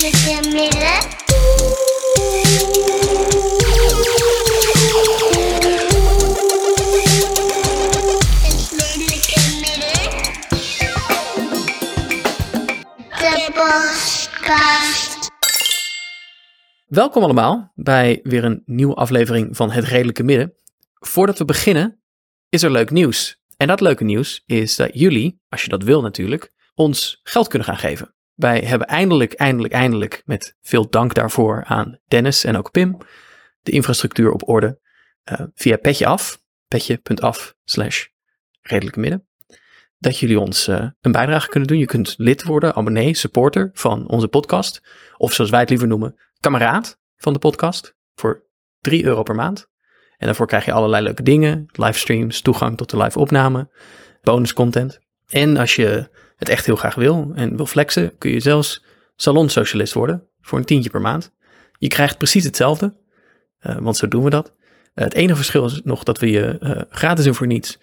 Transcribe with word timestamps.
Welkom 0.00 0.16
allemaal 17.22 17.72
bij 17.74 18.20
weer 18.22 18.44
een 18.44 18.62
nieuwe 18.66 18.94
aflevering 18.94 19.56
van 19.56 19.70
Het 19.70 19.84
Redelijke 19.84 20.22
Midden. 20.22 20.54
Voordat 20.94 21.38
we 21.38 21.44
beginnen, 21.44 22.00
is 22.48 22.62
er 22.62 22.70
leuk 22.70 22.90
nieuws. 22.90 23.40
En 23.56 23.66
dat 23.66 23.80
leuke 23.80 24.04
nieuws 24.04 24.42
is 24.46 24.76
dat 24.76 24.90
jullie, 24.92 25.40
als 25.48 25.62
je 25.62 25.68
dat 25.68 25.82
wil 25.82 26.00
natuurlijk, 26.00 26.52
ons 26.74 27.20
geld 27.22 27.48
kunnen 27.48 27.68
gaan 27.68 27.78
geven. 27.78 28.14
Wij 28.40 28.60
hebben 28.60 28.86
eindelijk, 28.86 29.32
eindelijk, 29.32 29.72
eindelijk, 29.72 30.22
met 30.24 30.56
veel 30.60 30.88
dank 30.88 31.14
daarvoor 31.14 31.64
aan 31.64 31.98
Dennis 32.08 32.44
en 32.44 32.56
ook 32.56 32.70
Pim, 32.70 32.98
de 33.62 33.70
infrastructuur 33.70 34.32
op 34.32 34.48
orde 34.48 34.80
eh, 35.22 35.40
via 35.54 35.76
Petje 35.76 36.06
Af, 36.06 36.42
petje.af 36.68 37.54
slash 37.64 38.06
redelijke 38.60 39.00
midden. 39.00 39.26
Dat 39.98 40.18
jullie 40.18 40.40
ons 40.40 40.68
eh, 40.68 40.86
een 41.00 41.12
bijdrage 41.12 41.48
kunnen 41.48 41.68
doen. 41.68 41.78
Je 41.78 41.86
kunt 41.86 42.14
lid 42.16 42.44
worden, 42.44 42.74
abonnee, 42.74 43.14
supporter 43.14 43.70
van 43.72 44.08
onze 44.08 44.28
podcast. 44.28 44.82
Of 45.16 45.32
zoals 45.32 45.50
wij 45.50 45.60
het 45.60 45.68
liever 45.68 45.88
noemen, 45.88 46.20
kameraad 46.40 46.98
van 47.16 47.32
de 47.32 47.38
podcast. 47.38 47.94
Voor 48.14 48.44
3 48.78 49.04
euro 49.04 49.22
per 49.22 49.34
maand. 49.34 49.68
En 50.16 50.26
daarvoor 50.26 50.46
krijg 50.46 50.64
je 50.64 50.72
allerlei 50.72 51.04
leuke 51.04 51.22
dingen. 51.22 51.66
Livestreams, 51.72 52.40
toegang 52.40 52.76
tot 52.76 52.90
de 52.90 52.96
live 52.96 53.18
opname, 53.18 53.70
bonus 54.22 54.52
content. 54.52 55.00
En 55.26 55.56
als 55.56 55.74
je 55.74 56.10
het 56.40 56.48
echt 56.48 56.66
heel 56.66 56.76
graag 56.76 56.94
wil 56.94 57.32
en 57.34 57.56
wil 57.56 57.66
flexen, 57.66 58.18
kun 58.18 58.30
je 58.30 58.40
zelfs 58.40 58.84
salonsocialist 59.16 59.92
worden 59.92 60.28
voor 60.40 60.58
een 60.58 60.64
tientje 60.64 60.90
per 60.90 61.00
maand. 61.00 61.32
Je 61.78 61.88
krijgt 61.88 62.18
precies 62.18 62.44
hetzelfde, 62.44 62.96
eh, 63.58 63.76
want 63.78 63.96
zo 63.96 64.08
doen 64.08 64.24
we 64.24 64.30
dat. 64.30 64.54
Eh, 64.94 65.04
het 65.04 65.14
enige 65.14 65.36
verschil 65.36 65.64
is 65.64 65.80
nog 65.84 66.02
dat 66.02 66.18
we 66.18 66.30
je 66.30 66.58
eh, 66.58 66.82
gratis 66.90 67.26
en 67.26 67.34
voor 67.34 67.46
niets 67.46 67.78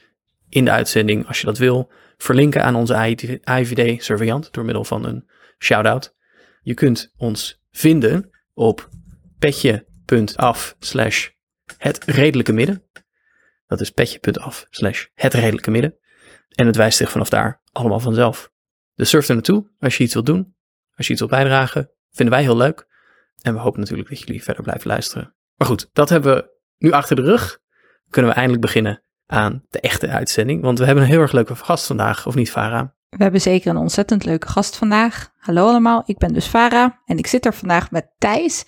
in 0.50 0.66
de 0.66 0.72
uitzending, 0.72 1.28
als 1.28 1.40
je 1.40 1.46
dat 1.46 1.58
wil, 1.58 1.92
verlinken 2.18 2.64
aan 2.64 2.76
onze 2.76 3.18
AIVD-surveillant 3.44 4.54
door 4.54 4.66
middel 4.66 4.84
van 4.84 5.06
een 5.06 5.30
shout-out. 5.60 6.16
Je 6.62 6.74
kunt 6.74 7.14
ons 7.18 7.64
vinden 7.72 8.30
op 8.54 8.90
petje.af 9.40 10.76
slash 10.80 11.30
het 11.78 12.04
redelijke 12.04 12.54
midden. 12.54 12.84
Dat 13.68 13.82
is 13.82 13.90
petje.af 13.90 14.68
slash 14.70 15.06
het 15.14 15.34
redelijke 15.34 15.72
midden. 15.72 15.98
En 16.56 16.66
het 16.66 16.76
wijst 16.76 16.98
zich 16.98 17.12
vanaf 17.12 17.30
daar 17.30 17.62
allemaal 17.72 18.00
vanzelf. 18.00 18.52
Dus 18.98 19.10
surf 19.10 19.28
er 19.28 19.34
naartoe 19.34 19.68
als 19.80 19.98
je 19.98 20.04
iets 20.04 20.14
wilt 20.14 20.26
doen. 20.26 20.56
Als 20.96 21.06
je 21.06 21.12
iets 21.12 21.22
wilt 21.22 21.34
bijdragen. 21.34 21.92
Vinden 22.12 22.36
wij 22.36 22.44
heel 22.44 22.58
leuk. 22.58 22.88
En 23.42 23.54
we 23.54 23.60
hopen 23.60 23.80
natuurlijk 23.80 24.10
dat 24.10 24.20
jullie 24.20 24.44
verder 24.44 24.64
blijven 24.64 24.88
luisteren. 24.88 25.36
Maar 25.56 25.68
goed, 25.68 25.90
dat 25.94 26.10
hebben 26.10 26.36
we 26.36 26.50
nu 26.78 26.92
achter 26.92 27.16
de 27.16 27.22
rug. 27.22 27.60
Kunnen 28.10 28.32
we 28.32 28.38
eindelijk 28.38 28.66
beginnen 28.66 29.02
aan 29.26 29.64
de 29.70 29.80
echte 29.80 30.08
uitzending. 30.08 30.62
Want 30.62 30.80
we 30.80 30.86
hebben 30.86 31.04
een 31.04 31.10
heel 31.10 31.22
erg 31.22 31.32
leuke 31.32 31.56
gast 31.56 31.86
vandaag, 31.86 32.26
of 32.26 32.36
niet 32.36 32.52
Farah? 32.52 32.88
We 33.10 33.24
hebben 33.24 33.42
zeker 33.42 33.70
een 33.70 33.78
ontzettend 33.78 34.26
leuke 34.26 34.48
gast 34.48 34.78
vandaag. 34.78 35.30
Hallo 35.38 35.68
allemaal, 35.68 36.04
ik 36.06 36.18
ben 36.18 36.34
dus 36.34 36.46
Farah 36.46 36.92
en 37.06 37.18
ik 37.18 37.28
zit 37.28 37.46
er 37.46 37.54
vandaag 37.54 37.92
met 37.92 38.12
Thijs 38.18 38.66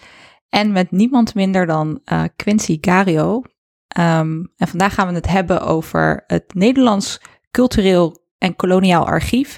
en 0.50 0.72
met 0.72 0.92
niemand 0.92 1.36
minder 1.36 1.66
dan 1.66 2.02
eh, 2.04 2.24
Quincy 2.36 2.78
Gario. 2.82 3.42
Ehm, 3.88 4.44
en 4.58 4.68
vandaag 4.68 4.94
gaan 4.94 5.08
we 5.08 5.14
het 5.14 5.28
hebben 5.28 5.62
over 5.62 6.24
het 6.28 6.54
Nederlands 6.54 7.22
Cultureel 7.52 8.26
en 8.38 8.56
Koloniaal 8.56 9.06
Archief 9.06 9.58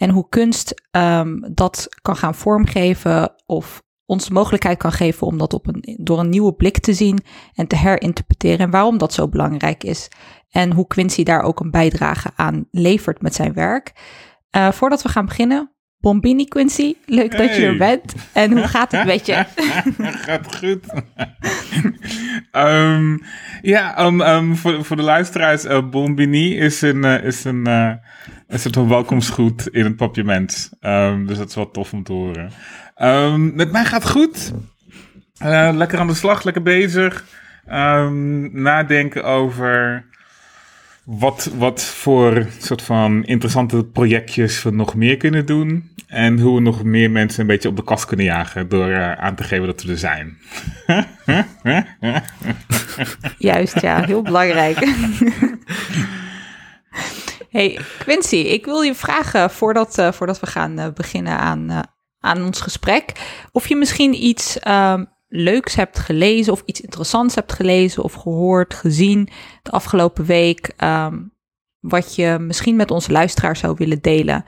en 0.00 0.10
hoe 0.10 0.28
kunst 0.28 0.82
ehm, 0.90 1.38
dat 1.54 1.88
kan 2.02 2.16
gaan 2.16 2.34
vormgeven 2.34 3.32
of 3.46 3.82
ons 4.06 4.26
de 4.26 4.32
mogelijkheid 4.32 4.78
kan 4.78 4.92
geven 4.92 5.26
om 5.26 5.38
dat 5.38 5.54
op 5.54 5.66
een, 5.66 5.98
door 6.00 6.18
een 6.18 6.28
nieuwe 6.28 6.54
blik 6.54 6.78
te 6.78 6.92
zien 6.92 7.18
en 7.54 7.66
te 7.66 7.76
herinterpreteren 7.76 8.58
en 8.58 8.70
waarom 8.70 8.98
dat 8.98 9.12
zo 9.12 9.28
belangrijk 9.28 9.84
is. 9.84 10.08
En 10.50 10.72
hoe 10.72 10.86
Quincy 10.86 11.22
daar 11.22 11.42
ook 11.42 11.60
een 11.60 11.70
bijdrage 11.70 12.30
aan 12.34 12.66
levert 12.70 13.22
met 13.22 13.34
zijn 13.34 13.52
werk. 13.52 13.92
Eh, 14.50 14.72
voordat 14.72 15.02
we 15.02 15.08
gaan 15.08 15.26
beginnen, 15.26 15.72
Bombini 16.00 16.44
Quincy, 16.44 16.94
leuk 17.06 17.36
dat 17.36 17.56
je 17.56 17.66
er 17.66 17.76
bent. 17.76 18.14
En 18.32 18.52
hoe 18.52 18.68
gaat 18.68 18.92
het 18.92 19.06
met 19.06 19.26
je? 19.26 19.44
Gaat 20.26 20.56
goed. 20.56 20.86
Ehm, 22.50 23.16
ja, 23.62 23.96
ehm, 23.96 24.20
ehm, 24.20 24.54
voor, 24.54 24.84
voor 24.84 24.96
de 24.96 25.02
luisteraars, 25.02 25.64
eh, 25.64 25.88
Bombini 25.88 26.58
is 26.58 26.82
een, 26.82 27.04
eh, 27.04 27.24
is 27.24 27.44
een, 27.44 27.66
eh, 27.66 27.92
een 28.46 28.58
soort 28.58 28.74
van 28.74 28.88
welkomstgroet 28.88 29.68
in 29.68 29.84
het 29.84 29.96
papiermens. 29.96 30.70
Ehm, 30.80 31.26
dus 31.26 31.38
dat 31.38 31.48
is 31.48 31.54
wel 31.54 31.70
tof 31.70 31.92
om 31.92 32.02
te 32.02 32.12
horen. 32.12 32.52
Met 33.54 33.72
mij 33.72 33.84
gaat 33.84 34.02
het 34.02 34.12
goed. 34.12 34.52
Lekker 35.74 35.98
aan 35.98 36.06
de 36.06 36.14
slag, 36.14 36.44
lekker 36.44 36.62
bezig. 36.62 37.24
Nadenken 38.52 39.24
over 39.24 40.04
wat, 41.04 41.50
wat 41.56 41.82
voor 41.82 42.46
soort 42.58 42.82
van 42.82 43.24
interessante 43.24 43.84
projectjes 43.84 44.62
we 44.62 44.70
nog 44.70 44.94
meer 44.94 45.16
kunnen 45.16 45.46
doen. 45.46 45.90
En 46.06 46.38
hoe 46.40 46.54
we 46.54 46.60
nog 46.60 46.84
meer 46.84 47.10
mensen 47.10 47.40
een 47.40 47.46
beetje 47.46 47.68
op 47.68 47.76
de 47.76 47.84
kast 47.84 48.04
kunnen 48.04 48.26
jagen 48.26 48.68
door 48.68 48.88
eh, 48.88 49.12
aan 49.12 49.34
te 49.34 49.42
geven 49.42 49.66
dat 49.66 49.82
we 49.82 49.92
er 49.92 49.98
zijn. 49.98 50.38
Juist, 53.38 53.80
ja, 53.80 54.04
heel 54.04 54.22
belangrijk. 54.22 54.78
hey, 57.50 57.78
Quincy, 57.98 58.36
ik 58.36 58.64
wil 58.64 58.80
je 58.80 58.94
vragen 58.94 59.50
voordat, 59.50 59.98
eh, 59.98 60.12
voordat 60.12 60.40
we 60.40 60.46
gaan 60.46 60.78
eh, 60.78 60.92
beginnen 60.94 61.38
aan, 61.38 61.82
aan 62.20 62.44
ons 62.44 62.60
gesprek. 62.60 63.12
Of 63.52 63.68
je 63.68 63.76
misschien 63.76 64.24
iets 64.24 64.58
ehm, 64.58 65.04
leuks 65.32 65.74
hebt 65.74 65.98
gelezen 65.98 66.52
of 66.52 66.62
iets 66.64 66.80
interessants 66.80 67.34
hebt 67.34 67.52
gelezen 67.52 68.02
of 68.02 68.12
gehoord, 68.12 68.74
gezien 68.74 69.28
de 69.62 69.70
afgelopen 69.70 70.24
week. 70.24 70.72
ehm, 70.76 71.18
wat 71.80 72.14
je 72.14 72.36
misschien 72.40 72.76
met 72.76 72.90
onze 72.90 73.12
luisteraars 73.12 73.60
zou 73.60 73.74
willen 73.78 74.00
delen. 74.00 74.44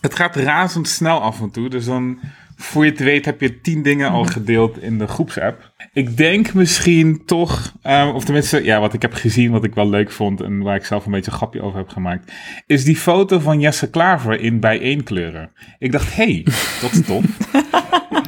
Het 0.00 0.14
gaat 0.14 0.36
razendsnel 0.36 1.20
af 1.20 1.40
en 1.40 1.50
toe, 1.50 1.68
dus 1.68 1.84
dan, 1.84 2.18
voor 2.56 2.84
je 2.84 2.90
het 2.90 3.00
weet, 3.00 3.24
heb 3.24 3.40
je 3.40 3.60
tien 3.60 3.82
dingen 3.82 4.10
al 4.10 4.24
gedeeld 4.24 4.82
in 4.82 4.98
de 4.98 5.06
groepsapp. 5.06 5.72
Ik 5.92 6.16
denk 6.16 6.54
misschien 6.54 7.24
toch, 7.24 7.72
eh, 7.82 8.10
of 8.14 8.24
tenminste, 8.24 8.64
ja, 8.64 8.80
wat 8.80 8.92
ik 8.92 9.02
heb 9.02 9.14
gezien, 9.14 9.50
wat 9.50 9.64
ik 9.64 9.74
wel 9.74 9.88
leuk 9.88 10.10
vond 10.10 10.40
en 10.40 10.62
waar 10.62 10.76
ik 10.76 10.84
zelf 10.84 11.06
een 11.06 11.12
beetje 11.12 11.30
een 11.30 11.36
grapje 11.36 11.62
over 11.62 11.78
heb 11.78 11.88
gemaakt, 11.88 12.32
is 12.66 12.84
die 12.84 12.96
foto 12.96 13.38
van 13.38 13.60
Jesse 13.60 13.90
Klaver 13.90 14.40
in 14.40 14.60
bijeenkleuren. 14.60 15.52
Ik 15.78 15.92
dacht, 15.92 16.14
hé, 16.14 16.24
hey, 16.24 16.46
dat 16.80 16.92
is 16.92 17.04
tof. 17.06 17.24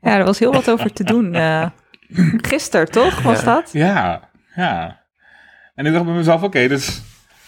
Ja, 0.00 0.18
er 0.18 0.24
was 0.24 0.38
heel 0.38 0.52
wat 0.52 0.70
over 0.70 0.92
te 0.92 1.04
doen. 1.04 1.34
eh 1.34 1.66
gisteren, 2.52 2.90
toch? 2.90 3.22
Was 3.22 3.44
dat? 3.44 3.72
Ja, 3.72 4.28
ja. 4.54 5.00
En 5.74 5.86
ik 5.86 5.92
dacht 5.92 6.04
bij 6.04 6.14
mezelf, 6.14 6.42
oké, 6.42 6.68
dus 6.68 7.02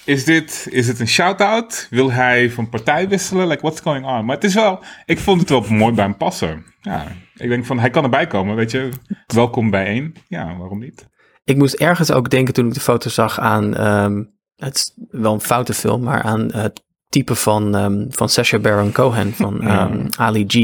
is 0.05 0.25
dit, 0.25 0.67
is 0.71 0.89
het 0.89 1.01
een 1.01 1.09
shout-out? 1.09 1.87
Wil 1.91 2.13
hij 2.13 2.51
van 2.51 2.69
partij 2.69 3.09
wisselen? 3.09 3.47
Like, 3.47 3.61
what's 3.63 3.81
going 3.81 4.07
on? 4.07 4.25
Maar 4.25 4.35
het 4.35 4.45
is 4.45 4.55
wel, 4.55 4.83
ik 5.05 5.19
vond 5.19 5.41
het 5.41 5.49
wel 5.49 5.65
mooi 5.69 5.95
bij 5.95 6.05
hem 6.05 6.17
passen. 6.17 6.65
Ja, 6.81 7.07
ik 7.35 7.49
denk 7.49 7.67
van, 7.67 7.79
hij 7.79 7.91
kan 7.91 8.05
erbij 8.05 8.27
komen, 8.27 8.57
weet 8.57 8.71
je. 8.71 8.89
Welkom 9.27 9.71
bijeen. 9.71 10.17
Ja, 10.29 10.57
waarom 10.57 10.79
niet? 10.79 11.09
Ik 11.45 11.57
moest 11.57 11.75
ergens 11.75 12.13
ook 12.13 12.31
denken 12.31 12.55
toen 12.55 12.67
ik 12.67 12.75
de 12.75 12.81
foto 12.81 13.11
zag 13.11 13.39
aan, 13.41 13.77
ehm, 13.77 14.23
het 14.57 14.77
is 14.77 14.93
wel 15.11 15.33
een 15.35 15.41
foute 15.41 15.75
film, 15.75 16.03
maar 16.03 16.23
aan 16.23 16.53
het 16.55 16.83
type 17.13 17.35
van, 17.35 17.77
ehm, 17.77 18.05
van 18.09 18.29
Sacha 18.29 18.59
Baron 18.59 18.93
Cohen, 18.93 19.33
van 19.35 19.63
ehm, 19.63 20.07
Ali 20.17 20.45
G, 20.49 20.55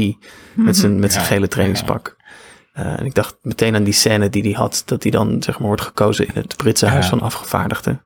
met 0.53 0.77
zijn, 0.77 0.99
met 0.99 1.11
zijn 1.11 1.23
Ja, 1.23 1.29
gele 1.29 1.47
trainingspak. 1.47 2.17
Eh, 2.73 2.99
en 2.99 3.05
ik 3.05 3.13
dacht 3.13 3.37
meteen 3.41 3.75
aan 3.75 3.83
die 3.83 3.93
scène 3.93 4.29
die 4.29 4.41
hij 4.41 4.51
had, 4.51 4.83
dat 4.85 5.03
hij 5.03 5.11
dan 5.11 5.43
zeg 5.43 5.57
maar 5.59 5.67
wordt 5.67 5.81
gekozen 5.81 6.27
in 6.27 6.31
het 6.33 6.57
Britse 6.57 6.85
Huis 6.85 7.07
van 7.07 7.21
Afgevaardigden. 7.21 8.05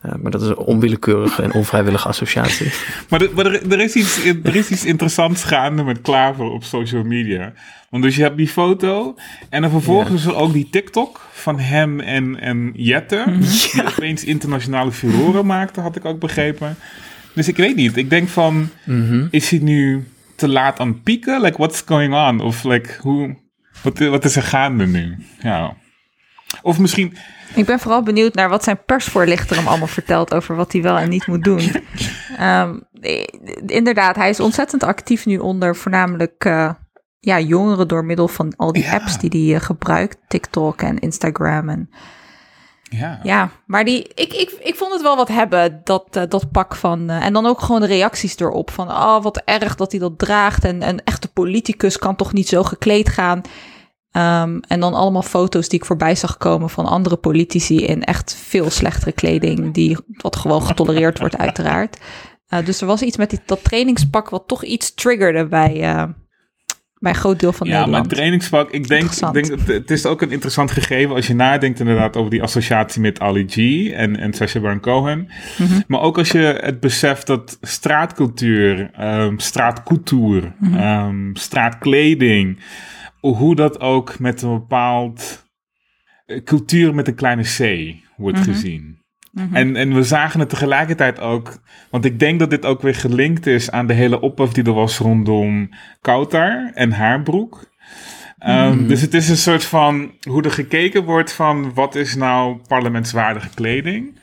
Eh, 0.00 0.12
maar 0.22 0.30
dat 0.30 0.42
is 0.42 0.48
een 0.48 0.56
onwillekeurige 0.56 1.42
en 1.42 1.52
onvrijwillige 1.52 2.08
associatie. 2.08 2.72
Maar, 3.08 3.20
er, 3.20 3.30
maar 3.34 3.46
er, 3.46 3.72
er 3.72 3.80
is 3.80 3.94
iets, 3.94 4.24
er 4.24 4.56
is 4.56 4.70
iets 4.70 4.84
interessants 4.84 5.44
gaande 5.44 5.82
met 5.82 6.00
Klaver 6.00 6.44
op 6.44 6.64
social 6.64 7.02
media. 7.02 7.52
Want 7.90 8.02
dus 8.02 8.16
je 8.16 8.22
hebt 8.22 8.36
die 8.36 8.48
foto 8.48 9.14
en 9.50 9.62
dan 9.62 9.70
vervolgens 9.70 10.24
er 10.26 10.34
ook 10.34 10.52
die 10.52 10.68
TikTok 10.70 11.20
van 11.32 11.58
hem 11.58 12.00
en, 12.00 12.40
en 12.40 12.70
Jette. 12.74 13.24
Die 13.72 13.86
opeens 13.86 14.24
internationale 14.24 14.92
furoren 14.92 15.46
maakte, 15.46 15.80
had 15.80 15.96
ik 15.96 16.04
ook 16.04 16.18
begrepen. 16.18 16.76
Dus 17.34 17.48
ik 17.48 17.56
weet 17.56 17.76
niet. 17.76 17.96
Ik 17.96 18.10
denk 18.10 18.28
van, 18.28 18.68
Mhm. 18.84 19.26
is 19.30 19.50
hij 19.50 19.58
nu 19.58 20.08
te 20.36 20.48
laat 20.48 20.78
aan 20.80 20.88
het 20.88 21.02
pieken? 21.02 21.40
Like, 21.40 21.56
what's 21.56 21.82
going 21.86 22.14
on? 22.14 22.40
Of 22.40 22.64
like, 22.64 22.94
hoe, 23.00 23.36
wat, 23.82 23.98
wat 23.98 24.24
is 24.24 24.36
er 24.36 24.42
gaande 24.42 24.86
nu? 24.86 25.16
Ja. 25.40 25.76
Of 26.62 26.78
misschien, 26.78 27.16
Ik 27.54 27.64
ben 27.66 27.78
vooral 27.80 28.02
benieuwd 28.02 28.34
naar 28.34 28.48
wat 28.48 28.64
zijn 28.64 28.84
persvoorlichter 28.86 29.56
hem 29.56 29.66
allemaal 29.66 29.86
vertelt 29.86 30.34
over 30.34 30.56
wat 30.56 30.72
hij 30.72 30.82
wel 30.82 30.98
en 30.98 31.08
niet 31.08 31.26
moet 31.26 31.44
doen. 31.44 31.60
Ehm, 32.38 32.78
eh, 33.00 33.24
inderdaad, 33.66 34.16
hij 34.16 34.28
is 34.28 34.40
ontzettend 34.40 34.82
actief 34.82 35.26
nu 35.26 35.38
onder 35.38 35.76
voornamelijk 35.76 36.44
eh, 36.44 36.70
ja, 37.18 37.40
jongeren 37.40 37.88
door 37.88 38.04
middel 38.04 38.28
van 38.28 38.56
al 38.56 38.72
die 38.72 38.82
Ja. 38.82 38.92
apps 38.92 39.18
die 39.18 39.46
hij 39.46 39.56
eh, 39.56 39.62
gebruikt, 39.64 40.16
TikTok 40.28 40.82
en 40.82 40.98
Instagram. 40.98 41.68
En 41.68 41.90
Ja. 42.90 43.20
Ja, 43.22 43.50
maar 43.66 43.84
die, 43.84 44.02
ik, 44.14 44.32
ik, 44.32 44.50
ik 44.62 44.74
vond 44.74 44.92
het 44.92 45.02
wel 45.02 45.16
wat 45.16 45.28
hebben, 45.28 45.80
dat, 45.84 46.06
eh, 46.10 46.22
dat 46.28 46.50
pak 46.50 46.74
van... 46.74 47.10
eh, 47.10 47.24
en 47.24 47.32
dan 47.32 47.46
ook 47.46 47.60
gewoon 47.60 47.80
de 47.80 47.86
reacties 47.86 48.38
erop 48.38 48.70
van... 48.70 48.88
Oh, 48.88 49.22
wat 49.22 49.42
erg 49.44 49.74
dat 49.74 49.90
hij 49.90 50.00
dat 50.00 50.18
draagt. 50.18 50.64
En 50.64 50.88
een 50.88 51.04
echte 51.04 51.28
politicus 51.28 51.98
kan 51.98 52.16
toch 52.16 52.32
niet 52.32 52.48
zo 52.48 52.62
gekleed 52.62 53.08
gaan. 53.08 53.40
Ehm, 54.10 54.58
en 54.68 54.80
dan 54.80 54.94
allemaal 54.94 55.22
foto's 55.22 55.68
die 55.68 55.78
ik 55.78 55.84
voorbij 55.84 56.14
zag 56.14 56.36
komen 56.36 56.70
van 56.70 56.86
andere 56.86 57.16
politici... 57.16 57.84
in 57.84 58.04
echt 58.04 58.34
veel 58.34 58.70
slechtere 58.70 59.12
kleding, 59.12 59.74
die, 59.74 59.98
wat 60.06 60.36
gewoon 60.36 60.62
getolereerd 60.62 61.18
wordt 61.18 61.38
uiteraard. 61.38 61.98
Eh, 62.46 62.64
dus 62.64 62.80
er 62.80 62.86
was 62.86 63.02
iets 63.02 63.16
met 63.16 63.30
die, 63.30 63.40
dat 63.46 63.64
trainingspak 63.64 64.28
wat 64.28 64.48
toch 64.48 64.64
iets 64.64 64.94
triggerde 64.94 65.46
bij, 65.46 66.06
bij 67.00 67.12
een 67.12 67.18
groot 67.18 67.40
deel 67.40 67.52
van 67.52 67.66
Ja, 67.66 67.72
maar 67.72 67.80
Nederland. 67.82 68.10
trainingspak, 68.10 68.70
ik 68.70 68.88
denk, 68.88 69.10
ik 69.10 69.32
denk 69.32 69.66
het 69.66 69.90
is 69.90 70.06
ook 70.06 70.22
een 70.22 70.30
interessant 70.30 70.70
gegeven 70.70 71.14
als 71.14 71.26
je 71.26 71.34
nadenkt 71.34 71.80
inderdaad 71.80 72.16
over 72.16 72.30
die 72.30 72.42
associatie 72.42 73.00
met 73.00 73.20
Ali 73.20 73.46
G 73.48 73.56
en, 73.90 74.16
en 74.16 74.32
Sacha 74.32 74.60
Baron 74.60 74.80
Cohen. 74.80 75.28
Mhm. 75.58 75.80
Maar 75.86 76.00
ook 76.00 76.18
als 76.18 76.30
je 76.30 76.38
het 76.60 76.80
beseft 76.80 77.26
dat 77.26 77.58
straatcultuur, 77.60 78.90
straatcultuur, 79.36 80.52
ehm, 80.72 81.34
straatkleding, 81.34 82.58
hoe 83.20 83.54
dat 83.54 83.80
ook 83.80 84.18
met 84.18 84.42
een 84.42 84.52
bepaald 84.52 85.48
eh, 86.26 86.42
cultuur 86.44 86.94
met 86.94 87.08
een 87.08 87.14
kleine 87.14 87.42
c 87.42 87.94
wordt 88.16 88.38
Mhm. 88.38 88.50
gezien. 88.50 88.98
En, 89.52 89.76
en 89.76 89.94
we 89.94 90.02
zagen 90.02 90.40
het 90.40 90.48
tegelijkertijd 90.48 91.20
ook, 91.20 91.60
want 91.90 92.04
ik 92.04 92.18
denk 92.18 92.38
dat 92.38 92.50
dit 92.50 92.64
ook 92.64 92.82
weer 92.82 92.94
gelinkt 92.94 93.46
is 93.46 93.70
aan 93.70 93.86
de 93.86 93.92
hele 93.92 94.20
ophef 94.20 94.52
die 94.52 94.64
er 94.64 94.72
was 94.72 94.98
rondom 94.98 95.68
Kautar 96.00 96.70
en 96.74 96.92
Haarbroek. 96.92 97.68
Ehm, 98.38 98.86
Dus 98.86 99.00
het 99.00 99.14
is 99.14 99.28
een 99.28 99.36
soort 99.36 99.64
van 99.64 100.10
hoe 100.28 100.42
er 100.42 100.50
gekeken 100.50 101.04
wordt 101.04 101.32
van 101.32 101.74
wat 101.74 101.94
is 101.94 102.14
nou 102.14 102.58
parlementswaardige 102.68 103.48
kleding. 103.54 104.18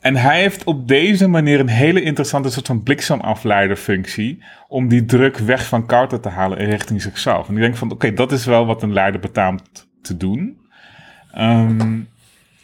En 0.00 0.16
hij 0.16 0.40
heeft 0.40 0.64
op 0.64 0.88
deze 0.88 1.28
manier 1.28 1.60
een 1.60 1.68
hele 1.68 2.02
interessante 2.02 2.50
soort 2.50 2.66
van 2.66 2.82
bliksemafleiderfunctie 2.82 4.42
om 4.68 4.88
die 4.88 5.04
druk 5.04 5.38
weg 5.38 5.66
van 5.66 5.86
Kautar 5.86 6.20
te 6.20 6.28
halen 6.28 6.58
in 6.58 6.68
richting 6.70 7.02
zichzelf. 7.02 7.48
En 7.48 7.54
ik 7.54 7.60
denk 7.60 7.76
van 7.76 7.90
oké, 7.90 8.12
dat 8.12 8.32
is 8.32 8.44
wel 8.44 8.66
wat 8.66 8.82
een 8.82 8.92
leider 8.92 9.20
betaamt 9.20 9.88
te 10.02 10.16
doen. 10.16 10.58
Ehm, 11.32 12.00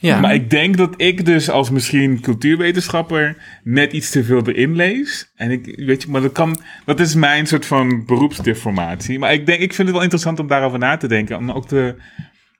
Ja, 0.00 0.20
maar 0.20 0.34
ik 0.34 0.50
denk 0.50 0.76
dat 0.76 0.94
ik 0.96 1.24
dus 1.24 1.50
als 1.50 1.70
misschien 1.70 2.20
cultuurwetenschapper 2.20 3.36
net 3.64 3.92
iets 3.92 4.10
te 4.10 4.24
veel 4.24 4.48
erin 4.48 4.76
lees. 4.76 5.32
En 5.36 5.50
ik, 5.50 5.74
weet 5.76 6.02
je, 6.02 6.08
maar 6.08 6.20
dat 6.20 6.32
kan, 6.32 6.60
dat 6.84 7.00
is 7.00 7.14
mijn 7.14 7.46
soort 7.46 7.66
van 7.66 8.04
beroepsdeformatie. 8.04 9.18
Maar 9.18 9.32
ik 9.32 9.46
denk, 9.46 9.60
ik 9.60 9.74
vind 9.74 9.86
het 9.88 9.96
wel 9.96 10.02
interessant 10.02 10.38
om 10.38 10.46
daarover 10.46 10.78
na 10.78 10.96
te 10.96 11.08
denken. 11.08 11.36
Om 11.36 11.50
ook 11.50 11.68
te, 11.68 11.94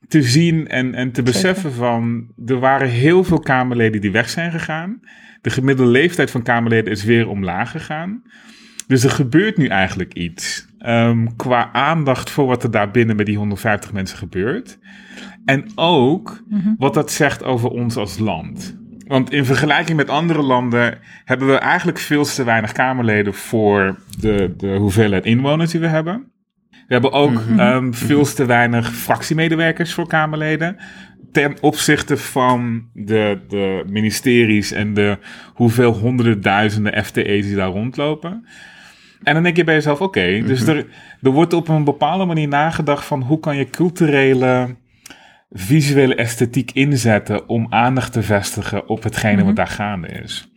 te 0.09 0.23
zien 0.23 0.69
en, 0.69 0.95
en 0.95 1.13
te 1.13 1.23
beseffen 1.23 1.73
van, 1.73 2.33
er 2.47 2.59
waren 2.59 2.89
heel 2.89 3.25
veel 3.25 3.41
Kamerleden 3.41 4.01
die 4.01 4.11
weg 4.13 4.31
zijn 4.31 4.51
gegaan. 4.51 5.01
De 5.41 5.51
gemiddelde 5.51 5.91
leeftijd 5.91 6.31
van 6.31 6.43
Kamerleden 6.43 6.93
is 6.93 7.05
weer 7.05 7.29
omlaag 7.29 7.71
gegaan. 7.71 8.23
Dus 8.87 9.05
er 9.05 9.11
gebeurt 9.11 9.57
nu 9.57 9.67
eigenlijk 9.67 10.15
iets 10.15 10.67
ehm, 10.81 11.27
qua 11.37 11.73
aandacht 11.73 12.31
voor 12.31 12.47
wat 12.47 12.63
er 12.63 12.71
daar 12.71 12.91
binnen 12.91 13.17
met 13.17 13.27
die 13.27 13.37
150 13.37 13.93
mensen 13.93 14.19
gebeurt. 14.19 14.79
En 15.45 15.65
ook 15.75 16.43
wat 16.79 16.95
dat 16.95 17.11
zegt 17.11 17.45
over 17.45 17.71
ons 17.71 17.97
als 17.97 18.19
land. 18.19 18.79
Want 19.07 19.33
in 19.33 19.45
vergelijking 19.45 19.97
met 19.97 20.09
andere 20.09 20.43
landen 20.43 20.99
hebben 21.25 21.49
we 21.49 21.55
eigenlijk 21.55 21.99
veel 21.99 22.25
te 22.25 22.45
weinig 22.45 22.73
Kamerleden 22.73 23.35
voor 23.35 23.99
de, 24.21 24.55
de 24.57 24.77
hoeveelheid 24.77 25.25
inwoners 25.25 25.71
die 25.71 25.81
we 25.81 25.87
hebben. 25.87 26.31
We 26.71 26.97
hebben 26.97 27.13
ook 27.13 27.41
ehm, 27.57 27.93
veel 27.93 28.25
te 28.25 28.45
weinig 28.47 28.95
fractiemedewerkers 28.95 29.95
voor 29.95 30.07
Kamerleden. 30.07 30.77
Ten 31.33 31.57
opzichte 31.61 32.17
van 32.17 32.89
de, 32.93 33.41
de 33.49 33.85
ministeries 33.89 34.73
en 34.73 34.95
de 34.95 35.19
hoeveel 35.55 35.93
honderden 35.93 36.41
duizenden 36.41 37.05
FTE's 37.05 37.47
die 37.47 37.57
daar 37.57 37.69
rondlopen. 37.69 38.47
En 39.23 39.35
dan 39.35 39.43
denk 39.43 39.57
je 39.57 39.65
bij 39.65 39.75
jezelf, 39.75 40.01
oké, 40.01 40.43
dus 40.47 40.67
er, 40.67 40.87
er 41.23 41.31
wordt 41.31 41.53
op 41.53 41.69
een 41.69 41.85
bepaalde 41.85 42.25
manier 42.25 42.49
nagedacht 42.49 43.05
van 43.05 43.23
hoe 43.23 43.41
kan 43.41 43.57
je 43.57 43.71
culturele, 43.71 44.77
visuele 45.51 46.15
esthetiek 46.15 46.71
inzetten 46.73 47.49
om 47.49 47.67
aandacht 47.71 48.13
te 48.13 48.23
vestigen 48.23 48.89
op 48.89 49.03
hetgene 49.03 49.45
wat 49.45 49.57
daar 49.57 49.67
gaande 49.67 50.09
is. 50.09 50.49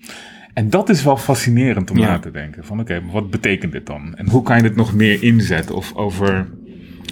En 0.54 0.69
dat 0.69 0.89
is 0.89 1.04
wel 1.04 1.18
fascinerend 1.18 1.92
om 1.92 1.98
Ja. 1.98 2.07
na 2.07 2.19
te 2.19 2.31
denken. 2.31 2.63
Van 2.65 2.80
oké, 2.80 3.01
wat 3.12 3.30
betekent 3.30 3.71
dit 3.71 3.86
dan? 3.86 4.15
En 4.15 4.30
hoe 4.30 4.44
kan 4.44 4.56
je 4.57 4.62
dit 4.63 4.75
nog 4.75 4.94
meer 4.94 5.24
inzetten 5.24 5.75
of 5.75 5.95
over, 5.95 6.48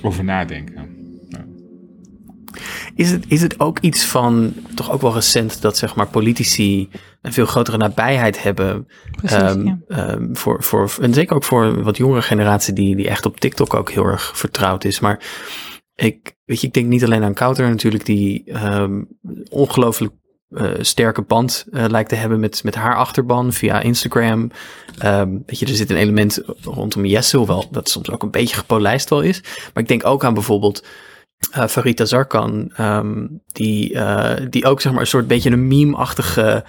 over 0.01 0.23
nadenken? 0.23 0.90
Is 2.95 3.11
het, 3.11 3.25
is 3.27 3.41
het 3.41 3.59
ook 3.59 3.79
iets 3.79 4.05
van, 4.05 4.53
toch 4.75 4.91
ook 4.91 5.01
wel 5.01 5.13
recent, 5.13 5.61
dat 5.61 5.77
zeg 5.77 5.95
maar 5.95 6.07
politici 6.07 6.89
een 7.21 7.33
veel 7.33 7.45
grotere 7.45 7.77
nabijheid 7.77 8.43
hebben? 8.43 8.87
Precies, 9.11 9.37
ehm, 9.37 9.65
ja. 9.65 9.79
ehm, 9.87 10.33
voor, 10.33 10.63
voor, 10.63 10.91
en 11.01 11.13
zeker 11.13 11.35
ook 11.35 11.43
voor 11.43 11.63
een 11.63 11.83
wat 11.83 11.97
jongere 11.97 12.21
generatie 12.21 12.73
die, 12.73 12.95
die 12.95 13.09
echt 13.09 13.25
op 13.25 13.39
TikTok 13.39 13.73
ook 13.73 13.91
heel 13.91 14.05
erg 14.05 14.37
vertrouwd 14.37 14.83
is. 14.83 14.99
Maar 14.99 15.19
ik, 15.95 16.35
weet 16.45 16.61
je, 16.61 16.67
ik 16.67 16.73
denk 16.73 16.87
niet 16.87 17.03
alleen 17.03 17.23
aan 17.23 17.33
Kouter 17.33 17.69
natuurlijk, 17.69 18.05
die 18.05 18.43
ehm, 18.45 19.01
ongelooflijk 19.49 20.13
eh, 20.51 20.71
sterke 20.79 21.21
band 21.21 21.65
eh, 21.71 21.85
lijkt 21.87 22.09
te 22.09 22.15
hebben 22.15 22.39
met, 22.39 22.63
met 22.63 22.75
haar 22.75 22.95
achterban 22.95 23.53
via 23.53 23.81
Instagram. 23.81 24.51
Ehm, 24.97 25.29
weet 25.45 25.59
je, 25.59 25.65
er 25.65 25.75
zit 25.75 25.89
een 25.89 25.97
element 25.97 26.41
rondom 26.61 27.05
Jesse, 27.05 27.37
hoewel 27.37 27.67
dat 27.71 27.89
soms 27.89 28.09
ook 28.09 28.23
een 28.23 28.31
beetje 28.31 28.55
gepolijst 28.55 29.09
wel 29.09 29.21
is. 29.21 29.41
Maar 29.73 29.83
ik 29.83 29.87
denk 29.87 30.05
ook 30.05 30.23
aan 30.23 30.33
bijvoorbeeld 30.33 30.83
eh 31.51 31.67
Farita 31.67 32.05
Zarkan, 32.05 32.71
ehm, 32.75 33.27
die, 33.51 33.93
eh, 33.93 34.47
die 34.49 34.65
ook 34.65 34.81
zeg 34.81 34.91
maar 34.91 35.01
een 35.01 35.07
soort 35.07 35.27
beetje 35.27 35.51
een 35.51 35.67
meme-achtige 35.67 36.63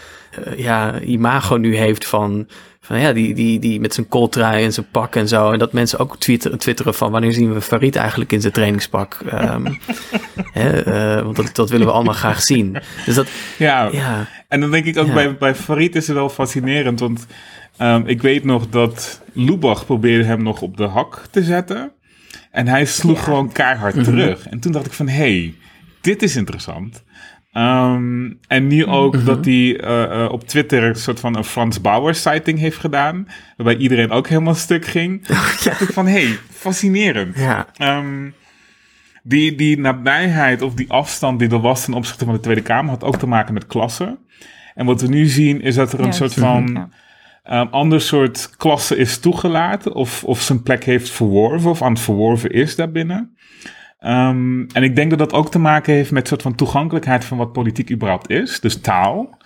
eh, 0.45 0.59
ja, 0.59 1.01
imago 1.01 1.57
nu 1.57 1.77
heeft 1.77 2.07
van, 2.07 2.49
van 2.81 3.01
ja, 3.01 3.13
die, 3.13 3.35
die, 3.35 3.59
die 3.59 3.81
met 3.81 3.95
zijn 3.95 4.09
kooltrui 4.09 4.65
en 4.65 4.73
zijn 4.73 4.87
pak 4.91 5.17
en 5.17 5.29
zo. 5.29 5.51
En 5.51 5.59
dat 5.59 5.73
mensen 5.73 5.99
ook 5.99 6.19
twitteren, 6.19 6.59
twitteren 6.59 6.95
van 6.95 7.11
wanneer 7.11 7.33
zien 7.33 7.53
we 7.55 7.61
Farid 7.61 7.97
eigenlijk 7.97 8.33
in 8.33 8.41
zijn 8.41 8.53
trainingspak? 8.53 9.19
Ehm, 9.29 9.67
hè, 10.53 11.23
want 11.25 11.37
dat, 11.37 11.51
dat 11.55 11.71
willen 11.71 11.87
we 11.87 11.93
allemaal 11.93 12.15
graag 12.15 12.43
zien. 12.43 12.77
Dus 13.07 13.15
dat, 13.15 13.29
Ja, 13.59 13.89
ja, 13.93 14.27
En 14.49 14.61
dan 14.61 14.71
denk 14.71 14.85
ik 14.85 14.99
ook 14.99 15.07
Ja. 15.07 15.13
bij, 15.15 15.37
bij 15.37 15.55
Farid 15.55 15.97
is 15.97 16.07
het 16.07 16.17
wel 16.17 16.29
fascinerend. 16.29 17.01
Want 17.01 17.27
ehm, 17.77 18.03
ik 18.07 18.23
weet 18.23 18.45
nog 18.45 18.69
dat 18.69 19.21
Lubach 19.33 19.87
probeerde 19.87 20.25
hem 20.25 20.43
nog 20.43 20.63
op 20.63 20.77
de 20.77 20.87
hak 20.87 21.23
te 21.31 21.43
zetten. 21.43 21.93
En 22.53 22.69
hij 22.69 22.85
sloeg 22.85 23.25
gewoon 23.25 23.53
keihard 23.53 24.05
terug. 24.05 24.49
En 24.49 24.61
toen 24.61 24.73
dacht 24.73 24.87
ik 24.87 24.93
van, 24.93 25.09
hé, 25.09 25.15
hey, 25.15 25.55
dit 26.01 26.23
is 26.23 26.37
interessant. 26.37 27.05
Ehm, 27.53 28.31
en 28.49 28.67
nu 28.67 28.87
ook 28.87 29.25
dat 29.25 29.45
hij 29.45 29.81
eh, 29.81 30.25
eh, 30.25 30.33
op 30.33 30.49
Twitter 30.49 30.83
een 30.83 30.95
soort 30.95 31.21
van 31.21 31.37
een 31.37 31.45
Frans 31.45 31.81
Bauer 31.81 32.15
sighting 32.15 32.59
heeft 32.59 32.79
gedaan. 32.79 33.29
Waarbij 33.57 33.77
iedereen 33.77 34.11
ook 34.11 34.29
helemaal 34.29 34.55
stuk 34.55 34.87
ging. 34.87 35.27
dacht 35.65 35.81
ik 35.81 35.93
van, 35.93 36.07
hé, 36.07 36.25
hey, 36.25 36.39
fascinerend. 36.51 37.39
ja, 37.39 37.67
Ehm, 37.77 38.31
die, 39.23 39.55
die 39.55 39.79
nabijheid 39.79 40.63
of 40.63 40.75
die 40.75 40.91
afstand 40.91 41.39
die 41.39 41.51
er 41.51 41.61
was 41.61 41.85
ten 41.85 41.95
opzichte 41.95 42.25
van 42.25 42.35
de 42.35 42.41
Tweede 42.41 42.63
Kamer 42.63 42.91
had 42.91 43.05
ook 43.05 43.17
te 43.17 43.27
maken 43.27 43.55
met 43.55 43.67
klassen. 43.67 44.19
En 44.75 44.87
wat 44.87 45.01
we 45.01 45.09
nu 45.09 45.27
zien 45.27 45.61
is 45.61 45.75
dat 45.75 45.93
er 45.93 46.01
een 46.01 46.13
soort 46.13 46.35
van 46.35 46.93
ehm, 47.43 47.67
ander 47.71 48.01
soort 48.01 48.57
klasse 48.57 48.97
is 48.97 49.19
toegelaten. 49.19 49.95
Of, 49.95 50.25
of 50.25 50.41
zijn 50.41 50.63
plek 50.63 50.85
heeft 50.85 51.11
verworven 51.11 51.71
of 51.71 51.83
aan 51.83 51.93
het 51.93 52.03
verworven 52.03 52.51
is 52.51 52.77
daarbinnen. 52.77 53.37
Ehm, 53.99 54.63
en 54.73 54.83
ik 54.83 54.97
denk 54.97 55.11
dat 55.11 55.19
dat 55.19 55.33
ook 55.33 55.51
te 55.51 55.59
maken 55.59 55.95
heeft 55.95 56.11
met 56.11 56.23
een 56.23 56.29
soort 56.29 56.43
van 56.43 56.55
toegankelijkheid 56.55 57.25
van 57.25 57.39
wat 57.39 57.53
politiek 57.53 57.91
überhaupt 57.91 58.31
is. 58.31 58.61
Dus 58.61 58.81
taal. 58.81 59.41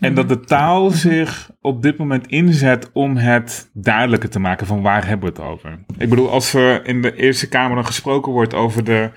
En 0.00 0.14
dat 0.14 0.28
de 0.28 0.40
taal 0.40 0.90
zich 0.90 1.50
op 1.60 1.82
dit 1.82 1.96
moment 1.98 2.26
inzet 2.26 2.90
om 2.92 3.16
het 3.16 3.70
duidelijker 3.72 4.30
te 4.30 4.38
maken 4.38 4.66
van 4.66 4.82
waar 4.82 5.06
hebben 5.06 5.32
we 5.32 5.40
het 5.40 5.50
over. 5.50 5.78
Ik 5.98 6.08
bedoel, 6.08 6.30
als 6.30 6.54
er 6.54 6.86
in 6.86 7.02
de 7.02 7.16
Eerste 7.16 7.48
Kamer 7.48 7.74
dan 7.74 7.86
gesproken 7.86 8.32
wordt 8.32 8.54
over 8.54 8.84
de, 8.84 9.10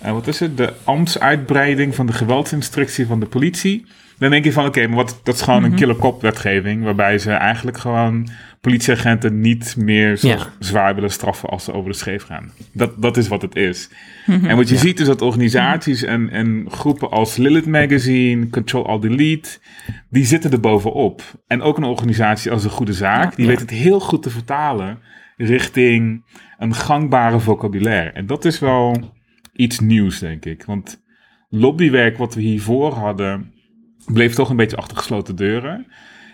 eh, 0.00 0.12
wat 0.12 0.26
is 0.26 0.40
het, 0.40 0.56
de 0.56 0.72
ambtsuitbreiding 0.84 1.94
van 1.94 2.06
de 2.06 2.12
geweldsinstructie 2.12 3.06
van 3.06 3.20
de 3.20 3.26
politie. 3.26 3.86
Dan 4.20 4.30
denk 4.30 4.44
je 4.44 4.52
van, 4.52 4.66
oké, 4.66 4.86
maar 4.86 4.96
wat, 4.96 5.20
dat 5.22 5.34
is 5.34 5.42
gewoon 5.42 5.64
een 5.64 5.74
killer 5.74 5.94
kop 5.96 6.22
wetgeving. 6.22 6.84
Waarbij 6.84 7.18
ze 7.18 7.30
eigenlijk 7.32 7.78
gewoon 7.78 8.28
politieagenten 8.60 9.40
niet 9.40 9.74
meer 9.78 10.16
zo 10.16 10.28
Ja. 10.28 10.46
zwaar 10.58 10.94
willen 10.94 11.10
straffen 11.10 11.48
als 11.48 11.64
ze 11.64 11.72
over 11.72 11.90
de 11.90 11.96
scheef 11.96 12.22
gaan. 12.22 12.50
Dat, 12.72 13.02
dat 13.02 13.16
is 13.16 13.28
wat 13.28 13.42
het 13.42 13.56
is. 13.56 13.90
En 14.26 14.56
wat 14.56 14.68
je 14.68 14.76
ziet 14.76 15.00
is 15.00 15.06
dat 15.06 15.22
organisaties 15.22 16.02
en, 16.02 16.30
en 16.30 16.64
groepen 16.68 17.10
als 17.10 17.36
Lilith 17.36 17.66
Magazine, 17.66 18.48
Control 18.50 18.86
All 18.86 19.00
Delete, 19.00 19.58
die 20.10 20.24
zitten 20.24 20.50
er 20.52 20.60
bovenop. 20.60 21.22
En 21.46 21.62
ook 21.62 21.76
een 21.76 21.84
organisatie 21.84 22.50
als 22.50 22.62
De 22.62 22.68
Goede 22.68 22.92
Zaak, 22.92 23.36
die 23.36 23.44
Ja. 23.44 23.50
weet 23.50 23.60
het 23.60 23.70
heel 23.70 24.00
goed 24.00 24.22
te 24.22 24.30
vertalen 24.30 24.98
richting 25.36 26.24
een 26.58 26.74
gangbare 26.74 27.38
vocabulaire. 27.38 28.10
En 28.10 28.26
dat 28.26 28.44
is 28.44 28.58
wel 28.58 29.12
iets 29.52 29.78
nieuws, 29.80 30.18
denk 30.18 30.44
ik. 30.44 30.64
Want 30.64 31.02
lobbywerk 31.48 32.16
wat 32.18 32.34
we 32.34 32.40
hiervoor 32.40 32.92
hadden, 32.92 33.52
bleef 34.06 34.34
toch 34.34 34.50
een 34.50 34.56
beetje 34.56 34.76
achter 34.76 34.96
gesloten 34.96 35.36
deuren. 35.36 35.86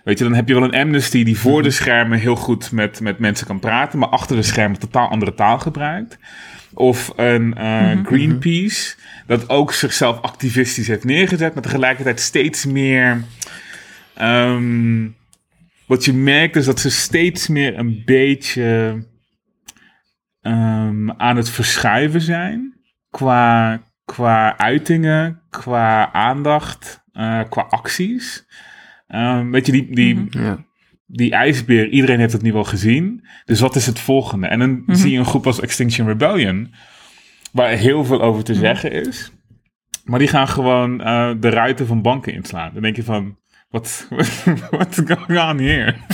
Weet 0.05 0.19
je, 0.19 0.25
dan 0.25 0.35
heb 0.35 0.49
je 0.49 0.55
wel 0.55 0.63
een 0.63 0.81
Amnesty 0.81 1.25
die 1.25 1.39
voor 1.39 1.63
de 1.63 1.71
schermen 1.71 2.19
heel 2.19 2.37
goed 2.37 2.73
met, 2.73 3.01
met 3.01 3.19
mensen 3.19 3.47
kan 3.47 3.61
praten, 3.61 3.99
maar 3.99 4.09
achter 4.09 4.37
de 4.37 4.43
schermen 4.43 4.79
totaal 4.79 5.09
andere 5.09 5.35
taal 5.35 5.59
gebruikt. 5.59 6.19
Of 6.75 7.13
een 7.17 7.55
eh, 7.55 8.05
Greenpeace, 8.05 8.95
dat 9.27 9.49
ook 9.49 9.73
zichzelf 9.73 10.21
activistisch 10.21 10.87
heeft 10.87 11.05
neergezet, 11.05 11.55
maar 11.55 11.63
tegelijkertijd 11.63 12.21
steeds 12.21 12.67
meer. 12.67 13.23
ehm, 14.15 15.09
wat 15.87 16.05
je 16.05 16.13
merkt 16.13 16.57
is 16.57 16.65
dat 16.65 16.81
ze 16.81 16.91
steeds 16.91 17.49
meer 17.49 17.79
een 17.79 18.03
beetje 18.05 19.03
ehm, 20.41 21.11
aan 21.11 21.37
het 21.37 21.51
verschuiven 21.51 22.21
zijn. 22.21 22.75
Qua, 23.11 23.81
qua 24.05 24.59
uitingen, 24.59 25.41
qua 25.51 26.13
aandacht, 26.13 27.05
eh, 27.17 27.41
qua 27.49 27.63
acties. 27.63 28.47
Ehm, 29.07 29.51
weet 29.51 29.67
je, 29.67 29.73
die, 29.73 29.95
die, 29.95 30.27
Ja. 30.31 30.65
die 31.07 31.33
ijsbeer, 31.33 31.89
iedereen 31.89 32.19
heeft 32.19 32.33
het 32.33 32.43
nu 32.43 32.53
wel 32.53 32.65
gezien. 32.65 33.27
Dus 33.45 33.61
wat 33.61 33.77
is 33.77 33.87
het 33.87 33.99
volgende? 33.99 34.47
En 34.47 34.59
dan 34.59 34.83
zie 34.87 35.11
je 35.13 35.19
een 35.19 35.25
groep 35.27 35.47
als 35.47 35.61
Extinction 35.61 36.07
Rebellion, 36.07 36.75
waar 37.53 37.71
heel 37.71 38.05
veel 38.05 38.23
over 38.23 38.45
te 38.45 38.55
zeggen 38.55 38.93
is. 38.93 39.31
Maar 40.05 40.19
die 40.19 40.29
gaan 40.29 40.49
gewoon 40.49 41.01
eh, 41.01 41.31
de 41.41 41.49
ruiten 41.49 41.87
van 41.87 42.03
banken 42.03 42.33
inslaan. 42.33 42.71
Dan 42.73 42.83
denk 42.83 42.97
je 42.97 43.03
van, 43.05 43.39
wat 43.69 44.07
what's 44.71 45.01
going 45.05 45.41
on 45.51 45.59
here? 45.59 45.95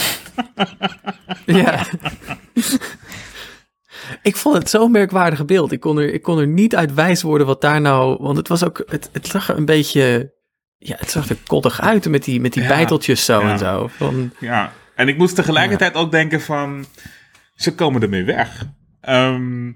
Ja. 1.47 1.87
ik 4.23 4.37
vond 4.37 4.57
het 4.57 4.71
zo'n 4.71 4.91
merkwaardig 4.91 5.45
beeld. 5.45 5.73
Ik 5.73 5.81
kon, 5.81 5.99
er, 5.99 6.15
ik 6.15 6.23
kon 6.23 6.39
er 6.39 6.47
niet 6.47 6.77
uit 6.77 6.95
wijs 6.95 7.23
worden 7.23 7.47
wat 7.47 7.61
daar 7.61 7.81
nou... 7.81 8.23
Want 8.23 8.37
het 8.37 8.49
was 8.49 8.65
ook... 8.65 8.83
Het, 8.87 9.09
het 9.13 9.27
zag 9.27 9.49
er 9.49 9.57
een 9.57 9.65
beetje... 9.65 10.33
Ja, 10.85 10.97
het 10.99 11.11
zag 11.11 11.29
er 11.29 11.37
koddig 11.47 11.81
uit 11.81 12.09
met 12.09 12.25
die, 12.25 12.41
met 12.41 12.53
die 12.53 12.67
bijteltjes 12.67 13.25
zo 13.25 13.41
en 13.41 13.59
zo. 13.59 13.87
Van, 13.87 14.33
Ja, 14.39 14.73
en 14.95 15.09
ik 15.09 15.17
moest 15.17 15.35
tegelijkertijd 15.35 15.95
ook 15.95 16.11
denken 16.11 16.41
van, 16.41 16.85
ze 17.55 17.75
komen 17.75 18.03
ermee 18.03 18.25
weg. 18.25 18.67
Ehm, 19.01 19.67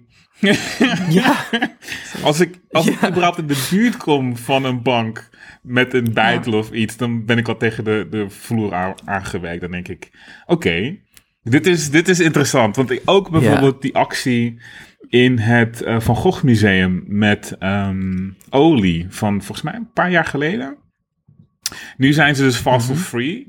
ja, 1.08 1.36
als 2.22 2.40
ik, 2.40 2.60
als 2.70 2.86
ik 2.86 2.94
überhaupt 2.94 3.38
in 3.38 3.46
de 3.46 3.66
buurt 3.70 3.96
kom 3.96 4.36
van 4.36 4.64
een 4.64 4.82
bank 4.82 5.28
met 5.62 5.94
een 5.94 6.12
bijtel 6.12 6.52
of 6.52 6.70
iets, 6.70 6.96
dan 6.96 7.25
ben 7.25 7.38
ik 7.38 7.48
al 7.48 7.56
tegen 7.56 7.84
de, 7.84 8.06
de 8.10 8.30
vloer 8.30 8.75
aan, 8.75 8.94
aangewerkt. 9.04 9.60
Dan 9.60 9.70
denk 9.70 9.88
ik, 9.88 10.10
oké, 10.46 10.98
dit, 11.42 11.66
is, 11.66 11.90
dit 11.90 12.08
is 12.08 12.20
interessant. 12.20 12.76
Want 12.76 12.90
ik, 12.90 13.02
ook 13.04 13.30
bijvoorbeeld 13.30 13.82
die 13.82 13.94
actie 13.94 14.60
in 15.08 15.38
het 15.38 15.82
eh, 15.82 16.00
Van 16.00 16.16
Gogh 16.16 16.42
Museum 16.42 17.04
met 17.06 17.56
ehm, 17.58 18.30
olie 18.50 19.06
van 19.08 19.42
volgens 19.42 19.62
mij 19.62 19.75
een 19.75 19.92
paar 19.92 20.10
jaar 20.10 20.25
geleden. 20.25 20.76
Nu 21.96 22.12
zijn 22.12 22.37
ze 22.37 22.42
dus 22.42 22.56
fossil 22.56 22.94
free. 22.94 23.49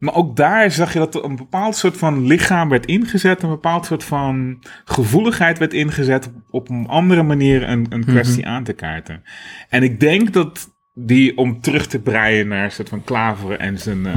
Maar 0.00 0.14
ook 0.14 0.36
daar 0.36 0.70
zag 0.70 0.92
je 0.92 0.98
dat 0.98 1.14
er 1.14 1.24
een 1.24 1.36
bepaald 1.36 1.76
soort 1.76 1.96
van 1.96 2.26
lichaam 2.26 2.68
werd 2.68 2.86
ingezet, 2.86 3.42
een 3.42 3.48
bepaald 3.48 3.86
soort 3.86 4.04
van 4.04 4.58
gevoeligheid 4.84 5.58
werd 5.58 5.72
ingezet 5.72 6.26
op, 6.26 6.34
op 6.50 6.68
een 6.68 6.86
andere 6.86 7.22
manier 7.22 7.68
een, 7.68 7.86
een 7.88 8.04
kwestie 8.04 8.46
aan 8.46 8.64
te 8.64 8.72
kaarten. 8.72 9.22
En 9.68 9.82
ik 9.82 10.00
denk 10.00 10.32
dat 10.32 10.70
die, 10.94 11.36
om 11.36 11.60
terug 11.60 11.86
te 11.86 12.00
breien 12.00 12.48
naar 12.48 12.64
een 12.64 12.70
soort 12.70 12.88
van 12.88 13.04
Klaveren 13.04 13.58
en 13.58 13.78
zijn, 13.78 14.06
eh, 14.06 14.14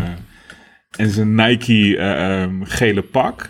en 0.97 1.09
zijn 1.09 1.35
Nike 1.35 1.97
eh, 1.97 2.41
ehm, 2.41 2.63
gele 2.63 3.01
pak, 3.01 3.49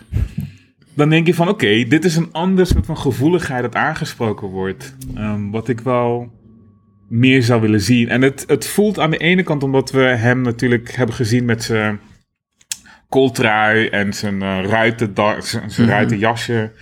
dan 0.94 1.08
denk 1.08 1.26
je 1.26 1.34
van 1.34 1.48
oké, 1.48 1.84
dit 1.84 2.04
is 2.04 2.16
een 2.16 2.32
ander 2.32 2.66
soort 2.66 2.86
van 2.86 2.98
gevoeligheid 2.98 3.62
dat 3.62 3.74
aangesproken 3.74 4.48
wordt, 4.48 4.96
ehm, 5.14 5.50
wat 5.50 5.68
ik 5.68 5.80
wel 5.80 6.32
meer 7.08 7.42
zou 7.42 7.60
willen 7.60 7.80
zien. 7.80 8.08
En 8.08 8.22
het, 8.22 8.44
het 8.46 8.66
voelt 8.66 8.98
aan 8.98 9.10
de 9.10 9.18
ene 9.18 9.42
kant 9.42 9.62
omdat 9.62 9.90
we 9.90 10.02
hem 10.02 10.40
natuurlijk 10.40 10.94
hebben 10.94 11.14
gezien 11.14 11.44
met 11.44 11.62
zijn 11.62 12.00
kooltrui 13.08 13.86
en 13.86 14.12
zijn 14.12 14.34
uh, 14.34 14.64
ruiten, 14.64 15.12
zijn, 15.38 15.70
zijn 15.70 15.88
ruitenjasje 15.88 16.72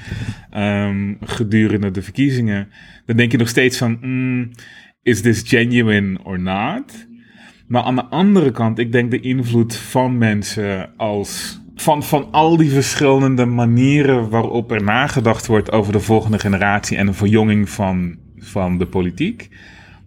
ehm, 0.51 1.15
gedurende 1.21 1.91
de 1.91 2.03
verkiezingen. 2.03 2.69
Dan 3.07 3.17
denk 3.17 3.33
je 3.33 3.39
nog 3.39 3.49
steeds 3.49 3.79
van, 3.79 3.99
mm, 4.01 4.51
is 5.03 5.21
this 5.21 5.43
genuine 5.47 6.19
or 6.23 6.41
not? 6.41 7.07
Maar 7.67 7.83
aan 7.83 7.95
de 7.95 8.05
andere 8.05 8.51
kant, 8.51 8.79
ik 8.79 8.93
denk 8.93 9.11
de 9.11 9.21
invloed 9.21 9.77
van 9.77 10.19
mensen 10.19 10.97
als... 10.97 11.61
Van, 11.75 12.03
van 12.03 12.29
al 12.31 12.57
die 12.57 12.71
verschillende 12.71 13.45
manieren 13.45 14.29
waarop 14.29 14.71
er 14.71 14.83
nagedacht 14.83 15.47
wordt 15.47 15.73
over 15.73 15.93
de 15.93 16.01
volgende 16.01 16.39
generatie 16.39 16.97
en 16.97 17.07
de 17.07 17.13
verjonging 17.13 17.71
van, 17.71 18.17
van 18.37 18.79
de 18.79 18.87
politiek. 18.87 19.49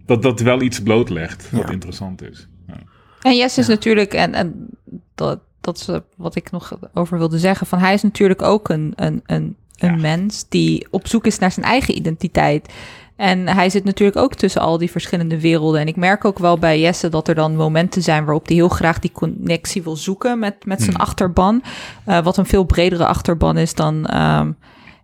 Dat 0.06 0.22
dat 0.22 0.40
wel 0.40 0.60
iets 0.62 0.82
blootlegt 0.82 1.50
wat 1.50 1.62
Ja. 1.66 1.70
interessant 1.72 2.22
is. 2.22 2.48
Ja. 2.66 2.74
En 3.22 3.36
Jess 3.36 3.58
is 3.58 3.66
natuurlijk, 3.66 4.14
en, 4.14 4.34
en 4.34 4.68
dat, 5.14 5.38
dat 5.60 5.76
is 5.76 5.88
eh, 5.88 5.96
wat 6.16 6.34
ik 6.34 6.50
nog 6.50 6.78
over 6.94 7.18
wilde 7.18 7.38
zeggen, 7.38 7.66
van 7.66 7.78
hij 7.78 7.94
is 7.94 8.02
natuurlijk 8.02 8.42
ook 8.42 8.68
een, 8.68 8.92
een, 8.96 9.22
een, 9.26 9.56
een 9.78 9.90
Ja. 9.94 9.96
mens 10.00 10.48
die 10.48 10.86
op 10.90 11.06
zoek 11.08 11.26
is 11.26 11.38
naar 11.38 11.52
zijn 11.52 11.66
eigen 11.66 11.96
identiteit. 11.96 12.72
En 13.16 13.48
hij 13.48 13.70
zit 13.70 13.84
natuurlijk 13.84 14.18
ook 14.18 14.34
tussen 14.34 14.60
al 14.60 14.78
die 14.78 14.90
verschillende 14.90 15.40
werelden. 15.40 15.80
En 15.80 15.86
ik 15.88 15.96
merk 15.96 16.24
ook 16.24 16.38
wel 16.38 16.58
bij 16.58 16.80
Jesse 16.80 17.08
dat 17.08 17.28
er 17.28 17.34
dan 17.34 17.56
momenten 17.56 18.02
zijn 18.02 18.24
waarop 18.24 18.46
hij 18.46 18.56
heel 18.56 18.68
graag 18.68 18.98
die 18.98 19.12
connectie 19.12 19.82
wil 19.82 19.96
zoeken 19.96 20.38
met, 20.38 20.64
met 20.64 20.78
zijn 20.82 20.92
Hmm. 20.96 21.00
achterban. 21.00 21.62
Eh, 22.04 22.22
wat 22.22 22.36
een 22.36 22.46
veel 22.46 22.64
bredere 22.64 23.06
achterban 23.06 23.56
is 23.58 23.74
dan 23.74 24.06
ehm, 24.06 24.46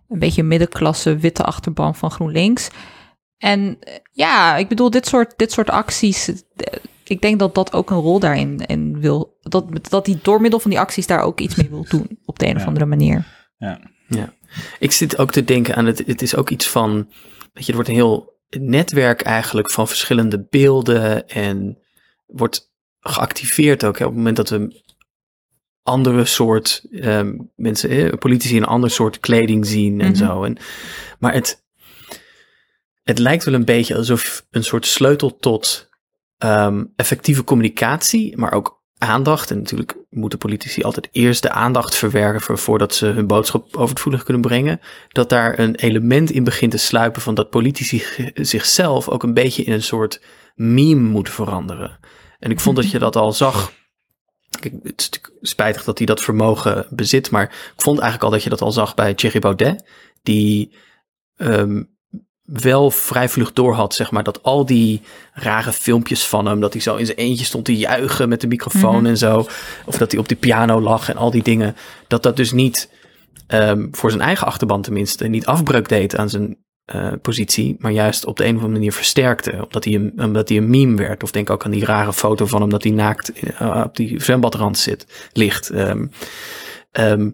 een 0.09 0.19
beetje 0.19 0.41
een 0.41 0.47
middenklasse 0.47 1.15
witte 1.17 1.43
achterban 1.43 1.95
van 1.95 2.11
GroenLinks. 2.11 2.69
En 3.43 3.77
eh, 3.79 3.93
ja, 4.11 4.55
ik 4.57 4.67
bedoel, 4.67 4.89
dit 4.89 5.07
soort, 5.07 5.33
dit 5.37 5.51
soort 5.51 5.69
acties. 5.69 6.27
eh, 6.27 6.73
Ik 7.03 7.21
denk 7.21 7.39
dat 7.39 7.55
dat 7.55 7.73
ook 7.73 7.89
een 7.89 7.97
rol 7.99 8.19
daarin 8.19 8.59
in 8.65 8.99
wil. 8.99 9.37
Dat, 9.41 9.65
dat 9.89 10.05
hij 10.05 10.19
door 10.21 10.41
middel 10.41 10.59
van 10.59 10.71
die 10.71 10.79
acties 10.79 11.07
daar 11.07 11.21
ook 11.21 11.39
iets 11.39 11.55
mee 11.55 11.69
wil 11.69 11.85
doen. 11.89 12.19
Op 12.25 12.39
de 12.39 12.47
een 12.47 12.55
of 12.55 12.65
andere 12.65 12.85
manier. 12.85 13.25
Ja. 13.57 13.79
Ja, 14.07 14.33
ik 14.79 14.91
zit 14.91 15.17
ook 15.17 15.31
te 15.31 15.43
denken 15.43 15.75
aan 15.75 15.85
het. 15.85 16.03
Het 16.05 16.21
is 16.21 16.35
ook 16.35 16.49
iets 16.49 16.67
van. 16.67 17.09
Weet 17.53 17.63
je, 17.65 17.69
er 17.69 17.73
wordt 17.73 17.89
een 17.89 17.95
heel 17.95 18.39
netwerk 18.59 19.21
eigenlijk 19.21 19.71
van 19.71 19.87
verschillende 19.87 20.47
beelden 20.49 21.27
en 21.27 21.77
wordt 22.25 22.71
geactiveerd 22.99 23.83
ook 23.85 23.97
hè, 23.99 24.03
op 24.05 24.09
het 24.09 24.17
moment 24.19 24.35
dat 24.37 24.49
we 24.49 24.81
andere 25.83 26.25
soort 26.25 26.85
ehm, 26.91 27.37
mensen, 27.55 27.89
eh, 27.89 28.17
politici 28.17 28.55
in 28.55 28.61
een 28.61 28.67
ander 28.67 28.89
soort 28.91 29.19
kleding 29.19 29.65
zien 29.65 30.01
en 30.01 30.07
Mhm. 30.11 30.15
zo. 30.17 30.43
En, 30.43 30.57
maar 31.19 31.33
het, 31.33 31.62
het 33.03 33.19
lijkt 33.19 33.43
wel 33.43 33.53
een 33.53 33.65
beetje 33.65 33.95
alsof 33.95 34.45
een 34.51 34.63
soort 34.63 34.85
sleutel 34.85 35.37
tot 35.37 35.89
ehm, 36.37 36.83
effectieve 36.95 37.43
communicatie, 37.43 38.37
maar 38.37 38.53
ook 38.53 38.81
aandacht. 38.97 39.51
En 39.51 39.57
natuurlijk 39.57 39.97
moeten 40.09 40.39
politici 40.39 40.83
altijd 40.83 41.09
eerst 41.11 41.41
de 41.41 41.49
aandacht 41.49 41.95
verwerven 41.95 42.57
voordat 42.57 42.95
ze 42.95 43.05
hun 43.05 43.27
boodschap 43.27 43.75
over 43.75 43.89
het 43.89 43.99
voelig 43.99 44.23
kunnen 44.23 44.41
brengen. 44.41 44.79
Dat 45.09 45.29
daar 45.29 45.59
een 45.59 45.75
element 45.75 46.31
in 46.31 46.43
begint 46.43 46.71
te 46.71 46.77
sluipen 46.77 47.21
van 47.21 47.33
dat 47.33 47.49
politici 47.49 48.03
zichzelf 48.33 49.09
ook 49.09 49.23
een 49.23 49.33
beetje 49.33 49.63
in 49.63 49.73
een 49.73 49.83
soort 49.83 50.21
meme 50.55 51.09
moeten 51.09 51.33
veranderen. 51.33 51.99
En 52.39 52.51
ik 52.51 52.59
vond 52.59 52.75
dat 52.75 52.91
je 52.91 52.99
dat 52.99 53.15
al 53.15 53.31
zag. 53.31 53.71
Het 54.61 54.93
is 54.95 55.09
spijtig 55.41 55.83
dat 55.83 55.97
hij 55.97 56.07
dat 56.07 56.21
vermogen 56.21 56.87
bezit, 56.89 57.31
maar 57.31 57.43
ik 57.43 57.81
vond 57.81 57.99
eigenlijk 57.99 58.23
al 58.23 58.37
dat 58.37 58.43
je 58.43 58.49
dat 58.49 58.61
al 58.61 58.71
zag 58.71 58.95
bij 58.95 59.13
Thierry 59.13 59.39
Baudet, 59.39 59.85
die 60.21 60.75
ehm, 61.35 61.81
wel 62.43 62.91
vrij 62.91 63.29
vlug 63.29 63.53
door 63.53 63.73
had, 63.73 63.93
zeg 63.95 64.11
maar, 64.11 64.23
dat 64.23 64.43
al 64.43 64.65
die 64.65 65.01
rare 65.33 65.71
filmpjes 65.73 66.27
van 66.27 66.45
hem, 66.45 66.59
dat 66.59 66.73
hij 66.73 66.81
zo 66.81 66.95
in 66.95 67.05
zijn 67.05 67.17
eentje 67.17 67.45
stond 67.45 67.65
te 67.65 67.75
juichen 67.75 68.29
met 68.29 68.41
de 68.41 68.47
microfoon 68.47 68.95
Mhm. 68.95 69.05
en 69.05 69.17
zo, 69.17 69.47
of 69.85 69.97
dat 69.97 70.11
hij 70.11 70.19
op 70.19 70.27
die 70.27 70.37
piano 70.37 70.81
lag 70.81 71.09
en 71.09 71.17
al 71.17 71.31
die 71.31 71.43
dingen, 71.43 71.75
dat 72.07 72.23
dat 72.23 72.35
dus 72.35 72.51
niet 72.51 72.89
ehm, 73.47 73.87
voor 73.91 74.09
zijn 74.09 74.21
eigen 74.21 74.47
achterban 74.47 74.81
tenminste 74.81 75.27
niet 75.27 75.45
afbreuk 75.45 75.89
deed 75.89 76.17
aan 76.17 76.29
zijn 76.29 76.57
eh, 76.85 77.11
positie, 77.21 77.75
maar 77.79 77.91
juist 77.91 78.25
op 78.25 78.37
de 78.37 78.43
een 78.43 78.49
of 78.49 78.55
andere 78.55 78.73
manier 78.73 78.93
versterkte, 78.93 79.51
omdat 79.63 79.83
hij, 79.83 79.93
een, 79.93 80.13
omdat 80.15 80.49
hij 80.49 80.57
een 80.57 80.69
meme 80.69 80.95
werd. 80.95 81.23
Of 81.23 81.31
denk 81.31 81.49
ook 81.49 81.65
aan 81.65 81.71
die 81.71 81.85
rare 81.85 82.13
foto 82.13 82.45
van 82.45 82.61
hem 82.61 82.69
dat 82.69 82.83
hij 82.83 82.91
naakt 82.91 83.31
eh, 83.31 83.81
op 83.85 83.95
die 83.95 84.21
zwembadrand 84.21 84.77
zit, 84.77 85.29
ligt. 85.33 85.69
Ehm, 85.69 86.07
ehm, 86.91 87.29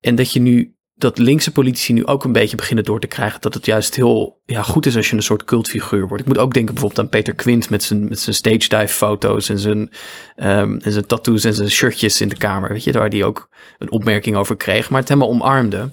en 0.00 0.14
dat 0.14 0.32
je 0.32 0.40
nu 0.40 0.76
dat 0.98 1.18
linkse 1.18 1.52
politici 1.52 1.92
nu 1.92 2.06
ook 2.06 2.24
een 2.24 2.32
beetje 2.32 2.56
beginnen 2.56 2.84
door 2.84 3.00
te 3.00 3.06
krijgen 3.06 3.40
dat 3.40 3.54
het 3.54 3.66
juist 3.66 3.94
heel 3.94 4.40
ja, 4.44 4.62
goed 4.62 4.86
is 4.86 4.96
als 4.96 5.10
je 5.10 5.16
een 5.16 5.22
soort 5.22 5.44
cultfiguur 5.44 6.08
wordt. 6.08 6.22
Ik 6.22 6.28
moet 6.28 6.38
ook 6.38 6.52
denken 6.52 6.74
bijvoorbeeld 6.74 7.04
aan 7.04 7.10
Peter 7.10 7.34
Quint 7.34 7.70
met 7.70 7.82
zijn, 7.82 8.08
met 8.08 8.18
zijn 8.18 8.34
stage 8.34 8.68
dive 8.68 8.94
foto's 8.94 9.48
en 9.48 9.58
zijn, 9.58 9.90
ehm, 10.36 10.78
en 10.82 10.92
zijn 10.92 11.06
tattoos 11.06 11.44
en 11.44 11.54
zijn 11.54 11.70
shirtjes 11.70 12.20
in 12.20 12.28
de 12.28 12.36
kamer. 12.36 12.68
Weet 12.68 12.84
je, 12.84 12.92
waar 12.92 13.08
hij 13.08 13.24
ook 13.24 13.48
een 13.78 13.90
opmerking 13.90 14.36
over 14.36 14.56
kreeg, 14.56 14.90
maar 14.90 15.00
het 15.00 15.08
helemaal 15.08 15.30
omarmde. 15.30 15.90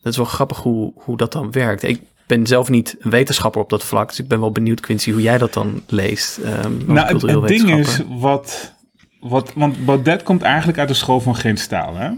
Dat 0.00 0.12
is 0.12 0.16
wel 0.16 0.26
grappig 0.26 0.58
hoe, 0.58 0.92
hoe 0.94 1.16
dat 1.16 1.32
dan 1.32 1.50
werkt. 1.50 1.82
Ik 1.82 2.00
ben 2.26 2.46
zelf 2.46 2.68
niet 2.68 2.96
een 2.98 3.10
wetenschapper 3.10 3.60
op 3.60 3.70
dat 3.70 3.84
vlak, 3.84 4.08
dus 4.08 4.18
ik 4.18 4.28
ben 4.28 4.40
wel 4.40 4.52
benieuwd, 4.52 4.80
Quincy, 4.80 5.12
hoe 5.12 5.22
jij 5.22 5.38
dat 5.38 5.52
dan 5.52 5.82
leest. 5.86 6.38
als 6.44 6.66
Nou, 6.86 6.98
het, 6.98 7.22
het 7.22 7.48
ding 7.48 7.78
is, 7.78 8.00
wat, 8.08 8.74
wat, 9.20 9.52
want 9.54 9.84
Baudet 9.84 10.22
komt 10.22 10.42
eigenlijk 10.42 10.78
uit 10.78 10.88
de 10.88 10.94
school 10.94 11.20
van 11.20 11.36
geen 11.36 11.56
staal, 11.56 11.96
hè? 11.96 12.10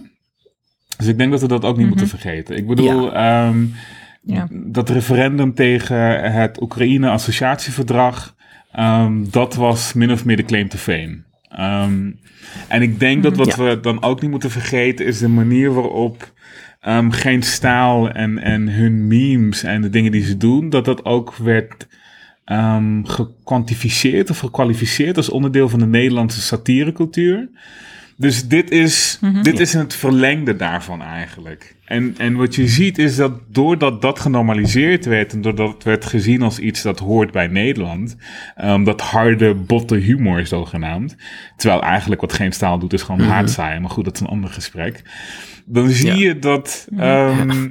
Dus 1.00 1.08
ik 1.08 1.18
denk 1.18 1.30
dat 1.30 1.40
we 1.40 1.48
dat 1.48 1.64
ook 1.64 1.76
niet 1.76 1.88
moeten 1.88 2.08
vergeten. 2.08 2.56
Ik 2.56 2.66
bedoel, 2.66 3.14
ehm, 3.14 3.64
Ja. 4.22 4.48
dat 4.50 4.88
referendum 4.90 5.54
tegen 5.54 6.32
het 6.32 6.60
Oekraïne-associatieverdrag, 6.62 8.34
ehm, 8.72 9.12
dat 9.30 9.54
was 9.54 9.92
min 9.92 10.10
of 10.12 10.24
meer 10.24 10.36
de 10.36 10.44
claim 10.44 10.68
to 10.68 10.78
fame. 10.78 11.18
Ehm, 11.48 12.10
en 12.68 12.82
ik 12.82 13.00
denk 13.00 13.22
dat 13.22 13.36
wat 13.36 13.56
Ja. 13.56 13.64
we 13.64 13.80
dan 13.80 14.02
ook 14.02 14.20
niet 14.20 14.30
moeten 14.30 14.50
vergeten 14.50 15.06
is 15.06 15.18
de 15.18 15.28
manier 15.28 15.74
waarop 15.74 16.32
ehm, 16.80 17.10
geen 17.10 17.42
staal 17.42 18.10
en, 18.10 18.38
en 18.38 18.68
hun 18.68 19.06
memes 19.06 19.62
en 19.62 19.80
de 19.82 19.90
dingen 19.90 20.12
die 20.12 20.24
ze 20.24 20.36
doen, 20.36 20.70
dat 20.70 20.84
dat 20.84 21.04
ook 21.04 21.36
werd 21.36 21.86
ehm 22.44 23.04
gekwantificeerd 23.04 24.30
of 24.30 24.38
gekwalificeerd 24.38 25.16
als 25.16 25.30
onderdeel 25.30 25.68
van 25.68 25.78
de 25.78 25.86
Nederlandse 25.86 26.40
satirecultuur. 26.40 27.48
Dus 28.20 28.48
dit 28.48 28.70
is, 28.70 29.18
dit 29.42 29.60
is 29.60 29.72
het 29.72 29.94
verlengde 29.94 30.56
daarvan 30.56 31.02
eigenlijk. 31.02 31.76
En, 31.84 32.14
en 32.18 32.34
wat 32.36 32.54
je 32.54 32.68
ziet 32.68 32.98
is 32.98 33.16
dat 33.16 33.32
doordat 33.48 34.02
dat 34.02 34.20
genormaliseerd 34.20 35.04
werd 35.04 35.32
en 35.32 35.40
doordat 35.40 35.72
het 35.74 35.84
werd 35.84 36.04
gezien 36.04 36.42
als 36.42 36.58
iets 36.58 36.82
dat 36.82 36.98
hoort 36.98 37.32
bij 37.32 37.46
Nederland, 37.46 38.16
ehm, 38.56 38.84
dat 38.84 39.00
harde, 39.00 39.54
botte 39.54 39.96
humor 39.96 40.46
zogenaamd, 40.46 41.16
terwijl 41.56 41.82
eigenlijk 41.82 42.20
wat 42.20 42.32
geen 42.32 42.52
staal 42.52 42.78
doet 42.78 42.92
is 42.92 43.02
gewoon 43.02 43.20
haatzaaien, 43.20 43.80
maar 43.80 43.90
goed, 43.90 44.04
dat 44.04 44.14
is 44.14 44.20
een 44.20 44.26
ander 44.26 44.50
gesprek. 44.50 45.02
Dan 45.64 45.88
zie 45.88 46.06
Ja. 46.06 46.14
je 46.14 46.38
dat 46.38 46.88
ehm, 46.98 47.68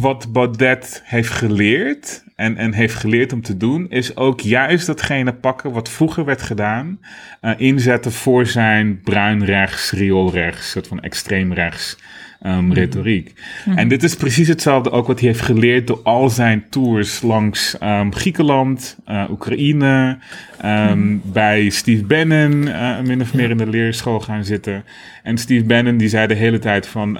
wat 0.00 0.32
Baudet 0.32 1.02
heeft 1.04 1.30
geleerd 1.30 2.24
en, 2.36 2.56
en 2.56 2.72
heeft 2.72 2.94
geleerd 2.94 3.32
om 3.32 3.42
te 3.42 3.56
doen, 3.56 3.90
is 3.90 4.16
ook 4.16 4.40
juist 4.40 4.86
datgene 4.86 5.32
pakken 5.32 5.72
wat 5.72 5.88
vroeger 5.88 6.24
werd 6.24 6.42
gedaan, 6.42 6.98
eh, 7.40 7.52
inzetten 7.56 8.12
voor 8.12 8.46
zijn 8.46 9.00
bruin 9.00 9.44
rechts, 9.44 9.90
riool 9.90 10.32
rechts, 10.32 10.70
soort 10.70 10.86
van 10.86 11.00
extreem 11.00 11.52
rechts 11.52 11.98
ehm, 12.40 12.72
retoriek. 12.72 13.32
En 13.76 13.88
dit 13.88 14.02
is 14.02 14.16
precies 14.16 14.48
hetzelfde 14.48 14.90
ook 14.90 15.06
wat 15.06 15.20
hij 15.20 15.28
heeft 15.28 15.40
geleerd 15.40 15.86
door 15.86 16.00
al 16.02 16.30
zijn 16.30 16.64
tours 16.70 17.22
langs 17.22 17.78
ehm, 17.78 18.10
Griekenland, 18.10 18.98
eh, 19.04 19.24
Oekraïne, 19.30 20.18
ehm, 20.60 21.16
bij 21.22 21.70
Steve 21.70 22.04
Bannon 22.04 22.68
eh, 22.68 23.00
min 23.00 23.20
of 23.20 23.34
meer 23.34 23.50
in 23.50 23.56
de 23.56 23.68
leerschool 23.68 24.20
gaan 24.20 24.44
zitten. 24.44 24.84
En 25.22 25.38
Steve 25.38 25.64
Bannon 25.64 25.96
die 25.96 26.08
zei 26.08 26.26
de 26.26 26.34
hele 26.34 26.58
tijd 26.58 26.86
van 26.86 27.18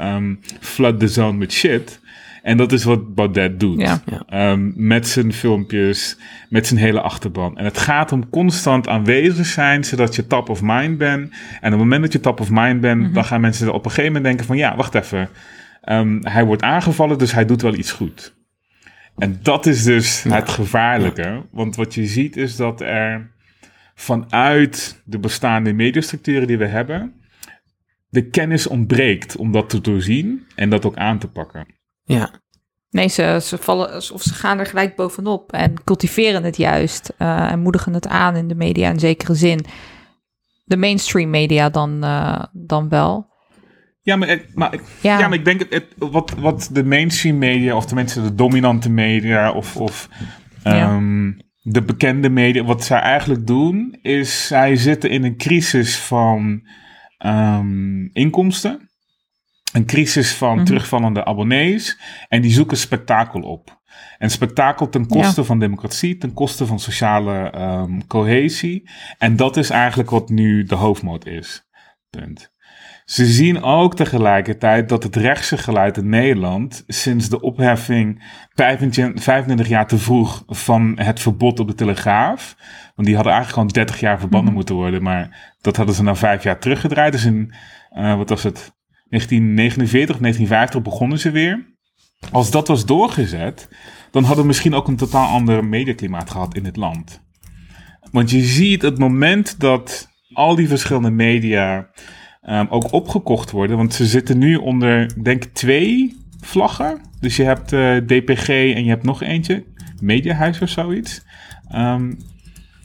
flood 0.60 1.00
the 1.00 1.08
zone 1.08 1.38
with 1.38 1.52
shit. 1.52 2.02
En 2.44 2.56
dat 2.56 2.72
is 2.72 2.84
wat 2.84 3.14
Baudet 3.14 3.60
doet. 3.60 3.80
Ja. 3.80 4.00
Ja. 4.06 4.22
Ehm, 4.26 4.70
met 4.74 5.08
zijn 5.08 5.32
filmpjes, 5.32 6.18
met 6.48 6.66
zijn 6.66 6.80
hele 6.80 7.00
achterban. 7.00 7.58
En 7.58 7.64
het 7.64 7.78
gaat 7.78 8.12
om 8.12 8.30
constant 8.30 8.88
aanwezig 8.88 9.46
zijn, 9.46 9.84
zodat 9.84 10.16
je 10.16 10.26
top 10.26 10.48
of 10.48 10.60
mind 10.62 10.98
bent. 10.98 11.30
En 11.30 11.66
op 11.66 11.70
het 11.70 11.78
moment 11.78 12.02
dat 12.02 12.12
je 12.12 12.20
top 12.20 12.40
of 12.40 12.50
mind 12.50 12.80
bent, 12.80 13.14
dan 13.14 13.24
gaan 13.24 13.40
mensen 13.40 13.72
op 13.72 13.84
een 13.84 13.90
gegeven 13.90 14.12
moment 14.12 14.24
denken 14.24 14.46
van... 14.46 14.56
ja, 14.56 14.76
wacht 14.76 14.94
even, 14.94 15.28
Ehm, 15.84 16.18
hij 16.22 16.44
wordt 16.44 16.62
aangevallen, 16.62 17.18
dus 17.18 17.32
hij 17.32 17.44
doet 17.44 17.62
wel 17.62 17.74
iets 17.74 17.92
goed. 17.92 18.34
En 19.16 19.38
dat 19.42 19.66
is 19.66 19.84
dus 19.84 20.22
het 20.22 20.48
gevaarlijke. 20.48 21.46
Want 21.50 21.76
wat 21.76 21.94
je 21.94 22.06
ziet 22.06 22.36
is 22.36 22.56
dat 22.56 22.80
er 22.80 23.32
vanuit 23.94 25.02
de 25.04 25.18
bestaande 25.18 25.72
mediastructuren 25.72 26.46
die 26.46 26.58
we 26.58 26.66
hebben... 26.66 27.12
de 28.08 28.28
kennis 28.28 28.66
ontbreekt 28.66 29.36
om 29.36 29.52
dat 29.52 29.70
te 29.70 29.80
doorzien 29.80 30.46
en 30.54 30.70
dat 30.70 30.84
ook 30.84 30.96
aan 30.96 31.18
te 31.18 31.28
pakken. 31.28 31.66
Ja, 32.04 32.42
Nee, 32.90 33.08
ze, 33.08 33.38
ze, 33.42 33.58
vallen, 33.58 33.94
of 34.12 34.22
ze 34.22 34.34
gaan 34.34 34.58
er 34.58 34.66
gelijk 34.66 34.96
bovenop 34.96 35.52
en 35.52 35.84
cultiveren 35.84 36.44
het 36.44 36.56
juist 36.56 37.12
eh, 37.18 37.50
en 37.52 37.60
moedigen 37.60 37.92
het 37.94 38.08
aan 38.08 38.36
in 38.36 38.48
de 38.48 38.54
media 38.54 38.90
in 38.90 38.98
zekere 38.98 39.34
zin. 39.34 39.64
De 40.64 40.76
mainstream 40.76 41.30
media 41.30 41.68
dan, 41.70 42.04
eh, 42.04 42.42
dan 42.52 42.88
wel. 42.88 43.32
Ja, 44.02 44.16
maar, 44.16 44.28
ik- 44.28 44.48
maar, 44.54 44.74
ik- 44.74 44.82
Ja. 45.00 45.18
ja. 45.18 45.28
maar 45.28 45.38
ik 45.38 45.44
denk 45.44 45.58
het, 45.60 45.72
het- 45.72 45.94
wat, 46.10 46.30
wat 46.30 46.68
de 46.72 46.84
mainstream 46.84 47.38
media, 47.38 47.76
of 47.76 47.86
tenminste 47.86 48.22
de 48.22 48.34
dominante 48.34 48.90
media, 48.90 49.52
of, 49.52 49.76
of 49.76 50.08
Ja. 50.64 50.72
ehm, 50.72 51.32
de 51.62 51.82
bekende 51.82 52.28
media, 52.28 52.64
wat 52.64 52.84
zij 52.84 52.98
eigenlijk 52.98 53.46
doen, 53.46 53.98
is 54.02 54.46
zij 54.46 54.76
zitten 54.76 55.10
in 55.10 55.24
een 55.24 55.36
crisis 55.36 55.96
van 55.98 56.68
ehm, 57.18 58.04
inkomsten. 58.12 58.88
Een 59.74 59.86
crisis 59.86 60.34
van 60.34 60.56
Mhm. 60.56 60.64
terugvallende 60.64 61.24
abonnees. 61.24 62.00
En 62.28 62.42
die 62.42 62.52
zoeken 62.52 62.76
spektakel 62.76 63.40
op. 63.40 63.82
En 64.18 64.30
spektakel 64.30 64.88
ten 64.88 65.06
koste 65.06 65.44
van 65.44 65.58
democratie, 65.58 66.16
ten 66.16 66.32
koste 66.32 66.66
van 66.66 66.78
sociale 66.78 67.50
ehm, 67.50 68.00
cohesie. 68.06 68.90
En 69.18 69.36
dat 69.36 69.56
is 69.56 69.70
eigenlijk 69.70 70.10
wat 70.10 70.28
nu 70.28 70.64
de 70.64 70.74
hoofdmoot 70.74 71.26
is. 71.26 71.68
Punt. 72.10 72.52
Ze 73.04 73.26
zien 73.26 73.62
ook 73.62 73.96
tegelijkertijd 73.96 74.88
dat 74.88 75.02
het 75.02 75.16
rechtse 75.16 75.58
geluid 75.58 75.96
in 75.96 76.08
Nederland 76.08 76.84
sinds 76.86 77.28
de 77.28 77.40
opheffing 77.40 78.24
25 78.54 79.22
25 79.22 79.68
jaar 79.68 79.86
te 79.86 79.98
vroeg 79.98 80.42
van 80.46 80.92
het 80.98 81.20
verbod 81.20 81.60
op 81.60 81.68
de 81.68 81.74
telegraaf. 81.74 82.56
Want 82.94 83.06
die 83.06 83.14
hadden 83.14 83.32
eigenlijk 83.32 83.52
gewoon 83.52 83.68
30 83.84 84.00
jaar 84.00 84.18
verbannen 84.18 84.52
moeten 84.52 84.74
worden, 84.74 85.02
maar 85.02 85.52
dat 85.60 85.76
hadden 85.76 85.94
ze 85.94 86.02
na 86.02 86.14
vijf 86.14 86.42
jaar 86.42 86.58
teruggedraaid. 86.58 87.12
Dus 87.12 87.24
in, 87.24 87.54
eh, 87.90 88.16
wat 88.16 88.28
was 88.28 88.42
het, 88.42 88.72
1949 89.08 90.14
of 90.14 90.20
1950 90.20 90.82
begonnen 90.82 91.18
ze 91.18 91.30
weer. 91.30 91.72
Als 92.32 92.50
dat 92.50 92.68
was 92.68 92.86
doorgezet, 92.86 93.68
dan 94.10 94.22
hadden 94.22 94.40
we 94.40 94.46
misschien 94.46 94.74
ook 94.74 94.88
een 94.88 94.96
totaal 94.96 95.28
ander 95.28 95.64
mediaklimaat 95.64 96.30
gehad 96.30 96.54
in 96.54 96.64
het 96.64 96.76
land. 96.76 97.22
Want 98.10 98.30
je 98.30 98.40
ziet 98.40 98.82
het 98.82 98.98
moment 98.98 99.60
dat 99.60 100.08
al 100.32 100.54
die 100.54 100.68
verschillende 100.68 101.10
media 101.10 101.90
ehm, 102.40 102.66
ook 102.68 102.92
opgekocht 102.92 103.50
worden. 103.50 103.76
Want 103.76 103.94
ze 103.94 104.06
zitten 104.06 104.38
nu 104.38 104.56
onder, 104.56 105.22
denk 105.22 105.44
ik, 105.44 105.54
twee 105.54 106.16
vlaggen. 106.40 107.00
Dus 107.20 107.36
je 107.36 107.42
hebt 107.42 107.72
eh, 107.72 107.96
DPG 107.96 108.48
en 108.48 108.84
je 108.84 108.90
hebt 108.90 109.04
nog 109.04 109.22
eentje. 109.22 109.64
Mediahuis 110.00 110.60
of 110.60 110.68
zoiets. 110.68 111.22
Ehm, 111.68 112.12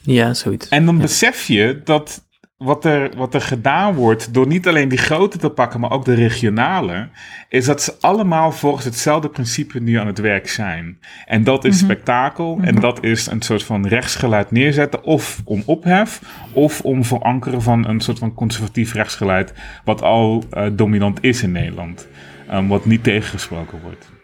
ja 0.02 0.34
zoiets. 0.34 0.68
en 0.68 0.84
dan 0.84 0.98
besef 0.98 1.46
je 1.46 1.80
dat 1.84 2.28
wat 2.64 2.84
er, 2.84 3.10
wat 3.16 3.34
er 3.34 3.40
gedaan 3.40 3.94
wordt 3.94 4.34
door 4.34 4.46
niet 4.46 4.68
alleen 4.68 4.88
die 4.88 4.98
grote 4.98 5.38
te 5.38 5.50
pakken, 5.50 5.80
maar 5.80 5.90
ook 5.90 6.04
de 6.04 6.14
regionale, 6.14 7.08
is 7.48 7.64
dat 7.64 7.82
ze 7.82 7.94
allemaal 8.00 8.52
volgens 8.52 8.84
hetzelfde 8.84 9.28
principe 9.28 9.80
nu 9.80 9.94
aan 9.94 10.06
het 10.06 10.18
werk 10.18 10.48
zijn. 10.48 10.98
En 11.26 11.44
dat 11.44 11.64
is 11.64 11.78
spektakel 11.78 12.58
en 12.62 12.74
dat 12.74 13.04
is 13.04 13.26
een 13.26 13.42
soort 13.42 13.62
van 13.62 13.86
rechtsgeluid 13.86 14.50
neerzetten, 14.50 15.04
of 15.04 15.40
om 15.44 15.62
ophef, 15.66 16.22
of 16.52 16.80
om 16.80 17.04
verankeren 17.04 17.62
van 17.62 17.88
een 17.88 18.00
soort 18.00 18.18
van 18.18 18.34
conservatief 18.34 18.94
rechtsgeluid, 18.94 19.52
wat 19.84 20.02
al 20.02 20.44
eh, 20.50 20.66
dominant 20.72 21.18
is 21.20 21.42
in 21.42 21.52
Nederland, 21.52 22.08
ehm, 22.48 22.66
wat 22.66 22.84
niet 22.84 23.04
tegengesproken 23.04 23.80
wordt 23.82 24.19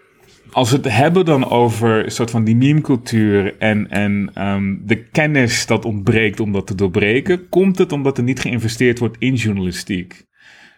als 0.56 0.70
we 0.70 0.76
het 0.76 0.88
hebben 0.88 1.24
dan 1.24 1.50
over 1.50 2.04
een 2.04 2.10
soort 2.10 2.30
van 2.30 2.44
die 2.44 2.56
meme-cultuur 2.56 3.58
en, 3.58 3.90
en 3.90 4.30
ehm, 4.34 4.74
de 4.80 5.02
kennis 5.02 5.66
dat 5.66 5.84
ontbreekt 5.84 6.40
om 6.40 6.52
dat 6.52 6.66
te 6.66 6.74
doorbreken, 6.74 7.48
komt 7.48 7.78
het 7.78 7.92
omdat 7.92 8.18
er 8.18 8.24
niet 8.24 8.40
geïnvesteerd 8.40 8.98
wordt 8.98 9.16
in 9.18 9.34
journalistiek. 9.34 10.26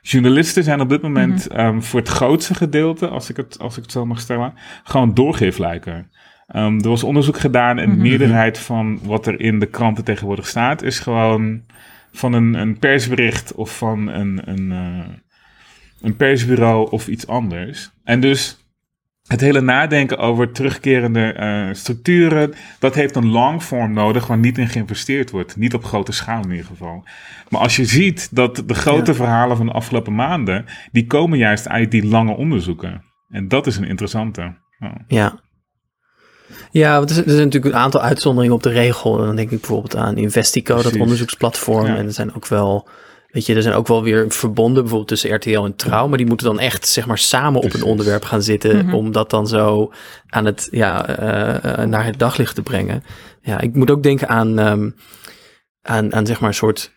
Journalisten 0.02 0.64
zijn 0.64 0.80
op 0.80 0.88
dit 0.88 1.02
moment 1.02 1.46
ehm, 1.46 1.80
voor 1.80 2.00
het 2.00 2.08
grootste 2.08 2.54
gedeelte, 2.54 3.08
als 3.08 3.30
ik 3.30 3.36
het, 3.36 3.58
als 3.58 3.76
ik 3.76 3.82
het 3.82 3.92
zo 3.92 4.06
mag 4.06 4.20
stellen, 4.20 4.54
gewoon 4.84 5.14
doorgeefluiken. 5.14 6.10
Ehm 6.46 6.78
er 6.78 6.88
was 6.88 7.04
onderzoek 7.04 7.38
gedaan 7.38 7.78
en 7.78 7.90
de 7.90 7.96
meerderheid 7.96 8.58
van 8.58 8.98
wat 9.02 9.26
er 9.26 9.40
in 9.40 9.58
de 9.58 9.66
kranten 9.66 10.04
tegenwoordig 10.04 10.46
staat, 10.46 10.82
is 10.82 10.98
gewoon 10.98 11.62
van 12.12 12.32
een, 12.32 12.54
een 12.54 12.78
persbericht 12.78 13.54
of 13.54 13.76
van 13.76 14.08
een, 14.08 14.40
een, 14.44 14.72
eh, 14.72 15.14
een 16.00 16.16
persbureau 16.16 16.90
of 16.90 17.08
iets 17.08 17.26
anders. 17.26 17.90
En 18.04 18.20
dus 18.20 18.67
het 19.28 19.40
hele 19.40 19.60
nadenken 19.60 20.18
over 20.18 20.52
terugkerende 20.52 21.32
eh, 21.32 21.68
structuren, 21.72 22.54
dat 22.78 22.94
heeft 22.94 23.16
een 23.16 23.28
longform 23.30 23.92
nodig 23.92 24.26
waar 24.26 24.38
niet 24.38 24.58
in 24.58 24.68
geïnvesteerd 24.68 25.30
wordt. 25.30 25.56
Niet 25.56 25.74
op 25.74 25.84
grote 25.84 26.12
schaal 26.12 26.42
in 26.42 26.50
ieder 26.50 26.66
geval. 26.66 27.04
Maar 27.48 27.60
als 27.60 27.76
je 27.76 27.84
ziet 27.84 28.28
dat 28.30 28.62
de 28.66 28.74
grote 28.74 29.10
Ja. 29.10 29.16
verhalen 29.16 29.56
van 29.56 29.66
de 29.66 29.72
afgelopen 29.72 30.14
maanden, 30.14 30.64
die 30.92 31.06
komen 31.06 31.38
juist 31.38 31.68
uit 31.68 31.90
die 31.90 32.06
lange 32.06 32.36
onderzoeken. 32.36 33.02
En 33.28 33.48
dat 33.48 33.66
is 33.66 33.76
een 33.76 33.88
interessante. 33.88 34.54
Ja. 34.78 34.94
Ja. 35.06 35.40
Ja, 36.70 36.96
want 36.96 37.10
er 37.10 37.14
zijn, 37.14 37.26
natuurlijk 37.26 37.74
een 37.74 37.80
aantal 37.80 38.00
uitzonderingen 38.00 38.54
op 38.54 38.62
de 38.62 38.70
regel. 38.70 39.18
En 39.18 39.26
dan 39.26 39.36
denk 39.36 39.50
ik 39.50 39.60
bijvoorbeeld 39.60 39.96
aan 39.96 40.16
Investico, 40.16 40.82
dat 40.82 40.98
onderzoeksplatform. 40.98 41.86
Ja. 41.86 41.96
En 41.96 42.06
er 42.06 42.12
zijn 42.12 42.34
ook 42.34 42.46
wel, 42.46 42.88
weet 43.28 43.46
je, 43.46 43.54
er 43.54 43.62
zijn 43.62 43.74
ook 43.74 43.86
wel 43.86 44.02
weer 44.02 44.24
verbonden, 44.30 44.74
bijvoorbeeld 44.82 45.08
tussen 45.08 45.34
RTL 45.34 45.64
en 45.64 45.76
Trouw. 45.76 46.08
Maar 46.08 46.18
die 46.18 46.26
moeten 46.26 46.46
dan 46.46 46.58
echt, 46.58 46.88
zeg 46.88 47.06
maar, 47.06 47.18
samen 47.18 47.60
op 47.60 47.74
een 47.74 47.82
onderwerp 47.82 48.24
gaan 48.24 48.42
zitten. 48.42 48.92
Om 48.92 49.12
dat 49.12 49.30
dan 49.30 49.46
zo 49.48 49.92
aan 50.26 50.44
het, 50.44 50.68
ja, 50.70 51.06
eh, 51.06 51.78
eh, 51.82 51.88
naar 51.88 52.04
het 52.04 52.18
daglicht 52.18 52.54
te 52.54 52.62
brengen. 52.62 53.02
Ja, 53.42 53.60
ik 53.60 53.74
moet 53.74 53.90
ook 53.90 54.02
denken 54.02 54.28
aan, 54.28 54.58
ehm, 54.58 54.90
aan, 55.82 56.14
aan 56.14 56.26
zeg 56.26 56.40
maar 56.40 56.48
een 56.48 56.54
soort 56.54 56.92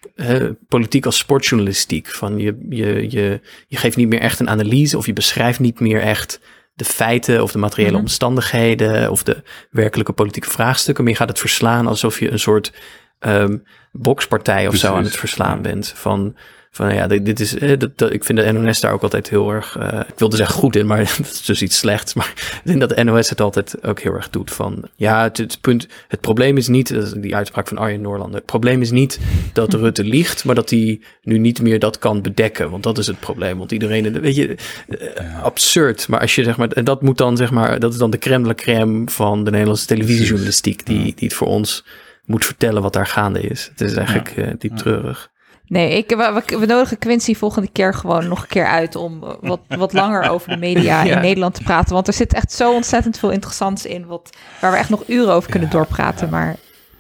politiek 0.68 1.06
als 1.06 1.18
sportjournalistiek. 1.18 2.08
Van 2.08 2.38
je, 2.38 2.66
je, 2.70 3.12
je, 3.12 3.40
je 3.68 3.78
geeft 3.78 3.98
niet 3.98 4.08
meer 4.10 4.20
echt 4.20 4.40
een 4.40 4.50
analyse 4.50 4.98
of 4.98 5.06
je 5.06 5.14
beschrijft 5.14 5.60
niet 5.60 5.80
meer 5.80 6.02
echt 6.02 6.40
de 6.74 6.86
feiten 6.86 7.44
of 7.44 7.52
de 7.52 7.58
materiële 7.58 7.92
Mhm. 7.92 8.02
omstandigheden 8.02 9.12
of 9.12 9.24
de 9.24 9.44
werkelijke 9.72 10.12
politieke 10.14 10.50
vraagstukken. 10.50 11.04
Maar 11.04 11.14
je 11.14 11.20
gaat 11.20 11.30
het 11.30 11.40
verslaan 11.40 11.88
alsof 11.88 12.20
je 12.20 12.32
een 12.32 12.40
soort 12.40 12.74
ehm 13.22 13.58
bokspartij 13.92 14.68
of 14.68 14.76
zo 14.76 14.94
aan 14.96 15.04
het 15.04 15.16
verslaan 15.16 15.62
bent. 15.62 15.94
Van 15.96 16.36
Van 16.74 16.94
ja, 16.94 17.08
dit, 17.08 17.26
dit 17.26 17.40
is, 17.40 17.58
eh, 17.58 17.80
dat, 17.80 17.98
dat- 17.98 18.14
ik 18.14 18.24
vind 18.24 18.40
de 18.40 18.52
NOS 18.52 18.80
daar 18.80 18.94
ook 18.94 19.02
altijd 19.04 19.30
heel 19.30 19.52
erg, 19.52 19.78
eh, 19.78 20.00
ik 20.08 20.20
wilde 20.20 20.36
zeggen 20.36 20.56
goed 20.56 20.76
in, 20.76 20.86
maar 20.86 20.98
dat 21.18 21.20
is 21.32 21.46
dus 21.46 21.62
iets 21.62 21.78
slechts. 21.78 22.14
Maar 22.14 22.32
ik 22.36 22.62
denk 22.64 22.80
dat 22.80 22.90
de 22.90 23.04
NOS 23.04 23.30
het 23.30 23.42
altijd 23.42 23.84
ook 23.84 24.00
heel 24.00 24.14
erg 24.14 24.30
doet 24.30 24.52
van, 24.52 24.84
ja, 24.96 25.24
het, 25.24 25.38
het 25.38 25.58
punt, 25.62 25.88
het 26.08 26.22
probleem 26.22 26.58
is 26.58 26.68
niet, 26.68 26.94
dat 26.94 27.04
is 27.04 27.12
die 27.12 27.36
uitspraak 27.36 27.68
van 27.68 27.78
Arjen 27.78 28.02
Noorlander, 28.02 28.36
het 28.36 28.46
probleem 28.46 28.82
is 28.82 28.92
niet 28.92 29.20
dat 29.54 29.74
Rutte 29.74 30.04
liegt, 30.04 30.46
maar 30.46 30.56
dat 30.56 30.70
hij 30.70 31.00
nu 31.24 31.38
niet 31.38 31.62
meer 31.62 31.80
dat 31.80 32.00
kan 32.00 32.22
bedekken, 32.22 32.70
want 32.70 32.84
dat 32.84 32.98
is 32.98 33.08
het 33.08 33.20
probleem. 33.20 33.58
Want 33.58 33.72
iedereen, 33.72 34.22
weet 34.22 34.36
je, 34.36 34.56
eh, 34.88 35.44
absurd. 35.44 36.08
Maar 36.08 36.20
als 36.20 36.36
je 36.36 36.44
zeg 36.44 36.58
maar, 36.58 36.68
en 36.68 36.84
dat 36.84 37.02
moet 37.02 37.18
dan 37.18 37.38
zeg 37.38 37.52
maar, 37.52 37.80
dat 37.80 37.92
is 37.94 38.00
dan 38.00 38.10
de 38.12 38.18
crème 38.18 38.48
de 38.48 38.56
crème 38.56 39.10
van 39.10 39.44
de 39.44 39.52
Nederlandse 39.52 39.86
televisiejournalistiek, 39.86 40.86
die, 40.86 40.98
die 41.04 41.28
het 41.28 41.34
voor 41.34 41.48
ons 41.48 41.86
moet 42.32 42.46
vertellen 42.46 42.82
wat 42.82 42.94
daar 42.94 43.08
gaande 43.08 43.42
is. 43.42 43.70
Het 43.72 43.82
is 43.82 43.94
eigenlijk 43.96 44.30
eh, 44.38 44.48
diep 44.58 44.78
treurig. 44.78 45.30
Nee, 45.66 45.98
ik, 45.98 46.10
we, 46.10 46.42
we, 46.48 46.58
we 46.60 46.66
nodigen 46.66 46.98
Quincy 46.98 47.36
volgende 47.36 47.70
keer 47.72 47.94
gewoon 47.94 48.28
nog 48.28 48.42
een 48.42 48.48
keer 48.48 48.68
uit 48.68 48.96
om 48.96 49.20
wat, 49.42 49.60
wat 49.68 49.94
langer 49.94 50.30
over 50.30 50.50
de 50.50 50.58
media 50.58 51.04
Ja. 51.06 51.16
in 51.16 51.22
Nederland 51.22 51.54
te 51.54 51.64
praten. 51.64 51.94
Want 51.94 52.08
er 52.08 52.14
zit 52.14 52.34
echt 52.34 52.52
zo 52.52 52.74
ontzettend 52.74 53.20
veel 53.20 53.32
interessants 53.32 53.86
in, 53.86 54.06
wat, 54.06 54.30
waar 54.62 54.72
we 54.72 54.78
echt 54.78 54.90
nog 54.90 55.04
uren 55.08 55.34
over 55.34 55.50
kunnen 55.52 55.70
doorpraten. 55.70 56.30
Maar 56.30 56.56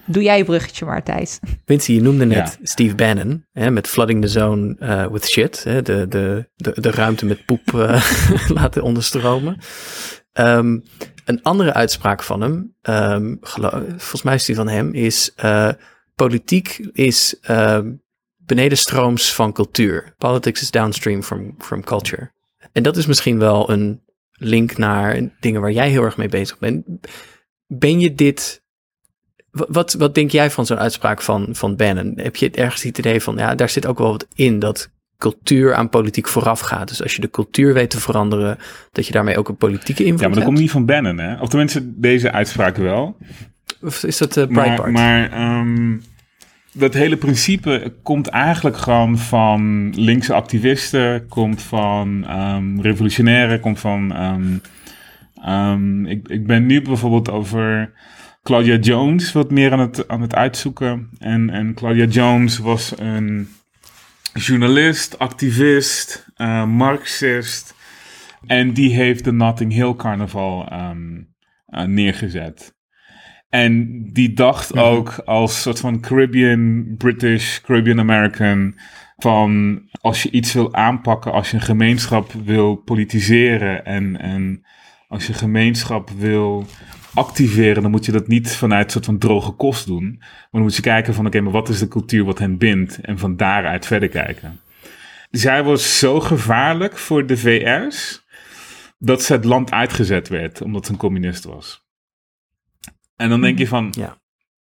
doe 0.05 0.23
jij 0.23 0.37
je 0.37 0.43
bruggetje 0.45 0.85
maar, 0.85 1.03
Thijs. 1.03 1.39
Quincy, 1.65 1.91
je 1.93 2.01
noemde 2.01 2.25
net 2.25 2.57
Ja. 2.59 2.65
Steve 2.65 2.95
Bannon 2.95 3.45
hè, 3.51 3.71
met 3.71 3.87
Flooding 3.87 4.21
the 4.21 4.27
Zone 4.27 4.75
eh, 4.79 5.05
with 5.07 5.25
Shit. 5.29 5.63
Hè, 5.63 5.81
de, 5.81 6.05
de, 6.07 6.49
de, 6.55 6.73
de 6.81 6.91
ruimte 6.91 7.25
met 7.25 7.45
poep 7.45 7.73
eh, 7.73 8.03
laten 8.59 8.81
onderstromen. 8.83 9.57
Ehm, 10.33 10.77
een 11.25 11.43
andere 11.43 11.73
uitspraak 11.73 12.23
van 12.23 12.41
hem, 12.41 12.75
ehm, 12.81 13.35
volgens 13.87 14.21
mij 14.21 14.35
is 14.35 14.45
die 14.45 14.55
van 14.55 14.67
hem, 14.67 14.93
is 14.93 15.33
eh, 15.35 15.69
politiek 16.15 16.89
is 16.93 17.39
ehm, 17.41 17.91
benedenstrooms 18.37 19.33
van 19.33 19.53
cultuur. 19.53 20.13
Politics 20.17 20.61
is 20.61 20.71
downstream 20.71 21.23
from, 21.23 21.55
from 21.57 21.83
culture. 21.83 22.31
En 22.71 22.83
dat 22.83 22.97
is 22.97 23.05
misschien 23.05 23.39
wel 23.39 23.69
een 23.69 24.01
link 24.31 24.77
naar 24.77 25.29
dingen 25.39 25.61
waar 25.61 25.71
jij 25.71 25.89
heel 25.89 26.03
erg 26.03 26.17
mee 26.17 26.29
bezig 26.29 26.59
bent. 26.59 26.85
Ben 27.67 27.99
je 27.99 28.15
dit 28.15 28.59
Wa- 29.51 29.65
Wat, 29.69 29.93
wat 29.93 30.15
denk 30.15 30.31
jij 30.31 30.51
van 30.51 30.65
zo'n 30.65 30.79
uitspraak 30.79 31.21
van, 31.21 31.47
van 31.51 31.75
Bannon? 31.75 32.13
Heb 32.15 32.35
je 32.35 32.51
ergens 32.51 32.83
het 32.83 32.97
idee 32.97 33.21
van, 33.21 33.37
ja, 33.37 33.55
daar 33.55 33.69
zit 33.69 33.85
ook 33.85 33.97
wel 33.97 34.11
wat 34.11 34.27
in 34.33 34.59
dat 34.59 34.89
cultuur 35.21 35.73
aan 35.73 35.89
politiek 35.89 36.27
vooraf 36.27 36.59
gaat. 36.59 36.87
Dus 36.87 37.01
als 37.03 37.15
je 37.15 37.21
de 37.21 37.29
cultuur 37.29 37.73
weet 37.73 37.89
te 37.89 37.99
veranderen, 37.99 38.57
dat 38.91 39.05
je 39.07 39.11
daarmee 39.13 39.37
ook 39.37 39.49
een 39.49 39.55
politieke 39.57 40.03
invloed 40.03 40.19
Ja, 40.21 40.25
maar 40.27 40.35
dat 40.35 40.43
hebt. 40.43 40.45
komt 40.45 40.59
niet 40.59 40.71
van 40.71 40.85
Bannon, 40.85 41.17
hè? 41.17 41.41
Of 41.41 41.49
tenminste, 41.49 41.99
deze 41.99 42.31
uitspraak 42.31 42.77
wel. 42.77 43.17
Of 43.81 44.03
is 44.03 44.17
dat 44.17 44.37
eh 44.37 44.47
Maar, 44.47 44.63
Breitbart? 44.63 44.91
maar 44.91 45.31
ehm, 45.31 45.97
dat 46.73 46.93
hele 46.93 47.17
principe 47.17 47.93
komt 48.03 48.27
eigenlijk 48.27 48.77
gewoon 48.77 49.17
van 49.17 49.89
linkse 49.95 50.33
activisten, 50.33 51.27
komt 51.27 51.61
van 51.61 52.25
ehm, 52.27 52.79
revolutionairen, 52.79 53.59
komt 53.59 53.79
van. 53.79 54.11
ehm, 55.43 56.05
ik, 56.05 56.27
ik 56.27 56.47
ben 56.47 56.65
nu 56.65 56.81
bijvoorbeeld 56.81 57.29
over 57.29 57.91
Claudia 58.43 58.75
Jones 58.75 59.31
wat 59.31 59.51
meer 59.51 59.71
aan 59.71 59.79
het, 59.79 60.07
aan 60.07 60.21
het 60.21 60.35
uitzoeken. 60.35 61.09
En, 61.19 61.49
en 61.49 61.73
Claudia 61.73 62.05
Jones 62.05 62.57
was 62.57 62.93
een 62.97 63.47
journalist, 64.33 65.19
activist, 65.19 66.25
eh, 66.35 66.65
marxist. 66.65 67.75
En 68.47 68.73
die 68.73 68.93
heeft 68.93 69.23
de 69.23 69.31
Notting 69.31 69.73
Hill 69.73 69.95
Carnaval 69.95 70.67
ehm, 70.67 71.21
eh, 71.65 71.83
neergezet. 71.83 72.75
En 73.49 74.03
die 74.13 74.33
dacht 74.33 74.77
ook 74.77 75.09
als 75.25 75.61
soort 75.61 75.79
van 75.79 75.99
Caribbean, 75.99 76.85
British, 76.97 77.59
Caribbean 77.61 77.99
American. 77.99 78.75
Van 79.17 79.81
als 80.01 80.23
je 80.23 80.31
iets 80.31 80.53
wil 80.53 80.73
aanpakken, 80.73 81.31
als 81.31 81.51
je 81.51 81.55
een 81.55 81.63
gemeenschap 81.63 82.31
wil 82.31 82.75
politiseren 82.75 83.85
en, 83.85 84.19
en 84.19 84.65
als 85.07 85.27
je 85.27 85.33
gemeenschap 85.33 86.09
wil 86.09 86.65
activeren, 87.13 87.81
dan 87.81 87.91
moet 87.91 88.05
je 88.05 88.11
dat 88.11 88.27
niet 88.27 88.55
vanuit 88.55 88.85
een 88.85 88.91
soort 88.91 89.05
van 89.05 89.17
droge 89.17 89.51
kost 89.51 89.85
doen. 89.85 90.15
Maar 90.19 90.47
dan 90.51 90.61
moet 90.61 90.75
je 90.75 90.81
kijken 90.81 91.13
van 91.13 91.25
oké, 91.25 91.41
maar 91.41 91.51
wat 91.51 91.69
is 91.69 91.79
de 91.79 91.87
cultuur 91.87 92.23
wat 92.23 92.39
hen 92.39 92.57
bindt? 92.57 93.01
En 93.01 93.19
van 93.19 93.37
daaruit 93.37 93.85
verder 93.85 94.09
kijken. 94.09 94.59
Zij 95.31 95.63
was 95.63 95.99
zo 95.99 96.19
gevaarlijk 96.19 96.97
voor 96.97 97.25
de 97.25 97.37
VS 97.37 98.25
dat 98.97 99.23
ze 99.23 99.33
het 99.33 99.45
land 99.45 99.71
uitgezet 99.71 100.27
werd 100.27 100.61
omdat 100.61 100.85
ze 100.85 100.91
een 100.91 100.97
communist 100.97 101.43
was. 101.43 101.85
En 103.15 103.29
dan 103.29 103.41
denk 103.41 103.57
je 103.57 103.67
van, 103.67 103.93
Ja. 103.97 104.20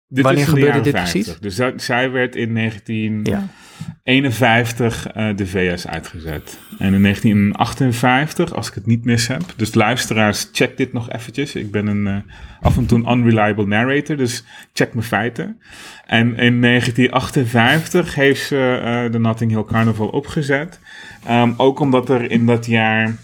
Dit 0.09 0.25
Wanneer 0.25 0.43
is 0.43 0.49
gebeurde 0.49 0.81
dit 0.81 0.93
50. 0.93 1.23
precies? 1.23 1.41
Dus 1.41 1.55
zij- 1.55 1.73
zij 1.77 2.11
werd 2.11 2.37
in 2.37 2.53
1951 2.53 5.05
Ja. 5.05 5.13
eh, 5.29 5.37
de 5.37 5.47
VS 5.47 5.87
uitgezet. 5.87 6.59
En 6.79 6.95
in 6.95 7.01
1958, 7.01 8.55
als 8.55 8.69
ik 8.69 8.75
het 8.75 8.87
niet 8.87 9.05
mis 9.05 9.27
heb. 9.27 9.43
Dus 9.57 9.75
luisteraars, 9.75 10.49
check 10.53 10.77
dit 10.77 10.93
nog 10.93 11.11
eventjes. 11.13 11.55
Ik 11.55 11.71
ben 11.71 11.87
een 11.87 12.07
eh, 12.07 12.17
af 12.61 12.77
en 12.77 12.87
toe 12.87 12.99
een 12.99 13.11
unreliable 13.19 13.67
narrator, 13.67 14.17
dus 14.17 14.45
check 14.73 14.95
mijn 14.95 15.07
feiten. 15.07 15.61
En 16.07 16.37
in 16.37 16.61
1958 16.61 18.15
heeft 18.15 18.47
ze 18.47 18.81
eh, 18.85 19.13
de 19.13 19.19
Notting 19.19 19.51
Hill 19.51 19.65
Carnival 19.65 20.09
opgezet. 20.09 20.81
Ehm, 21.27 21.53
ook 21.57 21.81
omdat 21.81 22.09
er 22.11 22.31
in 22.31 22.47
dat 22.47 22.67
jaar 22.67 23.17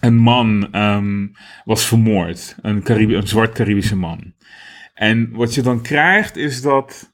een 0.00 0.16
man 0.16 0.68
ehm, 0.72 1.26
was 1.64 1.86
vermoord. 1.86 2.56
Een, 2.62 2.82
Caribi- 2.82 3.14
een 3.14 3.28
zwart 3.28 3.52
Caribische 3.54 3.96
man. 3.96 4.34
En 4.96 5.30
wat 5.32 5.54
je 5.54 5.62
dan 5.62 5.82
krijgt 5.82 6.36
is 6.36 6.62
dat 6.62 7.12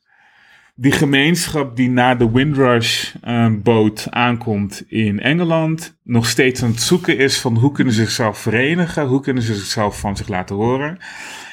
die 0.75 0.93
gemeenschap 0.93 1.77
die 1.77 1.91
na 1.91 2.15
de 2.15 2.31
Windrush 2.31 3.15
ehm, 3.21 3.89
aankomt 4.11 4.85
in 4.89 5.21
Engeland 5.21 5.99
nog 6.03 6.27
steeds 6.27 6.63
aan 6.63 6.71
het 6.71 6.81
zoeken 6.81 7.19
is 7.19 7.41
van 7.41 7.57
hoe 7.57 7.73
kunnen 7.73 7.95
ze 7.95 8.01
zichzelf 8.01 8.39
verenigen, 8.39 9.07
hoe 9.07 9.21
kunnen 9.21 9.43
ze 9.43 9.55
zichzelf 9.55 10.01
van 10.01 10.17
zich 10.17 10.29
laten 10.29 10.57
horen. 10.57 10.99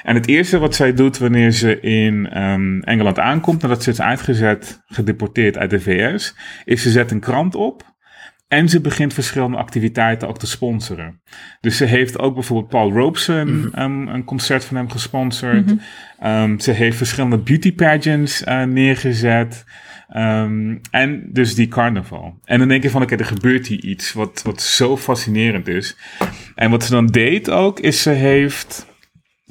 En 0.03 0.15
het 0.15 0.27
eerste 0.27 0.57
wat 0.57 0.75
zij 0.75 0.93
doet 0.93 1.17
wanneer 1.17 1.51
ze 1.51 1.79
in 1.79 2.29
ehm, 2.29 2.79
Engeland 2.79 3.19
aankomt, 3.19 3.61
nadat 3.61 3.83
ze 3.83 3.89
is 3.89 4.01
uitgezet, 4.01 4.83
gedeporteerd 4.87 5.57
uit 5.57 5.69
de 5.69 5.79
VS, 5.79 6.35
is 6.65 6.81
ze 6.81 6.89
zet 6.89 7.11
een 7.11 7.19
krant 7.19 7.55
op 7.55 7.88
en 8.49 8.69
ze 8.69 8.81
begint 8.81 9.13
verschillende 9.13 9.57
activiteiten 9.57 10.27
ook 10.27 10.39
te 10.39 10.47
sponsoren. 10.47 11.21
Dus 11.61 11.77
ze 11.77 11.85
heeft 11.85 12.19
ook 12.19 12.33
bijvoorbeeld 12.33 12.69
Paul 12.69 12.91
Robeson 12.91 13.71
um, 13.77 14.07
een 14.07 14.23
concert 14.23 14.65
van 14.65 14.77
hem 14.77 14.89
gesponsord. 14.89 15.73
Um, 16.23 16.59
ze 16.59 16.71
heeft 16.71 16.97
verschillende 16.97 17.37
beauty 17.37 17.75
pageants 17.75 18.43
uh, 18.43 18.63
neergezet. 18.63 19.63
Um, 20.15 20.81
en 20.91 21.29
dus 21.31 21.55
die 21.55 21.67
carnaval. 21.67 22.39
En 22.43 22.59
dan 22.59 22.67
denk 22.67 22.83
je 22.83 22.89
van, 22.89 23.01
oké, 23.01 23.15
er 23.15 23.25
gebeurt 23.25 23.67
hier 23.67 23.83
iets 23.83 24.13
wat, 24.13 24.41
wat 24.43 24.61
zo 24.61 24.97
fascinerend 24.97 25.67
is. 25.67 25.97
En 26.55 26.69
wat 26.69 26.83
ze 26.83 26.91
dan 26.91 27.07
deed 27.07 27.49
ook, 27.49 27.79
is 27.79 28.01
ze 28.01 28.09
heeft 28.09 28.87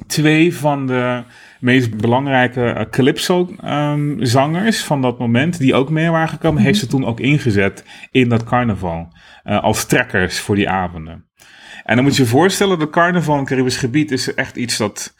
twee 0.07 0.55
van 0.55 0.87
de 0.87 1.23
meest 1.59 1.97
belangrijke 1.97 2.75
uh, 2.77 2.81
calypso-zangers 2.91 4.83
van 4.83 5.01
dat 5.01 5.19
moment, 5.19 5.57
die 5.57 5.75
ook 5.75 5.89
mee 5.89 6.09
waren 6.09 6.29
gekomen, 6.29 6.61
heeft 6.61 6.79
ze 6.79 6.87
toen 6.87 7.05
ook 7.05 7.19
ingezet 7.19 7.83
in 8.11 8.29
dat 8.29 8.43
carnaval. 8.43 9.13
Uh, 9.45 9.63
als 9.63 9.85
trekkers 9.85 10.39
voor 10.39 10.55
die 10.55 10.69
avonden. 10.69 11.27
En 11.83 11.95
dan 11.95 12.03
moet 12.03 12.15
je 12.15 12.23
je 12.23 12.29
voorstellen, 12.29 12.79
dat 12.79 12.89
carnaval 12.89 13.33
in 13.33 13.39
het 13.39 13.49
Caribisch 13.49 13.77
gebied 13.77 14.11
is 14.11 14.33
echt 14.33 14.55
iets 14.55 14.77
dat 14.77 15.15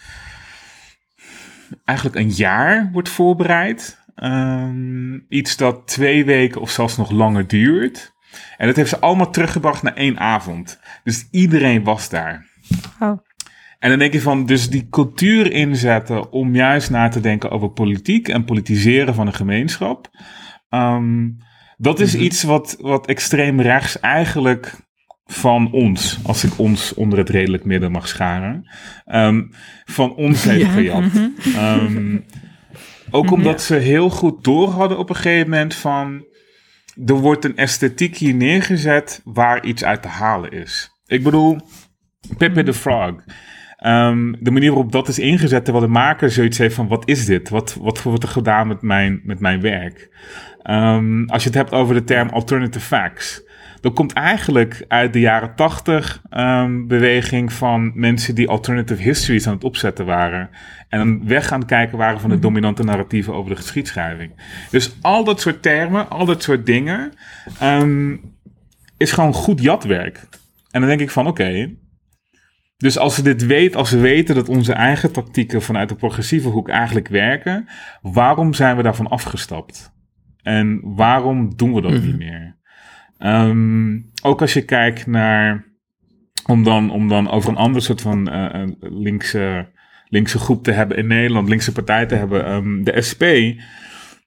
eigenlijk 1.85 2.17
een 2.17 2.29
jaar 2.29 2.89
wordt 2.91 3.09
voorbereid. 3.09 3.97
Um, 4.15 5.25
iets 5.29 5.57
dat 5.57 5.87
twee 5.87 6.25
weken 6.25 6.61
of 6.61 6.71
zelfs 6.71 6.97
nog 6.97 7.11
langer 7.11 7.47
duurt. 7.47 8.13
En 8.57 8.67
dat 8.67 8.75
heeft 8.75 8.89
ze 8.89 8.99
allemaal 8.99 9.31
teruggebracht 9.31 9.83
naar 9.83 9.93
één 9.93 10.19
avond. 10.19 10.79
Dus 11.03 11.27
iedereen 11.31 11.83
was 11.83 12.09
daar. 12.09 12.45
Oh. 12.99 13.17
En 13.79 13.89
dan 13.89 13.99
denk 13.99 14.13
je 14.13 14.21
van, 14.21 14.45
dus 14.45 14.69
die 14.69 14.87
cultuur 14.89 15.51
inzetten 15.51 16.31
om 16.31 16.55
juist 16.55 16.89
na 16.89 17.09
te 17.09 17.19
denken 17.19 17.51
over 17.51 17.69
politiek 17.69 18.27
en 18.27 18.45
politiseren 18.45 19.13
van 19.13 19.27
een 19.27 19.33
gemeenschap. 19.33 20.09
Um, 20.69 21.37
dat 21.77 21.99
is 21.99 22.11
mm 22.11 22.17
-hmm. 22.17 22.25
iets 22.25 22.43
wat, 22.43 22.77
wat 22.79 23.07
extreem 23.07 23.61
rechts 23.61 23.99
eigenlijk 23.99 24.75
van 25.25 25.71
ons, 25.71 26.19
als 26.23 26.43
ik 26.43 26.57
ons 26.57 26.93
onder 26.93 27.17
het 27.17 27.29
redelijk 27.29 27.65
midden 27.65 27.91
mag 27.91 28.07
scharen, 28.07 28.69
um, 29.05 29.49
van 29.85 30.15
ons 30.15 30.43
heeft 30.43 30.65
ja. 30.65 30.71
gejat. 30.71 31.03
Um, 31.81 32.25
ook 33.11 33.31
omdat 33.31 33.59
ja. 33.59 33.65
ze 33.65 33.75
heel 33.75 34.09
goed 34.09 34.43
door 34.43 34.69
hadden 34.69 34.97
op 34.97 35.09
een 35.09 35.15
gegeven 35.15 35.49
moment 35.49 35.75
van, 35.75 36.25
er 37.05 37.15
wordt 37.15 37.45
een 37.45 37.57
esthetiek 37.57 38.17
hier 38.17 38.33
neergezet 38.33 39.21
waar 39.23 39.65
iets 39.65 39.83
uit 39.83 40.01
te 40.01 40.07
halen 40.07 40.51
is. 40.51 40.89
Ik 41.05 41.23
bedoel, 41.23 41.57
Pepe 42.37 42.63
the 42.63 42.73
Frog. 42.73 43.13
Um, 43.85 44.35
de 44.39 44.51
manier 44.51 44.69
waarop 44.69 44.91
dat 44.91 45.07
is 45.07 45.19
ingezet, 45.19 45.63
terwijl 45.63 45.85
de 45.85 45.91
maker 45.91 46.31
zoiets 46.31 46.57
heeft 46.57 46.75
van, 46.75 46.87
wat 46.87 47.07
is 47.07 47.25
dit? 47.25 47.49
Wat, 47.49 47.77
wat 47.81 48.01
wordt 48.01 48.23
er 48.23 48.29
gedaan 48.29 48.67
met 48.67 48.81
mijn, 48.81 49.21
met 49.23 49.39
mijn 49.39 49.61
werk? 49.61 50.09
Um, 50.69 51.29
als 51.29 51.43
je 51.43 51.49
het 51.49 51.57
hebt 51.57 51.71
over 51.71 51.95
de 51.95 52.03
term 52.03 52.29
alternative 52.29 52.85
facts, 52.85 53.43
dat 53.81 53.93
komt 53.93 54.13
eigenlijk 54.13 54.85
uit 54.87 55.13
de 55.13 55.19
jaren 55.19 55.55
tachtig 55.55 56.21
ehm, 56.29 56.87
beweging 56.87 57.53
van 57.53 57.91
mensen 57.95 58.35
die 58.35 58.49
alternative 58.49 59.01
histories 59.01 59.47
aan 59.47 59.53
het 59.53 59.63
opzetten 59.63 60.05
waren. 60.05 60.49
En 60.89 60.99
dan 60.99 61.27
weg 61.27 61.47
gaan 61.47 61.65
kijken 61.65 61.97
waren 61.97 62.19
van 62.19 62.29
de 62.29 62.39
dominante 62.39 62.83
narratieven 62.83 63.33
over 63.33 63.49
de 63.49 63.61
geschiedschrijving. 63.61 64.31
Dus 64.71 64.95
al 65.01 65.23
dat 65.23 65.41
soort 65.41 65.61
termen, 65.61 66.09
al 66.09 66.25
dat 66.25 66.43
soort 66.43 66.65
dingen, 66.65 67.11
ehm, 67.59 68.15
is 68.97 69.11
gewoon 69.11 69.33
goed 69.33 69.61
jatwerk. 69.61 70.27
En 70.71 70.79
dan 70.79 70.89
denk 70.89 71.01
ik 71.01 71.09
van 71.09 71.27
oké. 71.27 71.69
Dus 72.79 72.97
als 72.97 73.15
we 73.17 73.21
dit 73.23 73.45
weten, 73.45 73.79
als 73.79 73.91
we 73.91 73.99
weten 73.99 74.35
dat 74.35 74.49
onze 74.49 74.73
eigen 74.73 75.11
tactieken 75.11 75.61
vanuit 75.61 75.89
de 75.89 75.95
progressieve 75.95 76.47
hoek 76.49 76.69
eigenlijk 76.69 77.07
werken, 77.07 77.67
waarom 78.01 78.53
zijn 78.53 78.77
we 78.77 78.83
daarvan 78.83 79.07
afgestapt? 79.07 79.91
En 80.41 80.81
waarom 80.83 81.55
doen 81.55 81.73
we 81.73 81.81
dat 81.81 81.91
Mhm. 81.91 82.05
niet 82.05 82.17
meer? 82.17 82.57
Ehm, 83.17 83.97
ook 84.21 84.41
als 84.41 84.53
je 84.53 84.65
kijkt 84.65 85.07
naar, 85.07 85.65
om 86.45 86.63
dan, 86.63 86.91
om 86.91 87.07
dan 87.07 87.29
over 87.29 87.49
een 87.49 87.55
ander 87.55 87.81
soort 87.81 88.01
van 88.01 88.29
eh, 88.29 88.67
linkse, 88.79 89.69
linkse 90.07 90.39
groep 90.39 90.63
te 90.63 90.71
hebben 90.71 90.97
in 90.97 91.07
Nederland, 91.07 91.49
linkse 91.49 91.71
partij 91.71 92.05
te 92.05 92.15
hebben, 92.15 92.45
ehm, 92.45 92.83
de 92.83 93.01
SP. 93.09 93.23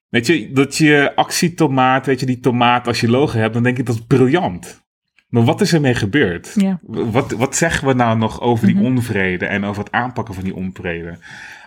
Weet 0.08 0.26
je, 0.26 0.50
dat 0.52 0.76
je 0.76 1.12
actietomaat, 1.14 2.06
weet 2.06 2.20
je, 2.20 2.26
die 2.26 2.40
tomaat 2.40 2.86
als 2.86 3.00
je 3.00 3.08
logo 3.08 3.38
hebt, 3.38 3.54
dan 3.54 3.62
denk 3.62 3.78
ik 3.78 3.86
dat 3.86 3.94
is 3.94 4.04
briljant. 4.06 4.84
Maar 5.32 5.44
wat 5.44 5.60
is 5.60 5.72
ermee 5.72 5.94
gebeurd? 5.94 6.54
Ja. 6.58 6.78
Wat, 6.82 7.30
wat 7.32 7.56
zeggen 7.56 7.88
we 7.88 7.94
nou 7.94 8.18
nog 8.18 8.40
over 8.40 8.66
die 8.66 8.74
Mhm. 8.74 8.84
onvrede 8.84 9.46
en 9.46 9.64
over 9.64 9.82
het 9.84 9.92
aanpakken 9.92 10.34
van 10.34 10.44
die 10.44 10.54
onvrede? 10.54 11.18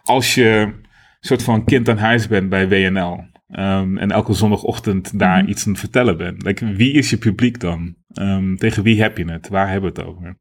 Als 0.04 0.36
je 0.36 0.50
een 0.50 0.86
soort 1.20 1.44
van 1.44 1.66
kind 1.66 1.90
aan 1.90 1.98
huis 1.98 2.28
bent 2.28 2.50
bij 2.50 2.68
WNL 2.68 3.24
ehm, 3.50 3.98
en 3.98 4.12
elke 4.12 4.34
zondagochtend 4.34 5.20
daar 5.20 5.42
Mhm. 5.42 5.50
iets 5.50 5.66
aan 5.66 5.72
het 5.72 5.80
vertellen 5.80 6.18
bent. 6.18 6.44
Like, 6.44 6.74
wie 6.74 6.92
is 6.94 7.10
je 7.10 7.18
publiek 7.18 7.60
dan? 7.60 7.96
Ehm, 8.14 8.56
tegen 8.56 8.84
wie 8.84 9.02
heb 9.02 9.18
je 9.18 9.32
het? 9.32 9.48
Waar 9.48 9.70
hebben 9.70 9.94
we 9.94 10.00
het 10.02 10.10
over? 10.10 10.38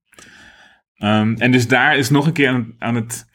Ehm, 0.97 1.35
en 1.39 1.53
dus 1.53 1.69
daar 1.69 1.97
is 1.97 2.11
nog 2.11 2.27
een 2.27 2.33
keer 2.33 2.49
aan, 2.49 2.75
aan, 2.79 2.95
het, 2.95 3.27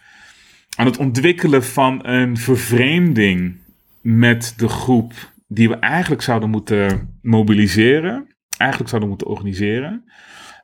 aan 0.77 0.85
het 0.85 0.97
ontwikkelen 0.97 1.63
van 1.63 2.05
een 2.07 2.37
vervreemding 2.37 3.57
met 4.01 4.53
de 4.57 4.67
groep 4.67 5.13
die 5.47 5.69
we 5.69 5.75
eigenlijk 5.75 6.21
zouden 6.21 6.49
moeten 6.49 7.17
mobiliseren, 7.21 8.28
eigenlijk 8.59 8.89
zouden 8.89 9.09
moeten 9.09 9.27
organiseren. 9.27 10.03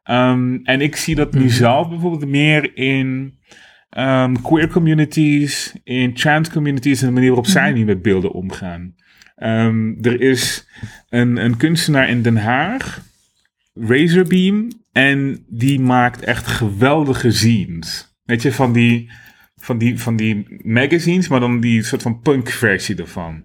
Ehm, 0.03 0.55
en 0.63 0.81
ik 0.81 0.95
zie 0.95 1.15
dat 1.15 1.33
nu 1.33 1.39
Mhm. 1.39 1.49
zelf 1.49 1.89
bijvoorbeeld 1.89 2.27
meer 2.31 2.77
in 2.77 3.33
ehm, 3.89 4.33
queer 4.41 4.67
communities, 4.67 5.73
in 5.83 6.13
trans 6.13 6.49
communities 6.49 7.01
en 7.01 7.07
de 7.07 7.13
manier 7.13 7.27
waarop 7.29 7.47
zij 7.47 7.69
Mhm. 7.69 7.79
nu 7.79 7.85
met 7.85 8.01
beelden 8.01 8.31
omgaan. 8.31 8.95
Ehm, 9.35 9.93
er 10.01 10.21
is 10.21 10.67
een, 11.09 11.37
een 11.45 11.57
kunstenaar 11.57 12.09
in 12.09 12.21
Den 12.21 12.37
Haag, 12.37 13.01
Razorbeam, 13.73 14.67
en 14.91 15.45
die 15.49 15.79
maakt 15.79 16.23
echt 16.23 16.47
geweldige 16.47 17.31
zines. 17.31 18.15
Weet 18.23 18.41
je, 18.41 18.51
van 18.51 18.73
die, 18.73 19.11
van 19.55 19.77
die, 19.77 19.99
van 19.99 20.15
die 20.15 20.45
magazines, 20.63 21.27
maar 21.27 21.39
dan 21.39 21.59
die 21.59 21.83
soort 21.83 22.01
van 22.01 22.19
punk 22.19 22.49
versie 22.49 22.95
ervan. 22.95 23.43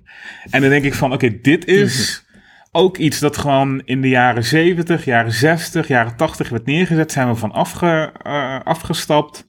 En 0.50 0.60
dan 0.60 0.70
denk 0.70 0.84
ik 0.84 0.94
van, 0.94 1.12
oké, 1.12 1.40
dit 1.40 1.66
is 1.66 2.24
ook 2.72 2.96
iets 2.96 3.18
dat 3.18 3.36
gewoon 3.36 3.80
in 3.84 4.00
de 4.00 4.08
jaren 4.08 4.44
70, 4.44 5.04
jaren 5.04 5.32
60, 5.32 5.88
jaren 5.88 6.16
80 6.16 6.48
werd 6.48 6.66
neergezet. 6.66 7.12
Zijn 7.12 7.28
we 7.28 7.34
van 7.34 7.52
afge, 7.52 8.12
eh, 8.22 8.60
afgestapt. 8.64 9.48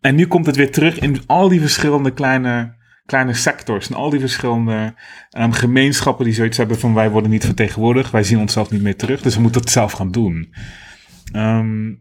En 0.00 0.14
nu 0.14 0.26
komt 0.26 0.46
het 0.46 0.56
weer 0.56 0.72
terug 0.72 0.98
in 0.98 1.20
al 1.26 1.48
die 1.48 1.60
verschillende 1.60 2.12
kleine, 2.12 2.76
kleine 3.06 3.34
sectors. 3.34 3.88
En 3.88 3.96
al 3.96 4.10
die 4.10 4.20
verschillende 4.20 4.94
ehm, 5.30 5.50
gemeenschappen 5.50 6.24
die 6.24 6.34
zoiets 6.34 6.56
hebben 6.56 6.78
van 6.78 6.94
wij 6.94 7.10
worden 7.10 7.30
niet 7.30 7.44
vertegenwoordigd. 7.44 8.10
Wij 8.10 8.22
zien 8.22 8.38
onszelf 8.38 8.70
niet 8.70 8.82
meer 8.82 8.96
terug. 8.96 9.22
Dus 9.22 9.34
we 9.34 9.40
moeten 9.42 9.60
het 9.60 9.70
zelf 9.70 9.92
gaan 9.92 10.10
doen. 10.10 10.54
Ehm, 11.32 11.94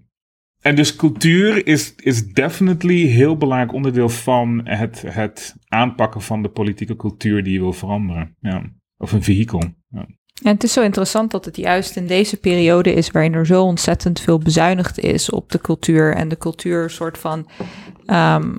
en 0.62 0.76
dus 0.76 0.96
cultuur 0.96 1.68
is, 1.68 1.96
is 1.96 2.28
definitely 2.28 3.06
heel 3.06 3.38
belangrijk 3.38 3.74
onderdeel 3.74 4.10
van 4.10 4.62
het, 4.64 5.04
het 5.08 5.56
aanpakken 5.68 6.22
van 6.22 6.42
de 6.42 6.50
politieke 6.50 6.96
cultuur 6.96 7.44
die 7.44 7.54
je 7.54 7.60
wil 7.60 7.74
veranderen. 7.74 8.36
Ja. 8.40 8.64
Of 8.98 9.12
een 9.12 9.24
vehikel. 9.24 9.64
Ja. 9.90 10.08
En 10.44 10.54
het 10.54 10.64
is 10.64 10.74
zo 10.74 10.82
interessant 10.82 11.32
dat 11.32 11.46
het 11.46 11.58
juist 11.58 11.96
in 11.96 12.08
deze 12.08 12.38
periode 12.38 12.94
is 12.94 13.12
waarin 13.12 13.34
er 13.34 13.46
zo 13.46 13.64
ontzettend 13.64 14.20
veel 14.20 14.38
bezuinigd 14.38 15.00
is 15.00 15.30
op 15.30 15.52
de 15.52 15.62
cultuur. 15.62 16.16
En 16.16 16.28
de 16.28 16.38
cultuur 16.38 16.90
soort 16.90 17.18
van. 17.18 17.50
ehm, 18.06 18.56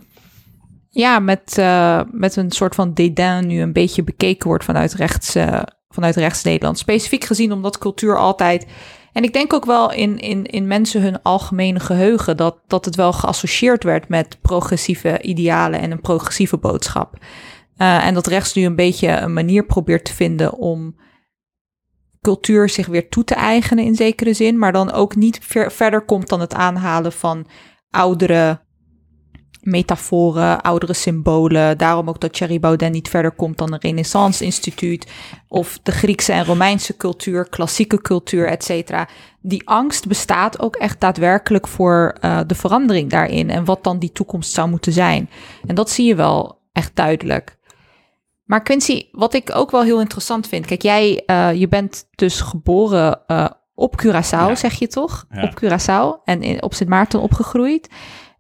ja, 0.91 1.19
met, 1.19 1.59
eh, 1.59 2.01
met 2.11 2.37
een 2.37 2.51
soort 2.51 2.75
van 2.75 2.95
dédain 2.95 3.47
nu 3.47 3.61
een 3.61 3.73
beetje 3.73 4.03
bekeken 4.03 4.49
wordt 4.49 4.65
vanuit 4.65 4.95
rechts, 4.95 5.35
eh, 5.35 5.63
vanuit 5.89 6.17
rechts 6.17 6.43
Nederland. 6.43 6.79
Specifiek 6.79 7.25
gezien 7.25 7.53
omdat 7.53 7.79
cultuur 7.79 8.19
altijd. 8.19 8.67
En 9.13 9.23
ik 9.23 9.33
denk 9.33 9.53
ook 9.53 9.65
wel 9.65 9.93
in, 9.93 10.19
in, 10.19 10.45
in 10.45 10.67
mensen 10.67 11.03
hun 11.03 11.23
algemene 11.23 11.81
geheugen 11.81 12.37
dat, 12.37 12.59
dat 12.67 12.85
het 12.85 12.95
wel 12.95 13.13
geassocieerd 13.13 13.85
werd 13.85 14.09
met 14.09 14.39
progressieve 14.41 15.23
idealen 15.23 15.81
en 15.81 15.91
een 15.91 16.01
progressieve 16.01 16.57
boodschap. 16.57 17.17
Eh, 17.77 18.07
en 18.07 18.15
dat 18.15 18.27
rechts 18.27 18.55
nu 18.55 18.65
een 18.65 18.77
beetje 18.77 19.09
een 19.09 19.33
manier 19.33 19.65
probeert 19.65 20.05
te 20.05 20.15
vinden 20.15 20.53
om 20.53 20.95
cultuur 22.29 22.69
zich 22.69 22.87
weer 22.87 23.09
toe 23.09 23.25
te 23.25 23.35
eigenen 23.35 23.85
in 23.85 23.95
zekere 23.95 24.33
zin, 24.33 24.59
maar 24.59 24.73
dan 24.73 24.93
ook 24.93 25.17
niet 25.17 25.39
ver- 25.43 25.73
verder 25.73 26.01
komt 26.01 26.29
dan 26.29 26.41
het 26.41 26.55
aanhalen 26.55 27.13
van 27.13 27.47
oudere 27.91 28.61
metaforen, 29.61 30.61
oudere 30.61 30.93
symbolen. 30.95 31.79
Daarom 31.79 32.09
ook 32.09 32.21
dat 32.21 32.33
Thierry 32.33 32.61
Baudet 32.61 32.93
niet 32.93 33.09
verder 33.09 33.31
komt 33.31 33.59
dan 33.59 33.73
een 33.73 33.81
Renaissance 33.81 34.45
Instituut 34.45 35.07
of 35.49 35.79
de 35.83 35.93
Griekse 35.93 36.33
en 36.33 36.45
Romeinse 36.45 36.97
cultuur, 36.97 37.49
klassieke 37.49 38.01
cultuur, 38.01 38.47
et 38.47 38.65
cetera. 38.65 39.09
Die 39.41 39.69
angst 39.69 40.07
bestaat 40.07 40.61
ook 40.61 40.77
echt 40.77 41.01
daadwerkelijk 41.01 41.69
voor 41.69 42.17
eh, 42.21 42.41
de 42.47 42.55
verandering 42.55 43.11
daarin 43.11 43.51
en 43.51 43.65
wat 43.65 43.85
dan 43.85 43.99
die 43.99 44.13
toekomst 44.13 44.53
zou 44.53 44.69
moeten 44.69 44.93
zijn. 44.93 45.31
En 45.67 45.75
dat 45.75 45.91
zie 45.91 46.07
je 46.07 46.15
wel 46.15 46.61
echt 46.73 46.97
duidelijk. 46.97 47.58
Maar 48.49 48.63
Quincy, 48.63 49.09
wat 49.13 49.35
ik 49.35 49.51
ook 49.55 49.71
wel 49.71 49.83
heel 49.83 50.01
interessant 50.01 50.49
vind. 50.49 50.67
Kijk, 50.67 50.83
jij 50.83 51.23
eh, 51.27 51.55
je 51.55 51.69
bent 51.69 52.09
dus 52.15 52.41
geboren 52.41 53.27
eh, 53.27 53.47
op 53.75 54.03
Curaçao, 54.03 54.31
Ja. 54.31 54.55
zeg 54.55 54.79
je 54.79 54.87
toch? 54.87 55.27
Ja. 55.31 55.43
Op 55.43 55.61
Curaçao 55.65 56.25
en 56.25 56.43
in, 56.43 56.63
op 56.63 56.75
Sint 56.75 56.91
Maarten 56.91 57.21
opgegroeid. 57.21 57.89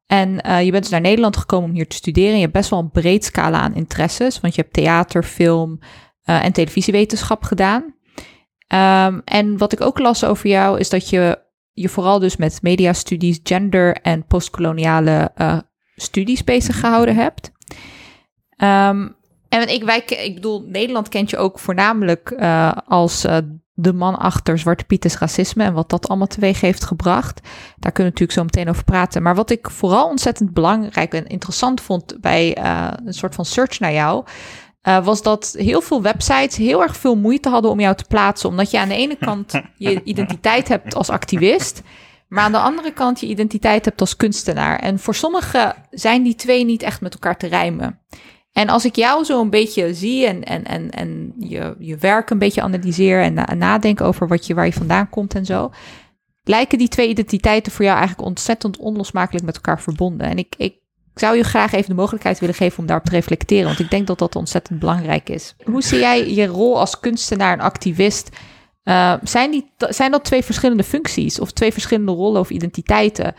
En 0.06 0.40
eh, 0.40 0.64
je 0.64 0.70
bent 0.70 0.82
dus 0.82 0.92
naar 0.92 1.00
Nederland 1.00 1.36
gekomen 1.36 1.68
om 1.68 1.74
hier 1.74 1.86
te 1.88 1.96
studeren. 1.96 2.34
Je 2.34 2.40
hebt 2.40 2.52
best 2.52 2.70
wel 2.70 2.78
een 2.78 2.90
breed 2.90 3.24
scala 3.24 3.60
aan 3.60 3.74
interesses. 3.74 4.40
Want 4.40 4.54
je 4.54 4.60
hebt 4.60 4.74
theater, 4.74 5.22
film 5.22 5.78
en 6.22 6.52
televisiewetenschap 6.52 7.42
gedaan. 7.42 7.94
Ehm, 8.66 9.20
en 9.24 9.58
wat 9.58 9.72
ik 9.72 9.80
ook 9.80 9.98
las 9.98 10.24
over 10.24 10.48
jou 10.48 10.78
is 10.78 10.88
dat 10.88 11.08
je 11.10 11.38
je 11.72 11.88
vooral 11.88 12.18
dus 12.18 12.36
met 12.36 12.62
mediastudies, 12.62 13.40
gender 13.42 13.96
en 13.96 14.26
postkoloniale 14.26 15.32
studies 15.96 16.44
bezig 16.44 16.80
gehouden 16.80 17.14
hebt. 17.14 17.52
Ehm, 18.56 19.08
en 19.48 19.68
ik, 19.68 19.84
wij, 19.84 20.02
ik 20.06 20.34
bedoel, 20.34 20.64
Nederland 20.66 21.08
kent 21.08 21.30
je 21.30 21.36
ook 21.36 21.58
voornamelijk 21.58 22.30
eh, 22.30 22.72
als 22.86 23.24
eh, 23.24 23.36
de 23.74 23.92
man 23.92 24.18
achter 24.18 24.58
Zwarte 24.58 24.84
Pieters 24.84 25.18
racisme 25.18 25.64
en 25.64 25.72
wat 25.72 25.90
dat 25.90 26.08
allemaal 26.08 26.26
teweeg 26.26 26.60
heeft 26.60 26.84
gebracht. 26.84 27.40
Daar 27.78 27.92
kunnen 27.92 28.12
we 28.12 28.18
natuurlijk 28.20 28.32
zo 28.32 28.42
meteen 28.42 28.68
over 28.68 28.84
praten. 28.84 29.22
Maar 29.22 29.34
wat 29.34 29.50
ik 29.50 29.70
vooral 29.70 30.08
ontzettend 30.08 30.52
belangrijk 30.52 31.14
en 31.14 31.26
interessant 31.26 31.80
vond 31.80 32.20
bij 32.20 32.54
eh, 32.54 32.88
een 33.04 33.14
soort 33.14 33.34
van 33.34 33.44
search 33.44 33.78
naar 33.80 33.92
jou, 33.92 34.24
was 35.02 35.22
dat 35.22 35.54
heel 35.58 35.80
veel 35.80 36.02
websites 36.02 36.56
heel 36.56 36.82
erg 36.82 36.96
veel 36.96 37.16
moeite 37.16 37.48
hadden 37.48 37.70
om 37.70 37.80
jou 37.80 37.94
te 37.96 38.04
plaatsen. 38.08 38.48
Omdat 38.48 38.70
je 38.70 38.78
aan 38.78 38.88
de 38.88 38.94
ene 38.94 39.16
kant 39.16 39.60
je 39.76 40.02
identiteit 40.12 40.68
hebt 40.68 40.94
als 40.94 41.10
activist, 41.10 41.82
maar 42.28 42.44
aan 42.44 42.52
de 42.52 42.58
andere 42.58 42.92
kant 42.92 43.20
je 43.20 43.26
identiteit 43.26 43.84
hebt 43.84 44.00
als 44.00 44.16
kunstenaar. 44.16 44.78
En 44.78 44.98
voor 44.98 45.14
sommigen 45.14 45.74
zijn 45.90 46.22
die 46.22 46.34
twee 46.34 46.64
niet 46.64 46.82
echt 46.82 47.00
met 47.00 47.12
elkaar 47.12 47.36
te 47.36 47.46
rijmen. 47.46 47.98
En 48.58 48.68
als 48.68 48.84
ik 48.84 48.96
jou 48.96 49.24
zo 49.24 49.40
een 49.40 49.50
beetje 49.50 49.94
zie 49.94 50.26
en, 50.26 50.44
en, 50.44 50.64
en, 50.64 50.90
en 50.90 51.32
je, 51.38 51.76
je 51.78 51.96
werk 51.96 52.30
een 52.30 52.38
beetje 52.38 52.62
analyseer 52.62 53.22
en 53.22 53.34
na, 53.34 53.54
nadenk 53.54 54.00
over 54.00 54.28
wat 54.28 54.46
je, 54.46 54.54
waar 54.54 54.66
je 54.66 54.72
vandaan 54.72 55.10
komt 55.10 55.34
en 55.34 55.44
zo, 55.44 55.70
lijken 56.42 56.78
die 56.78 56.88
twee 56.88 57.08
identiteiten 57.08 57.72
voor 57.72 57.84
jou 57.84 57.96
eigenlijk 57.98 58.28
ontzettend 58.28 58.76
onlosmakelijk 58.76 59.44
met 59.44 59.54
elkaar 59.54 59.80
verbonden. 59.80 60.26
En 60.26 60.38
ik, 60.38 60.54
ik 60.56 60.76
zou 61.14 61.36
je 61.36 61.42
graag 61.42 61.72
even 61.72 61.88
de 61.88 61.94
mogelijkheid 61.94 62.38
willen 62.38 62.54
geven 62.54 62.78
om 62.78 62.86
daarop 62.86 63.06
te 63.06 63.12
reflecteren, 63.12 63.64
want 63.64 63.78
ik 63.78 63.90
denk 63.90 64.06
dat 64.06 64.18
dat 64.18 64.36
ontzettend 64.36 64.78
belangrijk 64.78 65.28
is. 65.28 65.54
Hoe 65.64 65.82
zie 65.82 65.98
jij 65.98 66.34
je 66.34 66.46
rol 66.46 66.78
als 66.78 67.00
kunstenaar 67.00 67.52
en 67.52 67.60
activist? 67.60 68.28
Uh, 68.84 69.14
zijn, 69.22 69.50
die, 69.50 69.72
zijn 69.76 70.10
dat 70.10 70.24
twee 70.24 70.44
verschillende 70.44 70.84
functies 70.84 71.40
of 71.40 71.52
twee 71.52 71.72
verschillende 71.72 72.12
rollen 72.12 72.40
of 72.40 72.50
identiteiten? 72.50 73.34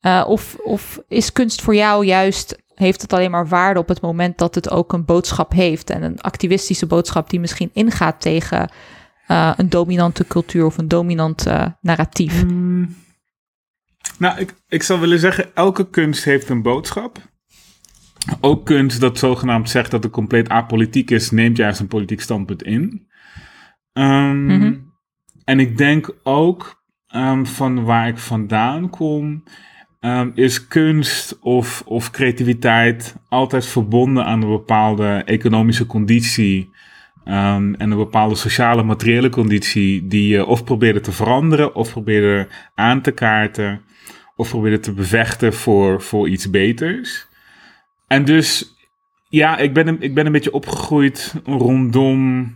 Uh, 0.00 0.24
of, 0.28 0.56
of 0.64 1.00
is 1.08 1.32
kunst 1.32 1.62
voor 1.62 1.74
jou 1.74 2.04
juist 2.04 2.62
heeft 2.74 3.02
het 3.02 3.12
alleen 3.12 3.30
maar 3.30 3.48
waarde 3.48 3.80
op 3.80 3.88
het 3.88 4.00
moment 4.00 4.38
dat 4.38 4.54
het 4.54 4.70
ook 4.70 4.92
een 4.92 5.04
boodschap 5.04 5.52
heeft. 5.52 5.90
En 5.90 6.02
een 6.02 6.20
activistische 6.20 6.86
boodschap 6.86 7.30
die 7.30 7.40
misschien 7.40 7.70
ingaat 7.72 8.20
tegen 8.20 8.70
uh, 9.28 9.52
een 9.56 9.68
dominante 9.68 10.26
cultuur 10.26 10.64
of 10.64 10.78
een 10.78 10.88
dominant 10.88 11.46
uh, 11.46 11.66
narratief. 11.80 12.44
Mm. 12.44 12.96
Nou, 14.18 14.38
ik, 14.38 14.54
ik 14.68 14.82
zou 14.82 15.00
willen 15.00 15.18
zeggen, 15.18 15.54
elke 15.54 15.90
kunst 15.90 16.24
heeft 16.24 16.48
een 16.48 16.62
boodschap. 16.62 17.18
Ook 18.40 18.64
kunst 18.66 19.00
dat 19.00 19.18
zogenaamd 19.18 19.70
zegt 19.70 19.90
dat 19.90 20.02
het 20.02 20.12
compleet 20.12 20.48
apolitiek 20.48 21.10
is, 21.10 21.30
neemt 21.30 21.56
juist 21.56 21.80
een 21.80 21.88
politiek 21.88 22.20
standpunt 22.20 22.62
in. 22.62 23.08
Um, 23.92 24.44
mm-hmm. 24.44 24.92
En 25.44 25.60
ik 25.60 25.78
denk 25.78 26.14
ook 26.22 26.84
ehm, 27.06 27.44
van 27.44 27.84
waar 27.84 28.08
ik 28.08 28.18
vandaan 28.18 28.90
kom, 28.90 29.42
ehm, 30.04 30.30
is 30.34 30.66
kunst 30.66 31.38
of, 31.40 31.82
of 31.86 32.10
creativiteit 32.10 33.16
altijd 33.28 33.66
verbonden 33.66 34.24
aan 34.24 34.42
een 34.42 34.48
bepaalde 34.48 35.22
economische 35.24 35.86
conditie. 35.86 36.72
ehm, 37.24 37.74
en 37.74 37.90
een 37.90 37.96
bepaalde 37.96 38.34
sociale, 38.34 38.82
materiële 38.82 39.28
conditie 39.28 40.06
die 40.06 40.28
je 40.28 40.46
of 40.46 40.64
probeerde 40.64 41.00
te 41.00 41.12
veranderen, 41.12 41.74
of 41.74 41.90
probeerde 41.90 42.48
aan 42.74 43.00
te 43.00 43.10
kaarten, 43.10 43.80
of 44.36 44.48
probeerde 44.48 44.78
te 44.78 44.92
bevechten 44.92 45.54
voor, 45.54 46.02
voor 46.02 46.28
iets 46.28 46.50
beters. 46.50 47.26
En 48.06 48.24
dus, 48.24 48.74
ja, 49.28 49.58
ik 49.58 49.74
ben, 49.74 50.02
ik 50.02 50.14
ben 50.14 50.26
een 50.26 50.32
beetje 50.32 50.52
opgegroeid 50.52 51.34
rondom 51.44 52.52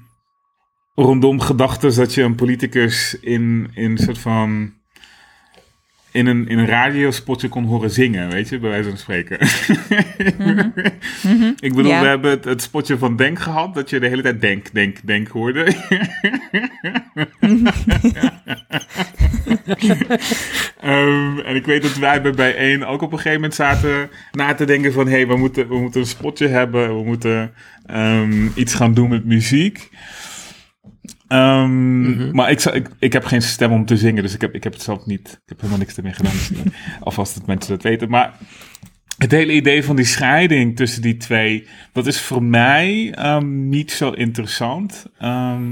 rondom 0.94 1.40
gedachten 1.40 1.96
dat 1.96 2.14
je 2.14 2.22
een 2.22 2.34
politicus 2.34 3.18
in, 3.20 3.70
in 3.74 3.90
een 3.90 3.98
soort 3.98 4.18
van. 4.18 4.77
In 6.18 6.26
een, 6.26 6.48
in 6.48 6.58
een 6.58 6.66
radiospotje 6.66 7.48
kon 7.48 7.64
horen 7.64 7.90
zingen, 7.90 8.30
weet 8.30 8.48
je, 8.48 8.58
bij 8.58 8.70
wijze 8.70 8.88
van 8.88 8.98
spreken. 8.98 9.38
Ik 11.66 11.74
bedoel, 11.74 11.90
Ja. 11.90 12.00
we 12.00 12.06
hebben 12.06 12.30
het, 12.30 12.44
het 12.44 12.62
spotje 12.62 12.98
van 12.98 13.16
Denk 13.16 13.38
gehad, 13.38 13.74
dat 13.74 13.90
je 13.90 14.00
de 14.00 14.08
hele 14.08 14.22
tijd 14.22 14.40
Denk, 14.40 14.72
Denk, 14.72 14.96
Denk 15.04 15.28
hoorde. 15.28 15.64
Ehm, 20.80 21.38
en 21.38 21.54
ik 21.54 21.66
weet 21.66 21.82
dat 21.82 21.96
wij 21.96 22.22
bij 22.22 22.32
bijeen 22.32 22.84
ook 22.84 23.02
op 23.02 23.12
een 23.12 23.16
gegeven 23.18 23.40
moment 23.40 23.54
zaten 23.54 24.10
na 24.32 24.54
te 24.54 24.64
denken 24.64 24.92
van... 24.92 25.06
hé, 25.06 25.12
hey, 25.12 25.26
we, 25.26 25.36
moeten, 25.36 25.68
we 25.68 25.78
moeten 25.78 26.00
een 26.00 26.06
spotje 26.06 26.48
hebben, 26.48 26.96
we 26.96 27.04
moeten 27.04 27.52
ehm, 27.86 28.46
iets 28.54 28.74
gaan 28.74 28.94
doen 28.94 29.08
met 29.08 29.24
muziek. 29.24 29.88
Ehm, 31.28 32.30
Maar 32.34 32.50
ik, 32.50 32.64
ik, 32.64 32.88
ik 32.98 33.12
heb 33.12 33.24
geen 33.24 33.42
stem 33.42 33.72
om 33.72 33.84
te 33.84 33.96
zingen, 33.96 34.22
dus 34.22 34.34
ik 34.34 34.40
heb, 34.40 34.54
ik 34.54 34.64
heb 34.64 34.72
het 34.72 34.82
zelf 34.82 35.06
niet. 35.06 35.28
Ik 35.28 35.48
heb 35.48 35.56
helemaal 35.56 35.78
niks 35.78 35.96
ermee 35.96 36.12
gedaan. 36.12 36.32
Dus, 36.32 36.52
eh, 36.52 37.00
alvast 37.00 37.34
dat 37.34 37.46
mensen 37.46 37.70
dat 37.70 37.82
weten. 37.82 38.10
Maar 38.10 38.34
het 39.18 39.30
hele 39.30 39.52
idee 39.52 39.84
van 39.84 39.96
die 39.96 40.04
scheiding 40.04 40.76
tussen 40.76 41.02
die 41.02 41.16
twee, 41.16 41.66
dat 41.92 42.06
is 42.06 42.20
voor 42.20 42.42
mij 42.42 43.12
ehm, 43.14 43.68
niet 43.68 43.90
zo 43.92 44.10
interessant. 44.10 45.06
Ehm, 45.18 45.62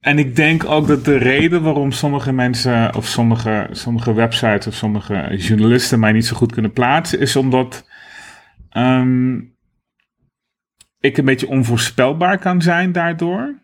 en 0.00 0.18
ik 0.18 0.36
denk 0.36 0.64
ook 0.64 0.86
dat 0.86 1.04
de 1.04 1.16
reden 1.16 1.62
waarom 1.62 1.92
sommige 1.92 2.32
mensen, 2.32 2.94
of 2.94 3.06
sommige, 3.06 3.68
sommige 3.70 4.12
websites 4.12 4.66
of 4.66 4.74
sommige 4.74 5.36
journalisten 5.36 6.00
mij 6.00 6.12
niet 6.12 6.26
zo 6.26 6.36
goed 6.36 6.52
kunnen 6.52 6.72
plaatsen, 6.72 7.20
is 7.20 7.36
omdat 7.36 7.86
ik 11.02 11.16
een 11.16 11.24
beetje 11.24 11.48
onvoorspelbaar 11.48 12.38
kan 12.38 12.62
zijn 12.62 12.92
daardoor. 12.92 13.60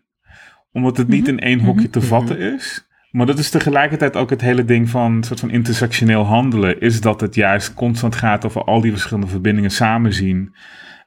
Omdat 0.71 0.97
het 0.97 1.07
niet 1.07 1.27
in 1.27 1.39
één 1.39 1.59
hokje 1.59 1.89
te 1.89 2.01
vatten 2.01 2.39
is. 2.39 2.87
Maar 3.11 3.25
dat 3.25 3.39
is 3.39 3.49
tegelijkertijd 3.49 4.15
ook 4.15 4.29
het 4.29 4.41
hele 4.41 4.65
ding 4.65 4.89
van 4.89 5.11
een 5.11 5.23
soort 5.23 5.39
van 5.39 5.49
intersectioneel 5.49 6.23
handelen. 6.23 6.81
Is 6.81 7.01
dat 7.01 7.21
het 7.21 7.35
juist 7.35 7.73
constant 7.73 8.15
gaat 8.15 8.45
over 8.45 8.63
al 8.63 8.81
die 8.81 8.91
verschillende 8.91 9.27
verbindingen 9.27 9.71
samen 9.71 10.13
zien. 10.13 10.55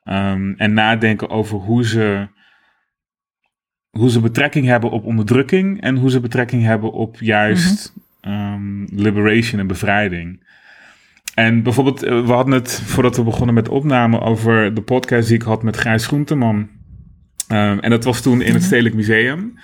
ehm, 0.04 0.52
en 0.56 0.72
nadenken 0.72 1.30
over 1.30 1.58
hoe 1.58 1.86
ze, 1.86 2.28
hoe 3.90 4.10
ze 4.10 4.20
betrekking 4.20 4.66
hebben 4.66 4.90
op 4.90 5.04
onderdrukking. 5.04 5.80
En 5.80 5.96
hoe 5.96 6.10
ze 6.10 6.20
betrekking 6.20 6.62
hebben 6.62 6.92
op 6.92 7.16
juist 7.20 7.94
ehm, 8.20 8.84
liberation 8.84 9.60
en 9.60 9.66
bevrijding. 9.66 10.46
En 11.34 11.62
bijvoorbeeld, 11.62 12.02
eh, 12.02 12.24
we 12.24 12.32
hadden 12.32 12.54
het 12.54 12.82
voordat 12.84 13.16
we 13.16 13.22
begonnen 13.22 13.54
met 13.54 13.68
opname 13.68 14.20
over 14.20 14.74
de 14.74 14.82
podcast 14.82 15.28
die 15.28 15.36
ik 15.36 15.42
had 15.42 15.62
met 15.62 15.76
Gijs 15.76 16.06
Groenteman. 16.06 16.68
Ehm, 17.48 17.78
en 17.78 17.90
dat 17.90 18.04
was 18.04 18.20
toen 18.20 18.42
in 18.42 18.54
het 18.54 18.62
Stedelijk 18.62 18.94
Museum. 18.94 19.58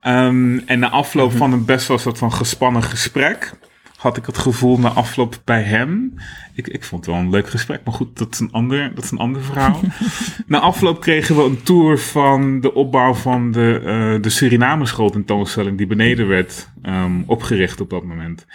Ehm, 0.00 0.58
en 0.58 0.78
na 0.78 0.90
afloop 0.90 1.32
van 1.32 1.52
een 1.52 1.64
best 1.64 1.88
wel 1.88 1.98
soort 1.98 2.18
van 2.18 2.32
gespannen 2.32 2.82
gesprek, 2.82 3.52
had 3.98 4.16
ik 4.16 4.26
het 4.26 4.38
gevoel 4.38 4.78
na 4.78 4.88
afloop 4.88 5.40
bij 5.44 5.62
hem. 5.62 6.14
Ik, 6.54 6.68
ik 6.68 6.84
vond 6.84 7.06
het 7.06 7.14
wel 7.14 7.24
een 7.24 7.30
leuk 7.30 7.48
gesprek, 7.48 7.80
maar 7.84 7.94
goed, 7.94 8.18
dat 8.18 8.32
is 8.32 8.38
een 8.38 8.52
ander, 8.52 8.94
dat 8.94 9.04
is 9.04 9.10
een 9.10 9.18
ander 9.18 9.42
verhaal. 9.42 9.80
na 10.46 10.58
afloop 10.58 11.00
kregen 11.00 11.36
we 11.36 11.42
een 11.42 11.62
tour 11.62 11.98
van 11.98 12.60
de 12.60 12.74
opbouw 12.74 13.14
van 13.14 13.52
de, 13.52 13.80
eh 13.84 14.22
de 14.22 14.30
Suriname 14.30 14.86
die 15.76 15.86
beneden 15.86 16.28
werd 16.28 16.70
ehm, 16.82 17.22
opgericht 17.26 17.80
op 17.80 17.90
dat 17.90 18.04
moment. 18.04 18.46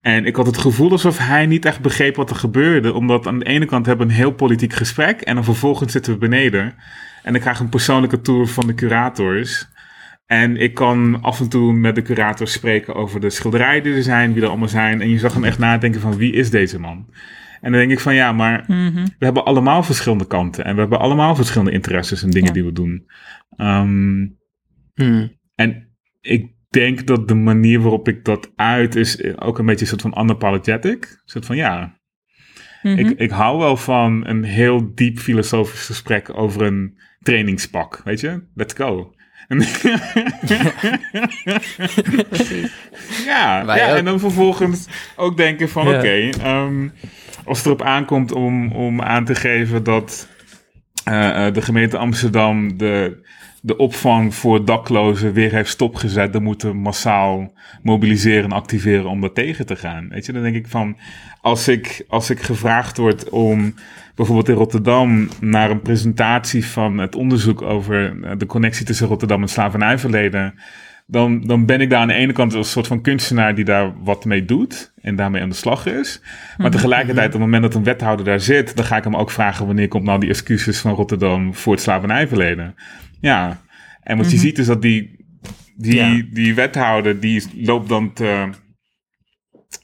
En 0.00 0.26
ik 0.26 0.36
had 0.36 0.46
het 0.46 0.58
gevoel 0.58 0.90
alsof 0.90 1.18
hij 1.18 1.46
niet 1.46 1.64
echt 1.64 1.80
begreep 1.80 2.16
wat 2.16 2.30
er 2.30 2.36
gebeurde. 2.36 2.92
Omdat 2.92 3.26
aan 3.26 3.38
de 3.38 3.44
ene 3.44 3.66
kant 3.66 3.86
hebben 3.86 4.06
we 4.06 4.12
een 4.12 4.18
heel 4.18 4.32
politiek 4.32 4.72
gesprek. 4.72 5.20
En 5.20 5.34
dan 5.34 5.44
vervolgens 5.44 5.92
zitten 5.92 6.12
we 6.12 6.18
beneden. 6.18 6.74
En 7.22 7.34
ik 7.34 7.40
krijg 7.40 7.60
een 7.60 7.68
persoonlijke 7.68 8.20
tour 8.20 8.46
van 8.46 8.66
de 8.66 8.74
curators. 8.74 9.68
En 10.32 10.56
ik 10.56 10.74
kan 10.74 11.22
af 11.22 11.40
en 11.40 11.48
toe 11.48 11.72
met 11.72 11.94
de 11.94 12.02
curators 12.02 12.52
spreken 12.52 12.94
over 12.94 13.20
de 13.20 13.30
schilderijen 13.30 13.82
die 13.82 13.94
er 13.94 14.02
zijn, 14.02 14.32
wie 14.32 14.42
er 14.42 14.48
allemaal 14.48 14.68
zijn. 14.68 15.00
En 15.00 15.08
je 15.08 15.18
zag 15.18 15.34
hem 15.34 15.44
echt 15.44 15.58
nadenken 15.58 16.00
van 16.00 16.16
wie 16.16 16.32
is 16.32 16.50
deze 16.50 16.78
man? 16.80 17.06
En 17.60 17.70
dan 17.72 17.80
denk 17.80 17.92
ik 17.92 18.00
van 18.00 18.14
ja, 18.14 18.32
maar 18.32 18.64
we 19.18 19.24
hebben 19.24 19.44
allemaal 19.44 19.82
verschillende 19.82 20.26
kanten. 20.26 20.64
En 20.64 20.74
we 20.74 20.80
hebben 20.80 20.98
allemaal 20.98 21.34
verschillende 21.34 21.72
interesses 21.72 22.22
en 22.22 22.30
dingen 22.30 22.46
Ja. 22.48 22.52
die 22.52 22.64
we 22.64 22.72
doen. 22.72 23.04
Ehm, 23.56 24.26
Hmm. 24.94 25.32
en 25.54 25.88
ik 26.20 26.50
denk 26.70 27.06
dat 27.06 27.28
de 27.28 27.34
manier 27.34 27.80
waarop 27.80 28.08
ik 28.08 28.24
dat 28.24 28.52
uit 28.56 28.94
is 28.96 29.36
ook 29.38 29.58
een 29.58 29.66
beetje 29.66 29.80
een 29.80 29.86
soort 30.00 30.14
van 30.14 30.22
unapologetic. 30.24 31.04
Een 31.04 31.18
soort 31.24 31.46
van 31.46 31.56
ja, 31.56 32.00
Mhm. 32.82 32.98
ik, 32.98 33.18
ik 33.18 33.30
hou 33.30 33.58
wel 33.58 33.76
van 33.76 34.26
een 34.26 34.42
heel 34.44 34.94
diep 34.94 35.18
filosofisch 35.18 35.86
gesprek 35.86 36.36
over 36.38 36.62
een 36.62 36.98
trainingspak. 37.20 38.00
Weet 38.04 38.20
je, 38.20 38.42
let's 38.54 38.74
go. 38.74 39.14
Ja, 43.26 43.64
Wij 43.64 43.78
ja 43.78 43.90
ook. 43.90 43.96
en 43.96 44.04
dan 44.04 44.20
vervolgens 44.20 44.86
ook 45.16 45.36
denken 45.36 45.68
van 45.68 45.88
Ja. 45.88 45.96
oké, 45.98 46.28
ehm, 46.42 46.88
als 47.44 47.58
het 47.58 47.66
erop 47.66 47.82
aankomt 47.82 48.32
om, 48.32 48.72
om 48.72 49.02
aan 49.02 49.24
te 49.24 49.34
geven 49.34 49.82
dat 49.82 50.28
eh, 51.04 51.46
eh, 51.46 51.54
de 51.54 51.62
gemeente 51.62 51.96
Amsterdam 51.98 52.78
de, 52.78 53.20
de 53.64 53.76
opvang 53.76 54.34
voor 54.34 54.64
daklozen 54.64 55.32
weer 55.32 55.52
heeft 55.52 55.70
stopgezet, 55.70 56.32
dan 56.32 56.42
moeten 56.42 56.70
we 56.70 56.76
massaal 56.76 57.52
mobiliseren 57.82 58.44
en 58.44 58.52
activeren 58.52 59.06
om 59.06 59.20
dat 59.20 59.34
tegen 59.34 59.66
te 59.66 59.76
gaan. 59.76 60.08
Weet 60.08 60.26
je, 60.26 60.32
dan 60.32 60.42
denk 60.42 60.54
ik 60.54 60.66
van, 60.66 60.96
als 61.40 61.68
ik, 61.68 62.04
als 62.08 62.30
ik 62.30 62.40
gevraagd 62.40 62.96
word 62.96 63.28
om 63.28 63.74
bijvoorbeeld 64.14 64.48
in 64.48 64.54
Rotterdam 64.54 65.28
naar 65.40 65.70
een 65.70 65.82
presentatie 65.82 66.66
van 66.66 66.98
het 66.98 67.14
onderzoek 67.14 67.62
over 67.62 68.22
eh, 68.22 68.30
de 68.38 68.46
connectie 68.46 68.86
tussen 68.86 69.06
Rotterdam 69.06 69.42
en 69.42 69.48
slavernijverleden, 69.48 70.54
dan, 71.06 71.40
dan 71.46 71.66
ben 71.66 71.80
ik 71.80 71.90
daar 71.90 72.00
aan 72.00 72.08
de 72.08 72.14
ene 72.14 72.32
kant 72.32 72.54
een 72.54 72.64
soort 72.64 72.86
van 72.86 73.00
kunstenaar 73.00 73.54
die 73.54 73.64
daar 73.64 73.92
wat 74.04 74.24
mee 74.24 74.44
doet 74.44 74.92
en 75.00 75.16
daarmee 75.16 75.42
aan 75.42 75.48
de 75.48 75.54
slag 75.54 75.86
is. 75.86 76.20
Maar 76.56 76.70
tegelijkertijd, 76.70 77.26
op 77.26 77.32
het 77.32 77.40
moment 77.40 77.62
dat 77.62 77.74
een 77.74 77.84
wethouder 77.84 78.24
daar 78.24 78.40
zit, 78.40 78.76
dan 78.76 78.84
ga 78.84 78.96
ik 78.96 79.04
hem 79.04 79.16
ook 79.16 79.30
vragen 79.30 79.66
wanneer 79.66 79.88
komt 79.88 80.04
nou 80.04 80.20
die 80.20 80.28
excuses 80.28 80.80
van 80.80 80.94
Rotterdam 80.94 81.54
voor 81.54 81.72
het 81.72 81.82
slavernijverleden. 81.82 82.74
Ja, 83.22 83.60
en 84.00 84.16
wat 84.16 84.30
je 84.30 84.36
ziet 84.36 84.58
is 84.58 84.66
dat 84.66 84.82
die, 84.82 85.24
die, 85.76 85.94
Ja. 85.94 86.22
die 86.32 86.54
wethouder 86.54 87.20
die 87.20 87.44
loopt 87.54 87.88
dan 87.88 88.12
te, 88.12 88.50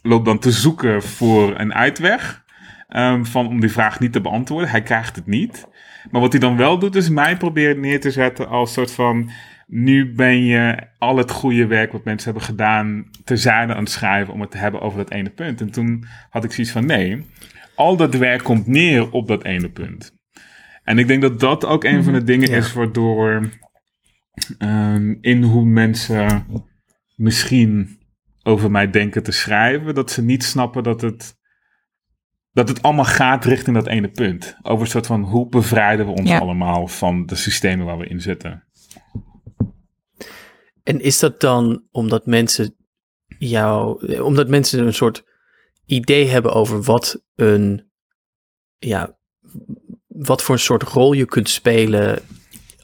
loopt 0.03 0.25
dan 0.25 0.39
te 0.39 0.51
zoeken 0.53 1.03
voor 1.03 1.59
een 1.61 1.75
uitweg. 1.75 2.47
ehm, 2.89 3.25
van 3.25 3.47
om 3.47 3.61
die 3.61 3.73
vraag 3.73 4.01
niet 4.01 4.13
te 4.13 4.21
beantwoorden. 4.21 4.71
Hij 4.71 4.83
krijgt 4.83 5.17
het 5.17 5.27
niet. 5.27 5.67
Maar 6.11 6.21
wat 6.21 6.33
hij 6.33 6.41
dan 6.41 6.57
wel 6.57 6.79
doet, 6.79 6.95
is 6.97 7.09
mij 7.09 7.37
proberen 7.37 7.81
neer 7.81 8.01
te 8.01 8.11
zetten 8.11 8.49
als 8.49 8.73
soort 8.73 8.93
van. 8.93 9.31
Nu 9.67 10.13
ben 10.15 10.45
je 10.45 10.87
al 10.99 11.17
het 11.17 11.31
goede 11.31 11.67
werk 11.67 11.93
wat 11.93 12.05
mensen 12.05 12.31
hebben 12.31 12.49
gedaan 12.49 13.05
terzijde 13.25 13.75
aan 13.75 13.83
het 13.83 13.91
schrijven 13.91 14.35
om 14.35 14.41
het 14.41 14.51
te 14.51 14.57
hebben 14.59 14.81
over 14.81 14.99
dat 14.99 15.11
ene 15.11 15.31
punt. 15.31 15.61
En 15.61 15.71
toen 15.71 16.05
had 16.31 16.45
ik 16.45 16.53
zoiets 16.53 16.73
van 16.73 16.87
nee, 16.87 17.27
al 17.75 17.97
dat 17.97 18.15
werk 18.15 18.43
komt 18.43 18.67
neer 18.67 19.11
op 19.11 19.29
dat 19.29 19.45
ene 19.45 19.69
punt. 19.71 20.13
En 20.89 20.99
ik 20.99 21.07
denk 21.07 21.23
dat 21.23 21.41
dat 21.41 21.65
ook 21.65 21.85
een 21.85 22.05
van 22.05 22.13
de 22.13 22.25
dingen 22.25 22.51
Ja. 22.51 22.57
is 22.57 22.73
waardoor 22.73 23.49
ehm, 24.59 25.15
in 25.21 25.43
hoe 25.43 25.65
mensen 25.65 26.47
misschien 27.17 27.99
over 28.43 28.71
mij 28.71 28.91
denken 28.91 29.23
te 29.23 29.33
schrijven, 29.33 29.95
dat 29.95 30.11
ze 30.11 30.23
niet 30.23 30.45
snappen 30.45 30.83
dat 30.83 31.01
het, 31.01 31.37
dat 32.53 32.69
het 32.69 32.83
allemaal 32.83 33.05
gaat 33.05 33.45
richting 33.45 33.77
dat 33.77 33.87
ene 33.87 34.11
punt. 34.11 34.57
Over 34.63 34.85
een 34.85 34.91
soort 34.91 35.07
van 35.07 35.23
hoe 35.23 35.49
bevrijden 35.49 36.07
we 36.07 36.13
ons 36.13 36.29
Ja. 36.31 36.39
allemaal 36.39 36.87
van 36.87 37.27
de 37.27 37.35
systemen 37.35 37.87
waar 37.87 37.99
we 37.99 38.07
in 38.07 38.21
zitten. 38.21 38.65
En 40.83 41.01
is 41.01 41.19
dat 41.19 41.41
dan 41.41 41.87
omdat 41.91 42.27
mensen 42.27 42.77
jou, 43.39 44.07
omdat 44.21 44.49
mensen 44.49 44.87
een 44.87 44.95
soort 44.95 45.25
idee 45.87 46.27
hebben 46.29 46.53
over 46.53 46.83
wat 46.83 47.23
een, 47.35 47.91
ja, 48.79 49.19
wat 50.19 50.43
voor 50.43 50.55
een 50.55 50.61
soort 50.61 50.83
rol 50.83 51.13
je 51.13 51.25
kunt 51.25 51.49
spelen 51.49 52.19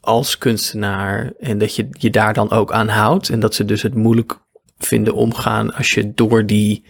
als 0.00 0.38
kunstenaar 0.38 1.32
en 1.38 1.58
dat 1.58 1.76
je 1.76 1.88
je 1.90 2.10
daar 2.10 2.34
dan 2.34 2.50
ook 2.50 2.72
aan 2.72 2.88
houdt 2.88 3.28
en 3.28 3.40
dat 3.40 3.54
ze 3.54 3.64
dus 3.64 3.82
het 3.82 3.94
moeilijk 3.94 4.42
vinden 4.78 5.14
omgaan 5.14 5.74
als 5.74 5.92
je 5.92 6.14
door 6.14 6.46
die, 6.46 6.84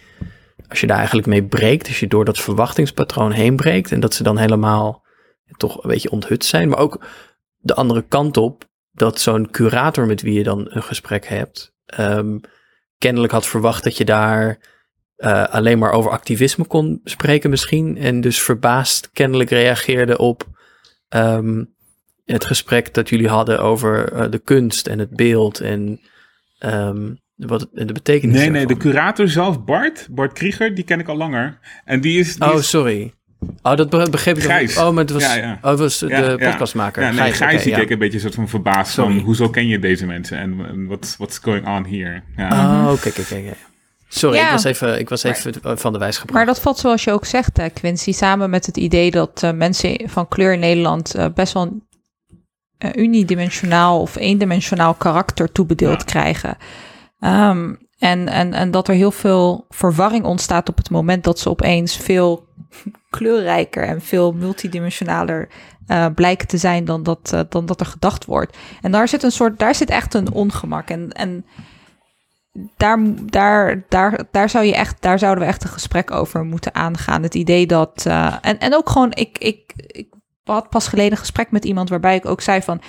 als 0.67 0.81
je 0.81 0.87
daar 0.87 0.97
eigenlijk 0.97 1.27
mee 1.27 1.43
breekt, 1.43 1.87
als 1.87 1.99
je 1.99 2.07
door 2.07 2.25
dat 2.25 2.39
verwachtingspatroon 2.39 3.31
heen 3.31 3.55
breekt 3.55 3.91
en 3.91 3.99
dat 3.99 4.13
ze 4.13 4.23
dan 4.23 4.37
helemaal 4.37 5.05
toch 5.57 5.83
een 5.83 5.89
beetje 5.89 6.11
onthut 6.11 6.45
zijn, 6.45 6.69
maar 6.69 6.79
ook 6.79 7.05
de 7.57 7.73
andere 7.73 8.01
kant 8.07 8.37
op, 8.37 8.69
dat 8.91 9.19
zo'n 9.19 9.51
curator 9.51 10.05
met 10.05 10.21
wie 10.21 10.33
je 10.33 10.43
dan 10.43 10.65
een 10.69 10.83
gesprek 10.83 11.27
hebt, 11.27 11.73
ehm, 11.85 12.37
kennelijk 12.97 13.33
had 13.33 13.45
verwacht 13.45 13.83
dat 13.83 13.97
je 13.97 14.05
daar 14.05 14.59
eh, 15.15 15.43
alleen 15.47 15.79
maar 15.79 15.91
over 15.91 16.11
activisme 16.11 16.65
kon 16.65 17.01
spreken 17.03 17.49
misschien. 17.49 17.97
En 17.97 18.21
dus 18.21 18.41
verbaasd 18.41 19.09
kennelijk 19.13 19.49
reageerde 19.49 20.17
op 20.17 20.47
ehm, 21.09 21.63
het 22.25 22.45
gesprek 22.45 22.93
dat 22.93 23.09
jullie 23.09 23.27
hadden 23.27 23.59
over 23.59 24.11
eh, 24.13 24.31
de 24.31 24.39
kunst 24.39 24.87
en 24.87 24.99
het 24.99 25.09
beeld 25.15 25.59
en 25.59 25.99
ehm, 26.59 27.13
wat 27.35 27.67
en 27.73 27.87
de 27.87 27.93
betekenis 27.93 28.39
Nee, 28.39 28.49
nee, 28.49 28.65
de 28.65 28.77
curator 28.77 29.27
zelf, 29.29 29.63
Bart, 29.63 30.07
Bart 30.11 30.33
Krieger, 30.33 30.75
die 30.75 30.83
ken 30.83 30.99
ik 30.99 31.07
al 31.07 31.17
langer. 31.17 31.59
En 31.85 32.01
die 32.01 32.19
is... 32.19 32.35
Die 32.35 32.51
Oh, 32.51 32.57
is- 32.57 32.69
sorry. 32.69 33.13
Oh, 33.61 33.75
dat 33.75 33.89
be- 33.89 34.07
begreep 34.09 34.37
ik. 34.37 34.43
Gijs. 34.43 34.77
Oh, 34.77 34.89
maar 34.89 35.03
het 35.03 35.09
was, 35.13 35.23
Ja, 35.23 35.35
ja. 35.35 35.59
Oh, 35.61 35.69
het 35.69 35.79
was 35.79 35.99
de 35.99 36.07
Ja, 36.07 36.35
podcastmaker. 36.37 37.03
Ja, 37.03 37.11
nee, 37.11 37.31
Gijs, 37.31 37.63
die 37.63 37.73
keek 37.73 37.89
een 37.89 37.99
beetje 37.99 38.19
soort 38.19 38.35
van 38.35 38.49
verbaasd 38.49 38.93
Sorry. 38.93 39.13
van, 39.15 39.23
hoezo 39.23 39.49
ken 39.49 39.67
je 39.67 39.79
deze 39.79 40.05
mensen 40.05 40.37
en, 40.37 40.65
en 40.67 40.85
what's, 41.17 41.37
going 41.41 41.67
on 41.67 41.85
here? 41.85 42.21
Ja. 42.37 42.85
Oh, 42.85 42.91
oké, 42.91 43.07
oké, 43.07 43.21
oké. 43.21 43.53
Sorry, 44.17 44.37
Ja. 44.37 44.45
ik 44.45 44.51
was 44.51 44.63
even, 44.63 44.99
ik 44.99 45.09
was 45.09 45.23
even 45.23 45.77
van 45.77 45.93
de 45.93 45.99
wijs 45.99 46.17
gebracht. 46.17 46.37
Maar 46.37 46.45
dat 46.45 46.59
valt 46.63 46.77
zoals 46.77 47.03
je 47.03 47.11
ook 47.11 47.25
zegt, 47.25 47.57
hè, 47.57 47.69
Quincy, 47.69 48.11
samen 48.11 48.49
met 48.49 48.65
het 48.65 48.77
idee 48.77 49.11
dat 49.11 49.43
eh, 49.43 49.51
mensen 49.51 50.09
van 50.09 50.27
kleur 50.27 50.53
in 50.53 50.59
Nederland 50.59 51.15
eh, 51.15 51.25
best 51.33 51.53
wel 51.53 51.63
een 51.63 51.83
eh, 52.77 52.89
unidimensionaal 53.03 54.01
of 54.01 54.15
eendimensionaal 54.15 54.93
karakter 54.93 55.51
toebedeeld 55.51 55.99
Ja. 55.99 56.05
krijgen. 56.05 56.57
Ehm, 57.19 57.73
en, 57.99 58.27
en, 58.27 58.53
en 58.53 58.71
dat 58.71 58.87
er 58.87 58.95
heel 58.95 59.11
veel 59.11 59.65
verwarring 59.69 60.25
ontstaat 60.25 60.69
op 60.69 60.77
het 60.77 60.89
moment 60.89 61.23
dat 61.23 61.39
ze 61.39 61.49
opeens 61.49 61.97
veel 61.97 62.47
kleurrijker 63.17 63.83
en 63.83 64.01
veel 64.01 64.31
multidimensionaler 64.31 65.47
blijken 66.15 66.47
te 66.47 66.57
zijn 66.57 66.85
dan 66.85 67.03
dat, 67.03 67.45
dan 67.49 67.65
dat 67.65 67.79
er 67.79 67.85
gedacht 67.85 68.25
wordt. 68.25 68.57
En 68.81 68.91
daar 68.91 69.07
zit 69.07 69.23
een 69.23 69.31
soort, 69.31 69.59
daar 69.59 69.75
zit 69.75 69.89
echt 69.89 70.13
een 70.13 70.31
ongemak. 70.31 70.89
En, 70.89 71.11
en 71.11 71.45
daar, 72.77 72.99
daar, 73.25 73.83
daar, 73.89 74.23
daar, 74.31 74.49
zou 74.49 74.65
je 74.65 74.75
echt, 74.75 75.01
daar 75.01 75.19
zouden 75.19 75.43
we 75.43 75.49
echt 75.49 75.63
een 75.63 75.69
gesprek 75.69 76.11
over 76.11 76.43
moeten 76.43 76.75
aangaan. 76.75 77.23
Het 77.23 77.35
idee 77.35 77.67
dat. 77.67 78.05
eh, 78.05 78.35
en, 78.41 78.59
en 78.59 78.75
ook 78.75 78.89
gewoon, 78.89 79.11
ik, 79.13 79.37
ik, 79.37 79.73
ik 79.75 80.07
had 80.43 80.69
pas 80.69 80.87
geleden 80.87 81.11
een 81.11 81.17
gesprek 81.17 81.51
met 81.51 81.65
iemand 81.65 81.89
waarbij 81.89 82.15
ik 82.15 82.25
ook 82.25 82.41
zei 82.41 82.61
van. 82.61 82.81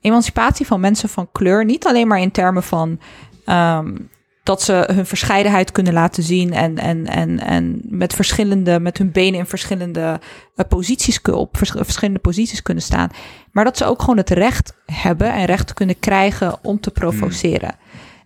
Emancipatie 0.00 0.66
van 0.66 0.80
mensen 0.80 1.08
van 1.08 1.28
kleur, 1.32 1.64
niet 1.64 1.86
alleen 1.86 2.06
maar 2.08 2.20
in 2.20 2.30
termen 2.30 2.62
van 2.62 3.00
ehm, 3.44 3.96
dat 4.42 4.62
ze 4.62 4.88
hun 4.92 5.06
verscheidenheid 5.06 5.72
kunnen 5.72 5.92
laten 5.92 6.22
zien 6.22 6.52
en, 6.52 6.78
en, 6.78 7.06
en, 7.06 7.40
en 7.40 7.80
met 7.84 8.12
verschillende, 8.14 8.80
met 8.80 8.98
hun 8.98 9.12
benen 9.12 9.38
in 9.38 9.46
verschillende 9.46 10.20
eh, 10.56 10.66
posities 10.68 11.22
op 11.22 11.56
vers- 11.56 11.70
verschillende 11.76 12.20
posities 12.20 12.62
kunnen 12.62 12.82
staan. 12.82 13.10
Maar 13.52 13.64
dat 13.64 13.76
ze 13.76 13.84
ook 13.84 14.00
gewoon 14.00 14.16
het 14.16 14.30
recht 14.30 14.74
hebben 14.86 15.32
en 15.32 15.44
recht 15.44 15.74
kunnen 15.74 15.98
krijgen 15.98 16.58
om 16.62 16.80
te 16.80 16.90
provoceren. 16.90 17.74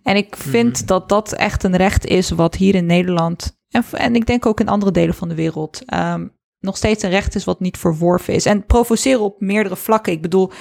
En 0.09 0.15
ik 0.15 0.35
vind 0.35 0.87
dat 0.87 1.09
dat 1.09 1.33
echt 1.33 1.63
een 1.63 1.75
recht 1.75 2.05
is 2.05 2.29
wat 2.29 2.55
hier 2.55 2.75
in 2.75 2.85
Nederland 2.85 3.57
en, 3.69 3.83
en 3.91 4.15
ik 4.15 4.25
denk 4.25 4.45
ook 4.45 4.59
in 4.59 4.67
andere 4.67 4.91
delen 4.91 5.15
van 5.15 5.27
de 5.27 5.35
wereld 5.35 5.83
ehm, 5.85 6.27
nog 6.59 6.77
steeds 6.77 7.03
een 7.03 7.09
recht 7.09 7.35
is 7.35 7.43
wat 7.43 7.59
niet 7.59 7.77
verworven 7.77 8.33
is. 8.33 8.45
En 8.45 8.65
provoceren 8.65 9.21
op 9.21 9.41
meerdere 9.41 9.75
vlakken. 9.75 10.13
Ik 10.13 10.21
bedoel, 10.21 10.51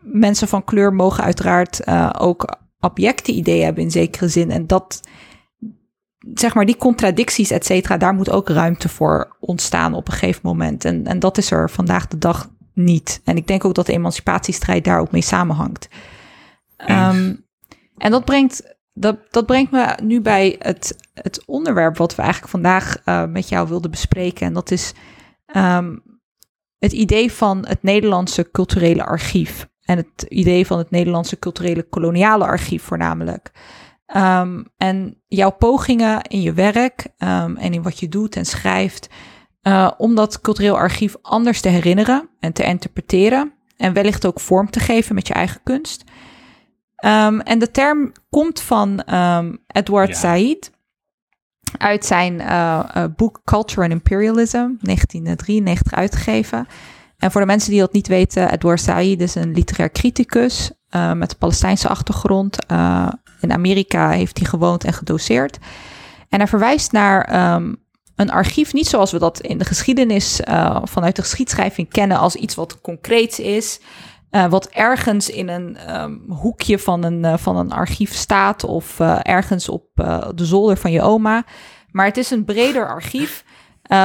mensen 0.00 0.48
van 0.48 0.64
kleur 0.64 0.94
mogen 0.94 1.24
uiteraard 1.24 1.80
eh, 1.80 2.10
ook 2.18 2.58
objecte 2.80 3.32
ideeën 3.32 3.64
hebben 3.64 3.82
in 3.82 3.90
zekere 3.90 4.28
zin. 4.28 4.50
En 4.50 4.66
dat, 4.66 5.00
zeg 6.34 6.54
maar, 6.54 6.66
die 6.66 6.76
contradicties, 6.76 7.50
et 7.50 7.64
cetera, 7.64 7.96
daar 7.96 8.14
moet 8.14 8.30
ook 8.30 8.48
ruimte 8.48 8.88
voor 8.88 9.36
ontstaan 9.40 9.94
op 9.94 10.08
een 10.08 10.14
gegeven 10.14 10.40
moment. 10.42 10.84
En, 10.84 11.06
en 11.06 11.18
dat 11.18 11.38
is 11.38 11.50
er 11.50 11.70
vandaag 11.70 12.08
de 12.08 12.18
dag 12.18 12.50
niet. 12.74 13.20
En 13.24 13.36
ik 13.36 13.46
denk 13.46 13.64
ook 13.64 13.74
dat 13.74 13.86
de 13.86 13.92
emancipatiestrijd 13.92 14.84
daar 14.84 15.00
ook 15.00 15.10
mee 15.10 15.22
samenhangt. 15.22 15.88
Ehm, 16.76 17.34
en 17.98 18.10
dat 18.10 18.24
brengt, 18.24 18.76
dat, 18.92 19.16
dat 19.30 19.46
brengt 19.46 19.70
me 19.70 19.98
nu 20.02 20.20
bij 20.20 20.56
het, 20.58 21.08
het 21.14 21.42
onderwerp 21.46 21.96
wat 21.96 22.14
we 22.14 22.22
eigenlijk 22.22 22.50
vandaag 22.50 22.96
eh, 23.04 23.24
met 23.24 23.48
jou 23.48 23.68
wilden 23.68 23.90
bespreken. 23.90 24.46
En 24.46 24.52
dat 24.52 24.70
is 24.70 24.92
ehm, 25.46 25.96
het 26.78 26.92
idee 26.92 27.32
van 27.32 27.66
het 27.66 27.82
Nederlandse 27.82 28.50
culturele 28.50 29.04
archief. 29.04 29.68
En 29.82 29.96
het 29.96 30.22
idee 30.28 30.66
van 30.66 30.78
het 30.78 30.90
Nederlandse 30.90 31.38
culturele 31.38 31.82
koloniale 31.82 32.44
archief 32.44 32.82
voornamelijk. 32.82 33.50
Ehm, 34.06 34.64
en 34.76 35.22
jouw 35.26 35.50
pogingen 35.50 36.22
in 36.22 36.42
je 36.42 36.52
werk 36.52 37.06
ehm, 37.18 37.56
en 37.56 37.72
in 37.72 37.82
wat 37.82 37.98
je 37.98 38.08
doet 38.08 38.36
en 38.36 38.44
schrijft, 38.44 39.08
eh, 39.62 39.90
om 39.98 40.14
dat 40.14 40.40
cultureel 40.40 40.76
archief 40.76 41.16
anders 41.22 41.60
te 41.60 41.68
herinneren 41.68 42.28
en 42.40 42.52
te 42.52 42.64
interpreteren. 42.64 43.52
En 43.76 43.92
wellicht 43.92 44.26
ook 44.26 44.40
vorm 44.40 44.70
te 44.70 44.80
geven 44.80 45.14
met 45.14 45.26
je 45.26 45.34
eigen 45.34 45.60
kunst. 45.62 46.04
Ehm, 46.96 47.40
en 47.40 47.58
de 47.58 47.70
term 47.70 48.12
komt 48.30 48.60
van 48.60 49.02
ehm, 49.02 49.54
Edward 49.66 50.08
Ja. 50.08 50.14
Said 50.14 50.74
uit 51.78 52.04
zijn 52.04 52.40
eh, 52.40 52.80
eh, 52.94 53.04
boek 53.16 53.40
Culture 53.44 53.82
and 53.82 53.92
Imperialism, 53.92 54.68
1993 54.80 55.92
uitgegeven. 55.92 56.66
En 57.18 57.30
voor 57.30 57.40
de 57.40 57.46
mensen 57.46 57.70
die 57.70 57.80
dat 57.80 57.92
niet 57.92 58.08
weten, 58.08 58.52
Edward 58.52 58.80
Said 58.80 59.20
is 59.20 59.34
een 59.34 59.52
literair 59.52 59.92
criticus 59.92 60.70
eh, 60.88 61.12
met 61.12 61.30
een 61.32 61.38
Palestijnse 61.38 61.88
achtergrond. 61.88 62.66
In 63.40 63.52
Amerika 63.52 64.10
heeft 64.10 64.38
hij 64.38 64.46
gewoond 64.46 64.84
en 64.84 64.92
gedoseerd. 64.92 65.58
En 66.28 66.38
hij 66.38 66.48
verwijst 66.48 66.92
naar 66.92 67.24
ehm, 67.24 67.74
een 68.16 68.30
archief, 68.30 68.72
niet 68.72 68.86
zoals 68.86 69.12
we 69.12 69.18
dat 69.18 69.40
in 69.40 69.58
de 69.58 69.64
geschiedenis 69.64 70.40
vanuit 70.82 71.16
de 71.16 71.22
geschiedschrijving 71.22 71.88
kennen 71.88 72.18
als 72.18 72.34
iets 72.34 72.54
wat 72.54 72.80
concreets 72.80 73.40
is. 73.40 73.80
Eh, 74.36 74.46
wat 74.50 74.66
ergens 74.66 75.30
in 75.30 75.48
een 75.48 75.76
ehm, 75.76 76.16
hoekje 76.28 76.78
van 76.78 77.04
een, 77.04 77.24
eh, 77.24 77.36
van 77.36 77.56
een 77.56 77.72
archief 77.72 78.14
staat 78.14 78.64
of 78.64 79.00
eh, 79.00 79.18
ergens 79.22 79.68
op 79.68 79.84
de 80.34 80.44
zolder 80.44 80.76
van 80.76 80.90
je 80.92 81.02
oma. 81.02 81.44
Maar 81.90 82.06
het 82.06 82.16
is 82.16 82.30
een 82.30 82.44
breder 82.44 82.88
archief 82.88 83.44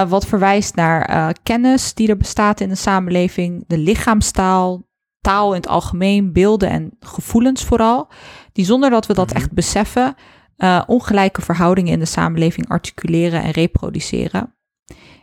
wat 0.07 0.25
verwijst 0.25 0.75
naar 0.75 1.34
kennis 1.43 1.93
die 1.93 2.07
er 2.07 2.17
bestaat 2.17 2.59
in 2.59 2.69
de 2.69 2.75
samenleving, 2.75 3.63
de 3.67 3.77
lichaamstaal, 3.77 4.84
taal 5.21 5.49
in 5.49 5.59
het 5.59 5.67
algemeen, 5.67 6.34
beelden 6.34 6.69
en 6.69 6.91
gevoelens 6.99 7.63
vooral, 7.63 8.07
die 8.53 8.65
zonder 8.65 8.89
dat 8.89 9.05
we 9.05 9.13
dat 9.13 9.27
Mhm. 9.27 9.36
echt 9.36 9.51
beseffen, 9.51 10.15
ongelijke 10.88 11.41
verhoudingen 11.41 11.93
in 11.93 11.99
de 11.99 12.05
samenleving 12.05 12.69
articuleren 12.69 13.43
en 13.43 13.51
reproduceren. 13.51 14.55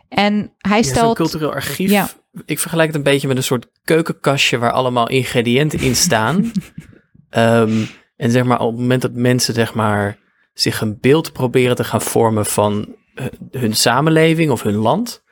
En 0.09 0.53
hij 0.57 0.77
Ja, 0.77 0.83
zo'n 0.83 0.93
stelt. 0.93 1.15
cultureel 1.15 1.53
archief. 1.53 1.89
Ja. 1.89 2.07
Ik 2.45 2.59
vergelijk 2.59 2.87
het 2.87 2.97
een 2.97 3.11
beetje 3.11 3.27
met 3.27 3.37
een 3.37 3.43
soort 3.43 3.67
keukenkastje 3.83 4.57
waar 4.57 4.71
allemaal 4.71 5.09
ingrediënten 5.09 5.79
in 5.79 5.95
staan. 5.95 6.45
Ehm, 7.29 7.83
en 8.15 8.31
zeg 8.31 8.43
maar 8.43 8.59
op 8.59 8.71
het 8.71 8.79
moment 8.79 9.01
dat 9.01 9.13
mensen 9.13 9.53
zeg 9.53 9.73
maar 9.73 10.17
zich 10.53 10.81
een 10.81 10.97
beeld 10.99 11.33
proberen 11.33 11.75
te 11.75 11.83
gaan 11.83 12.01
vormen 12.01 12.45
van 12.45 12.95
eh, 13.15 13.25
hun 13.51 13.73
samenleving 13.73 14.51
of 14.51 14.63
hun 14.63 14.75
land, 14.75 15.23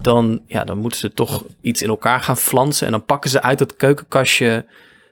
dan, 0.00 0.42
ja, 0.46 0.64
dan 0.64 0.78
moeten 0.78 1.00
ze 1.00 1.12
toch 1.12 1.44
iets 1.60 1.82
in 1.82 1.88
elkaar 1.88 2.20
gaan 2.20 2.36
flansen 2.36 2.86
en 2.86 2.92
dan 2.92 3.04
pakken 3.04 3.30
ze 3.30 3.42
uit 3.42 3.58
dat 3.58 3.76
keukenkastje 3.76 4.66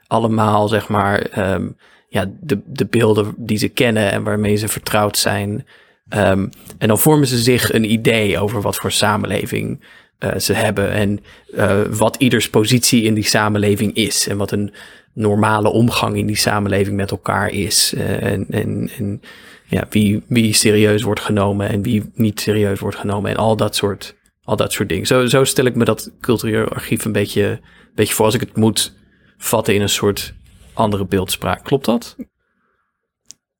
allemaal 0.06 0.68
zeg 0.68 0.88
maar 0.88 1.20
ehm, 1.20 1.68
ja, 2.08 2.24
de, 2.40 2.60
de 2.66 2.86
beelden 2.86 3.34
die 3.36 3.58
ze 3.58 3.68
kennen 3.68 4.10
en 4.10 4.22
waarmee 4.22 4.56
ze 4.56 4.68
vertrouwd 4.68 5.18
zijn. 5.18 5.66
Ehm, 6.08 6.48
en 6.78 6.88
dan 6.88 6.98
vormen 6.98 7.26
ze 7.26 7.38
zich 7.38 7.72
een 7.72 7.92
idee 7.92 8.38
over 8.38 8.60
wat 8.60 8.76
voor 8.76 8.92
samenleving 8.92 9.84
eh, 10.20 10.38
ze 10.38 10.52
hebben 10.52 10.90
en 10.90 11.20
eh, 11.54 11.80
wat 11.90 12.16
ieders 12.16 12.50
positie 12.50 13.02
in 13.02 13.14
die 13.14 13.24
samenleving 13.24 13.94
is 13.94 14.28
en 14.28 14.36
wat 14.36 14.50
een 14.50 14.72
normale 15.12 15.68
omgang 15.68 16.16
in 16.16 16.26
die 16.26 16.36
samenleving 16.36 16.96
met 16.96 17.10
elkaar 17.10 17.50
is 17.50 17.92
eh, 17.96 18.22
en, 18.22 18.46
en, 18.50 18.90
en 18.98 19.20
ja, 19.66 19.86
wie, 19.90 20.22
wie 20.26 20.54
serieus 20.54 21.02
wordt 21.02 21.20
genomen 21.20 21.68
en 21.68 21.82
wie 21.82 22.10
niet 22.14 22.40
serieus 22.40 22.80
wordt 22.80 22.96
genomen 22.96 23.30
en 23.30 23.36
al 23.36 23.56
dat 23.56 23.76
soort, 23.76 24.16
al 24.42 24.56
dat 24.56 24.72
soort 24.72 24.88
dingen. 24.88 25.06
Zo, 25.06 25.26
zo 25.26 25.44
stel 25.44 25.64
ik 25.64 25.74
me 25.74 25.84
dat 25.84 26.10
cultureel 26.20 26.68
archief 26.68 27.04
een 27.04 27.12
beetje, 27.12 27.60
beetje 27.94 28.14
voor 28.14 28.24
als 28.24 28.34
ik 28.34 28.40
het 28.40 28.56
moet 28.56 28.94
vatten 29.38 29.74
in 29.74 29.80
een 29.80 29.88
soort 29.88 30.34
andere 30.72 31.06
beeldspraak. 31.06 31.64
Klopt 31.64 31.84
dat? 31.84 32.16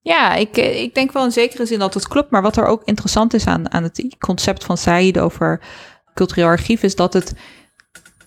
Ja, 0.03 0.35
ik, 0.35 0.57
ik 0.57 0.95
denk 0.95 1.13
wel 1.13 1.25
in 1.25 1.33
zekere 1.33 1.67
zin 1.67 1.79
dat 1.79 1.95
het 1.95 2.09
klopt. 2.09 2.31
Maar 2.31 2.43
wat 2.43 2.57
er 2.57 2.67
ook 2.67 2.83
interessant 2.85 3.35
is 3.35 3.47
aan, 3.47 3.73
aan 3.73 3.83
het 3.83 4.17
concept 4.19 4.65
van 4.65 4.77
Said 4.77 5.19
over 5.19 5.61
cultureel 6.21 6.47
archief, 6.47 6.83
is 6.83 6.95
dat 6.95 7.13
het 7.13 7.35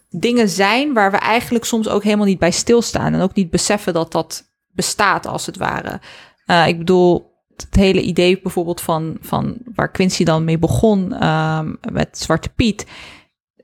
dingen 0.10 0.50
zijn 0.50 0.94
waar 0.94 1.12
we 1.12 1.18
eigenlijk 1.18 1.66
soms 1.66 1.88
ook 1.90 2.04
helemaal 2.04 2.26
niet 2.26 2.40
bij 2.40 2.52
stilstaan. 2.52 3.14
En 3.14 3.22
ook 3.22 3.34
niet 3.34 3.50
beseffen 3.50 3.94
dat 3.94 4.12
dat 4.12 4.44
bestaat, 4.68 5.26
als 5.26 5.46
het 5.46 5.58
ware. 5.58 6.00
Eh, 6.46 6.68
ik 6.68 6.78
bedoel, 6.78 7.32
het 7.56 7.76
hele 7.76 8.02
idee 8.02 8.40
bijvoorbeeld 8.42 8.82
van, 8.82 9.18
van 9.22 9.58
waar 9.76 9.92
Quincy 9.92 10.24
dan 10.24 10.44
mee 10.44 10.58
begon 10.58 11.14
ehm, 11.14 11.74
met 11.92 12.18
Zwarte 12.18 12.50
Piet. 12.50 12.86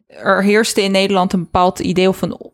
Er 0.07 0.43
heerste 0.43 0.81
in 0.81 0.91
Nederland 0.91 1.33
een 1.33 1.43
bepaald 1.43 1.79
idee 1.79 2.09
een, 2.21 2.51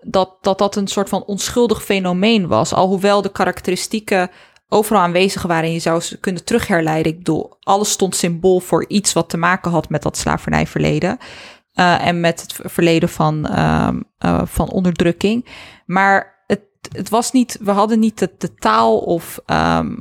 dat, 0.00 0.38
dat 0.40 0.58
dat 0.58 0.76
een 0.76 0.88
soort 0.88 1.08
van 1.08 1.24
onschuldig 1.24 1.84
fenomeen 1.84 2.46
was. 2.46 2.72
Alhoewel 2.72 3.22
de 3.22 3.32
karakteristieken 3.32 4.30
overal 4.72 5.02
aanwezig 5.02 5.42
waren 5.42 5.64
en 5.64 5.72
je 5.72 5.78
zou 5.78 6.00
ze 6.00 6.18
kunnen 6.20 6.44
terugherleiden. 6.44 7.12
Ik 7.12 7.18
bedoel, 7.18 7.56
alles 7.60 7.90
stond 7.90 8.16
symbool 8.16 8.60
voor 8.60 8.84
iets 8.88 9.12
wat 9.12 9.28
te 9.28 9.36
maken 9.36 9.70
had 9.70 9.88
met 9.88 10.02
dat 10.02 10.16
slavernijverleden. 10.16 11.18
eh, 11.74 12.06
en 12.06 12.20
met 12.20 12.40
het 12.40 12.72
verleden 12.72 13.08
van, 13.08 13.46
ehm, 13.46 14.00
eh, 14.18 14.42
van 14.44 14.70
onderdrukking. 14.70 15.46
Maar 15.86 16.42
het, 16.46 16.62
het 16.92 17.08
was 17.08 17.32
niet, 17.32 17.58
we 17.60 17.70
hadden 17.70 17.98
niet 17.98 18.18
de, 18.18 18.30
de 18.38 18.54
taal 18.54 18.98
of, 18.98 19.40
ehm, 19.46 19.96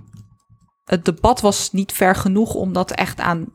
het 0.86 1.06
debat 1.06 1.42
was 1.42 1.72
niet 1.72 1.92
ver 1.92 2.16
genoeg 2.16 2.54
om 2.54 2.74
dat 2.74 2.92
echt 2.92 3.20
aan. 3.20 3.46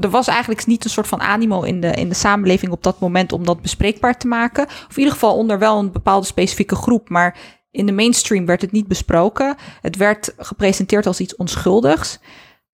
Er 0.00 0.10
was 0.10 0.26
eigenlijk 0.26 0.66
niet 0.66 0.84
een 0.84 0.90
soort 0.90 1.06
van 1.06 1.20
animo 1.20 1.62
in 1.62 1.80
de, 1.80 1.90
in 1.90 2.08
de 2.08 2.14
samenleving 2.14 2.72
op 2.72 2.82
dat 2.82 3.00
moment 3.00 3.32
om 3.32 3.44
dat 3.44 3.62
bespreekbaar 3.62 4.18
te 4.18 4.26
maken. 4.26 4.66
Of 4.66 4.90
in 4.90 4.98
ieder 4.98 5.12
geval 5.12 5.36
onder 5.36 5.58
wel 5.58 5.78
een 5.78 5.92
bepaalde 5.92 6.26
specifieke 6.26 6.74
groep. 6.74 7.08
Maar 7.08 7.57
in 7.70 7.86
de 7.86 7.92
mainstream 7.92 8.46
werd 8.46 8.60
het 8.60 8.72
niet 8.72 8.88
besproken. 8.88 9.56
Het 9.80 9.96
werd 9.96 10.34
gepresenteerd 10.36 11.06
als 11.06 11.20
iets 11.20 11.36
onschuldigs. 11.36 12.18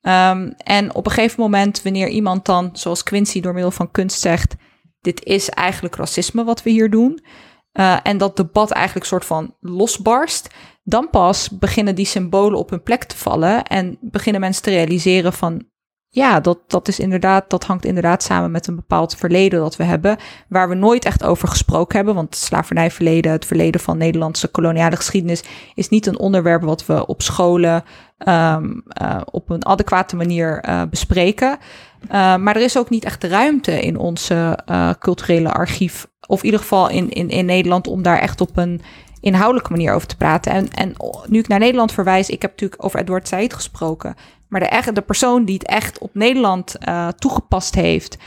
Um, 0.01 0.55
en 0.57 0.95
op 0.95 1.07
een 1.07 1.13
gegeven 1.13 1.41
moment, 1.41 1.83
wanneer 1.83 2.09
iemand 2.09 2.45
dan, 2.45 2.71
zoals 2.73 3.03
Quincy 3.03 3.41
door 3.41 3.53
middel 3.53 3.71
van 3.71 3.91
kunst 3.91 4.21
zegt: 4.21 4.55
Dit 5.01 5.25
is 5.25 5.49
eigenlijk 5.49 5.97
racisme 5.97 6.45
wat 6.45 6.63
we 6.63 6.71
hier 6.71 6.91
doen. 6.91 7.25
Uh, 7.73 7.97
en 8.03 8.19
dat 8.19 8.37
debat 8.37 8.71
eigenlijk 8.71 9.07
soort 9.07 9.25
van 9.25 9.57
losbarst. 9.61 10.55
Dan 10.83 11.11
pas 11.11 11.49
beginnen 11.49 11.95
die 11.95 12.07
symbolen 12.07 12.59
op 12.59 12.71
hun 12.71 12.83
plek 12.83 13.05
te 13.05 13.17
vallen. 13.17 13.65
En 13.65 13.99
beginnen 14.01 14.41
mensen 14.41 14.63
te 14.63 14.71
realiseren 14.71 15.33
van 15.33 15.69
ja, 16.15 16.41
dat, 16.41 16.59
dat 16.67 16.89
is 16.89 16.99
inderdaad, 16.99 17.51
dat 17.51 17.65
hangt 17.65 17.85
inderdaad 17.85 18.23
samen 18.23 18.51
met 18.51 18.67
een 18.67 18.77
bepaald 18.77 19.17
verleden 19.17 19.61
dat 19.61 19.77
we 19.77 19.85
hebben, 19.85 20.17
waar 20.49 20.69
we 20.69 20.75
nooit 20.75 21.05
echt 21.05 21.25
over 21.25 21.49
gesproken 21.49 21.97
hebben. 21.97 22.15
Want 22.15 22.37
slavernijverleden, 22.37 23.33
het 23.33 23.45
verleden 23.45 23.81
van 23.81 23.99
Nederlandse 23.99 24.49
koloniale 24.49 24.97
geschiedenis, 24.97 25.43
is 25.75 25.89
niet 25.89 26.07
een 26.07 26.19
onderwerp 26.19 26.63
wat 26.63 26.87
we 26.87 27.07
op 27.07 27.23
scholen 27.23 27.85
um, 28.29 28.83
uh, 29.03 29.21
op 29.31 29.51
een 29.51 29.67
adequate 29.67 30.17
manier 30.17 30.65
uh, 30.69 30.83
bespreken. 30.91 31.59
Uh, 32.07 32.37
maar 32.37 32.57
er 32.57 32.63
is 32.63 32.79
ook 32.79 32.91
niet 32.91 33.05
echt 33.05 33.25
ruimte 33.25 33.81
in 33.81 33.99
onze 33.99 34.59
culturele 34.99 35.53
archief, 35.53 36.07
of 36.27 36.39
in 36.39 36.45
ieder 36.45 36.61
geval 36.61 36.89
in, 36.89 37.11
in, 37.11 37.29
in 37.29 37.47
Nederland, 37.47 37.87
om 37.87 38.03
daar 38.03 38.19
echt 38.19 38.41
op 38.41 38.57
een 38.57 38.81
inhoudelijke 39.21 39.71
manier 39.71 39.93
over 39.93 40.09
te 40.09 40.17
praten. 40.17 40.53
En, 40.53 40.69
en 40.71 40.95
nu 41.27 41.39
ik 41.39 41.49
naar 41.49 41.59
Nederland 41.59 41.93
verwijs, 41.93 42.31
ik 42.31 42.43
heb 42.43 42.51
natuurlijk 42.51 42.85
over 42.85 43.01
Edward 43.01 43.29
Said 43.29 43.55
gesproken. 43.55 44.15
Maar 44.49 44.61
de, 44.61 44.93
de 44.93 45.03
persoon 45.03 45.45
die 45.45 45.55
het 45.55 45.67
echt 45.67 45.99
op 45.99 46.15
Nederland 46.15 46.77
uh, 46.89 47.09
toegepast 47.09 47.75
heeft 47.75 48.19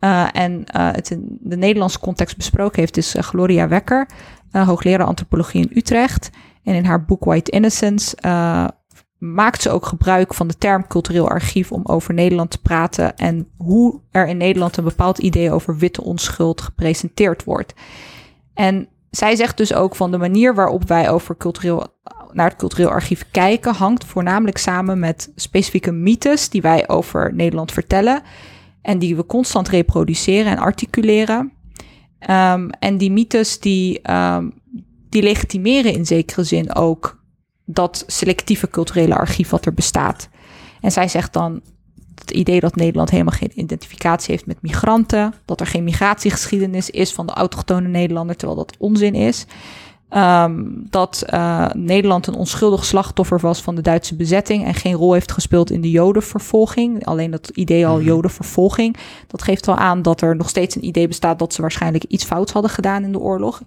uh, 0.00 0.28
en 0.32 0.52
uh, 0.52 0.92
het 0.92 1.10
in 1.10 1.38
de 1.40 1.56
Nederlandse 1.56 2.00
context 2.00 2.36
besproken 2.36 2.80
heeft, 2.80 2.96
is 2.96 3.14
Gloria 3.18 3.68
Wekker, 3.68 4.08
hoogleraar 4.50 5.06
antropologie 5.06 5.68
in 5.68 5.76
Utrecht. 5.76 6.30
En 6.64 6.74
in 6.74 6.84
haar 6.84 7.04
boek 7.04 7.24
White 7.24 7.50
Innocence 7.50 8.16
maakt 9.18 9.62
ze 9.62 9.70
ook 9.70 9.86
gebruik 9.86 10.34
van 10.34 10.46
de 10.46 10.58
term 10.58 10.86
cultureel 10.86 11.28
archief 11.28 11.72
om 11.72 11.80
over 11.84 12.14
Nederland 12.14 12.50
te 12.50 12.60
praten 12.60 13.16
en 13.16 13.48
hoe 13.56 14.00
er 14.10 14.26
in 14.26 14.36
Nederland 14.36 14.76
een 14.76 14.84
bepaald 14.84 15.18
idee 15.18 15.52
over 15.52 15.76
witte 15.76 16.02
onschuld 16.02 16.60
gepresenteerd 16.60 17.44
wordt. 17.44 17.74
En 18.54 18.88
zij 19.10 19.36
zegt 19.36 19.56
dus 19.56 19.74
ook 19.74 19.96
van 19.96 20.10
de 20.10 20.18
manier 20.18 20.54
waarop 20.54 20.88
wij 20.88 21.10
over 21.10 21.36
cultureel, 21.36 21.86
naar 22.32 22.48
het 22.48 22.58
cultureel 22.58 22.88
archief 22.88 23.24
kijken, 23.30 23.74
hangt 23.74 24.04
voornamelijk 24.04 24.58
samen 24.58 24.98
met 24.98 25.32
specifieke 25.34 25.92
mythes 25.92 26.48
die 26.48 26.62
wij 26.62 26.88
over 26.88 27.34
Nederland 27.34 27.72
vertellen 27.72 28.22
en 28.82 28.98
die 28.98 29.16
we 29.16 29.26
constant 29.26 29.68
reproduceren 29.68 30.52
en 30.52 30.58
articuleren. 30.58 31.52
Um, 32.30 32.70
en 32.70 32.98
die 32.98 33.10
mythes 33.10 33.60
die, 33.60 34.10
um, 34.12 34.52
die 35.08 35.22
legitimeren 35.22 35.92
in 35.92 36.06
zekere 36.06 36.44
zin 36.44 36.74
ook 36.74 37.22
dat 37.64 38.04
selectieve 38.06 38.68
culturele 38.68 39.14
archief 39.14 39.50
wat 39.50 39.66
er 39.66 39.74
bestaat. 39.74 40.28
En 40.80 40.92
zij 40.92 41.08
zegt 41.08 41.32
dan 41.32 41.60
het 42.14 42.30
idee 42.30 42.60
dat 42.60 42.76
Nederland 42.76 43.10
helemaal 43.10 43.38
geen 43.38 43.60
identificatie 43.60 44.30
heeft 44.30 44.46
met 44.46 44.62
migranten, 44.62 45.34
dat 45.44 45.60
er 45.60 45.66
geen 45.66 45.84
migratiegeschiedenis 45.84 46.90
is 46.90 47.12
van 47.12 47.26
de 47.26 47.32
autochtone 47.32 47.88
Nederlander, 47.88 48.36
terwijl 48.36 48.58
dat 48.58 48.76
onzin 48.78 49.14
is. 49.14 49.46
Um, 50.16 50.86
dat 50.90 51.24
uh, 51.30 51.66
Nederland 51.72 52.26
een 52.26 52.34
onschuldig 52.34 52.84
slachtoffer 52.84 53.40
was 53.40 53.60
van 53.60 53.74
de 53.74 53.80
Duitse 53.80 54.16
bezetting 54.16 54.64
en 54.64 54.74
geen 54.74 54.94
rol 54.94 55.12
heeft 55.12 55.32
gespeeld 55.32 55.70
in 55.70 55.80
de 55.80 55.90
Jodenvervolging. 55.90 57.06
Alleen 57.06 57.30
dat 57.30 57.48
idee 57.48 57.86
al 57.86 57.96
mhm. 57.96 58.04
Jodenvervolging, 58.04 58.96
dat 59.26 59.42
geeft 59.42 59.66
wel 59.66 59.76
aan 59.76 60.02
dat 60.02 60.20
er 60.20 60.36
nog 60.36 60.48
steeds 60.48 60.74
een 60.74 60.84
idee 60.84 61.08
bestaat 61.08 61.38
dat 61.38 61.54
ze 61.54 61.60
waarschijnlijk 61.60 62.04
iets 62.04 62.24
fouts 62.24 62.52
hadden 62.52 62.70
gedaan 62.70 63.02
in 63.02 63.12
de 63.12 63.18
oorlog. 63.18 63.62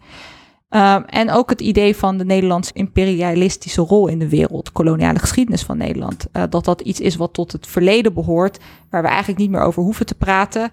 Um, 0.69 1.03
en 1.05 1.31
ook 1.31 1.49
het 1.49 1.61
idee 1.61 1.95
van 1.95 2.17
de 2.17 2.25
Nederlandse 2.25 2.73
imperialistische 2.73 3.81
rol 3.81 4.07
in 4.07 4.19
de 4.19 4.29
wereld, 4.29 4.71
koloniale 4.71 5.19
geschiedenis 5.19 5.63
van 5.63 5.77
Nederland. 5.77 6.27
Uh, 6.33 6.43
dat 6.49 6.65
dat 6.65 6.81
iets 6.81 6.99
is 6.99 7.15
wat 7.15 7.33
tot 7.33 7.51
het 7.51 7.67
verleden 7.67 8.13
behoort, 8.13 8.59
waar 8.89 9.01
we 9.01 9.07
eigenlijk 9.07 9.39
niet 9.39 9.49
meer 9.49 9.61
over 9.61 9.83
hoeven 9.83 10.05
te 10.05 10.15
praten. 10.15 10.71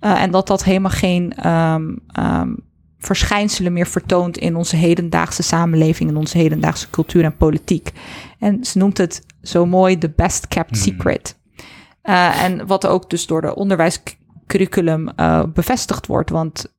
Uh, 0.00 0.22
en 0.22 0.30
dat 0.30 0.46
dat 0.46 0.64
helemaal 0.64 0.90
geen 0.90 1.48
um, 1.50 2.00
um, 2.18 2.66
verschijnselen 2.98 3.72
meer 3.72 3.86
vertoont 3.86 4.38
in 4.38 4.56
onze 4.56 4.76
hedendaagse 4.76 5.42
samenleving, 5.42 6.10
in 6.10 6.16
onze 6.16 6.38
hedendaagse 6.38 6.90
cultuur 6.90 7.24
en 7.24 7.36
politiek. 7.36 7.92
En 8.38 8.64
ze 8.64 8.78
noemt 8.78 8.98
het 8.98 9.22
zo 9.42 9.66
mooi 9.66 9.98
de 9.98 10.10
best 10.10 10.48
kept 10.48 10.70
hmm. 10.70 10.80
secret. 10.80 11.36
Uh, 12.02 12.42
en 12.42 12.66
wat 12.66 12.86
ook 12.86 13.10
dus 13.10 13.26
door 13.26 13.40
de 13.40 13.54
onderwijscurriculum 13.54 15.08
bevestigd 15.54 16.06
wordt. 16.06 16.30
Want 16.30 16.74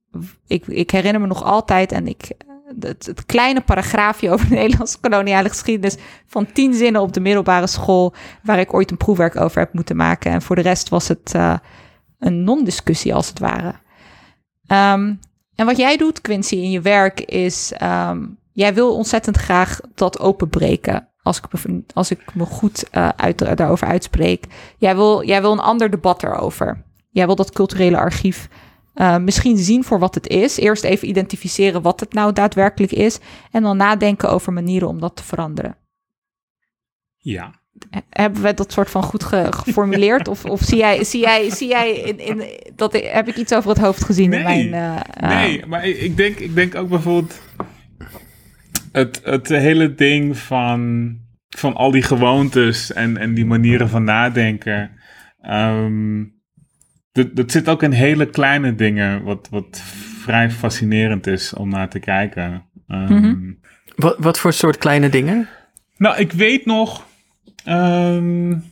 ik, 0.47 0.67
ik 0.67 0.91
herinner 0.91 1.22
me 1.22 1.28
nog 1.28 1.43
altijd, 1.43 1.91
en 1.91 2.07
ik 2.07 2.32
het, 2.80 3.05
het, 3.05 3.26
kleine 3.26 3.61
paragraafje 3.61 4.32
over 4.32 4.49
de 4.49 4.55
Nederlandse 4.61 4.99
koloniale 4.99 5.49
geschiedenis 5.49 5.97
van 6.26 6.51
tien 6.51 6.74
zinnen 6.74 7.01
op 7.01 7.13
de 7.13 7.20
middelbare 7.20 7.67
school, 7.67 8.13
waar 8.43 8.59
ik 8.59 8.74
ooit 8.74 8.91
een 8.91 8.97
proefwerk 8.97 9.36
over 9.36 9.59
heb 9.59 9.74
moeten 9.74 9.95
maken. 9.95 10.32
En 10.32 10.41
voor 10.41 10.55
de 10.55 10.61
rest 10.61 10.89
was 10.89 11.07
het 11.07 11.34
uh, 11.36 11.57
een 12.20 12.43
non-discussie 12.43 13.13
als 13.13 13.28
het 13.28 13.39
ware. 13.39 13.74
Um, 14.67 15.20
en 15.60 15.66
wat 15.66 15.78
jij 15.78 15.97
doet, 15.97 16.22
Quincy, 16.22 16.55
in 16.55 16.72
je 16.72 16.82
werk 16.82 17.22
is, 17.22 17.74
um, 17.82 18.38
jij 18.51 18.74
wil 18.74 18.95
ontzettend 18.95 19.38
graag 19.38 19.80
dat 19.95 20.20
openbreken. 20.20 21.07
Als 21.22 21.38
ik 21.38 21.45
me, 21.51 21.84
als 21.93 22.12
ik 22.12 22.36
me 22.36 22.45
goed 22.45 22.86
uh, 22.91 23.10
uit, 23.16 23.57
daarover 23.57 23.88
uitspreek. 23.88 24.45
Jij 24.78 24.95
wil, 24.95 25.26
jij 25.26 25.41
wil 25.41 25.51
een 25.51 25.60
ander 25.60 25.89
debat 25.89 26.24
erover. 26.24 26.84
Jij 27.10 27.26
wil 27.26 27.36
dat 27.36 27.51
culturele 27.51 27.97
archief 27.97 28.49
uh, 28.95 29.18
misschien 29.18 29.57
zien 29.57 29.84
voor 29.84 29.99
wat 29.99 30.16
het 30.16 30.28
is. 30.28 30.57
Eerst 30.57 30.84
even 30.84 31.07
identificeren 31.07 31.82
wat 31.82 31.99
het 31.99 32.14
nou 32.14 32.34
daadwerkelijk 32.34 32.91
is. 32.91 33.20
En 33.51 33.64
dan 33.64 33.78
nadenken 33.78 34.30
over 34.30 34.53
manieren 34.53 34.88
om 34.88 34.99
dat 34.99 35.16
te 35.16 35.24
veranderen. 35.24 35.78
Ja. 37.18 37.59
Hebben 38.09 38.41
we 38.41 38.53
dat 38.53 38.71
soort 38.71 38.89
van 38.89 39.03
goed 39.03 39.23
geformuleerd? 39.23 40.27
of, 40.34 40.45
of 40.45 40.61
zie 40.61 40.77
jij, 40.77 41.03
zie 41.03 41.21
jij, 41.21 41.49
zie 41.49 41.67
jij 41.67 41.91
in, 41.91 42.19
in, 42.19 42.43
dat 42.75 42.93
heb 42.93 43.27
ik 43.27 43.36
iets 43.36 43.53
over 43.53 43.69
het 43.69 43.80
hoofd 43.80 44.03
gezien 44.03 44.30
nee, 44.30 44.39
in 44.39 44.69
mijn. 44.69 45.01
Uh, 45.21 45.30
nee, 45.30 45.65
maar 45.65 45.88
ik 45.88 46.17
denk, 46.17 46.39
ik 46.39 46.55
denk 46.55 46.75
ook 46.75 46.89
bijvoorbeeld. 46.89 47.41
Het, 48.91 49.21
het 49.23 49.47
hele 49.47 49.95
ding 49.95 50.38
van, 50.38 51.11
van 51.49 51.73
al 51.75 51.91
die 51.91 52.01
gewoontes 52.01 52.93
en, 52.93 53.17
en 53.17 53.34
die 53.34 53.45
manieren 53.45 53.89
van 53.89 54.03
nadenken. 54.03 54.91
Um, 55.49 56.38
dat 57.11 57.51
zit 57.51 57.69
ook 57.69 57.84
in 57.84 57.91
hele 57.91 58.30
kleine 58.30 58.75
dingen, 58.75 59.23
wat, 59.23 59.47
wat 59.51 59.82
vrij 60.21 60.51
fascinerend 60.51 61.27
is 61.27 61.53
om 61.53 61.69
naar 61.69 61.89
te 61.89 61.99
kijken. 61.99 62.65
Um, 62.88 63.59
wat, 63.95 64.15
wat 64.19 64.39
voor 64.39 64.53
soort 64.53 64.77
kleine 64.77 65.09
dingen? 65.09 65.47
Nou, 65.97 66.17
ik 66.17 66.32
weet 66.32 66.65
nog. 66.65 67.07
Um, 67.68 68.64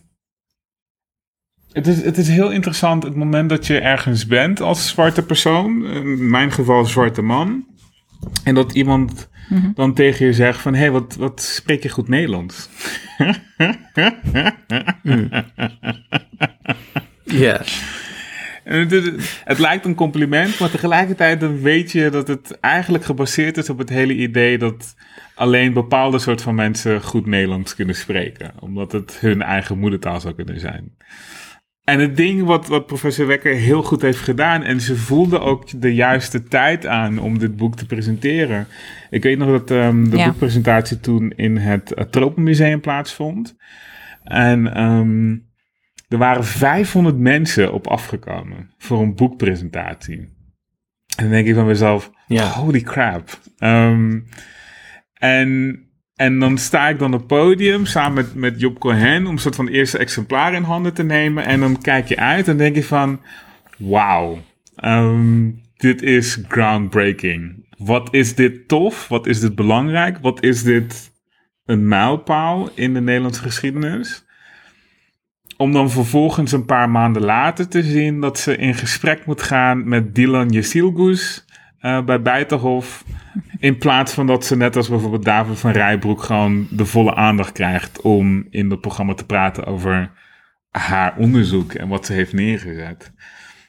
het, 1.71 1.87
is, 1.87 2.03
het 2.03 2.17
is 2.17 2.27
heel 2.27 2.51
interessant 2.51 3.03
het 3.03 3.15
moment 3.15 3.49
dat 3.49 3.67
je 3.67 3.79
ergens 3.79 4.27
bent 4.27 4.61
als 4.61 4.87
zwarte 4.87 5.25
persoon. 5.25 5.85
In 5.85 6.29
mijn 6.29 6.51
geval 6.51 6.85
zwarte 6.85 7.21
man. 7.21 7.65
En 8.43 8.55
dat 8.55 8.73
iemand 8.73 9.29
mm-hmm. 9.49 9.71
dan 9.75 9.93
tegen 9.93 10.25
je 10.25 10.33
zegt 10.33 10.59
van... 10.59 10.73
hé, 10.73 10.79
hey, 10.79 10.91
wat, 10.91 11.15
wat 11.15 11.41
spreek 11.41 11.83
je 11.83 11.89
goed 11.89 12.07
Nederlands? 12.07 12.69
mm. 15.03 15.29
Het, 18.67 18.91
het, 19.43 19.59
lijkt 19.59 19.85
een 19.85 19.95
compliment, 19.95 20.59
maar 20.59 20.69
tegelijkertijd 20.69 21.39
dan 21.39 21.61
weet 21.61 21.91
je 21.91 22.09
dat 22.09 22.27
het 22.27 22.59
eigenlijk 22.59 23.05
gebaseerd 23.05 23.57
is 23.57 23.69
op 23.69 23.77
het 23.77 23.89
hele 23.89 24.13
idee 24.13 24.57
dat 24.57 24.95
alleen 25.35 25.73
bepaalde 25.73 26.19
soort 26.19 26.41
van 26.41 26.55
mensen 26.55 27.01
goed 27.01 27.25
Nederlands 27.25 27.75
kunnen 27.75 27.95
spreken. 27.95 28.51
Omdat 28.59 28.91
het 28.91 29.17
hun 29.19 29.41
eigen 29.41 29.79
moedertaal 29.79 30.19
zou 30.19 30.33
kunnen 30.33 30.59
zijn. 30.59 30.95
En 31.83 31.99
het 31.99 32.17
ding 32.17 32.43
wat, 32.43 32.67
wat 32.67 32.85
professor 32.85 33.27
Wekker 33.27 33.55
heel 33.55 33.83
goed 33.83 34.01
heeft 34.01 34.19
gedaan, 34.19 34.63
en 34.63 34.81
ze 34.81 34.95
voelde 34.95 35.39
ook 35.39 35.81
de 35.81 35.95
juiste 35.95 36.43
tijd 36.43 36.85
aan 36.85 37.19
om 37.19 37.39
dit 37.39 37.55
boek 37.55 37.75
te 37.75 37.85
presenteren. 37.85 38.67
Ik 39.09 39.23
weet 39.23 39.37
nog 39.37 39.49
dat 39.49 39.69
um, 39.69 40.09
de 40.09 40.23
boekpresentatie 40.23 40.99
toen 40.99 41.33
in 41.35 41.57
het 41.57 42.07
Tropenmuseum 42.09 42.81
plaatsvond. 42.81 43.55
En 44.23 44.83
um, 44.83 45.46
er 46.07 46.17
waren 46.17 46.43
500 46.43 47.17
mensen 47.17 47.73
op 47.73 47.87
afgekomen 47.87 48.71
voor 48.77 49.01
een 49.01 49.15
boekpresentatie. 49.15 50.19
En 51.17 51.23
dan 51.23 51.29
denk 51.29 51.47
ik 51.47 51.55
van 51.55 51.65
mezelf, 51.65 52.11
holy 52.53 52.81
crap. 52.81 53.39
Um, 53.59 54.27
en, 55.13 55.79
en 56.15 56.39
dan 56.39 56.57
sta 56.57 56.89
ik 56.89 56.99
dan 56.99 57.13
op 57.13 57.19
het 57.19 57.27
podium 57.27 57.85
samen 57.85 58.13
met, 58.13 58.35
met 58.35 58.59
Job 58.59 58.79
Cohen 58.79 59.25
om 59.25 59.31
een 59.31 59.39
soort 59.39 59.55
van 59.55 59.67
eerste 59.67 59.97
exemplaar 59.97 60.53
in 60.53 60.63
handen 60.63 60.93
te 60.93 61.03
nemen. 61.03 61.45
En 61.45 61.59
dan 61.59 61.81
kijk 61.81 62.07
je 62.07 62.17
uit 62.17 62.47
en 62.47 62.57
denk 62.57 62.75
je 62.75 62.83
van, 62.83 63.21
wauw, 63.77 64.41
um, 64.83 65.61
dit 65.77 66.01
is 66.01 66.39
groundbreaking. 66.47 67.65
Wat 67.77 68.13
is 68.13 68.35
dit 68.35 68.67
tof? 68.67 69.07
Wat 69.07 69.27
is 69.27 69.39
dit 69.39 69.55
belangrijk? 69.55 70.17
Wat 70.17 70.43
is 70.43 70.63
dit 70.63 71.11
een 71.65 71.87
mijlpaal 71.87 72.69
in 72.75 72.93
de 72.93 73.01
Nederlandse 73.01 73.41
geschiedenis? 73.41 74.25
Om 75.57 75.71
dan 75.71 75.91
vervolgens 75.91 76.51
een 76.51 76.65
paar 76.65 76.89
maanden 76.89 77.21
later 77.21 77.67
te 77.67 77.83
zien 77.83 78.21
dat 78.21 78.39
ze 78.39 78.57
in 78.57 78.73
gesprek 78.73 79.25
moet 79.25 79.41
gaan 79.41 79.87
met 79.87 80.15
Dylan 80.15 80.49
Yesilgus 80.49 81.45
eh, 81.79 82.03
bij 82.03 82.21
Bijterhof. 82.21 83.05
In 83.59 83.77
plaats 83.77 84.13
van 84.13 84.27
dat 84.27 84.45
ze 84.45 84.57
net 84.57 84.75
als 84.75 84.89
bijvoorbeeld 84.89 85.25
David 85.25 85.59
van 85.59 85.71
Rijbroek 85.71 86.23
gewoon 86.23 86.67
de 86.69 86.85
volle 86.85 87.15
aandacht 87.15 87.51
krijgt 87.51 88.01
om 88.01 88.47
in 88.49 88.69
het 88.69 88.81
programma 88.81 89.13
te 89.13 89.25
praten 89.25 89.65
over 89.65 90.11
haar 90.71 91.17
onderzoek 91.17 91.73
en 91.73 91.87
wat 91.87 92.05
ze 92.05 92.13
heeft 92.13 92.33
neergezet. 92.33 93.13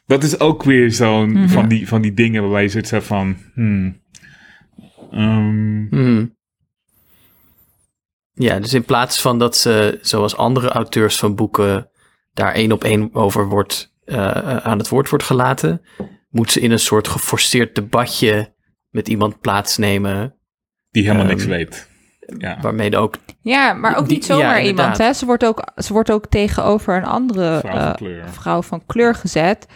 Dat 0.07 0.23
is 0.23 0.41
ook 0.41 0.63
weer 0.63 0.91
zo'n 0.91 1.49
van, 1.49 1.69
die, 1.69 1.89
van 1.89 2.03
die 2.03 2.15
dingen 2.15 2.43
waarbij 2.43 2.63
je 2.63 2.69
zoiets 2.69 2.91
hebt 2.91 3.05
van. 3.05 3.37
Hmm, 3.55 4.01
ehm, 5.11 5.87
Hmm. 5.91 6.37
Ja, 8.39 8.59
dus 8.59 8.75
in 8.75 8.85
plaats 8.85 9.21
van 9.21 9.39
dat 9.39 9.57
ze, 9.57 9.99
zoals 10.03 10.37
andere 10.37 10.69
auteurs 10.69 11.19
van 11.19 11.35
boeken, 11.35 11.91
daar 12.33 12.53
één 12.53 12.73
op 12.73 12.85
één 12.85 13.11
over 13.13 13.49
wordt, 13.49 13.95
eh, 14.05 14.17
eh, 14.37 14.57
aan 14.57 14.79
het 14.79 14.89
woord 14.89 15.09
wordt 15.09 15.25
gelaten, 15.25 15.83
moet 16.31 16.53
ze 16.53 16.61
in 16.61 16.71
een 16.71 16.79
soort 16.79 17.09
geforceerd 17.09 17.75
debatje 17.75 18.55
met 18.91 19.09
iemand 19.09 19.41
plaatsnemen, 19.41 20.35
die 20.91 21.03
helemaal 21.03 21.27
niks 21.27 21.43
Ehm, 21.43 21.51
weet. 21.51 21.89
Ja. 22.39 22.59
waarmee 22.61 22.97
ook... 22.97 23.15
Ja, 23.41 23.73
maar 23.73 23.97
ook 23.97 24.05
Die- 24.07 24.15
niet 24.15 24.25
zomaar 24.25 24.61
ja, 24.61 24.67
iemand. 24.67 24.99
Hè? 24.99 25.13
Ze, 25.13 25.27
wordt 25.27 25.45
ook, 25.45 25.63
ze 25.77 25.93
wordt 25.93 26.11
ook 26.11 26.27
tegenover 26.27 26.97
een 26.97 27.05
andere 27.05 27.59
Vrouw 27.59 27.73
van 27.73 27.81
eh, 27.81 27.95
kleur. 27.95 28.29
vrouw 28.29 28.63
van 28.63 28.87
kleur 28.87 29.15
gezet. 29.15 29.67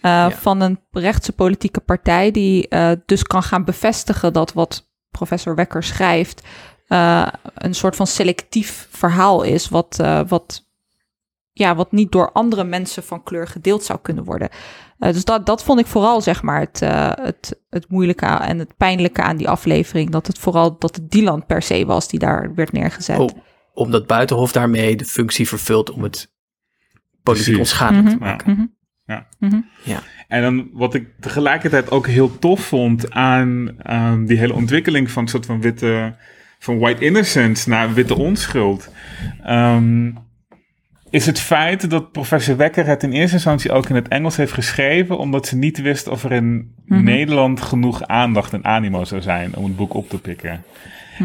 eh, 0.00 0.10
Ja. 0.10 0.30
Van 0.30 0.60
een 0.60 0.80
rechtse 0.90 1.32
politieke 1.32 1.80
partij 1.80 2.30
die 2.30 2.68
eh, 2.68 2.90
dus 3.06 3.22
kan 3.22 3.42
gaan 3.42 3.64
bevestigen 3.64 4.32
dat 4.32 4.52
wat 4.52 4.88
professor 5.10 5.54
Wekker 5.54 5.82
schrijft 5.82 6.42
eh, 6.90 7.26
een 7.54 7.74
soort 7.74 7.96
van 7.96 8.06
selectief 8.06 8.88
verhaal 8.90 9.42
is, 9.42 9.68
wat, 9.68 9.98
eh, 10.00 10.20
wat, 10.28 10.66
ja, 11.52 11.74
wat 11.74 11.92
niet 11.92 12.12
door 12.12 12.32
andere 12.32 12.64
mensen 12.64 13.02
van 13.02 13.22
kleur 13.22 13.46
gedeeld 13.48 13.84
zou 13.84 13.98
kunnen 14.02 14.24
worden. 14.24 14.48
Eh, 14.98 15.12
dus 15.12 15.24
dat, 15.24 15.46
dat 15.46 15.64
vond 15.64 15.80
ik 15.80 15.86
vooral 15.86 16.20
zeg 16.20 16.42
maar 16.42 16.60
het, 16.60 16.82
eh, 16.82 17.10
het, 17.14 17.60
het 17.70 17.88
moeilijke 17.88 18.26
en 18.26 18.58
het 18.58 18.76
pijnlijke 18.76 19.22
aan 19.22 19.36
die 19.36 19.48
aflevering. 19.48 20.10
Dat 20.10 20.26
het 20.26 20.38
vooral 20.38 20.78
dat 20.78 20.96
het 20.96 21.10
Dylan 21.10 21.46
per 21.46 21.62
se 21.62 21.86
was 21.86 22.08
die 22.08 22.18
daar 22.18 22.54
werd 22.54 22.72
neergezet. 22.72 23.18
Oh, 23.18 23.28
omdat 23.74 24.06
Buitenhof 24.06 24.52
daarmee 24.52 24.96
de 24.96 25.04
functie 25.04 25.48
vervult 25.48 25.90
om 25.90 26.02
het 26.02 26.32
politiek 27.22 27.58
onschadelijk 27.58 28.08
te 28.08 28.14
Mhm. 28.14 28.24
maken. 28.24 28.52
Mhm. 28.52 28.66
Ja. 29.04 29.26
Mhm. 29.38 29.60
En 30.28 30.42
dan 30.42 30.70
wat 30.72 30.94
ik 30.94 31.08
tegelijkertijd 31.20 31.90
ook 31.90 32.06
heel 32.06 32.38
tof 32.38 32.60
vond 32.60 33.10
aan 33.10 33.84
aan 33.86 34.24
die 34.26 34.38
hele 34.38 34.54
ontwikkeling 34.54 35.10
van 35.10 35.22
een 35.22 35.28
soort 35.28 35.46
van 35.46 35.60
witte, 35.60 36.16
van 36.62 36.78
white 36.78 37.04
innocence 37.04 37.68
naar 37.68 37.94
witte 37.94 38.14
onschuld, 38.14 38.92
ehm, 39.44 40.10
is 41.10 41.26
het 41.26 41.40
feit 41.40 41.90
dat 41.90 42.12
professor 42.12 42.56
Wekker 42.56 42.86
het 42.86 43.02
in 43.02 43.12
eerste 43.12 43.34
instantie 43.34 43.72
ook 43.72 43.88
in 43.88 43.94
het 43.94 44.08
Engels 44.08 44.36
heeft 44.36 44.52
geschreven, 44.52 45.18
omdat 45.18 45.46
ze 45.46 45.56
niet 45.56 45.80
wist 45.80 46.08
of 46.08 46.24
er 46.24 46.32
in 46.32 46.74
Mhm. 46.84 47.04
Nederland 47.04 47.60
genoeg 47.60 48.02
aandacht 48.06 48.52
en 48.52 48.64
animo 48.64 49.04
zou 49.04 49.20
zijn 49.20 49.56
om 49.56 49.64
het 49.64 49.76
boek 49.76 49.94
op 49.94 50.08
te 50.08 50.18
pikken. 50.20 50.62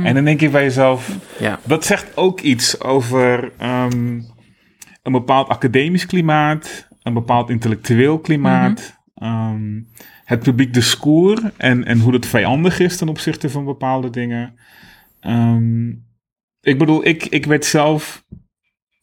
En 0.04 0.14
dan 0.16 0.24
denk 0.24 0.40
je 0.40 0.50
bij 0.50 0.64
jezelf, 0.64 1.10
Ja. 1.40 1.60
dat 1.64 1.86
zegt 1.86 2.18
ook 2.18 2.40
iets 2.42 2.82
over 2.82 3.52
ehm, 3.58 4.20
een 5.04 5.12
bepaald 5.12 5.48
academisch 5.50 6.06
klimaat, 6.06 6.88
een 7.04 7.14
bepaald 7.14 7.50
intellectueel 7.50 8.20
klimaat, 8.20 9.00
ehm, 9.16 9.82
het 10.26 10.40
publiek 10.40 10.74
discours 10.74 11.42
en, 11.58 11.86
en 11.86 12.00
hoe 12.00 12.12
dat 12.12 12.26
vijandig 12.26 12.80
is 12.80 12.98
ten 12.98 13.10
opzichte 13.10 13.50
van 13.50 13.66
bepaalde 13.66 14.10
dingen. 14.10 14.54
Ehm, 15.26 15.90
ik 16.62 16.78
bedoel, 16.78 17.06
ik, 17.08 17.26
ik 17.26 17.46
werd 17.46 17.66
zelf. 17.66 18.26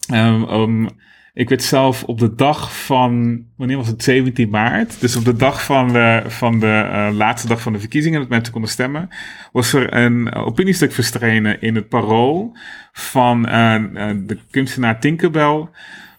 ehm, 0.09 0.43
ehm, 0.43 0.87
ik 1.35 1.49
werd 1.49 1.63
zelf 1.63 2.05
op 2.05 2.19
de 2.19 2.35
dag 2.35 2.85
van, 2.85 3.45
wanneer 3.57 3.77
was 3.77 3.87
het, 3.87 4.03
17 4.03 4.51
maart? 4.51 5.01
Dus 5.01 5.17
op 5.17 5.25
de 5.25 5.37
dag 5.37 5.65
van 5.65 5.93
de, 5.93 6.23
van 6.27 6.61
de 6.61 6.89
eh, 6.93 7.09
laatste 7.13 7.49
dag 7.49 7.61
van 7.61 7.73
de 7.73 7.79
verkiezingen, 7.79 8.21
dat 8.21 8.29
mensen 8.29 8.53
konden 8.53 8.71
stemmen, 8.71 9.09
was 9.53 9.73
er 9.73 9.95
een 9.95 10.35
opiniestuk 10.35 10.93
verstrenen 10.93 11.61
in 11.61 11.75
het 11.75 11.89
Parool 11.89 12.57
van 12.93 13.49
eh, 13.49 13.75
eh, 13.75 14.17
de 14.27 14.39
kunstenaar 14.51 15.01
Tinkerbell, 15.01 15.69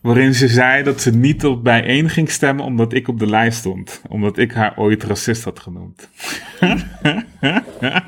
waarin 0.04 0.34
ze 0.34 0.48
zei 0.48 0.84
dat 0.84 1.02
ze 1.02 1.12
niet 1.12 1.46
op 1.46 1.64
bijeen 1.64 2.10
ging 2.10 2.30
stemmen 2.30 2.66
omdat 2.66 2.94
ik 2.94 3.08
op 3.08 3.20
de 3.20 3.28
lijst 3.28 3.58
stond. 3.58 4.02
Omdat 4.10 4.38
ik 4.38 4.52
haar 4.52 4.78
ooit 4.78 5.04
racist 5.04 5.44
had 5.44 5.60
genoemd. 5.60 6.10
Ja. 6.60 8.04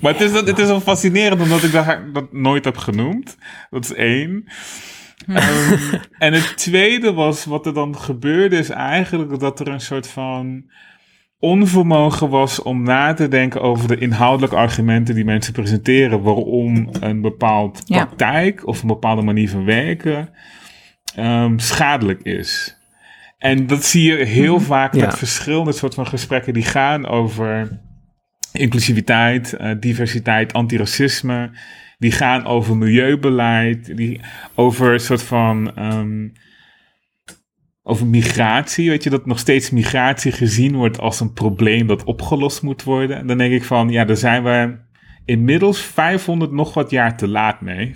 Maar 0.00 0.12
het 0.12 0.20
is, 0.20 0.32
het 0.32 0.58
is 0.58 0.66
wel 0.66 0.80
fascinerend 0.80 1.40
omdat 1.40 1.62
ik 1.62 1.72
dat, 1.72 1.98
dat 2.12 2.32
nooit 2.32 2.64
heb 2.64 2.76
genoemd. 2.76 3.36
Dat 3.70 3.84
is 3.84 3.92
één. 3.92 4.44
Ehm, 5.26 5.94
en 6.18 6.32
het 6.32 6.56
tweede 6.56 7.12
was, 7.12 7.44
wat 7.44 7.66
er 7.66 7.74
dan 7.74 7.98
gebeurde, 7.98 8.56
is 8.56 8.70
eigenlijk 8.70 9.40
dat 9.40 9.60
er 9.60 9.68
een 9.68 9.80
soort 9.80 10.08
van 10.08 10.64
onvermogen 11.38 12.28
was 12.28 12.62
om 12.62 12.82
na 12.82 13.12
te 13.14 13.28
denken 13.28 13.60
over 13.62 13.88
de 13.88 13.98
inhoudelijke 13.98 14.56
argumenten 14.56 15.14
die 15.14 15.24
mensen 15.24 15.52
presenteren, 15.52 16.22
waarom 16.22 16.88
een 17.00 17.20
bepaald 17.20 17.82
Ja. 17.84 18.04
praktijk 18.04 18.66
of 18.66 18.80
een 18.82 18.88
bepaalde 18.88 19.22
manier 19.22 19.50
van 19.50 19.64
werken 19.64 20.28
ehm, 21.14 21.58
schadelijk 21.58 22.22
is. 22.22 22.76
En 23.38 23.66
dat 23.66 23.84
zie 23.84 24.02
je 24.12 24.24
heel 24.24 24.60
vaak 24.60 24.94
Ja. 24.94 25.04
met 25.04 25.18
verschillende 25.18 25.72
soort 25.72 25.94
van 25.94 26.06
gesprekken 26.06 26.52
die 26.52 26.64
gaan 26.64 27.06
over 27.06 27.80
inclusiviteit, 28.52 29.52
eh, 29.52 29.70
diversiteit, 29.80 30.52
antiracisme. 30.52 31.50
Die 31.98 32.12
gaan 32.12 32.44
over 32.46 32.76
milieubeleid, 32.76 33.96
die, 33.96 34.20
over 34.54 34.92
een 34.92 35.00
soort 35.00 35.22
van. 35.22 35.76
ehm, 35.76 36.28
over 37.88 38.06
migratie. 38.06 38.90
Weet 38.90 39.02
je, 39.02 39.10
dat 39.10 39.26
nog 39.26 39.38
steeds 39.38 39.70
migratie 39.70 40.32
gezien 40.32 40.76
wordt 40.76 40.98
als 40.98 41.20
een 41.20 41.32
probleem 41.32 41.86
dat 41.86 42.04
opgelost 42.04 42.62
moet 42.62 42.82
worden. 42.82 43.16
En 43.16 43.26
dan 43.26 43.38
denk 43.38 43.52
ik 43.52 43.64
van, 43.64 43.88
ja, 43.88 44.04
daar 44.04 44.16
zijn 44.16 44.42
we 44.42 44.76
inmiddels 45.24 45.80
500 45.80 46.52
nog 46.52 46.74
wat 46.74 46.90
jaar 46.90 47.16
te 47.16 47.28
laat 47.28 47.60
mee. 47.60 47.94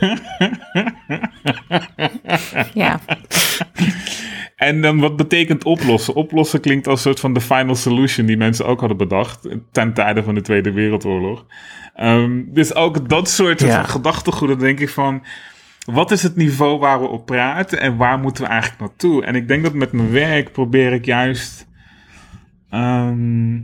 ja. 2.74 3.00
En 4.56 4.80
dan 4.80 5.00
wat 5.00 5.16
betekent 5.16 5.64
oplossen? 5.64 6.14
Oplossen 6.14 6.60
klinkt 6.60 6.86
als 6.86 6.96
een 6.96 7.02
soort 7.02 7.20
van 7.20 7.34
de 7.34 7.40
final 7.40 7.74
solution 7.74 8.26
die 8.26 8.36
mensen 8.36 8.66
ook 8.66 8.80
hadden 8.80 8.98
bedacht 8.98 9.48
ten 9.72 9.94
tijde 9.94 10.22
van 10.22 10.34
de 10.34 10.40
Tweede 10.40 10.72
Wereldoorlog. 10.72 11.46
Ehm, 11.94 12.42
dus 12.46 12.74
ook 12.74 13.08
dat 13.08 13.30
soort 13.30 13.60
Ja. 13.60 13.82
gedachtegoeden 13.82 14.58
denk 14.58 14.80
ik 14.80 14.90
van, 14.90 15.22
wat 15.84 16.10
is 16.10 16.22
het 16.22 16.36
niveau 16.36 16.78
waar 16.78 17.00
we 17.00 17.06
op 17.06 17.26
praten 17.26 17.80
en 17.80 17.96
waar 17.96 18.18
moeten 18.18 18.44
we 18.44 18.50
eigenlijk 18.50 18.80
naartoe? 18.80 19.24
En 19.24 19.34
ik 19.34 19.48
denk 19.48 19.62
dat 19.62 19.74
met 19.74 19.92
mijn 19.92 20.10
werk 20.10 20.52
probeer 20.52 20.92
ik 20.92 21.04
juist, 21.04 21.68
ehm, 22.70 23.60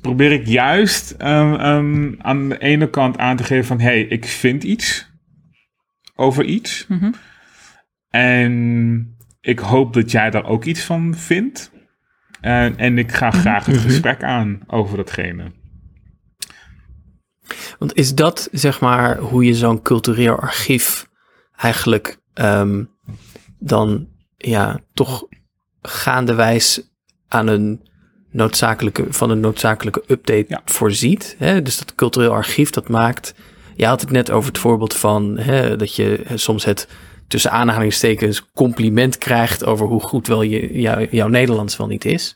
probeer 0.00 0.32
ik 0.32 0.46
juist 0.46 1.10
ehm, 1.10 1.54
ehm, 1.54 2.12
aan 2.18 2.48
de 2.48 2.58
ene 2.58 2.90
kant 2.90 3.18
aan 3.18 3.36
te 3.36 3.44
geven 3.44 3.64
van, 3.64 3.80
hey, 3.80 4.02
ik 4.02 4.24
vind 4.24 4.64
iets 4.64 5.12
over 6.14 6.44
iets. 6.44 6.86
Mhm. 6.88 7.10
En 8.10 9.16
ik 9.40 9.58
hoop 9.58 9.92
dat 9.92 10.10
jij 10.10 10.30
daar 10.30 10.44
ook 10.44 10.64
iets 10.64 10.84
van 10.84 11.14
vindt. 11.14 11.72
En, 12.40 12.76
en 12.76 12.98
ik 12.98 13.12
ga 13.12 13.30
graag 13.30 13.66
het 13.66 13.76
gesprek 13.76 14.22
aan 14.22 14.60
over 14.66 14.96
datgene. 14.96 15.52
Want 17.78 17.94
is 17.94 18.14
dat 18.14 18.48
zeg 18.52 18.80
maar 18.80 19.18
hoe 19.18 19.44
je 19.44 19.54
zo'n 19.54 19.82
cultureel 19.82 20.34
archief 20.36 21.08
eigenlijk 21.56 22.18
ehm, 22.34 22.84
dan 23.58 24.08
ja, 24.36 24.80
toch 24.94 25.26
gaandewijs 25.82 26.92
aan 27.28 27.46
een 27.46 27.88
noodzakelijke, 28.30 29.04
van 29.08 29.30
een 29.30 29.40
noodzakelijke 29.40 30.02
update 30.06 30.44
Ja. 30.48 30.62
voorziet? 30.64 31.34
Hè? 31.38 31.62
Dus 31.62 31.78
dat 31.78 31.94
cultureel 31.94 32.32
archief 32.32 32.70
dat 32.70 32.88
maakt. 32.88 33.34
Je 33.76 33.86
had 33.86 34.00
het 34.00 34.10
net 34.10 34.30
over 34.30 34.48
het 34.48 34.58
voorbeeld 34.58 34.94
van 34.94 35.38
hè, 35.38 35.76
dat 35.76 35.94
je 35.94 36.24
soms 36.34 36.64
het 36.64 36.88
tussen 37.28 37.50
aanhalingstekens 37.50 38.50
compliment 38.52 39.18
krijgt 39.18 39.64
over 39.64 39.86
hoe 39.86 40.00
goed 40.00 40.26
wel 40.26 40.42
je, 40.42 40.80
jou, 40.80 41.06
jouw 41.10 41.28
Nederlands 41.28 41.76
wel 41.76 41.86
niet 41.86 42.04
is. 42.04 42.34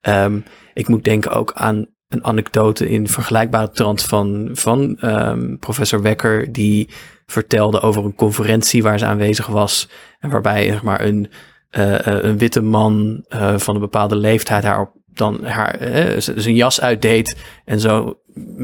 Ehm, 0.00 0.40
ik 0.74 0.88
moet 0.88 1.04
denken 1.04 1.30
ook 1.30 1.52
aan 1.52 1.86
een 2.08 2.24
anekdote 2.24 2.88
in 2.88 3.08
vergelijkbare 3.08 3.70
trant 3.70 4.02
van, 4.02 4.48
van 4.52 4.96
ehm, 5.00 5.56
professor 5.56 6.02
Wekker, 6.02 6.52
die 6.52 6.88
vertelde 7.26 7.80
over 7.80 8.04
een 8.04 8.14
conferentie 8.14 8.82
waar 8.82 8.98
ze 8.98 9.06
aanwezig 9.06 9.46
was. 9.46 9.88
En 10.20 10.30
waarbij 10.30 10.66
zeg 10.66 10.82
maar, 10.82 11.00
een, 11.00 11.30
eh, 11.70 12.06
eh, 12.06 12.24
een 12.24 12.38
witte 12.38 12.62
man 12.62 13.24
eh, 13.28 13.58
van 13.58 13.74
een 13.74 13.80
bepaalde 13.80 14.16
leeftijd 14.16 14.64
haar 14.64 14.90
dan 15.06 15.44
haar, 15.44 15.76
zijn 16.18 16.54
jas 16.54 16.80
uitdeed. 16.80 17.36
En 17.64 17.80
zo 17.80 18.18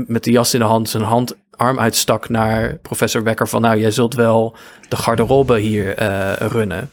met 0.07 0.25
de 0.25 0.31
jas 0.31 0.55
in 0.55 0.61
de 0.61 0.67
hand 0.67 0.89
zijn 0.89 1.03
hand 1.03 1.37
arm 1.51 1.79
uitstak 1.79 2.29
naar 2.29 2.79
professor 2.79 3.23
Wekker 3.23 3.49
van 3.49 3.61
nou, 3.61 3.79
jij 3.81 3.91
zult 3.91 4.15
wel 4.15 4.57
de 4.89 4.97
garderobe 4.97 5.59
hier 5.59 5.95
runnen. 6.39 6.91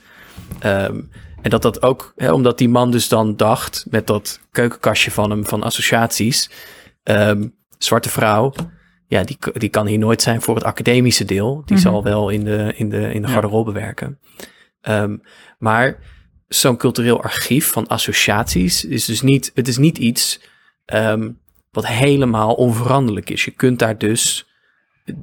Ehm, 0.60 1.00
en 1.42 1.50
dat 1.50 1.62
dat 1.62 1.82
ook, 1.82 2.14
hè, 2.16 2.32
omdat 2.32 2.58
die 2.58 2.70
man 2.70 2.92
dus 2.92 3.08
dan 3.08 3.36
dacht 3.36 3.86
met 3.90 4.08
dat 4.08 4.40
keukenkastje 4.52 5.12
van 5.12 5.30
hem 5.30 5.46
van 5.46 5.64
associaties, 5.64 6.50
ehm, 7.04 7.48
zwarte 7.78 8.10
vrouw, 8.10 8.54
ja, 9.08 9.24
die, 9.24 9.38
die 9.54 9.70
kan 9.70 9.88
hier 9.88 9.98
nooit 9.98 10.22
zijn 10.22 10.42
voor 10.42 10.56
het 10.56 10.64
academische 10.64 11.26
deel. 11.26 11.62
Die 11.66 11.76
Mhm. 11.78 11.86
zal 11.88 12.04
wel 12.04 12.30
in 12.30 12.44
de, 12.44 12.74
in 12.76 12.90
de, 12.90 13.14
in 13.14 13.22
de 13.22 13.28
Ja. 13.28 13.34
garderobe 13.34 13.72
werken. 13.72 14.20
Ehm, 14.82 15.18
maar 15.58 16.00
zo'n 16.48 16.78
cultureel 16.78 17.22
archief 17.24 17.72
van 17.72 17.88
associaties 17.88 18.86
is 18.86 19.06
dus 19.06 19.22
niet, 19.22 19.52
het 19.54 19.68
is 19.68 19.78
niet 19.78 19.98
iets 19.98 20.42
ehm, 20.86 21.32
wat 21.72 21.88
helemaal 21.88 22.54
onveranderlijk 22.54 23.30
is. 23.30 23.46
Je 23.46 23.52
kunt 23.52 23.80
daar 23.80 23.98
dus 23.98 24.47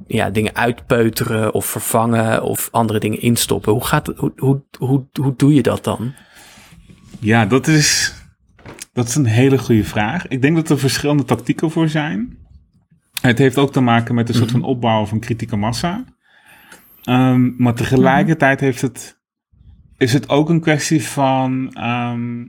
ja, 0.07 0.29
dingen 0.29 0.55
uitpeuteren 0.55 1.53
of 1.53 1.65
vervangen 1.65 2.43
of 2.43 2.67
andere 2.71 2.99
dingen 2.99 3.21
instoppen. 3.21 3.71
Hoe, 3.71 3.85
gaat 3.85 4.13
hoe, 4.15 4.33
hoe, 4.37 4.63
hoe, 4.77 5.05
hoe 5.21 5.33
doe 5.35 5.53
je 5.53 5.61
dat 5.61 5.83
dan? 5.83 6.13
Ja, 7.19 7.45
dat 7.45 7.67
is, 7.67 8.13
dat 8.93 9.07
is 9.07 9.15
een 9.15 9.25
hele 9.25 9.57
goede 9.57 9.83
vraag. 9.83 10.27
Ik 10.27 10.41
denk 10.41 10.55
dat 10.55 10.69
er 10.69 10.79
verschillende 10.79 11.23
tactieken 11.23 11.71
voor 11.71 11.89
zijn. 11.89 12.37
Het 13.21 13.37
heeft 13.37 13.57
ook 13.57 13.71
te 13.71 13.81
maken 13.81 14.15
met 14.15 14.29
een 14.29 14.35
soort 14.35 14.51
van 14.51 14.63
opbouw 14.63 15.05
van 15.05 15.19
kritieke 15.19 15.55
massa. 15.55 16.03
Ehm, 17.03 17.51
maar 17.57 17.73
tegelijkertijd 17.73 18.59
heeft 18.59 18.81
het, 18.81 19.19
is 19.97 20.13
het 20.13 20.29
ook 20.29 20.49
een 20.49 20.61
kwestie 20.61 21.03
van 21.03 21.73
ehm, 21.73 22.45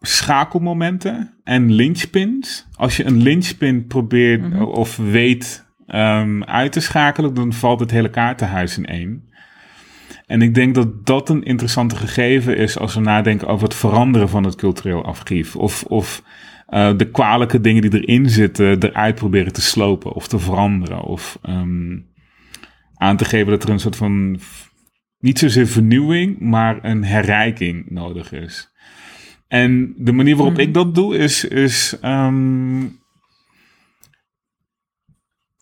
schakelmomenten 0.00 1.34
en 1.44 1.72
linchpins. 1.72 2.66
Als 2.76 2.96
je 2.96 3.04
een 3.04 3.22
linchpin 3.22 3.86
probeert 3.86 4.40
Mhm. 4.50 4.62
of 4.62 4.96
weet 4.96 5.66
ehm, 5.86 6.42
uit 6.42 6.72
te 6.72 6.80
schakelen, 6.80 7.34
dan 7.34 7.52
valt 7.52 7.80
het 7.80 7.90
hele 7.90 8.10
kaartenhuis 8.10 8.78
in 8.78 8.86
één. 8.86 9.28
En 10.26 10.42
ik 10.42 10.54
denk 10.54 10.74
dat 10.74 11.06
dat 11.06 11.28
een 11.28 11.42
interessante 11.42 11.96
gegeven 11.96 12.56
is 12.56 12.78
als 12.78 12.94
we 12.94 13.00
nadenken 13.00 13.48
over 13.48 13.64
het 13.64 13.74
veranderen 13.76 14.28
van 14.28 14.44
het 14.44 14.56
cultureel 14.56 15.04
archief. 15.04 15.56
Of, 15.56 15.82
of 15.84 16.22
eh, 16.66 16.90
de 16.96 17.10
kwalijke 17.10 17.60
dingen 17.60 17.82
die 17.90 18.00
erin 18.00 18.30
zitten 18.30 18.82
eruit 18.82 19.14
proberen 19.14 19.52
te 19.52 19.60
slopen 19.60 20.12
of 20.12 20.28
te 20.28 20.38
veranderen. 20.38 21.00
Of 21.02 21.38
ehm, 21.42 21.98
aan 22.94 23.16
te 23.16 23.24
geven 23.24 23.50
dat 23.50 23.62
er 23.62 23.68
een 23.70 23.80
soort 23.80 23.96
van, 23.96 24.38
niet 25.18 25.38
zozeer 25.38 25.66
vernieuwing, 25.66 26.38
maar 26.40 26.78
een 26.84 27.04
herrijking 27.04 27.90
nodig 27.90 28.32
is. 28.32 28.70
En 29.48 29.94
de 29.96 30.12
manier 30.12 30.36
waarop 30.36 30.54
Mhm. 30.54 30.62
ik 30.62 30.74
dat 30.74 30.94
doe 30.94 31.16
is, 31.16 31.44
is 31.44 31.98
ehm, 32.00 32.82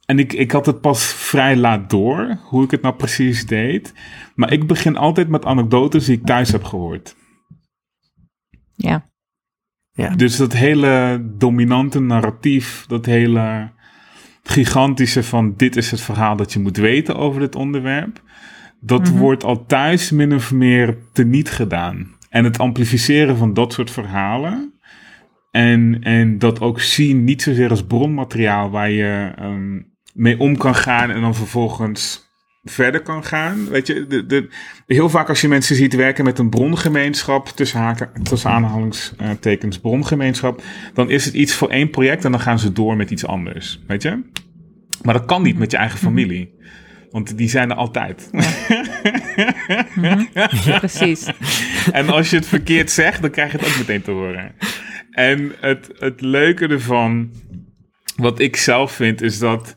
en 0.06 0.18
ik, 0.18 0.32
ik 0.32 0.50
had 0.50 0.66
het 0.66 0.80
pas 0.80 1.04
vrij 1.04 1.56
laat 1.56 1.90
door, 1.90 2.38
hoe 2.42 2.64
ik 2.64 2.70
het 2.70 2.82
nou 2.82 2.94
precies 2.94 3.46
deed. 3.46 3.94
Maar 4.34 4.52
ik 4.52 4.66
begin 4.66 4.96
altijd 4.96 5.28
met 5.28 5.44
anekdotes 5.44 6.04
die 6.04 6.16
ik 6.18 6.24
thuis 6.26 6.52
heb 6.52 6.64
gehoord. 6.64 7.16
Ja. 9.92 10.14
Dus 10.14 10.36
dat 10.36 10.52
hele 10.52 11.24
dominante 11.38 12.00
narratief, 12.00 12.84
dat 12.86 13.06
hele 13.06 13.70
gigantische 14.42 15.22
van 15.22 15.54
dit 15.56 15.76
is 15.76 15.90
het 15.90 16.00
verhaal 16.00 16.36
dat 16.36 16.52
je 16.52 16.58
moet 16.58 16.76
weten 16.76 17.16
over 17.16 17.40
dit 17.40 17.54
onderwerp. 17.54 18.22
Dat 18.80 19.00
Mhm. 19.10 19.18
wordt 19.18 19.44
al 19.44 19.66
thuis 19.66 20.10
min 20.10 20.34
of 20.34 20.52
meer 20.52 20.98
teniet 21.12 21.50
gedaan. 21.50 22.14
En 22.36 22.44
het 22.44 22.58
amplificeren 22.58 23.36
van 23.36 23.54
dat 23.54 23.72
soort 23.72 23.90
verhalen. 23.90 24.72
En, 25.50 25.98
en 26.02 26.38
dat 26.38 26.60
ook 26.60 26.80
zien 26.80 27.24
niet 27.24 27.42
zozeer 27.42 27.70
als 27.70 27.84
bronmateriaal 27.84 28.70
waar 28.70 28.90
je 28.90 29.32
ehm, 29.36 29.80
mee 30.14 30.38
om 30.38 30.56
kan 30.56 30.74
gaan 30.74 31.10
en 31.10 31.20
dan 31.20 31.34
vervolgens 31.34 32.30
verder 32.64 33.02
kan 33.02 33.24
gaan. 33.24 33.68
Weet 33.68 33.86
je, 33.86 34.06
de, 34.06 34.26
de, 34.26 34.48
heel 34.86 35.08
vaak 35.08 35.28
als 35.28 35.40
je 35.40 35.48
mensen 35.48 35.76
ziet 35.76 35.94
werken 35.94 36.24
met 36.24 36.38
een 36.38 36.50
brongemeenschap, 36.50 37.48
tussen, 37.48 37.80
haken, 37.80 38.10
tussen 38.22 38.50
aanhalingstekens 38.50 39.78
brongemeenschap, 39.78 40.62
dan 40.94 41.10
is 41.10 41.24
het 41.24 41.34
iets 41.34 41.54
voor 41.54 41.70
één 41.70 41.90
project 41.90 42.24
en 42.24 42.30
dan 42.30 42.40
gaan 42.40 42.58
ze 42.58 42.72
door 42.72 42.96
met 42.96 43.10
iets 43.10 43.26
anders. 43.26 43.82
Weet 43.86 44.02
je? 44.02 44.22
Maar 45.02 45.14
dat 45.14 45.24
kan 45.24 45.42
niet 45.42 45.58
met 45.58 45.70
je 45.70 45.76
eigen 45.76 45.98
familie. 45.98 46.54
Want 47.16 47.36
die 47.38 47.48
zijn 47.48 47.70
er 47.70 47.76
altijd. 47.76 48.30
Precies. 50.78 51.26
En 51.92 52.08
als 52.08 52.30
je 52.30 52.36
het 52.36 52.46
verkeerd 52.46 52.90
zegt, 52.90 53.20
dan 53.22 53.30
krijg 53.30 53.52
je 53.52 53.58
het 53.58 53.66
ook 53.66 53.78
meteen 53.78 54.02
te 54.02 54.10
horen. 54.10 54.54
En 55.10 55.52
het, 55.60 55.90
het 55.98 56.20
leuke 56.20 56.66
ervan, 56.66 57.32
wat 58.16 58.38
ik 58.40 58.56
zelf 58.56 58.92
vind, 58.92 59.22
is 59.22 59.38
dat 59.38 59.76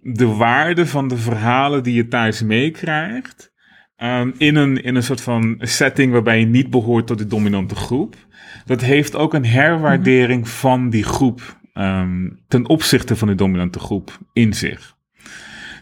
de 0.00 0.26
waarde 0.26 0.86
van 0.86 1.08
de 1.08 1.16
verhalen 1.16 1.82
die 1.82 1.94
je 1.94 2.08
thuis 2.08 2.42
meekrijgt, 2.42 3.52
ehm, 3.96 4.30
in, 4.38 4.56
een, 4.56 4.82
in 4.82 4.94
een 4.94 5.02
soort 5.02 5.20
van 5.20 5.56
setting 5.58 6.12
waarbij 6.12 6.38
je 6.38 6.46
niet 6.46 6.70
behoort 6.70 7.06
tot 7.06 7.18
de 7.18 7.26
dominante 7.26 7.74
groep, 7.74 8.16
dat 8.64 8.80
heeft 8.80 9.16
ook 9.16 9.34
een 9.34 9.46
herwaardering 9.46 10.48
van 10.48 10.90
die 10.90 11.04
groep 11.04 11.58
ehm, 11.72 12.28
ten 12.48 12.68
opzichte 12.68 13.16
van 13.16 13.28
de 13.28 13.34
dominante 13.34 13.78
groep 13.78 14.18
in 14.32 14.52
zich. 14.52 14.93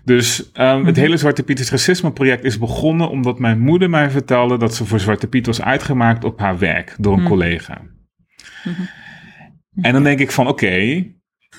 Dus 0.04 0.52
ehm, 0.52 0.84
het 0.84 0.96
hele 0.96 1.16
Zwarte 1.16 1.42
Piet 1.42 1.58
is 1.60 1.70
Racisme 1.70 2.12
project 2.12 2.44
is 2.44 2.58
begonnen 2.58 3.10
omdat 3.10 3.38
mijn 3.38 3.60
moeder 3.60 3.90
mij 3.90 4.10
vertelde 4.10 4.58
dat 4.58 4.74
ze 4.74 4.84
voor 4.84 5.00
Zwarte 5.00 5.26
Piet 5.26 5.46
was 5.46 5.62
uitgemaakt 5.62 6.24
op 6.24 6.38
haar 6.38 6.58
werk 6.58 6.94
door 6.98 7.12
een 7.12 7.18
Mhm. 7.20 7.28
collega. 7.28 7.80
En 9.82 9.92
dan 9.92 10.02
denk 10.02 10.18
ik 10.18 10.30
van 10.30 10.46
oké, 10.48 11.06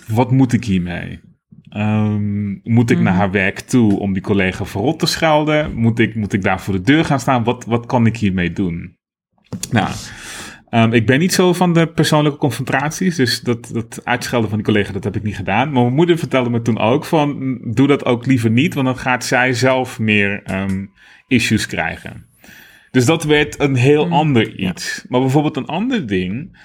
wat 0.07 0.31
moet 0.31 0.53
ik 0.53 0.65
hiermee? 0.65 1.19
Ehm, 1.69 2.51
moet 2.63 2.89
ik 2.89 2.99
naar 2.99 3.13
haar 3.13 3.31
werk 3.31 3.59
toe 3.59 3.99
om 3.99 4.13
die 4.13 4.21
collega 4.21 4.65
verrot 4.65 4.99
te 4.99 5.05
schelden? 5.05 5.73
Moet 5.75 5.99
ik, 5.99 6.15
moet 6.15 6.33
ik 6.33 6.41
daar 6.41 6.61
voor 6.61 6.73
de 6.73 6.81
deur 6.81 7.05
gaan 7.05 7.19
staan? 7.19 7.43
Wat, 7.43 7.65
wat 7.65 7.85
kan 7.85 8.05
ik 8.05 8.17
hiermee 8.17 8.51
doen? 8.53 8.97
Nou, 9.71 9.89
ehm, 10.73 10.93
ik 10.93 11.05
ben 11.05 11.19
niet 11.19 11.33
zo 11.33 11.53
van 11.53 11.73
de 11.73 11.87
persoonlijke 11.87 12.37
confrontaties, 12.37 13.15
dus 13.15 13.41
dat, 13.41 13.69
dat 13.73 14.01
uitschelden 14.03 14.49
van 14.49 14.57
die 14.57 14.67
collega, 14.67 14.91
dat 14.91 15.03
heb 15.03 15.15
ik 15.15 15.23
niet 15.23 15.35
gedaan. 15.35 15.71
Maar 15.71 15.81
mijn 15.81 15.95
moeder 15.95 16.17
vertelde 16.17 16.49
me 16.49 16.61
toen 16.61 16.79
ook 16.79 17.05
van, 17.05 17.57
doe 17.63 17.87
dat 17.87 18.05
ook 18.05 18.25
liever 18.25 18.49
niet, 18.49 18.73
want 18.73 18.85
dan 18.85 18.97
gaat 18.97 19.25
zij 19.25 19.53
zelf 19.53 19.99
meer 19.99 20.43
ehm, 20.43 20.85
issues 21.27 21.65
krijgen. 21.65 22.25
Dus 22.91 23.05
dat 23.05 23.23
werd 23.23 23.59
een 23.59 23.75
heel 23.75 24.09
ander 24.09 24.55
iets. 24.55 25.05
Maar 25.09 25.19
bijvoorbeeld 25.19 25.57
een 25.57 25.65
ander 25.65 26.07
ding 26.07 26.57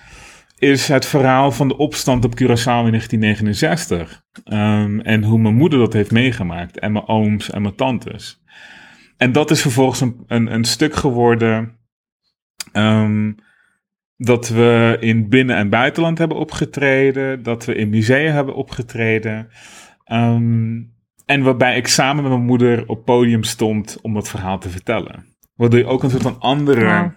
is 0.59 0.89
het 0.89 1.07
verhaal 1.07 1.53
van 1.53 1.69
de 1.69 1.77
opstand 1.77 2.25
op 2.25 2.35
Curaçao 2.35 2.85
in 2.85 2.91
1969. 2.91 4.23
Ehm, 4.45 5.01
en 5.01 5.25
hoe 5.25 5.39
mijn 5.39 5.55
moeder 5.55 5.79
dat 5.79 5.93
heeft 5.93 6.11
meegemaakt. 6.11 6.79
En 6.79 6.93
mijn 6.93 7.09
ooms 7.09 7.51
en 7.51 7.63
mijn 7.63 7.75
tantes. 7.75 8.43
En 9.17 9.33
dat 9.33 9.51
is 9.51 9.63
vervolgens 9.63 10.01
een, 10.01 10.25
een, 10.27 10.53
een 10.55 10.65
stuk 10.65 10.95
geworden. 10.95 11.79
Dat 14.19 14.49
we 14.49 14.97
in 15.01 15.29
binnen- 15.29 15.57
en 15.57 15.69
buitenland 15.69 16.19
hebben 16.19 16.37
opgetreden. 16.37 17.43
Dat 17.43 17.65
we 17.65 17.75
in 17.75 17.89
musea 17.89 18.33
hebben 18.33 18.55
opgetreden. 18.55 19.49
Ehm, 20.05 20.83
en 21.27 21.43
waarbij 21.43 21.77
ik 21.77 21.87
samen 21.87 22.23
met 22.23 22.33
mijn 22.33 22.45
moeder 22.45 22.89
op 22.89 23.05
podium 23.05 23.43
stond 23.43 23.99
om 24.03 24.15
dat 24.15 24.29
verhaal 24.29 24.59
te 24.59 24.71
vertellen. 24.71 25.25
Waardoor 25.55 25.79
je 25.79 25.87
ook 25.87 26.03
een 26.03 26.11
soort 26.11 26.23
van 26.23 26.41
andere 26.41 27.17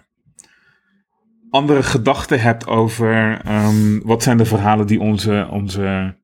andere 1.52 1.82
gedachten 1.82 2.40
hebt 2.40 2.66
over 2.66 3.40
ehm, 3.44 4.00
wat 4.02 4.22
zijn 4.22 4.36
de 4.36 4.44
verhalen 4.44 4.86
die 4.86 5.00
onze, 5.00 5.48
onze, 5.50 6.16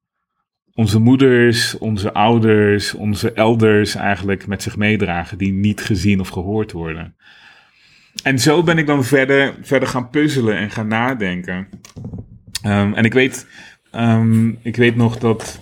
onze 0.74 0.98
moeders, 0.98 1.78
onze 1.78 2.12
ouders, 2.12 2.94
onze 2.94 3.32
elders 3.32 3.94
eigenlijk 3.94 4.46
met 4.46 4.62
zich 4.62 4.76
meedragen, 4.76 5.38
die 5.38 5.52
niet 5.52 5.80
gezien 5.80 6.20
of 6.20 6.28
gehoord 6.28 6.72
worden. 6.72 7.16
En 8.22 8.38
zo 8.38 8.62
ben 8.62 8.78
ik 8.78 8.86
dan 8.86 9.04
verder, 9.04 9.54
verder 9.62 9.88
gaan 9.88 10.10
puzzelen 10.10 10.56
en 10.56 10.70
gaan 10.70 10.88
nadenken. 10.88 11.68
Ehm, 12.62 12.92
en 12.92 13.04
ik 13.04 13.12
weet, 13.12 13.46
ehm, 13.90 14.48
ik 14.48 14.76
weet 14.76 14.96
nog 14.96 15.18
dat 15.18 15.60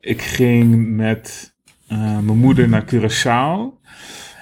ik 0.00 0.22
ging 0.22 0.96
met 0.96 1.50
eh, 1.88 1.98
mijn 1.98 2.38
moeder 2.38 2.68
naar 2.68 2.84
Curaçao. 2.84 3.80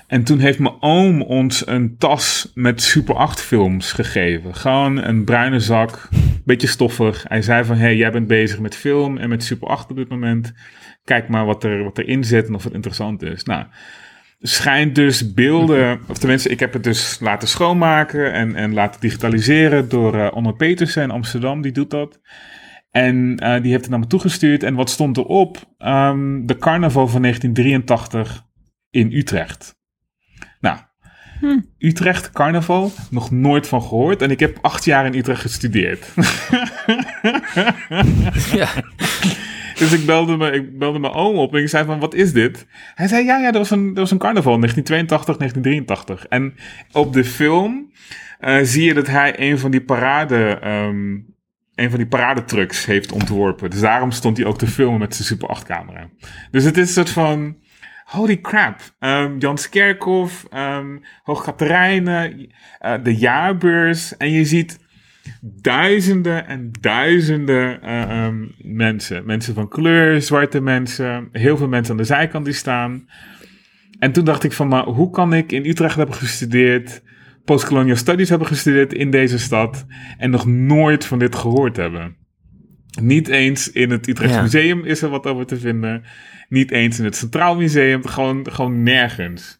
En 0.07 0.25
toen 0.25 0.39
heeft 0.39 0.59
mijn 0.59 0.75
oom 0.81 1.23
ons 1.23 1.67
een 1.67 1.97
tas 1.99 2.51
met 2.55 2.83
Super 2.83 3.15
8 3.15 3.41
films 3.41 3.93
gegeven. 3.93 4.55
Gewoon 4.55 4.97
een 4.97 5.25
bruine 5.25 5.61
zak, 5.61 6.09
beetje 6.45 6.67
stoffig. 6.67 7.25
Hij 7.29 7.43
zei 7.43 7.65
van, 7.65 7.77
hey, 7.77 7.97
jij 7.97 8.11
bent 8.11 8.27
bezig 8.27 8.59
met 8.59 8.77
film 8.77 9.19
en 9.19 9.29
met 9.29 9.45
Super 9.45 9.69
8 9.69 9.91
op 9.91 9.97
dit 9.97 10.09
moment. 10.09 10.53
Kijk 11.05 11.29
maar 11.29 11.45
wat, 11.45 11.65
er, 11.65 11.85
wat 11.85 11.99
erin 11.99 12.25
zit 12.25 12.47
en 12.47 12.55
of 12.55 12.65
het 12.65 12.73
interessant 12.73 13.23
is. 13.23 13.45
Nou, 13.45 13.65
schijnt 14.41 14.95
dus 14.95 15.35
beelden, 15.35 16.01
of 16.09 16.19
tenminste, 16.19 16.49
ik 16.49 16.61
heb 16.61 16.73
het 16.73 16.85
dus 16.85 17.19
laten 17.21 17.49
schoonmaken 17.49 18.33
en, 18.33 18.55
en 18.55 18.75
laten 18.75 19.01
digitaliseren 19.01 19.89
door 19.89 20.15
eh 20.15 20.37
Onno 20.37 20.53
Petersen 20.53 21.03
in 21.03 21.11
Amsterdam, 21.11 21.61
die 21.61 21.73
doet 21.73 21.91
dat. 21.91 22.21
En 22.91 23.37
eh, 23.37 23.63
die 23.63 23.71
heeft 23.71 23.83
het 23.83 23.91
naar 23.91 23.99
me 23.99 24.07
toegestuurd. 24.07 24.63
En 24.63 24.75
wat 24.75 24.91
stond 24.91 25.17
erop? 25.17 25.59
Ehm, 25.79 26.47
de 26.47 26.57
carnaval 26.57 27.09
van 27.09 27.23
1983 27.23 28.45
in 28.91 29.13
Utrecht. 29.13 29.79
Nou, 30.61 30.79
Hm. 31.41 31.59
Utrecht, 31.79 32.31
carnaval, 32.31 32.93
nog 33.11 33.31
nooit 33.31 33.69
van 33.69 33.83
gehoord. 33.83 34.23
En 34.23 34.31
ik 34.31 34.41
heb 34.41 34.59
acht 34.61 34.85
jaar 34.85 35.07
in 35.07 35.15
Utrecht 35.15 35.41
gestudeerd. 35.41 36.07
Ja, 38.53 38.69
dus 39.81 39.93
ik 39.93 40.07
belde, 40.07 40.37
me, 40.37 40.51
ik 40.51 40.79
belde 40.79 40.99
mijn 40.99 41.13
oom 41.13 41.37
op 41.37 41.55
en 41.55 41.61
ik 41.61 41.69
zei 41.69 41.85
van, 41.85 41.99
wat 41.99 42.15
is 42.15 42.33
dit? 42.33 42.67
Hij 42.95 43.09
zei, 43.09 43.25
ja, 43.25 43.39
ja, 43.39 43.51
dat 43.51 43.61
was 43.61 43.71
een, 43.71 43.87
dat 43.87 43.97
was 43.97 44.11
een 44.11 44.19
carnaval, 44.19 44.59
1982, 44.59 45.37
1983. 45.37 46.27
En 46.27 46.55
op 46.93 47.13
de 47.13 47.25
film 47.25 47.93
eh, 48.39 48.59
zie 48.63 48.85
je 48.85 48.95
dat 48.95 49.07
hij 49.07 49.41
een 49.41 49.59
van 49.59 49.71
die 49.71 49.83
parade... 49.85 50.59
ehm, 50.61 51.19
een 51.75 51.91
van 51.91 51.99
die 51.99 52.09
paradetrucks 52.09 52.85
heeft 52.85 53.13
ontworpen. 53.13 53.71
Dus 53.71 53.81
daarom 53.81 54.11
stond 54.11 54.37
hij 54.37 54.47
ook 54.47 54.59
te 54.59 54.67
filmen 54.67 54.99
met 54.99 55.15
zijn 55.15 55.29
Super 55.29 55.49
8 55.49 55.65
camera. 55.65 56.09
Dus 56.51 56.65
het 56.65 56.77
is 56.77 56.87
een 56.87 56.93
soort 56.93 57.11
van, 57.11 57.57
holy 58.05 58.41
crap. 58.41 58.81
Um, 58.99 59.39
Jan 59.39 59.59
Skerkhoff, 59.59 60.47
um, 60.55 61.03
Hoogkaterijnen, 61.23 62.53
uh, 62.87 62.95
de 63.03 63.17
jaarbeurs. 63.17 64.17
En 64.17 64.31
je 64.31 64.45
ziet 64.45 64.79
duizenden 65.41 66.47
en 66.47 66.71
duizenden 66.81 67.81
uh, 67.85 68.25
um, 68.27 68.55
mensen. 68.59 69.27
Mensen 69.27 69.55
van 69.55 69.69
kleur, 69.69 70.23
zwarte 70.23 70.61
mensen, 70.61 71.29
heel 71.33 71.57
veel 71.57 71.69
mensen 71.69 71.93
aan 71.93 72.01
de 72.01 72.05
zijkant 72.05 72.45
die 72.45 72.55
staan. 72.55 73.09
En 73.99 74.13
toen 74.13 74.25
dacht 74.25 74.45
ik 74.45 74.53
van, 74.53 74.69
maar 74.69 74.85
hoe 74.85 75.11
kan 75.11 75.35
ik 75.35 75.53
in 75.53 75.67
Utrecht 75.67 75.97
hebben 75.97 76.15
gestudeerd, 76.15 77.03
postcolonial 77.45 77.97
studies 77.97 78.29
hebben 78.29 78.49
gestudeerd 78.49 78.93
in 78.93 79.11
deze 79.11 79.39
stad 79.39 79.87
en 80.19 80.31
nog 80.31 80.47
nooit 80.47 81.05
van 81.05 81.19
dit 81.19 81.35
gehoord 81.35 81.77
hebben? 81.77 82.17
Niet 83.01 83.29
eens 83.29 83.73
in 83.73 83.91
het 83.91 84.07
Utrecht 84.07 84.35
Ja. 84.35 84.43
Museum 84.43 84.85
is 84.85 85.03
er 85.03 85.09
wat 85.09 85.27
over 85.27 85.47
te 85.47 85.59
vinden. 85.59 86.03
Niet 86.49 86.71
eens 86.71 86.99
in 86.99 87.05
het 87.05 87.17
Centraal 87.17 87.57
Museum. 87.57 88.07
Gewoon, 88.07 88.47
gewoon 88.51 88.83
nergens. 88.83 89.60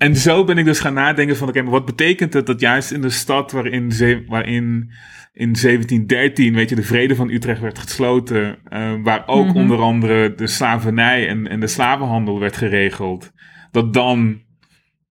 En 0.00 0.16
zo 0.16 0.44
ben 0.44 0.58
ik 0.58 0.64
dus 0.64 0.80
gaan 0.80 0.94
nadenken 0.94 1.36
van... 1.36 1.48
Oké, 1.48 1.62
maar 1.62 1.70
wat 1.70 1.84
betekent 1.84 2.32
het 2.32 2.46
dat 2.46 2.60
juist 2.60 2.90
in 2.90 3.00
de 3.00 3.10
stad 3.10 3.52
waarin, 3.52 3.92
waarin 4.26 4.92
in 5.32 5.52
1713... 5.52 6.54
weet 6.54 6.68
je, 6.68 6.74
de 6.74 6.82
vrede 6.82 7.14
van 7.14 7.30
Utrecht 7.30 7.60
werd 7.60 7.78
gesloten... 7.78 8.58
eh, 8.64 8.94
waar 9.02 9.22
ook 9.26 9.46
Mhm. 9.46 9.56
onder 9.56 9.78
andere 9.78 10.34
de 10.34 10.46
slavernij 10.46 11.28
en, 11.28 11.48
en 11.48 11.60
de 11.60 11.66
slavenhandel 11.66 12.38
werd 12.38 12.56
geregeld... 12.56 13.32
dat 13.70 13.94
dan 13.94 14.42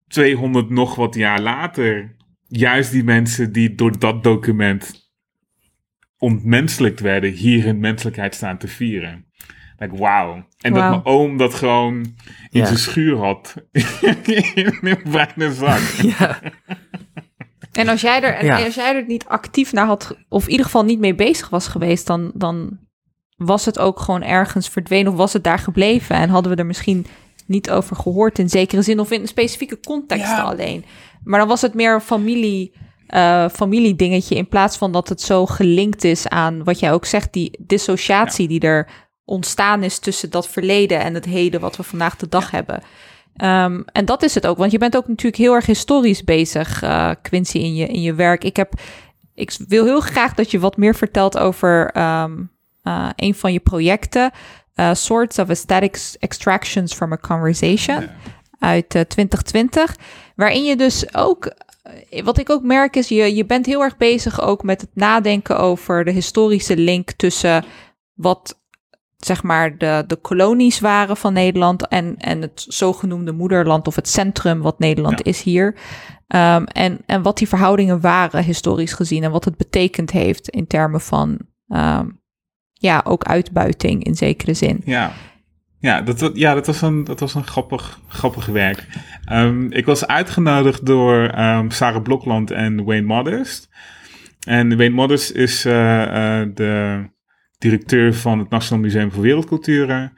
200 0.07 0.69
nog 0.69 0.95
wat 0.95 1.15
jaar 1.15 1.41
later... 1.41 2.15
juist 2.47 2.91
die 2.91 3.03
mensen 3.03 3.51
die 3.51 3.75
door 3.75 3.99
dat 3.99 4.23
document 4.23 5.11
ontmenselijkt 6.17 6.99
werden, 6.99 7.31
hier 7.31 7.63
hun 7.63 7.79
menselijkheid 7.79 8.35
staan 8.35 8.57
te 8.57 8.67
vieren. 8.67 9.28
Like, 9.79 9.97
wauw. 9.97 10.45
En 10.57 10.73
dat 10.73 10.89
mijn 10.89 11.05
oom 11.05 11.37
dat 11.37 11.53
gewoon 11.53 11.93
in 11.95 12.15
Ja. 12.49 12.65
zijn 12.65 12.77
schuur 12.77 13.17
had. 13.17 13.53
in 14.55 14.77
een 14.81 15.01
bruine 15.03 15.53
zak. 15.53 15.79
Ja, 16.17 16.39
En 17.71 17.87
als 17.87 18.01
jij 18.01 18.21
er, 18.23 18.33
en 18.33 18.45
Ja. 18.45 18.63
als 18.65 18.75
jij 18.75 18.95
er 18.95 19.05
niet 19.07 19.25
actief 19.25 19.73
naar 19.73 19.85
had, 19.85 20.15
of 20.29 20.43
in 20.45 20.49
ieder 20.49 20.65
geval 20.65 20.83
niet 20.83 20.99
mee 20.99 21.15
bezig 21.15 21.49
was 21.49 21.67
geweest, 21.67 22.07
dan, 22.07 22.31
dan 22.33 22.77
was 23.35 23.65
het 23.65 23.79
ook 23.79 23.99
gewoon 23.99 24.23
ergens 24.23 24.69
verdwenen 24.69 25.11
of 25.11 25.17
was 25.17 25.33
het 25.33 25.43
daar 25.43 25.59
gebleven. 25.59 26.15
En 26.15 26.29
hadden 26.29 26.51
we 26.51 26.57
er 26.57 26.65
misschien 26.65 27.05
niet 27.45 27.71
over 27.71 27.95
gehoord 27.95 28.39
in 28.39 28.49
zekere 28.49 28.81
zin 28.81 28.99
of 28.99 29.11
in 29.11 29.27
specifieke 29.27 29.79
contexten 29.79 30.35
Ja. 30.35 30.41
alleen. 30.41 30.85
Maar 31.23 31.39
dan 31.39 31.47
was 31.47 31.61
het 31.61 31.73
meer 31.73 31.93
een 31.93 32.01
familie, 32.01 32.73
eh 33.07 33.49
familiedingetje 33.49 34.35
in 34.35 34.47
plaats 34.47 34.77
van 34.77 34.91
dat 34.91 35.09
het 35.09 35.21
zo 35.21 35.45
gelinkt 35.45 36.03
is 36.03 36.27
aan 36.27 36.63
wat 36.63 36.79
jij 36.79 36.91
ook 36.93 37.05
zegt, 37.05 37.33
die 37.33 37.59
dissociatie 37.65 38.47
die 38.47 38.59
er 38.59 38.89
ontstaan 39.29 39.83
is 39.83 39.99
tussen 39.99 40.29
dat 40.29 40.47
verleden 40.47 40.99
en 40.99 41.13
het 41.13 41.25
heden 41.25 41.59
wat 41.59 41.75
we 41.75 41.83
vandaag 41.83 42.15
de 42.15 42.29
dag 42.29 42.51
hebben. 42.51 42.81
Ehm, 43.35 43.81
en 43.85 44.05
dat 44.05 44.23
is 44.23 44.35
het 44.35 44.47
ook, 44.47 44.57
want 44.57 44.71
je 44.71 44.77
bent 44.77 44.97
ook 44.97 45.07
natuurlijk 45.07 45.43
heel 45.43 45.53
erg 45.53 45.65
historisch 45.65 46.23
bezig, 46.23 46.81
eh, 46.81 47.11
Quincy, 47.21 47.57
in 47.57 47.75
je, 47.75 47.87
in 47.87 48.01
je 48.01 48.13
werk. 48.13 48.43
Ik, 48.43 48.55
heb, 48.55 48.73
ik 49.33 49.57
wil 49.67 49.85
heel 49.85 49.99
graag 49.99 50.33
dat 50.33 50.51
je 50.51 50.59
wat 50.59 50.77
meer 50.77 50.95
vertelt 50.95 51.37
over 51.37 51.89
ehm, 51.91 52.31
eh, 52.83 53.09
een 53.15 53.35
van 53.35 53.53
je 53.53 53.59
projecten, 53.59 54.31
eh, 54.73 54.93
Sorts 54.93 55.39
of 55.39 55.49
Aesthetic 55.49 56.15
Extractions 56.19 56.93
from 56.93 57.11
a 57.11 57.17
Conversation, 57.17 58.09
uit 58.59 58.95
eh, 58.95 59.01
2020, 59.01 59.95
waarin 60.35 60.63
je 60.63 60.75
dus 60.75 61.15
ook, 61.15 61.53
wat 62.23 62.37
ik 62.37 62.49
ook 62.49 62.63
merk 62.63 62.95
is, 62.95 63.07
je, 63.07 63.35
je 63.35 63.45
bent 63.45 63.65
heel 63.65 63.81
erg 63.81 63.97
bezig 63.97 64.41
ook 64.41 64.63
met 64.63 64.81
het 64.81 64.89
nadenken 64.93 65.59
over 65.59 66.05
de 66.05 66.11
historische 66.11 66.77
link 66.77 67.11
tussen 67.11 67.65
wat 68.13 68.58
zeg 69.25 69.43
maar 69.43 69.77
de, 69.77 70.03
de 70.07 70.15
kolonies 70.15 70.79
waren 70.79 71.17
van 71.17 71.33
Nederland 71.33 71.87
en, 71.87 72.17
en 72.17 72.41
het 72.41 72.65
zogenoemde 72.67 73.31
moederland 73.31 73.87
of 73.87 73.95
het 73.95 74.07
centrum 74.09 74.61
wat 74.61 74.79
Nederland 74.79 75.17
Ja. 75.17 75.23
is 75.31 75.41
hier. 75.41 75.75
Ehm, 76.27 76.63
en, 76.63 76.99
en 77.05 77.21
wat 77.21 77.37
die 77.37 77.47
verhoudingen 77.47 78.01
waren 78.01 78.43
historisch 78.43 78.93
gezien 78.93 79.23
en 79.23 79.31
wat 79.31 79.45
het 79.45 79.57
betekend 79.57 80.11
heeft 80.11 80.49
in 80.49 80.67
termen 80.67 81.01
van 81.01 81.39
ehm, 81.67 82.07
ja, 82.73 83.01
ook 83.03 83.23
uitbuiting 83.23 84.03
in 84.03 84.15
zekere 84.15 84.53
zin. 84.53 84.81
Ja. 84.85 85.11
Ja, 85.81 86.01
dat, 86.01 86.31
ja, 86.33 86.53
dat 86.53 86.65
was 86.65 86.81
een, 86.81 87.03
dat 87.03 87.19
was 87.19 87.33
een 87.35 87.47
grappig, 87.47 87.99
grappig 88.07 88.45
werk. 88.45 88.87
Ehm, 89.25 89.71
ik 89.71 89.85
was 89.85 90.07
uitgenodigd 90.07 90.85
door 90.85 91.31
Sarah 91.67 92.01
Blokland 92.03 92.51
en 92.51 92.83
Wayne 92.83 93.05
Modest. 93.05 93.69
En 94.47 94.77
Wayne 94.77 94.95
Modest 94.95 95.31
is 95.31 95.65
eh, 95.65 96.41
eh, 96.41 96.49
de 96.53 97.03
directeur 97.59 98.13
van 98.13 98.39
het 98.39 98.49
Nationaal 98.49 98.83
Museum 98.83 99.11
voor 99.11 99.23
Wereldculturen. 99.23 100.13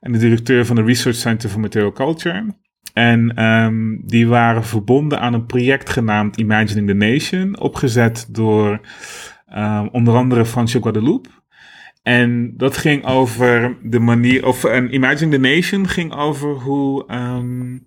En 0.00 0.12
de 0.12 0.18
directeur 0.18 0.66
van 0.66 0.76
de 0.76 0.82
Research 0.82 1.16
Center 1.16 1.50
for 1.50 1.60
Material 1.60 1.92
Culture. 1.92 2.54
En 2.92 3.34
ehm, 3.34 3.96
die 4.04 4.26
waren 4.26 4.64
verbonden 4.64 5.20
aan 5.20 5.34
een 5.34 5.46
project 5.46 5.90
genaamd 5.90 6.36
Imagining 6.36 6.88
the 6.88 6.94
Nation. 6.94 7.60
Opgezet 7.60 8.26
door 8.30 8.80
ehm, 9.46 9.86
onder 9.92 10.14
andere 10.14 10.44
Fransje 10.44 10.80
Guadeloupe. 10.80 11.28
En 12.02 12.54
dat 12.56 12.76
ging 12.76 13.04
over 13.04 13.76
de 13.82 13.98
manier, 13.98 14.46
of 14.46 14.62
een 14.62 14.94
Imagining 14.94 15.32
the 15.32 15.48
Nation 15.48 15.88
ging 15.88 16.14
over 16.14 16.54
hoe 16.54 17.06
ehm, 17.06 17.78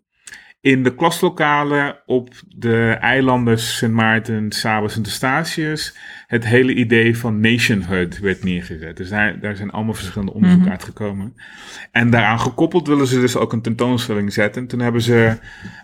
in 0.62 0.84
de 0.84 0.96
klaslokalen 0.96 1.98
op 2.06 2.30
de 2.56 2.98
eilanden 3.00 3.60
Sint 3.60 3.94
Maarten, 3.94 4.52
Sabas 4.52 4.96
en 4.96 5.04
Eustatius 5.04 5.98
het 6.28 6.46
hele 6.46 6.74
idee 6.74 7.18
van 7.18 7.40
nationhood 7.40 8.20
werd 8.20 8.44
neergezet. 8.44 8.98
Dus 8.98 9.10
daar, 9.10 9.40
daar 9.40 9.56
zijn 9.56 9.70
allemaal 9.72 9.94
verschillende 9.94 10.34
onderzoeken 10.34 10.68
Mhm. 10.68 10.76
uitgekomen. 10.78 11.34
En 11.92 12.10
daaraan 12.10 12.40
gekoppeld 12.40 12.88
willen 12.88 13.08
ze 13.08 13.20
dus 13.20 13.36
ook 13.36 13.54
een 13.54 13.62
tentoonstelling 13.62 14.34
zetten. 14.34 14.62
En 14.62 14.68
toen 14.68 14.80
hebben 14.80 15.02
ze 15.02 15.38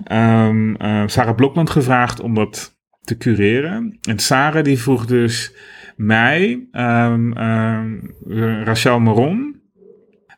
ehm, 0.03 0.75
eh, 0.75 1.03
Sarah 1.05 1.35
Blokland 1.35 1.69
gevraagd 1.69 2.19
om 2.19 2.33
dat 2.35 2.77
te 3.01 3.17
cureren. 3.17 3.97
En 4.09 4.19
Sarah 4.19 4.63
die 4.63 4.79
vroeg 4.79 5.05
dus 5.05 5.53
mij, 5.95 6.67
ehm, 6.71 7.31
Rachel 8.63 8.99
Moron, 8.99 9.61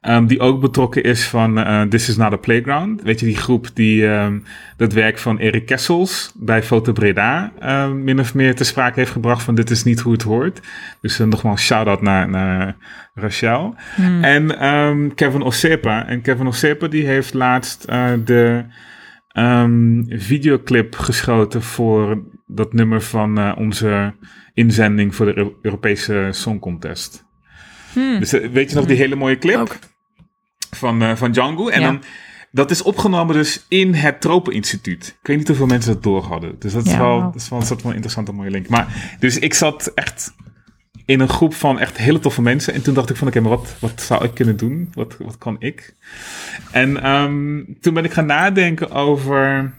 ehm, 0.05 0.25
die 0.25 0.39
ook 0.39 0.61
betrokken 0.61 1.03
is 1.03 1.27
van 1.27 1.57
eh, 1.57 1.81
This 1.81 2.09
is 2.09 2.17
not 2.17 2.33
a 2.33 2.37
playground. 2.37 3.01
Weet 3.01 3.19
je, 3.19 3.25
die 3.25 3.37
groep 3.37 3.67
die 3.73 4.07
ehm, 4.07 4.39
dat 4.77 4.93
werk 4.93 5.17
van 5.17 5.37
Erik 5.37 5.65
Kessels 5.65 6.31
bij 6.35 6.63
Foto 6.63 6.91
Breda 6.91 7.51
ehm, 7.59 8.03
min 8.03 8.19
of 8.19 8.33
meer 8.33 8.55
te 8.55 8.63
sprake 8.63 8.99
heeft 8.99 9.11
gebracht 9.11 9.43
van 9.43 9.55
dit 9.55 9.69
is 9.69 9.83
niet 9.83 9.99
hoe 9.99 10.13
het 10.13 10.21
hoort. 10.21 10.59
Dus 11.01 11.19
uh, 11.19 11.27
nogmaals 11.27 11.61
shout-out 11.61 12.01
naar, 12.01 12.29
naar 12.29 12.75
Rachel. 13.13 13.75
En 14.21 14.59
ehm, 14.59 15.09
Kevin 15.15 15.43
Osepa. 15.43 16.07
En 16.07 16.21
Kevin 16.21 16.47
Osepa 16.47 16.87
die 16.87 17.05
heeft 17.07 17.33
laatst 17.33 17.83
eh, 17.83 18.11
de 18.25 18.63
videoclip 20.07 20.95
geschoten 20.95 21.61
voor 21.61 22.23
dat 22.45 22.73
nummer 22.73 23.01
van 23.01 23.55
onze 23.57 24.13
inzending 24.53 25.15
voor 25.15 25.25
de 25.25 25.37
Eu- 25.37 25.53
Europese 25.61 26.27
Song 26.31 26.59
Contest. 26.59 27.25
Hmm. 27.93 28.19
Dus 28.19 28.31
weet 28.31 28.69
je 28.69 28.75
nog 28.75 28.85
die 28.85 28.97
hele 28.97 29.15
mooie 29.15 29.37
clip 29.37 29.57
Ook. 29.57 29.77
Van, 30.76 31.01
eh, 31.01 31.15
van 31.15 31.32
Django? 31.32 31.67
En 31.69 31.82
Ja. 31.82 31.86
dan, 31.88 32.01
dat 32.51 32.71
is 32.71 32.82
opgenomen 32.82 33.36
dus 33.36 33.65
in 33.67 33.93
het 33.93 34.21
Tropeninstituut. 34.21 35.07
Ik 35.21 35.28
weet 35.28 35.38
niet 35.38 35.47
hoeveel 35.47 35.65
mensen 35.65 35.93
dat 35.93 36.03
door 36.03 36.23
hadden. 36.23 36.55
Dus 36.59 36.73
dat 36.73 36.86
is, 36.86 36.91
Ja, 36.91 36.97
wel, 36.97 37.19
dat 37.21 37.36
is 37.36 37.49
wel 37.49 37.59
een 37.59 37.65
soort 37.65 37.82
van 37.82 37.91
interessante 37.91 38.32
mooie 38.32 38.49
link. 38.49 38.67
Maar, 38.67 39.15
dus 39.19 39.39
ik 39.39 39.53
zat 39.53 39.91
echt 39.95 40.34
in 41.05 41.19
een 41.19 41.30
groep 41.30 41.53
van 41.53 41.80
echt 41.80 41.97
hele 41.97 42.19
toffe 42.19 42.41
mensen. 42.41 42.73
En 42.73 42.82
toen 42.84 42.93
dacht 42.93 43.09
ik 43.09 43.15
van, 43.15 43.28
oké, 43.28 43.39
maar 43.39 43.49
wat, 43.49 43.76
wat 43.80 44.01
zou 44.01 44.23
ik 44.23 44.34
kunnen 44.34 44.57
doen? 44.57 44.89
Wat, 44.93 45.17
wat 45.17 45.38
kan 45.38 45.55
ik? 45.59 45.95
En 46.71 47.03
ehm, 47.03 47.63
toen 47.82 47.93
ben 47.93 48.03
ik 48.03 48.13
gaan 48.13 48.26
nadenken 48.26 48.91
over, 48.91 49.73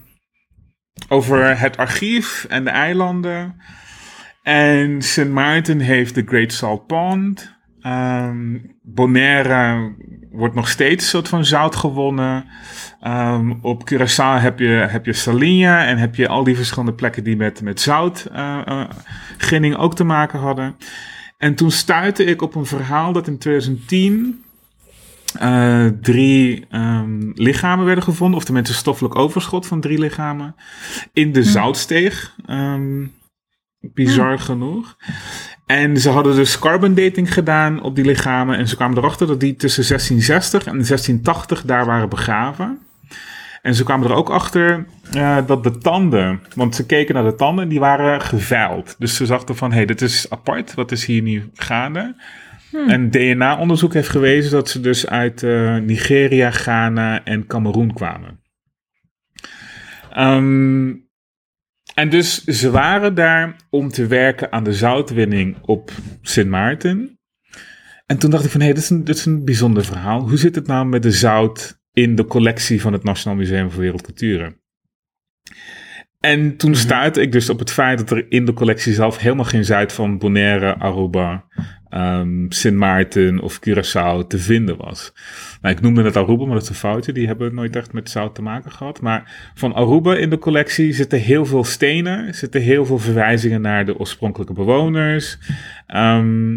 over 1.08 1.58
het 1.58 1.76
archief 1.76 2.46
en 2.48 2.64
de 2.64 2.70
eilanden. 2.70 3.56
En 4.42 5.02
Sint 5.02 5.32
Maarten 5.32 5.80
heeft 5.80 6.14
de 6.14 6.22
Great 6.26 6.52
Salt 6.52 6.86
Pond. 6.86 7.54
Ehm, 7.80 8.58
Bonaire 8.82 9.94
wordt 10.36 10.54
nog 10.54 10.68
steeds 10.68 11.04
een 11.04 11.10
soort 11.10 11.28
van 11.28 11.44
zout 11.44 11.76
gewonnen. 11.76 12.44
Ehm, 13.00 13.52
op 13.62 13.92
Curaçao 13.92 14.40
heb 14.40 14.58
je, 14.58 14.66
heb 14.66 15.06
je 15.06 15.12
Salinha 15.12 15.86
en 15.86 15.98
heb 15.98 16.14
je 16.14 16.28
al 16.28 16.44
die 16.44 16.56
verschillende 16.56 16.94
plekken 16.94 17.24
die 17.24 17.36
met, 17.36 17.62
met 17.62 17.80
zoutginning 17.80 19.76
ook 19.76 19.94
te 19.94 20.04
maken 20.04 20.38
hadden. 20.38 20.76
En 21.38 21.54
toen 21.54 21.70
stuitte 21.70 22.24
ik 22.24 22.42
op 22.42 22.54
een 22.54 22.66
verhaal 22.66 23.12
dat 23.12 23.26
in 23.26 23.38
2010 23.38 24.44
eh, 25.38 25.86
drie 26.00 26.66
ehm, 26.70 27.30
lichamen 27.34 27.84
werden 27.84 28.04
gevonden, 28.04 28.38
of 28.38 28.44
tenminste 28.44 28.74
stoffelijk 28.74 29.14
overschot 29.14 29.66
van 29.66 29.80
drie 29.80 29.98
lichamen, 29.98 30.54
in 31.12 31.32
de 31.32 31.42
Zoutsteeg. 31.42 32.34
Ehm, 32.46 33.06
bizar 33.80 34.38
genoeg. 34.38 34.96
En 35.66 35.96
ze 35.96 36.10
hadden 36.10 36.34
dus 36.34 36.58
carbon 36.58 36.94
dating 36.94 37.32
gedaan 37.32 37.82
op 37.82 37.94
die 37.94 38.04
lichamen. 38.04 38.58
En 38.58 38.68
ze 38.68 38.76
kwamen 38.76 38.98
erachter 38.98 39.26
dat 39.26 39.40
die 39.40 39.56
tussen 39.56 39.84
1660 39.88 40.66
en 40.66 40.72
1680 40.72 41.62
daar 41.62 41.86
waren 41.86 42.08
begraven. 42.08 42.78
En 43.62 43.74
ze 43.74 43.84
kwamen 43.84 44.08
er 44.08 44.16
ook 44.16 44.30
achter 44.30 44.86
eh, 45.12 45.46
dat 45.46 45.64
de 45.64 45.78
tanden, 45.78 46.40
want 46.54 46.74
ze 46.74 46.86
keken 46.86 47.14
naar 47.14 47.24
de 47.24 47.34
tanden 47.34 47.64
en 47.64 47.70
die 47.70 47.80
waren 47.80 48.20
geveild. 48.20 48.94
Dus 48.98 49.16
ze 49.16 49.26
dachten 49.26 49.56
van, 49.56 49.70
hé, 49.70 49.76
hey, 49.76 49.86
dit 49.86 50.00
is 50.00 50.30
apart, 50.30 50.74
wat 50.74 50.92
is 50.92 51.04
hier 51.04 51.22
nu 51.22 51.50
gaande? 51.54 52.14
En 52.86 53.10
DNA-onderzoek 53.10 53.92
heeft 53.92 54.08
gewezen 54.08 54.50
dat 54.50 54.68
ze 54.68 54.80
dus 54.80 55.06
uit 55.06 55.42
eh, 55.42 55.76
Nigeria, 55.76 56.50
Ghana 56.50 57.24
en 57.24 57.46
Cameroen 57.46 57.92
kwamen. 57.92 58.40
Ehm, 60.10 60.92
en 61.96 62.08
dus 62.10 62.44
ze 62.44 62.70
waren 62.70 63.14
daar 63.14 63.56
om 63.70 63.88
te 63.88 64.06
werken 64.06 64.52
aan 64.52 64.64
de 64.64 64.72
zoutwinning 64.72 65.56
op 65.62 65.90
Sint 66.22 66.48
Maarten. 66.50 67.18
En 68.06 68.18
toen 68.18 68.30
dacht 68.30 68.44
ik 68.44 68.50
van, 68.50 68.60
hé, 68.60 68.66
hey, 68.66 68.74
dit, 68.74 68.82
is 68.84 68.90
een- 68.90 69.04
dit 69.04 69.16
is 69.16 69.24
een 69.24 69.44
bijzonder 69.44 69.84
verhaal. 69.84 70.28
Hoe 70.28 70.36
zit 70.38 70.54
het 70.54 70.66
nou 70.66 70.86
met 70.86 71.02
de 71.02 71.10
zout 71.10 71.80
in 71.92 72.14
de 72.14 72.24
collectie 72.24 72.80
van 72.80 72.92
het 72.92 73.02
Nationaal 73.04 73.38
Museum 73.38 73.70
voor 73.70 73.80
Wereldculturen? 73.80 74.60
En 76.20 76.56
toen 76.56 76.74
stuitte 76.74 77.20
ik 77.20 77.32
dus 77.32 77.48
op 77.48 77.58
het 77.58 77.70
feit 77.72 77.98
dat 77.98 78.10
er 78.10 78.26
in 78.28 78.44
de 78.44 78.52
collectie 78.52 78.92
zelf 78.94 79.18
helemaal 79.18 79.44
geen 79.44 79.64
zout 79.64 79.92
van 79.92 80.18
Bonaire, 80.18 80.74
Aruba, 80.78 81.44
ehm, 81.88 82.44
Sint 82.48 82.76
Maarten 82.76 83.40
of 83.40 83.58
Curaçao 83.58 84.26
te 84.26 84.38
vinden 84.38 84.76
was. 84.76 85.12
Nou, 85.60 85.74
ik 85.74 85.80
noemde 85.80 86.02
het 86.02 86.16
Aruba, 86.16 86.44
maar 86.44 86.54
dat 86.54 86.62
is 86.62 86.68
een 86.68 86.74
foutje. 86.74 87.12
Die 87.12 87.26
hebben 87.26 87.54
nooit 87.54 87.76
echt 87.76 87.92
met 87.92 88.10
zout 88.10 88.34
te 88.34 88.42
maken 88.42 88.72
gehad. 88.72 89.00
Maar 89.00 89.50
van 89.54 89.74
Aruba 89.74 90.14
in 90.16 90.30
de 90.30 90.38
collectie 90.38 90.92
zitten 90.92 91.18
heel 91.18 91.46
veel 91.46 91.64
stenen, 91.64 92.34
zitten 92.34 92.60
heel 92.60 92.86
veel 92.86 92.98
verwijzingen 92.98 93.60
naar 93.60 93.86
de 93.86 93.98
oorspronkelijke 93.98 94.52
bewoners. 94.52 95.38
Ehm, 95.86 96.52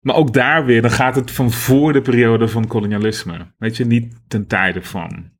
maar 0.00 0.14
ook 0.14 0.32
daar 0.32 0.64
weer, 0.64 0.82
dan 0.82 0.90
gaat 0.90 1.14
het 1.14 1.30
van 1.30 1.50
voor 1.50 1.92
de 1.92 2.02
periode 2.02 2.48
van 2.48 2.66
kolonialisme. 2.66 3.52
Weet 3.58 3.76
je, 3.76 3.86
niet 3.86 4.14
ten 4.28 4.46
tijde 4.46 4.82
van. 4.82 5.30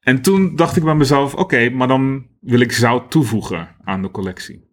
En 0.00 0.22
toen 0.22 0.56
dacht 0.56 0.76
ik 0.76 0.84
bij 0.84 0.94
mezelf, 0.94 1.34
oké, 1.34 1.70
maar 1.70 1.88
dan 1.88 2.26
wil 2.40 2.60
ik 2.60 2.72
zout 2.72 3.10
toevoegen 3.10 3.68
aan 3.84 4.02
de 4.02 4.10
collectie. 4.10 4.63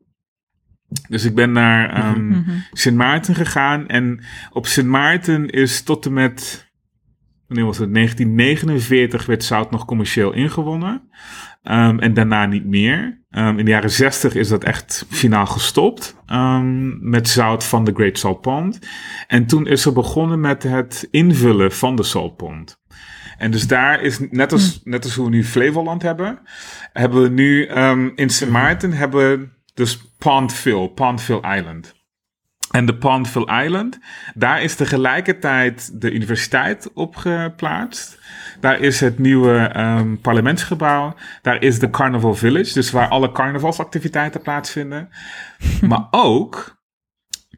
Dus 1.10 1.26
ik 1.26 1.36
ben 1.36 1.52
naar 1.52 2.18
Mhm. 2.18 2.42
Sint 2.72 2.98
Maarten 2.98 3.36
gegaan. 3.36 3.88
En 3.88 4.24
op 4.52 4.68
Sint 4.68 4.88
Maarten 4.88 5.50
is 5.50 5.84
tot 5.84 6.06
en 6.06 6.14
met, 6.14 6.70
wanneer 7.48 7.66
was 7.66 7.78
het? 7.78 7.90
1949 7.90 9.26
werd 9.26 9.44
zout 9.44 9.72
nog 9.72 9.86
commercieel 9.86 10.34
ingewonnen. 10.34 11.10
Ehm, 11.64 12.00
en 12.00 12.14
daarna 12.14 12.46
niet 12.46 12.66
meer. 12.66 13.24
Ehm, 13.30 13.60
in 13.60 13.66
de 13.66 13.72
jaren 13.72 13.92
60 13.92 14.36
is 14.36 14.48
dat 14.48 14.64
echt 14.64 15.06
finaal 15.10 15.46
gestopt. 15.46 16.20
met 17.00 17.28
zout 17.28 17.64
van 17.64 17.84
de 17.84 17.92
Great 17.94 18.18
Salt 18.18 18.42
Pond. 18.42 18.80
En 19.28 19.46
toen 19.46 19.68
is 19.68 19.86
er 19.86 19.94
begonnen 19.94 20.40
met 20.40 20.64
het 20.64 21.08
invullen 21.12 21.72
van 21.72 21.96
de 21.96 22.04
Salt 22.04 22.36
Pond. 22.36 22.80
En 23.38 23.52
dus 23.52 23.68
daar 23.68 24.02
is, 24.02 24.20
net 24.30 24.52
als, 24.52 24.82
net 24.84 25.04
als 25.04 25.16
hoe 25.16 25.26
we 25.26 25.32
nu 25.32 25.44
Flevoland 25.44 26.02
hebben, 26.02 26.40
hebben 26.94 27.22
we 27.22 27.30
nu 27.30 27.66
in 28.16 28.30
Sint 28.30 28.52
Maarten 28.52 28.92
hebben 28.92 29.20
we 29.20 29.50
dus 29.74 30.02
Pondville, 30.18 30.90
Pondville 30.90 31.58
Island. 31.58 32.00
En 32.72 32.86
de 32.86 32.96
Pondville 32.96 33.64
Island, 33.64 34.00
daar 34.34 34.62
is 34.64 34.76
tegelijkertijd 34.76 36.02
de 36.02 36.12
universiteit 36.12 36.94
op 36.94 37.16
geplaatst. 37.16 38.20
Daar 38.60 38.80
is 38.80 39.00
het 39.00 39.20
nieuwe 39.20 39.58
ehm, 39.58 40.16
parlementsgebouw. 40.16 41.16
Daar 41.42 41.62
is 41.62 41.80
de 41.80 41.90
Carnival 41.90 42.36
Village, 42.36 42.74
dus 42.74 42.92
waar 42.92 43.08
alle 43.08 43.32
carnavalsactiviteiten 43.32 44.42
plaatsvinden. 44.42 45.10
maar 45.90 46.08
ook 46.12 46.82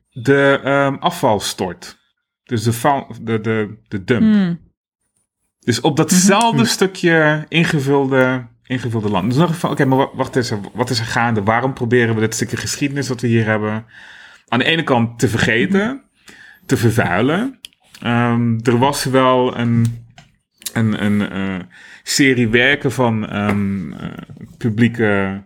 de 0.09 0.59
ehm, 0.64 0.95
afvalstort. 0.95 2.01
Dus 2.43 2.64
de, 2.64 3.39
de, 3.41 3.78
de 3.88 4.03
dump. 4.03 4.22
Hmm. 4.22 4.72
Dus 5.59 5.82
op 5.82 5.97
datzelfde 6.07 6.66
stukje 6.66 7.45
ingevulde, 7.47 8.47
ingevulde 8.66 9.09
land. 9.09 9.34
Dus 9.34 9.49
ik 9.49 9.55
van, 9.55 9.70
oké, 9.72 9.86
maar 9.86 9.97
wa- 9.97 10.09
wacht 10.14 10.36
eens, 10.36 10.53
wat 10.74 10.89
is 10.89 10.99
er 10.99 11.05
gaande? 11.05 11.43
Waarom 11.43 11.74
proberen 11.74 12.16
we 12.16 12.20
dit 12.22 12.36
stukje 12.36 12.57
geschiedenis 12.57 13.07
dat 13.07 13.22
we 13.22 13.28
hier 13.28 13.45
hebben... 13.45 13.86
aan 14.47 14.59
de 14.59 14.66
ene 14.66 14.84
kant 14.84 15.20
te 15.20 15.28
vergeten, 15.28 16.01
te 16.66 16.78
vervuilen. 16.78 17.59
Ehm, 18.01 18.59
er 18.64 18.78
was 18.78 19.03
wel 19.03 19.57
een, 19.57 20.05
een, 20.74 21.03
een 21.05 21.30
eh, 21.32 21.59
serie 22.03 22.47
werken 22.47 22.91
van 22.91 23.28
ehm, 23.30 23.93
eh, 23.93 24.09
publieke 24.57 25.43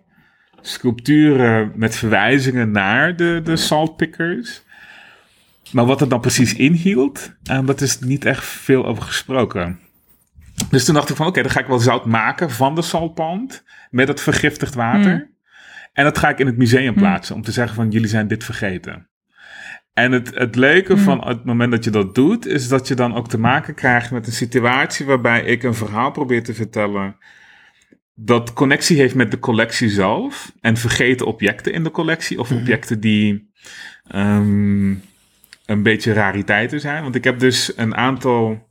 sculpturen 0.62 1.72
met 1.76 1.96
verwijzingen 1.96 2.72
naar 2.72 3.16
de, 3.16 3.42
de 3.44 3.56
saltpickers. 3.56 4.66
Maar 5.72 5.86
wat 5.86 6.00
het 6.00 6.10
dan 6.10 6.20
precies 6.22 6.54
inhield, 6.56 7.34
eh, 7.44 7.66
dat 7.66 7.82
is 7.82 8.00
niet 8.00 8.26
echt 8.26 8.44
veel 8.46 8.86
over 8.86 9.04
gesproken. 9.04 9.80
Dus 10.70 10.86
toen 10.86 10.94
dacht 10.94 11.10
ik 11.10 11.16
van, 11.16 11.28
oké, 11.28 11.42
dan 11.42 11.52
ga 11.52 11.60
ik 11.60 11.68
wel 11.68 11.80
zout 11.80 12.06
maken 12.06 12.52
van 12.52 12.76
de 12.76 12.82
saltpand 12.82 13.64
met 13.90 14.08
het 14.08 14.22
vergiftigd 14.22 14.74
water. 14.74 15.30
En 15.94 16.04
dat 16.04 16.18
ga 16.18 16.30
ik 16.30 16.40
in 16.40 16.46
het 16.46 16.58
museum 16.58 16.94
plaatsen 16.94 17.36
om 17.36 17.42
te 17.42 17.52
zeggen 17.52 17.76
van, 17.76 17.90
jullie 17.90 18.08
zijn 18.08 18.28
dit 18.28 18.44
vergeten. 18.44 19.10
En 19.94 20.12
het, 20.12 20.32
het 20.36 20.56
leuke 20.56 20.98
van 20.98 21.28
het 21.28 21.46
moment 21.46 21.72
dat 21.72 21.84
je 21.84 21.90
dat 21.90 22.16
doet, 22.16 22.46
is 22.46 22.68
dat 22.68 22.88
je 22.88 22.96
dan 22.96 23.16
ook 23.16 23.30
te 23.30 23.40
maken 23.40 23.74
krijgt 23.74 24.12
met 24.12 24.28
een 24.28 24.34
situatie 24.34 25.06
waarbij 25.06 25.42
ik 25.42 25.64
een 25.64 25.74
verhaal 25.74 26.12
probeer 26.12 26.44
te 26.44 26.54
vertellen 26.54 27.18
dat 28.20 28.54
connectie 28.54 28.98
heeft 28.98 29.16
met 29.16 29.32
de 29.32 29.40
collectie 29.40 29.90
zelf 29.90 30.52
en 30.62 30.78
vergeten 30.78 31.26
objecten 31.26 31.74
in 31.74 31.84
de 31.84 31.92
collectie 31.92 32.40
of 32.40 32.52
objecten 32.52 33.00
die 33.00 33.52
ehm, 34.08 34.90
een 35.66 35.84
beetje 35.84 36.14
rariteiten 36.14 36.80
zijn. 36.80 37.04
Want 37.04 37.16
ik 37.16 37.24
heb 37.24 37.40
dus 37.40 37.78
een 37.78 37.96
aantal. 37.96 38.67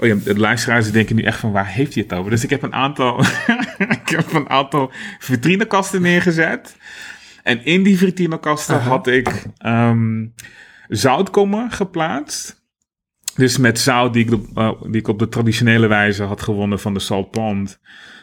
Oh 0.00 0.06
ja, 0.06 0.14
de 0.14 0.38
luisteraars 0.38 0.92
denken 0.92 1.16
nu 1.16 1.22
echt 1.22 1.38
van 1.38 1.52
waar 1.52 1.66
heeft 1.66 1.94
hij 1.94 2.02
het 2.02 2.18
over? 2.18 2.30
Dus 2.30 2.44
ik 2.44 2.50
heb 2.50 2.62
een 2.62 2.74
aantal, 2.74 3.20
ik 4.02 4.08
heb 4.08 4.32
een 4.32 4.50
aantal 4.50 4.92
vitrinekasten 5.18 6.02
neergezet. 6.02 6.76
En 7.42 7.64
in 7.64 7.82
die 7.82 7.98
vitrinekasten 7.98 8.80
had 8.80 9.06
ik 9.06 9.44
ehm, 9.56 10.26
zoutkommen 10.88 11.70
geplaatst. 11.70 12.58
Dus 13.34 13.58
met 13.58 13.78
zout 13.78 14.12
die 14.12 14.24
ik, 14.24 14.32
op, 14.32 14.46
eh, 14.54 14.72
die 14.82 15.00
ik 15.00 15.08
op 15.08 15.18
de 15.18 15.28
traditionele 15.28 15.86
wijze 15.86 16.22
had 16.22 16.42
gewonnen 16.42 16.80
van 16.80 16.94
de 16.94 17.00
Salt 17.00 17.30
Pond. 17.30 17.80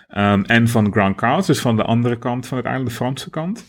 ehm, 0.07 0.41
en 0.41 0.67
van 0.67 0.91
Grand 0.91 1.15
Cout, 1.15 1.45
dus 1.45 1.59
van 1.59 1.75
de 1.75 1.83
andere 1.83 2.17
kant 2.17 2.47
van 2.47 2.57
het 2.57 2.65
eiland, 2.65 2.89
de 2.89 2.95
Franse 2.95 3.29
kant. 3.29 3.65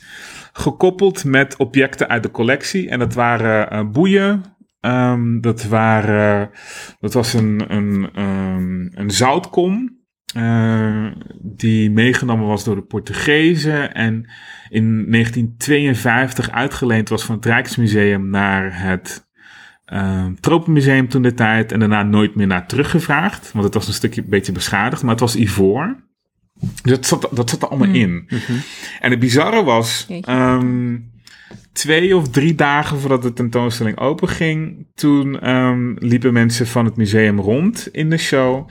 Gekoppeld 0.53 1.25
met 1.25 1.57
objecten 1.57 2.09
uit 2.09 2.23
de 2.23 2.31
collectie. 2.31 2.89
En 2.89 2.99
dat 2.99 3.15
waren 3.15 3.71
eh, 3.71 3.85
boeien. 3.91 4.56
Ehm, 4.87 5.41
dat, 5.41 5.65
waren, 5.65 6.51
dat 7.01 7.13
was 7.13 7.33
een, 7.33 7.65
een, 7.69 8.11
ehm, 8.15 9.01
een 9.01 9.11
zoutkom. 9.11 9.95
eh, 10.35 11.07
die 11.43 11.91
meegenomen 11.91 12.47
was 12.47 12.65
door 12.65 12.75
de 12.75 12.83
Portugezen. 12.83 13.95
En 13.95 14.31
in 14.69 15.11
1952 15.11 16.51
uitgeleend 16.51 17.09
was 17.09 17.25
van 17.25 17.35
het 17.35 17.45
Rijksmuseum 17.45 18.31
naar 18.31 18.83
het 18.83 19.29
ehm 19.85 20.35
Tropenmuseum 20.41 21.09
toen 21.09 21.23
de 21.23 21.35
tijd. 21.35 21.73
En 21.73 21.79
daarna 21.79 22.03
nooit 22.03 22.35
meer 22.35 22.47
naar 22.47 22.67
teruggevraagd. 22.67 23.53
Want 23.53 23.65
het 23.65 23.75
was 23.75 23.87
een 23.87 23.93
stukje 23.95 24.23
een 24.23 24.29
beetje 24.29 24.53
beschadigd. 24.53 25.03
Maar 25.03 25.11
het 25.11 25.21
was 25.21 25.37
ivoor. 25.37 25.97
Dus 26.83 26.93
dat 26.93 27.07
zat, 27.07 27.29
dat 27.33 27.51
zat 27.51 27.63
er 27.63 27.69
allemaal 27.69 27.95
in. 27.95 28.29
En 29.01 29.11
het 29.11 29.19
bizarre 29.21 29.63
was. 29.65 30.07
Twee 31.77 32.17
of 32.17 32.29
drie 32.29 32.55
dagen 32.55 32.99
voordat 32.99 33.23
de 33.23 33.33
tentoonstelling 33.33 33.99
openging, 33.99 34.87
toen 34.95 35.41
ehm, 35.41 35.95
liepen 35.99 36.33
mensen 36.33 36.67
van 36.67 36.85
het 36.85 36.97
museum 36.97 37.41
rond 37.41 37.89
in 37.93 38.11
de 38.11 38.17
show. 38.17 38.69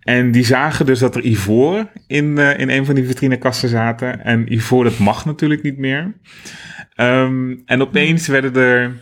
En 0.00 0.30
die 0.30 0.44
zagen 0.44 0.86
dus 0.86 0.98
dat 0.98 1.16
er 1.16 1.24
ivoor 1.24 1.86
in, 2.06 2.38
eh, 2.38 2.58
in 2.58 2.70
een 2.70 2.84
van 2.84 2.94
die 2.94 3.06
vitrinekasten 3.06 3.68
zaten. 3.68 4.24
En 4.24 4.52
ivoor, 4.52 4.84
dat 4.84 4.98
mag 4.98 5.24
natuurlijk 5.24 5.62
niet 5.62 5.78
meer. 5.78 6.14
Ehm, 6.94 7.56
en 7.64 7.82
opeens 7.82 8.26
werden 8.26 8.54
er 8.54 8.92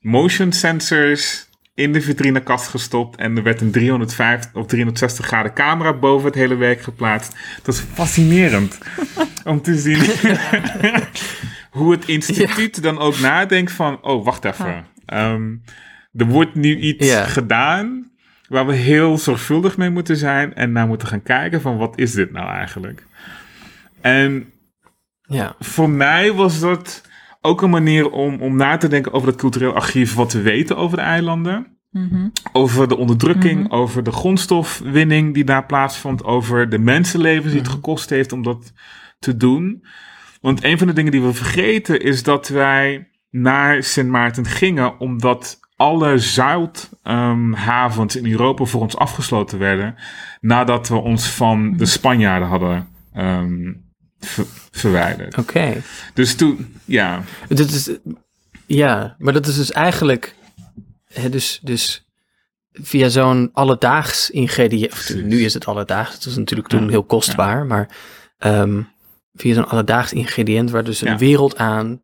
motion 0.00 0.52
sensors 0.52 1.48
in 1.74 1.92
de 1.92 2.00
vitrinekast 2.00 2.68
gestopt. 2.68 3.16
En 3.16 3.36
er 3.36 3.42
werd 3.42 3.60
een 3.60 3.70
350 3.70 4.54
of 4.54 4.66
360 4.66 5.26
graden 5.26 5.54
camera 5.54 5.92
boven 5.92 6.26
het 6.26 6.34
hele 6.34 6.56
werk 6.56 6.80
geplaatst. 6.80 7.36
Dat 7.62 7.74
is 7.74 7.80
fascinerend 7.92 8.78
om 9.44 9.62
te 9.62 9.78
zien 9.78 10.00
hoe 11.78 11.92
het 11.92 12.08
instituut 12.08 12.82
dan 12.82 12.98
ook 12.98 13.18
nadenkt 13.18 13.72
van... 13.72 14.02
Oh, 14.02 14.24
wacht 14.24 14.44
even. 14.44 14.86
Ehm, 15.06 15.56
er 16.12 16.26
wordt 16.26 16.54
nu 16.54 16.76
iets 16.78 17.06
Ja. 17.06 17.24
gedaan 17.24 18.10
waar 18.48 18.66
we 18.66 18.74
heel 18.74 19.18
zorgvuldig 19.18 19.76
mee 19.76 19.90
moeten 19.90 20.16
zijn. 20.16 20.54
En 20.54 20.72
naar 20.72 20.86
moeten 20.86 21.08
gaan 21.08 21.22
kijken 21.22 21.60
van 21.60 21.76
wat 21.76 21.98
is 21.98 22.12
dit 22.12 22.32
nou 22.32 22.48
eigenlijk? 22.50 23.06
En 24.00 24.52
Ja. 25.22 25.54
voor 25.58 25.90
mij 25.90 26.32
was 26.32 26.60
dat 26.60 27.02
ook 27.40 27.62
een 27.62 27.70
manier 27.70 28.10
om, 28.10 28.40
om 28.40 28.56
na 28.56 28.76
te 28.76 28.88
denken 28.88 29.12
over 29.12 29.28
het 29.28 29.36
cultureel 29.36 29.74
archief, 29.74 30.14
wat 30.14 30.32
we 30.32 30.42
weten 30.42 30.76
over 30.76 30.96
de 30.96 31.02
eilanden. 31.02 31.76
Mhm. 31.90 32.28
Over 32.52 32.88
de 32.88 32.96
onderdrukking, 32.96 33.70
over 33.70 34.02
de 34.02 34.12
grondstofwinning 34.12 35.34
die 35.34 35.44
daar 35.44 35.66
plaatsvond, 35.66 36.24
over 36.24 36.68
de 36.68 36.78
mensenlevens 36.78 37.52
die 37.52 37.60
het 37.60 37.70
gekost 37.70 38.10
heeft 38.10 38.32
om 38.32 38.42
dat 38.42 38.72
te 39.18 39.36
doen. 39.36 39.84
Want 40.40 40.64
een 40.64 40.78
van 40.78 40.86
de 40.86 40.92
dingen 40.92 41.12
die 41.12 41.22
we 41.22 41.32
vergeten 41.32 42.00
is 42.00 42.22
dat 42.22 42.48
wij 42.48 43.08
naar 43.30 43.82
Sint 43.82 44.08
Maarten 44.08 44.46
gingen 44.46 45.00
omdat 45.00 45.58
alle 45.76 46.18
zouthavens 46.18 48.16
in 48.16 48.30
Europa 48.30 48.64
voor 48.64 48.80
ons 48.80 48.96
afgesloten 48.96 49.58
werden 49.58 49.94
nadat 50.40 50.88
we 50.88 50.94
ons 50.94 51.30
van 51.30 51.76
de 51.76 51.86
Spanjaarden 51.86 52.48
hadden 52.48 52.88
ehm, 53.12 53.72
ver- 54.18 54.46
verwijderd. 54.70 55.38
Oké. 55.38 55.82
Dus 56.14 56.34
toen, 56.34 56.74
ja, 56.84 57.22
Dat 57.48 57.70
is, 57.70 57.90
ja, 58.66 59.14
maar 59.18 59.32
dat 59.32 59.46
is 59.46 59.56
dus 59.56 59.72
eigenlijk, 59.72 60.34
hè, 61.12 61.28
dus, 61.28 61.60
dus 61.62 62.06
via 62.72 63.08
zo'n 63.08 63.50
alledaags 63.52 64.30
ingrediënt, 64.30 65.14
nu 65.24 65.44
is 65.44 65.54
het 65.54 65.66
alledaags, 65.66 66.14
het 66.14 66.24
was 66.24 66.36
natuurlijk 66.36 66.68
toen 66.68 66.88
heel 66.88 67.04
kostbaar, 67.04 67.66
maar 67.66 67.96
ehm, 68.38 68.82
via 69.40 69.54
zo'n 69.54 69.68
alledaags 69.68 70.12
ingrediënt 70.12 70.70
waar 70.70 70.84
dus 70.84 71.00
een 71.00 71.08
Ja. 71.10 71.18
wereld 71.18 71.56
aan 71.56 72.02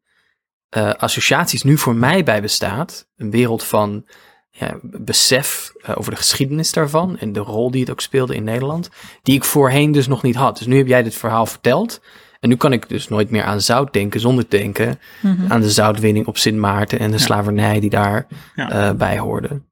eh, 0.69 0.91
associaties 0.93 1.63
nu 1.63 1.79
voor 1.79 1.95
mij 1.95 2.25
bij 2.25 2.41
bestaat, 2.43 3.09
een 3.17 3.31
wereld 3.31 3.65
van 3.65 4.07
ja, 4.51 4.79
besef 4.83 5.73
eh, 5.83 5.95
over 5.99 6.11
de 6.11 6.17
geschiedenis 6.17 6.73
daarvan 6.73 7.19
en 7.19 7.33
de 7.33 7.41
rol 7.41 7.71
die 7.71 7.81
het 7.81 7.91
ook 7.91 8.01
speelde 8.01 8.35
in 8.35 8.45
Nederland, 8.45 8.91
die 9.23 9.35
ik 9.35 9.45
voorheen 9.45 9.93
dus 9.93 10.07
nog 10.07 10.23
niet 10.23 10.35
had. 10.35 10.59
Dus 10.59 10.67
nu 10.67 10.77
heb 10.77 10.87
jij 10.87 11.03
dit 11.03 11.15
verhaal 11.15 11.47
verteld. 11.47 12.01
En 12.41 12.49
nu 12.49 12.57
kan 12.57 12.73
ik 12.73 12.89
dus 12.89 13.09
nooit 13.09 13.31
meer 13.31 13.43
aan 13.45 13.61
zout 13.61 13.93
denken 13.93 14.21
zonder 14.21 14.49
te 14.49 14.57
denken 14.57 15.01
Mhm. 15.23 15.53
aan 15.53 15.61
de 15.61 15.71
zoutwinning 15.71 16.27
op 16.27 16.39
Sint 16.39 16.59
Maarten 16.59 16.99
en 16.99 17.11
de 17.11 17.19
slavernij 17.19 17.81
die 17.81 17.91
daar 17.91 18.27
Ja. 18.55 18.71
eh, 18.71 18.95
bij 18.97 19.19
hoorde. 19.19 19.63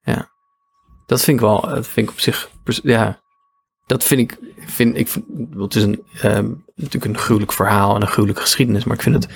Ja, 0.00 0.28
dat 1.06 1.22
vind 1.22 1.36
ik 1.36 1.42
wel, 1.46 1.60
dat 1.60 1.86
vind 1.86 2.06
ik 2.08 2.12
op 2.12 2.20
zich, 2.20 2.50
ja, 2.82 3.20
dat 3.90 4.04
vind 4.04 4.20
ik, 4.20 4.38
vind 4.56 4.96
ik, 4.96 5.08
vind- 5.08 5.24
het 5.56 5.74
is 5.74 5.82
een, 5.82 6.02
ehm, 6.20 6.50
natuurlijk 6.74 7.04
een 7.04 7.18
gruwelijk 7.18 7.52
verhaal 7.52 7.94
en 7.94 8.00
een 8.02 8.08
gruwelijke 8.08 8.42
geschiedenis, 8.42 8.84
maar 8.84 8.96
ik 8.96 9.02
vind 9.02 9.14
het 9.14 9.28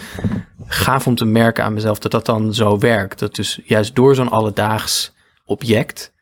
gaaf 0.66 1.06
om 1.06 1.14
te 1.14 1.24
merken 1.24 1.64
aan 1.64 1.74
mezelf 1.74 1.98
dat 1.98 2.10
dat 2.12 2.26
dan 2.26 2.54
zo 2.54 2.78
werkt. 2.78 3.18
Dat 3.18 3.34
dus 3.34 3.60
juist 3.64 3.94
door 3.94 4.14
zo'n 4.14 4.28
alledaags 4.30 5.14
object, 5.44 6.12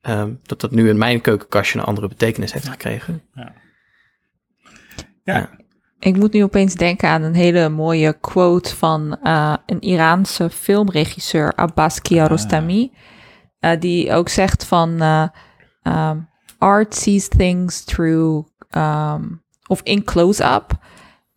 ehm, 0.00 0.32
dat 0.42 0.60
dat 0.60 0.70
nu 0.70 0.88
in 0.88 0.98
mijn 0.98 1.20
keukenkastje 1.20 1.78
een 1.78 1.84
andere 1.84 2.08
betekenis 2.08 2.52
heeft 2.52 2.68
gekregen. 2.68 3.22
ja, 5.24 5.50
Ik 6.00 6.16
moet 6.16 6.32
nu 6.32 6.42
opeens 6.42 6.74
denken 6.74 7.08
aan 7.08 7.22
een 7.22 7.34
hele 7.34 7.68
mooie 7.68 8.18
quote 8.20 8.76
van 8.76 9.18
eh, 9.22 9.56
een 9.66 9.80
Iraanse 9.80 10.50
filmregisseur, 10.50 11.54
Abbas 11.54 12.00
Kiarostami. 12.02 12.92
eh, 13.58 13.80
die 13.80 14.12
ook 14.12 14.28
zegt 14.28 14.64
van 14.64 15.00
eh, 15.00 15.28
um, 15.82 16.28
art 16.60 16.94
sees 16.94 17.28
things 17.28 17.80
through 17.80 18.46
um, 18.74 19.40
of 19.68 19.82
in 19.84 20.02
close-up. 20.02 20.74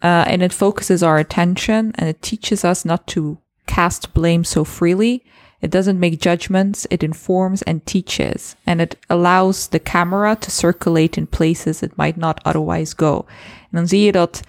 uh, 0.01 0.25
and 0.27 0.41
it 0.41 0.53
focuses 0.53 1.03
our 1.03 1.17
attention 1.17 1.93
and 1.95 2.09
it 2.09 2.21
teaches 2.21 2.65
us 2.65 2.83
not 2.83 3.05
to 3.07 3.37
cast 3.67 4.13
blame 4.13 4.43
so 4.43 4.63
freely. 4.63 5.23
It 5.61 5.69
doesn't 5.69 5.99
make 5.99 6.19
judgments, 6.19 6.87
it 6.89 7.03
informs 7.03 7.61
and 7.63 7.85
teaches. 7.85 8.55
And 8.65 8.81
it 8.81 8.95
allows 9.09 9.67
the 9.67 9.79
camera 9.79 10.35
to 10.41 10.49
circulate 10.49 11.19
in 11.19 11.27
places 11.27 11.83
it 11.83 11.97
might 11.97 12.17
not 12.17 12.41
otherwise 12.45 12.95
go. 12.95 13.25
En 13.71 13.77
dan 13.77 13.87
zie 13.87 14.05
je 14.05 14.11
dat 14.11 14.41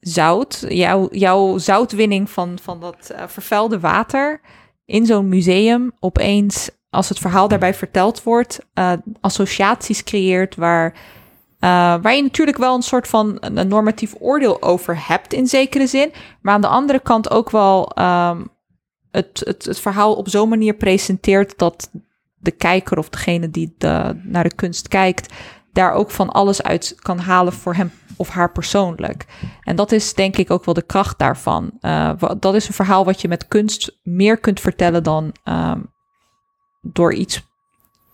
zout, 0.00 0.64
jouw, 0.68 1.08
jouw 1.10 1.58
zoutwinning 1.58 2.30
van, 2.30 2.58
van 2.62 2.80
dat 2.80 3.10
eh, 3.10 3.24
vervuilde 3.26 3.80
water 3.80 4.40
in 4.84 5.06
zo'n 5.06 5.28
museum 5.28 5.92
opeens, 6.00 6.70
als 6.92 7.08
het 7.08 7.18
verhaal 7.18 7.48
daarbij 7.48 7.74
verteld 7.74 8.22
wordt, 8.22 8.58
eh, 8.74 8.92
associaties 9.20 10.04
creëert 10.04 10.56
waar, 10.56 10.92
eh, 11.58 11.68
waar 12.02 12.14
je 12.14 12.22
natuurlijk 12.22 12.56
wel 12.56 12.74
een 12.74 12.82
soort 12.82 13.08
van 13.08 13.36
een, 13.40 13.68
normatief 13.68 14.14
oordeel 14.18 14.62
over 14.62 15.06
hebt 15.06 15.32
in 15.32 15.46
zekere 15.46 15.86
zin, 15.86 16.12
maar 16.42 16.54
aan 16.54 16.60
de 16.60 16.66
andere 16.66 17.00
kant 17.00 17.30
ook 17.30 17.50
wel 17.50 17.90
ehm, 17.90 18.44
het, 19.10 19.42
het, 19.44 19.64
het 19.64 19.80
verhaal 19.80 20.14
op 20.14 20.28
zo'n 20.28 20.48
manier 20.48 20.74
presenteert 20.74 21.58
dat 21.58 21.90
de 22.34 22.50
kijker 22.50 22.98
of 22.98 23.08
degene 23.08 23.50
die 23.50 23.74
de, 23.78 24.20
naar 24.22 24.44
de 24.44 24.54
kunst 24.54 24.88
kijkt, 24.88 25.34
daar 25.72 25.92
ook 25.92 26.10
van 26.10 26.30
alles 26.30 26.62
uit 26.62 26.94
kan 26.98 27.18
halen 27.18 27.52
voor 27.52 27.74
hem 27.74 27.92
of 28.16 28.28
haar 28.28 28.52
persoonlijk. 28.52 29.26
En 29.60 29.76
dat 29.76 29.92
is 29.92 30.14
denk 30.14 30.36
ik 30.36 30.50
ook 30.50 30.64
wel 30.64 30.74
de 30.74 30.82
kracht 30.82 31.18
daarvan. 31.18 31.70
Eh, 31.80 32.12
dat 32.38 32.54
is 32.54 32.68
een 32.68 32.74
verhaal 32.74 33.04
wat 33.04 33.20
je 33.20 33.28
met 33.28 33.48
kunst 33.48 33.98
meer 34.02 34.38
kunt 34.38 34.60
vertellen 34.60 35.02
dan 35.02 35.34
ehm, 35.44 35.80
door 36.82 37.14
iets 37.14 37.42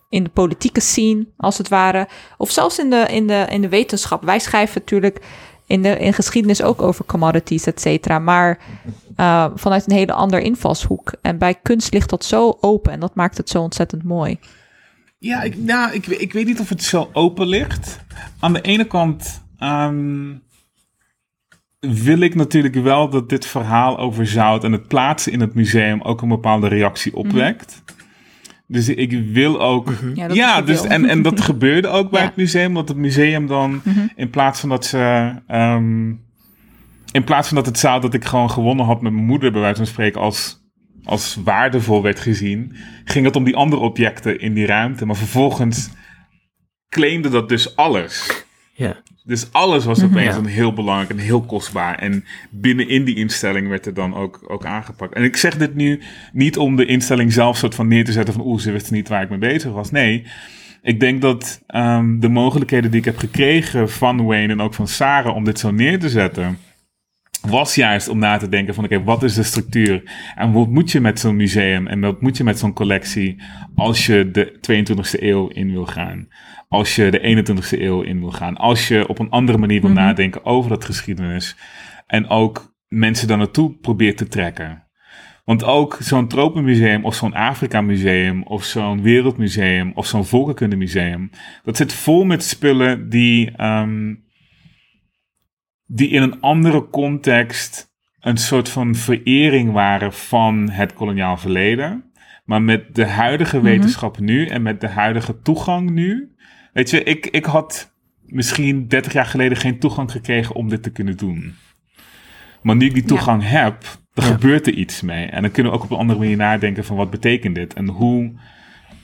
in 0.09 0.25
de 0.25 0.31
politieke 0.31 0.81
scene, 0.81 1.27
als 1.37 1.59
het 1.59 1.69
ware. 1.69 2.09
Of 2.37 2.51
zelfs 2.51 2.79
in 2.79 2.91
de, 2.91 3.07
in 3.11 3.27
de, 3.27 3.47
in 3.51 3.61
de 3.61 3.69
wetenschap. 3.69 4.25
Wij 4.25 4.39
schrijven 4.39 4.81
natuurlijk 4.81 5.21
in 5.67 5.83
de 5.83 5.99
in 5.99 6.13
geschiedenis 6.13 6.63
ook 6.63 6.83
over 6.83 7.05
commodities, 7.05 7.67
et 7.67 7.81
cetera. 7.81 8.19
Maar 8.19 8.59
eh, 9.17 9.47
vanuit 9.55 9.87
een 9.87 9.97
hele 9.97 10.13
andere 10.13 10.43
invalshoek. 10.43 11.13
En 11.23 11.39
bij 11.39 11.55
kunst 11.63 11.93
ligt 11.93 12.11
dat 12.11 12.25
zo 12.25 12.59
open 12.61 12.93
en 12.93 13.01
dat 13.01 13.15
maakt 13.15 13.37
het 13.37 13.49
zo 13.49 13.63
ontzettend 13.63 14.03
mooi. 14.03 14.39
Ja, 15.19 15.43
ik, 15.43 15.57
nou, 15.57 15.93
ik, 15.93 16.07
ik 16.07 16.33
weet 16.33 16.47
niet 16.47 16.61
of 16.61 16.69
het 16.69 16.83
zo 16.83 17.11
open 17.13 17.47
ligt. 17.47 17.99
Aan 18.41 18.53
de 18.53 18.61
ene 18.61 18.85
kant 18.85 19.43
ehm, 19.59 20.35
wil 21.81 22.21
ik 22.21 22.35
natuurlijk 22.35 22.75
wel 22.75 23.09
dat 23.09 23.29
dit 23.29 23.47
verhaal 23.47 23.99
over 23.99 24.27
zout 24.27 24.65
en 24.65 24.73
het 24.73 24.89
plaatsen 24.89 25.33
in 25.33 25.41
het 25.41 25.55
museum 25.55 26.03
ook 26.03 26.23
een 26.23 26.29
bepaalde 26.29 26.69
reactie 26.69 27.17
opwekt. 27.17 27.83
Dus 28.71 28.89
ik 28.89 29.13
wil 29.33 29.61
ook. 29.63 29.93
Ja, 30.15 30.27
dat 30.27 30.37
Ja, 30.37 30.63
dus, 30.63 30.81
wil. 30.81 30.91
en, 30.91 31.05
en 31.05 31.23
dat 31.23 31.41
gebeurde 31.41 31.89
ook 31.89 32.11
bij 32.11 32.21
Ja. 32.21 32.27
het 32.27 32.37
museum. 32.37 32.75
Dat 32.75 32.89
het 32.89 32.97
museum 32.97 33.47
dan, 33.47 33.83
in 34.17 34.31
plaats 34.31 34.61
van 34.61 34.69
dat 34.69 34.85
ze. 34.87 35.33
ehm, 35.47 36.09
in 37.13 37.25
plaats 37.25 37.49
van 37.49 37.57
dat 37.57 37.67
het 37.67 37.79
zout 37.79 38.03
dat 38.03 38.15
ik 38.15 38.25
gewoon 38.25 38.51
gewonnen 38.51 38.87
had 38.87 39.03
met 39.03 39.13
mijn 39.13 39.25
moeder, 39.25 39.53
bij 39.53 39.61
wijze 39.61 39.77
van 39.77 39.87
spreken, 39.87 40.21
als, 40.21 40.65
als 41.05 41.39
waardevol 41.45 42.03
werd 42.03 42.21
gezien, 42.21 42.77
ging 43.05 43.25
het 43.25 43.37
om 43.37 43.45
die 43.45 43.57
andere 43.57 43.83
objecten 43.83 44.41
in 44.41 44.55
die 44.55 44.67
ruimte. 44.67 45.07
Maar 45.07 45.17
vervolgens 45.17 45.91
claimde 46.89 47.29
dat 47.29 47.49
dus 47.49 47.77
alles. 47.77 48.45
Ja, 48.73 48.97
Dus 49.29 49.53
alles 49.53 49.85
was 49.85 50.03
opeens 50.03 50.37
een 50.37 50.47
heel 50.47 50.73
belangrijk 50.73 51.11
en 51.11 51.19
heel 51.19 51.43
kostbaar. 51.43 51.99
En 51.99 52.25
binnenin 52.51 53.05
die 53.05 53.17
instelling 53.17 53.69
werd 53.69 53.87
er 53.87 53.95
dan 53.95 54.15
ook, 54.15 54.41
ook 54.47 54.65
aangepakt. 54.65 55.15
En 55.15 55.25
ik 55.25 55.37
zeg 55.37 55.57
dit 55.57 55.75
nu 55.75 56.01
niet 56.33 56.57
om 56.57 56.77
de 56.77 56.87
instelling 56.87 57.33
zelf 57.33 57.57
soort 57.57 57.75
van 57.75 57.89
neer 57.89 58.05
te 58.05 58.13
zetten 58.13 58.35
van 58.35 58.47
oeh, 58.47 58.61
ze 58.61 58.73
wisten 58.73 58.95
niet 58.95 59.09
waar 59.09 59.23
ik 59.23 59.31
mee 59.31 59.39
bezig 59.39 59.73
was. 59.73 59.91
Nee, 59.91 60.27
ik 60.83 61.01
denk 61.01 61.23
dat 61.23 61.63
ehm, 61.67 62.19
de 62.19 62.29
mogelijkheden 62.29 62.91
die 62.91 63.01
ik 63.01 63.07
heb 63.07 63.19
gekregen 63.19 63.91
van 63.91 64.25
Wayne 64.25 64.53
en 64.53 64.61
ook 64.61 64.75
van 64.75 64.89
Sarah 64.89 65.35
om 65.35 65.45
dit 65.45 65.59
zo 65.59 65.71
neer 65.71 65.99
te 65.99 66.09
zetten, 66.09 66.59
was 67.49 67.75
juist 67.75 68.09
om 68.09 68.19
na 68.19 68.37
te 68.37 68.49
denken 68.49 68.75
van 68.75 68.85
oké, 68.85 69.03
wat 69.03 69.23
is 69.23 69.35
de 69.35 69.43
structuur? 69.43 70.03
En 70.35 70.53
wat 70.53 70.69
moet 70.69 70.91
je 70.91 71.01
met 71.01 71.21
zo'n 71.21 71.37
museum 71.37 71.87
en 71.87 72.01
wat 72.01 72.21
moet 72.21 72.37
je 72.37 72.45
met 72.45 72.59
zo'n 72.59 72.73
collectie 72.73 73.43
als 73.75 74.07
je 74.07 74.31
de 74.31 74.59
22e 74.61 75.23
eeuw 75.23 75.49
in 75.49 75.73
wil 75.73 75.87
gaan? 75.87 76.29
Als 76.69 76.97
je 76.97 77.11
de 77.11 77.45
21e 77.45 77.81
eeuw 77.81 78.03
in 78.03 78.21
wil 78.21 78.31
gaan? 78.31 78.57
Als 78.57 78.89
je 78.89 79.09
op 79.09 79.19
een 79.19 79.31
andere 79.31 79.59
manier 79.59 79.81
wil 79.81 79.91
nadenken 79.91 80.45
over 80.45 80.71
dat 80.71 80.85
geschiedenis 80.85 81.57
en 82.07 82.29
ook 82.29 82.77
mensen 82.89 83.29
daar 83.29 83.39
naartoe 83.39 83.75
probeert 83.75 84.17
te 84.17 84.29
trekken. 84.29 84.87
Want 85.45 85.65
ook 85.65 85.97
zo'n 86.01 86.29
tropenmuseum 86.29 87.05
of 87.05 87.15
zo'n 87.15 87.35
Afrika-museum 87.35 88.43
of 88.43 88.65
zo'n 88.65 89.03
wereldmuseum 89.03 89.93
of 89.95 90.07
zo'n 90.07 90.25
volkenkundemuseum, 90.25 91.31
dat 91.65 91.77
zit 91.77 91.93
vol 91.93 92.25
met 92.25 92.45
spullen 92.45 93.09
die, 93.09 93.51
ehm, 93.51 94.15
die 95.91 96.09
in 96.09 96.23
een 96.23 96.41
andere 96.41 96.89
context 96.89 97.87
een 98.21 98.37
soort 98.37 98.69
van 98.69 98.95
verering 98.95 99.73
waren 99.73 100.13
van 100.13 100.71
het 100.71 100.93
koloniaal 100.93 101.37
verleden. 101.37 102.05
Maar 102.45 102.63
met 102.63 102.95
de 102.95 103.07
huidige 103.07 103.61
wetenschap 103.61 104.19
nu 104.19 104.47
en 104.47 104.63
met 104.63 104.81
de 104.81 104.89
huidige 104.89 105.43
toegang 105.43 105.91
nu. 105.91 106.33
Weet 106.73 106.91
je, 106.91 107.03
ik, 107.03 107.27
ik 107.27 107.45
had 107.45 107.95
misschien 108.27 108.89
30 108.89 109.13
jaar 109.13 109.27
geleden 109.27 109.59
geen 109.59 109.79
toegang 109.79 110.11
gekregen 110.11 110.55
om 110.55 110.69
dit 110.69 110.83
te 110.83 110.91
kunnen 110.91 111.17
doen. 111.17 111.55
Maar 112.63 112.77
nu 112.77 112.87
ik 112.87 112.95
die 112.95 113.05
toegang 113.05 113.43
heb, 113.49 113.83
dan 114.15 114.25
Ja. 114.25 114.31
gebeurt 114.33 114.67
er 114.67 114.75
iets 114.75 115.01
mee. 115.01 115.27
En 115.27 115.43
dan 115.43 115.51
kunnen 115.51 115.73
we 115.73 115.79
ook 115.79 115.85
op 115.85 115.91
een 115.91 115.97
andere 115.97 116.19
manier 116.19 116.37
nadenken 116.37 116.85
van 116.85 116.97
wat 116.97 117.11
betekent 117.11 117.55
dit? 117.55 117.75
En 117.75 117.89
hoe, 117.89 118.33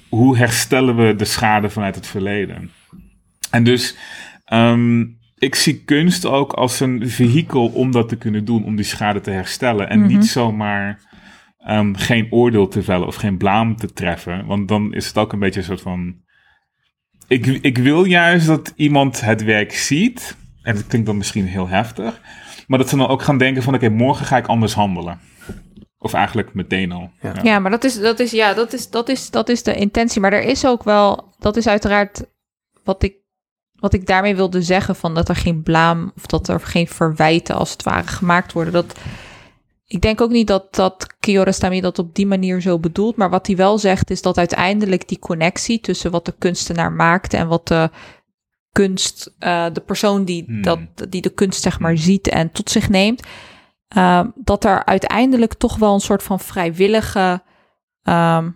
hoe 0.09 0.37
herstellen 0.37 0.97
we 0.97 1.15
de 1.17 1.25
schade 1.25 1.71
vanuit 1.71 1.95
het 1.95 2.07
verleden? 2.07 2.71
En 3.51 3.65
dus 3.65 3.97
ehm, 4.45 5.05
ik 5.45 5.55
zie 5.55 5.85
kunst 5.85 6.27
ook 6.27 6.53
als 6.53 6.81
een 6.81 7.09
vehikel 7.09 7.67
om 7.67 7.91
dat 7.91 8.09
te 8.09 8.17
kunnen 8.17 8.45
doen, 8.45 8.65
om 8.65 8.77
die 8.77 8.85
schade 8.85 9.21
te 9.21 9.31
herstellen. 9.31 9.89
En 9.89 10.07
niet 10.07 10.27
zomaar 10.27 11.01
ehm, 11.59 11.95
geen 11.95 12.27
oordeel 12.31 12.69
te 12.69 12.83
vellen 12.83 13.07
of 13.07 13.15
geen 13.15 13.37
blaam 13.37 13.77
te 13.77 13.93
treffen. 13.93 14.47
Want 14.47 14.69
dan 14.69 14.95
is 14.95 15.07
het 15.07 15.19
ook 15.19 15.33
een 15.33 15.39
beetje 15.39 15.61
een 15.61 15.67
soort 15.67 15.81
van. 15.81 16.23
Ik, 17.29 17.47
ik 17.47 17.79
wil 17.79 18.05
juist 18.05 18.47
dat 18.47 18.73
iemand 18.77 19.21
het 19.21 19.45
werk 19.45 19.73
ziet. 19.73 20.37
En 20.63 20.75
dat 20.75 20.87
klinkt 20.87 21.07
dan 21.07 21.17
misschien 21.17 21.47
heel 21.47 21.69
heftig. 21.69 22.21
Maar 22.67 22.79
dat 22.79 22.89
ze 22.89 22.97
dan 22.97 23.09
ook 23.09 23.23
gaan 23.23 23.39
denken 23.39 23.63
van 23.63 23.75
oké, 23.75 23.89
morgen 23.89 24.27
ga 24.27 24.37
ik 24.37 24.47
anders 24.47 24.75
handelen. 24.75 25.21
Of 25.99 26.13
eigenlijk 26.13 26.55
meteen 26.55 26.93
al. 26.93 27.11
Ja. 27.21 27.35
Ja, 27.43 27.59
maar 27.59 27.71
dat 27.71 27.85
is, 27.85 28.01
dat 28.01 28.21
is, 28.21 28.31
ja, 28.31 28.55
dat 28.55 28.73
is, 28.73 28.91
dat 28.91 29.09
is, 29.09 29.31
dat 29.31 29.49
is 29.49 29.63
de 29.63 29.75
intentie. 29.75 30.21
Maar 30.21 30.33
er 30.33 30.43
is 30.43 30.67
ook 30.67 30.83
wel, 30.83 31.35
dat 31.39 31.57
is 31.57 31.67
uiteraard 31.67 32.25
wat 32.85 33.03
ik, 33.03 33.24
wat 33.85 33.93
ik 33.93 34.07
daarmee 34.07 34.37
wilde 34.37 34.63
zeggen, 34.63 34.97
van 34.97 35.15
dat 35.15 35.29
er 35.29 35.37
geen 35.37 35.63
blaam 35.63 36.13
of 36.17 36.27
dat 36.27 36.49
er 36.49 36.61
geen 36.61 36.89
verwijten 36.89 37.55
als 37.55 37.71
het 37.71 37.83
ware 37.83 38.07
gemaakt 38.07 38.53
worden. 38.53 38.73
Dat, 38.73 38.95
ik 39.87 40.01
denk 40.01 40.21
ook 40.21 40.31
niet 40.31 40.47
dat, 40.47 40.75
dat 40.75 41.17
Kiarostami 41.21 41.81
dat 41.81 41.99
op 41.99 42.15
die 42.15 42.27
manier 42.27 42.61
zo 42.61 42.79
bedoelt. 42.79 43.17
Maar 43.17 43.31
wat 43.31 43.47
hij 43.47 43.57
wel 43.57 43.79
zegt 43.79 44.11
is 44.11 44.23
dat 44.23 44.39
uiteindelijk 44.39 45.09
die 45.09 45.19
connectie 45.19 45.81
tussen 45.81 46.11
wat 46.11 46.25
de 46.25 46.35
kunstenaar 46.39 46.93
maakt 46.93 47.35
en 47.35 47.49
wat 47.49 47.69
de 47.69 47.91
kunst, 48.73 49.35
eh, 49.39 49.67
de 49.73 49.81
persoon 49.81 50.25
die, 50.25 50.45
Hmm. 50.47 50.63
dat, 50.63 50.79
die 51.09 51.23
de 51.23 51.35
kunst 51.35 51.63
zeg 51.63 51.79
maar 51.79 51.99
ziet 51.99 52.29
en 52.29 52.53
tot 52.53 52.71
zich 52.71 52.89
neemt, 52.89 53.23
ehm, 53.89 54.29
dat 54.35 54.65
er 54.65 54.85
uiteindelijk 54.85 55.55
toch 55.55 55.77
wel 55.77 55.95
een 55.95 56.01
soort 56.01 56.23
van 56.23 56.41
vrijwillige, 56.41 57.43
ehm, 58.03 58.51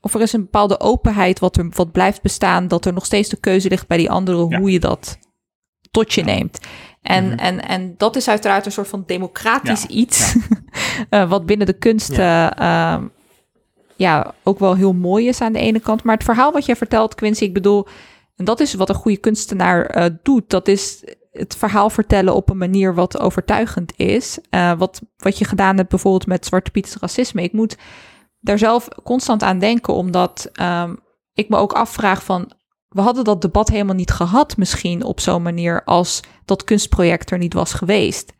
of 0.00 0.14
er 0.14 0.20
is 0.20 0.32
een 0.32 0.40
bepaalde 0.40 0.80
openheid 0.80 1.38
wat, 1.38 1.56
er, 1.56 1.66
wat 1.70 1.92
blijft 1.92 2.22
bestaan, 2.22 2.68
dat 2.68 2.84
er 2.84 2.92
nog 2.92 3.04
steeds 3.04 3.28
de 3.28 3.36
keuze 3.40 3.68
ligt 3.68 3.86
bij 3.86 3.96
die 3.96 4.10
anderen 4.10 4.48
Ja. 4.48 4.58
hoe 4.58 4.70
je 4.70 4.80
dat 4.80 5.18
tot 5.90 6.12
je 6.12 6.20
Ja. 6.20 6.26
neemt. 6.26 6.58
En, 7.02 7.24
Mhm. 7.26 7.38
en, 7.38 7.64
en 7.68 7.94
dat 7.96 8.16
is 8.16 8.28
uiteraard 8.28 8.66
een 8.66 8.72
soort 8.72 8.88
van 8.88 9.02
democratisch 9.06 9.82
Ja, 9.82 9.88
iets, 9.88 10.36
eh, 11.10 11.28
wat 11.28 11.46
binnen 11.46 11.66
de 11.66 11.72
kunst 11.78 12.16
Ja. 12.16 12.56
eh, 12.56 12.92
ehm, 12.94 13.04
ja, 13.96 14.34
ook 14.42 14.58
wel 14.58 14.74
heel 14.76 14.92
mooi 14.92 15.28
is 15.28 15.40
aan 15.40 15.52
de 15.52 15.58
ene 15.58 15.80
kant. 15.80 16.02
Maar 16.02 16.14
het 16.14 16.24
verhaal 16.24 16.52
wat 16.52 16.66
jij 16.66 16.76
vertelt, 16.76 17.14
Quincy, 17.14 17.44
ik 17.44 17.52
bedoel, 17.54 17.86
en 18.36 18.44
dat 18.44 18.60
is 18.60 18.74
wat 18.74 18.88
een 18.88 18.94
goede 18.94 19.16
kunstenaar 19.18 19.86
eh, 19.86 20.10
doet. 20.22 20.50
Dat 20.50 20.68
is 20.68 21.04
het 21.32 21.56
verhaal 21.56 21.90
vertellen 21.90 22.34
op 22.34 22.50
een 22.50 22.56
manier 22.58 22.94
wat 22.94 23.20
overtuigend 23.20 23.92
is. 23.96 24.38
Wat, 24.78 25.00
wat 25.16 25.38
je 25.38 25.44
gedaan 25.44 25.76
hebt 25.76 25.88
bijvoorbeeld 25.88 26.26
met 26.26 26.46
Zwarte 26.46 26.70
Piet's 26.70 26.96
racisme. 27.00 27.42
Ik 27.42 27.52
moet 27.52 27.76
daar 28.48 28.58
zelf 28.58 28.88
constant 29.04 29.42
aan 29.42 29.58
denken, 29.58 29.94
omdat 29.94 30.48
ehm, 30.52 30.94
ik 31.34 31.48
me 31.48 31.56
ook 31.56 31.72
afvraag 31.72 32.24
van... 32.24 32.52
We 32.88 33.00
hadden 33.00 33.24
dat 33.24 33.42
debat 33.42 33.68
helemaal 33.68 33.94
niet 33.94 34.10
gehad 34.10 34.56
misschien 34.56 35.04
op 35.04 35.20
zo'n 35.20 35.42
manier 35.42 35.84
als 35.84 36.20
dat 36.44 36.64
kunstproject 36.64 37.30
er 37.30 37.38
niet 37.38 37.52
was 37.54 37.72
geweest. 37.72 38.32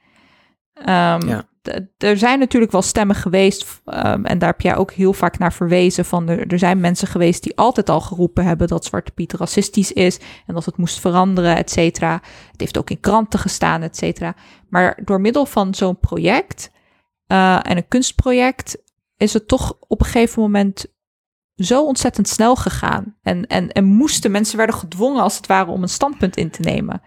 Ja. 1.28 1.48
d- 1.62 2.02
Er 2.02 2.16
zijn 2.18 2.38
natuurlijk 2.38 2.72
wel 2.72 2.82
stemmen 2.82 3.16
geweest, 3.16 3.80
ehm, 3.84 4.24
en 4.24 4.38
daar 4.38 4.48
heb 4.50 4.60
jij 4.60 4.76
ook 4.76 4.92
heel 4.92 5.12
vaak 5.12 5.38
naar 5.38 5.52
verwezen. 5.52 6.04
Van 6.04 6.28
er, 6.28 6.46
er 6.52 6.58
zijn 6.58 6.80
mensen 6.80 7.08
geweest 7.08 7.42
die 7.42 7.56
altijd 7.56 7.88
al 7.90 8.00
geroepen 8.00 8.44
hebben 8.44 8.68
dat 8.68 8.84
Zwarte 8.84 9.10
Piet 9.12 9.32
racistisch 9.32 9.92
is 9.92 10.18
en 10.46 10.54
dat 10.54 10.64
het 10.64 10.76
moest 10.76 11.00
veranderen, 11.00 11.56
et 11.56 11.70
cetera. 11.70 12.12
Het 12.52 12.60
heeft 12.60 12.78
ook 12.78 12.90
in 12.90 13.00
kranten 13.00 13.38
gestaan, 13.38 13.82
et 13.82 13.96
cetera. 13.96 14.34
Maar 14.68 14.98
door 15.04 15.20
middel 15.20 15.46
van 15.46 15.74
zo'n 15.74 15.98
project 15.98 16.70
eh, 17.26 17.58
en 17.62 17.76
een 17.76 17.88
kunstproject 17.88 18.82
is 19.18 19.32
het 19.32 19.48
toch 19.48 19.76
op 19.80 20.00
een 20.00 20.06
gegeven 20.06 20.42
moment 20.42 20.86
zo 21.56 21.86
ontzettend 21.86 22.28
snel 22.28 22.56
gegaan. 22.56 23.16
En, 23.22 23.46
en, 23.46 23.72
en 23.72 23.84
moesten 23.84 24.30
mensen 24.30 24.56
werden 24.56 24.76
gedwongen 24.76 25.22
als 25.22 25.36
het 25.36 25.46
ware 25.46 25.70
om 25.70 25.82
een 25.82 25.88
standpunt 25.88 26.36
in 26.36 26.50
te 26.50 26.60
nemen. 26.60 27.02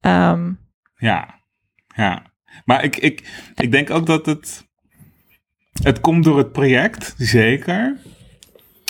Ehm, 0.00 0.52
Ja, 0.96 1.40
ja. 1.94 2.32
Maar 2.64 2.84
ik, 2.84 2.96
ik, 2.96 3.44
ik 3.54 3.70
denk 3.70 3.90
ook 3.90 4.06
dat 4.06 4.26
het. 4.26 4.64
Het 5.82 6.00
komt 6.00 6.24
door 6.24 6.38
het 6.38 6.52
project, 6.52 7.14
zeker. 7.18 7.96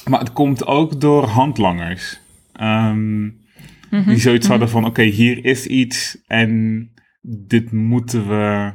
Maar 0.08 0.20
het 0.20 0.32
komt 0.32 0.66
ook 0.66 1.00
door 1.00 1.24
handlangers. 1.24 2.20
Ehm, 2.52 3.24
mhm, 3.24 4.08
Die 4.08 4.18
zoiets 4.18 4.42
mhm. 4.42 4.50
hadden 4.50 4.68
van: 4.68 4.84
oké, 4.84 5.02
hier 5.02 5.44
is 5.44 5.66
iets 5.66 6.18
en 6.26 6.90
dit 7.20 7.72
moeten 7.72 8.28
we. 8.28 8.74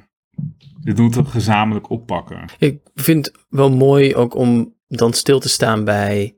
Dit 0.82 0.98
moeten 0.98 1.24
we 1.24 1.30
gezamenlijk 1.30 1.90
oppakken. 1.90 2.46
Ik 2.58 2.80
vind 2.96 3.26
het 3.26 3.36
wel 3.50 3.72
mooi 3.72 4.16
ook 4.16 4.36
om 4.36 4.76
dan 4.88 5.14
stil 5.14 5.40
te 5.40 5.50
staan 5.50 5.84
bij 5.84 6.36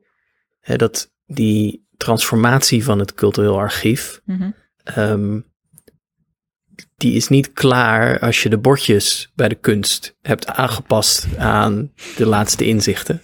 hè, 0.59 0.75
dat 0.75 1.13
die 1.25 1.87
transformatie 1.97 2.83
van 2.83 2.99
het 2.99 3.13
cultureel 3.13 3.57
archief. 3.57 4.21
Mhm. 4.25 4.49
ehm, 4.83 5.39
die 6.97 7.13
is 7.15 7.27
niet 7.27 7.53
klaar 7.53 8.19
als 8.19 8.43
je 8.43 8.49
de 8.49 8.57
bordjes 8.57 9.31
bij 9.35 9.49
de 9.49 9.55
kunst 9.55 10.17
hebt 10.21 10.47
aangepast 10.47 11.37
aan 11.37 11.91
de 12.17 12.25
laatste 12.25 12.65
inzichten. 12.65 13.21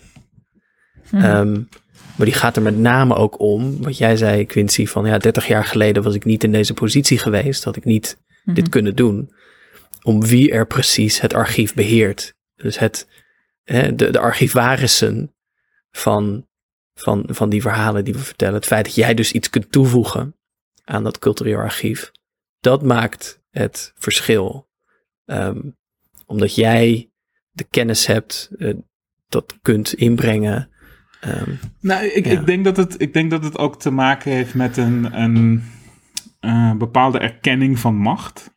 Mhm. 1.11 1.23
Ehm, 1.23 1.51
maar 2.15 2.25
die 2.25 2.33
gaat 2.35 2.55
er 2.55 2.61
met 2.61 2.77
name 2.77 3.15
ook 3.15 3.39
om, 3.39 3.81
wat 3.83 3.97
jij 3.97 4.17
zei, 4.17 4.45
Quincy, 4.45 4.85
van 4.85 5.05
ja, 5.05 5.17
30 5.17 5.47
jaar 5.47 5.65
geleden 5.65 6.03
was 6.03 6.15
ik 6.15 6.25
niet 6.25 6.43
in 6.43 6.51
deze 6.51 6.73
positie 6.73 7.17
geweest, 7.17 7.63
had 7.63 7.75
ik 7.75 7.85
niet 7.85 8.17
Mhm. 8.43 8.55
dit 8.55 8.69
kunnen 8.69 8.95
doen. 8.95 9.33
Om 10.01 10.25
wie 10.25 10.51
er 10.51 10.67
precies 10.67 11.21
het 11.21 11.33
archief 11.33 11.73
beheert. 11.73 12.33
Dus 12.55 12.79
het, 12.79 13.07
hè, 13.63 13.95
de, 13.95 14.11
de 14.11 14.19
archivarissen 14.19 15.33
van, 15.91 16.47
van, 16.93 17.23
van 17.27 17.49
die 17.49 17.61
verhalen 17.61 18.03
die 18.03 18.13
we 18.13 18.19
vertellen. 18.19 18.53
Het 18.53 18.65
feit 18.65 18.85
dat 18.85 18.95
jij 18.95 19.13
dus 19.13 19.31
iets 19.31 19.49
kunt 19.49 19.71
toevoegen 19.71 20.35
aan 20.83 21.03
dat 21.03 21.19
cultureel 21.19 21.57
archief. 21.57 22.11
Dat 22.59 22.83
maakt 22.83 23.41
het 23.51 23.91
verschil. 23.95 24.67
Ehm, 25.25 25.59
omdat 26.25 26.55
jij 26.55 27.09
de 27.51 27.63
kennis 27.63 28.05
hebt, 28.05 28.49
eh, 28.57 28.73
dat 29.27 29.57
kunt 29.61 29.93
inbrengen. 29.93 30.69
Ehm, 31.21 31.51
Nou, 31.79 32.05
ik, 32.05 32.25
Ja. 32.25 32.31
ik, 32.31 32.45
denk 32.45 32.63
dat 32.65 32.77
het, 32.77 33.01
ik 33.01 33.13
denk 33.13 33.31
dat 33.31 33.43
het 33.43 33.57
ook 33.57 33.79
te 33.79 33.89
maken 33.91 34.31
heeft 34.31 34.53
met 34.53 34.77
een, 34.77 35.21
een 35.21 35.63
eh, 36.39 36.73
bepaalde 36.73 37.19
erkenning 37.19 37.79
van 37.79 37.95
macht. 37.95 38.51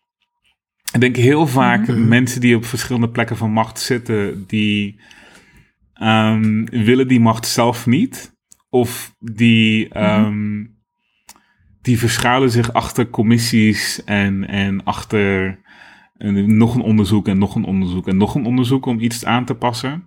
Ik 0.93 1.01
denk 1.01 1.17
heel 1.17 1.47
vaak 1.47 1.87
Mhm. 1.87 2.09
mensen 2.09 2.41
die 2.41 2.57
op 2.57 2.65
verschillende 2.65 3.09
plekken 3.11 3.37
van 3.37 3.51
macht 3.51 3.79
zitten, 3.79 4.45
die 4.47 5.01
ehm, 5.95 6.65
willen 6.65 7.09
die 7.09 7.21
macht 7.21 7.47
zelf 7.47 7.87
niet. 7.87 8.35
Of 8.71 9.15
die, 9.19 9.89
ehm, 9.89 10.65
die 11.83 11.99
verschuilen 11.99 12.51
zich 12.51 12.73
achter 12.73 13.11
commissies 13.11 14.05
en, 14.05 14.49
en 14.49 14.85
achter 14.85 15.59
nog 16.47 16.75
een 16.75 16.81
onderzoek 16.81 17.29
en 17.29 17.39
nog 17.39 17.55
een 17.55 17.65
onderzoek 17.65 18.09
en 18.09 18.17
nog 18.17 18.35
een 18.35 18.45
onderzoek 18.45 18.87
om 18.87 19.01
iets 19.01 19.25
aan 19.25 19.45
te 19.45 19.55
passen. 19.55 20.05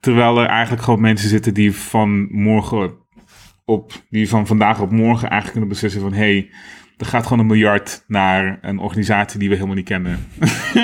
Terwijl 0.00 0.38
er 0.40 0.46
eigenlijk 0.46 0.82
gewoon 0.82 1.00
mensen 1.00 1.28
zitten 1.28 1.54
die 1.54 1.72
van 1.72 2.28
morgen 2.32 2.92
op, 3.64 3.92
die 4.10 4.28
van 4.28 4.46
vandaag 4.46 4.80
op 4.80 4.90
morgen 4.90 5.28
eigenlijk 5.30 5.50
kunnen 5.50 5.68
beslissen 5.68 6.00
van 6.00 6.12
hé, 6.12 6.18
hey, 6.18 6.50
er 6.96 7.06
gaat 7.06 7.22
gewoon 7.22 7.38
een 7.38 7.46
miljard 7.46 8.04
naar 8.06 8.58
een 8.60 8.78
organisatie 8.78 9.38
die 9.38 9.48
we 9.48 9.54
helemaal 9.54 9.76
niet 9.76 9.84
kennen. 9.84 10.26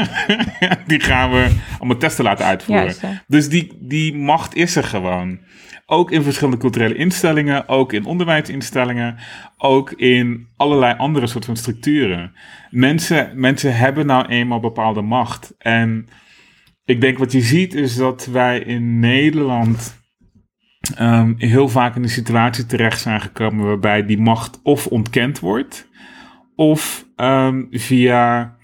die 0.87 1.01
gaan 1.01 1.31
we 1.31 1.51
allemaal 1.78 1.97
testen 1.97 2.24
laten 2.24 2.45
uitvoeren. 2.45 2.85
Juist. 2.85 3.05
Dus 3.27 3.49
die, 3.49 3.78
die 3.81 4.16
macht 4.16 4.55
is 4.55 4.77
er 4.77 4.85
gewoon. 4.85 5.39
Ook 5.87 6.11
in 6.11 6.23
verschillende 6.23 6.61
culturele 6.61 6.95
instellingen, 6.95 7.69
ook 7.69 7.93
in 7.93 8.05
onderwijsinstellingen, 8.05 9.16
ook 9.57 9.91
in 9.91 10.49
allerlei 10.57 10.95
andere 10.97 11.27
soort 11.27 11.45
van 11.45 11.57
structuren. 11.57 12.32
Mensen, 12.70 13.31
mensen 13.35 13.77
hebben 13.77 14.07
nou 14.07 14.27
eenmaal 14.27 14.61
bepaalde 14.61 15.01
macht. 15.01 15.55
En 15.59 16.09
ik 16.85 17.01
denk 17.01 17.19
wat 17.19 17.32
je 17.32 17.41
ziet 17.41 17.74
is 17.74 17.97
dat 17.97 18.27
wij 18.27 18.59
in 18.59 18.99
Nederland 18.99 19.99
ehm, 20.97 21.32
heel 21.36 21.69
vaak 21.69 21.97
in 21.97 22.02
een 22.02 22.09
situatie 22.09 22.66
terecht 22.66 23.01
zijn 23.01 23.20
gekomen 23.20 23.66
waarbij 23.66 24.07
die 24.07 24.20
macht 24.20 24.61
of 24.62 24.86
ontkend 24.86 25.39
wordt, 25.39 25.89
of 26.57 27.07
ehm, 27.16 27.62
via, 27.70 28.55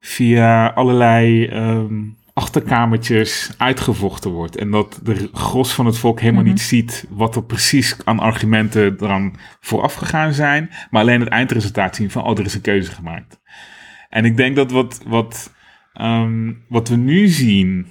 via 0.00 0.66
allerlei 0.68 1.46
ehm, 1.46 1.94
achterkamertjes 2.34 3.54
uitgevochten 3.58 4.30
wordt. 4.30 4.56
En 4.56 4.70
dat 4.70 5.00
de 5.02 5.28
gros 5.32 5.72
van 5.74 5.86
het 5.86 5.98
volk 5.98 6.20
helemaal 6.20 6.42
Mhm. 6.42 6.50
niet 6.50 6.60
ziet 6.60 7.06
wat 7.10 7.36
er 7.36 7.44
precies 7.44 7.96
aan 8.04 8.18
argumenten 8.18 8.96
eraan 9.00 9.32
vooraf 9.60 9.94
gegaan 9.94 10.32
zijn, 10.32 10.70
maar 10.90 11.02
alleen 11.02 11.20
het 11.20 11.28
eindresultaat 11.28 11.96
zien 11.96 12.10
van, 12.10 12.24
oh, 12.24 12.38
er 12.38 12.44
is 12.44 12.54
een 12.54 12.60
keuze 12.60 12.90
gemaakt. 12.92 13.40
En 14.08 14.24
ik 14.24 14.36
denk 14.36 14.56
dat 14.56 14.70
wat, 14.70 15.02
wat, 15.06 15.52
wat 16.68 16.88
we 16.88 16.96
nu 16.96 17.26
zien, 17.26 17.86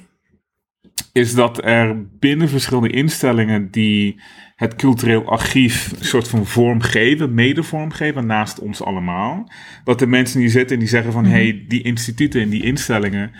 is 1.11 1.33
dat 1.33 1.65
er 1.65 2.05
binnen 2.19 2.49
verschillende 2.49 2.89
instellingen 2.89 3.71
die 3.71 4.21
het 4.55 4.75
cultureel 4.75 5.25
archief 5.29 5.93
een 5.99 6.05
soort 6.05 6.27
van 6.27 6.45
vorm 6.45 6.81
geven, 6.81 7.33
mede 7.33 7.63
vorm 7.63 7.91
geven 7.91 8.25
naast 8.25 8.59
ons 8.59 8.83
allemaal, 8.83 9.51
dat 9.83 10.01
er 10.01 10.09
mensen 10.09 10.39
die 10.39 10.49
zitten 10.49 10.73
en 10.73 10.79
die 10.79 10.89
zeggen 10.89 11.11
van, 11.11 11.23
Mhm. 11.23 11.31
hey, 11.31 11.65
die 11.67 11.83
instituten 11.83 12.41
en 12.41 12.49
die 12.49 12.63
instellingen, 12.63 13.31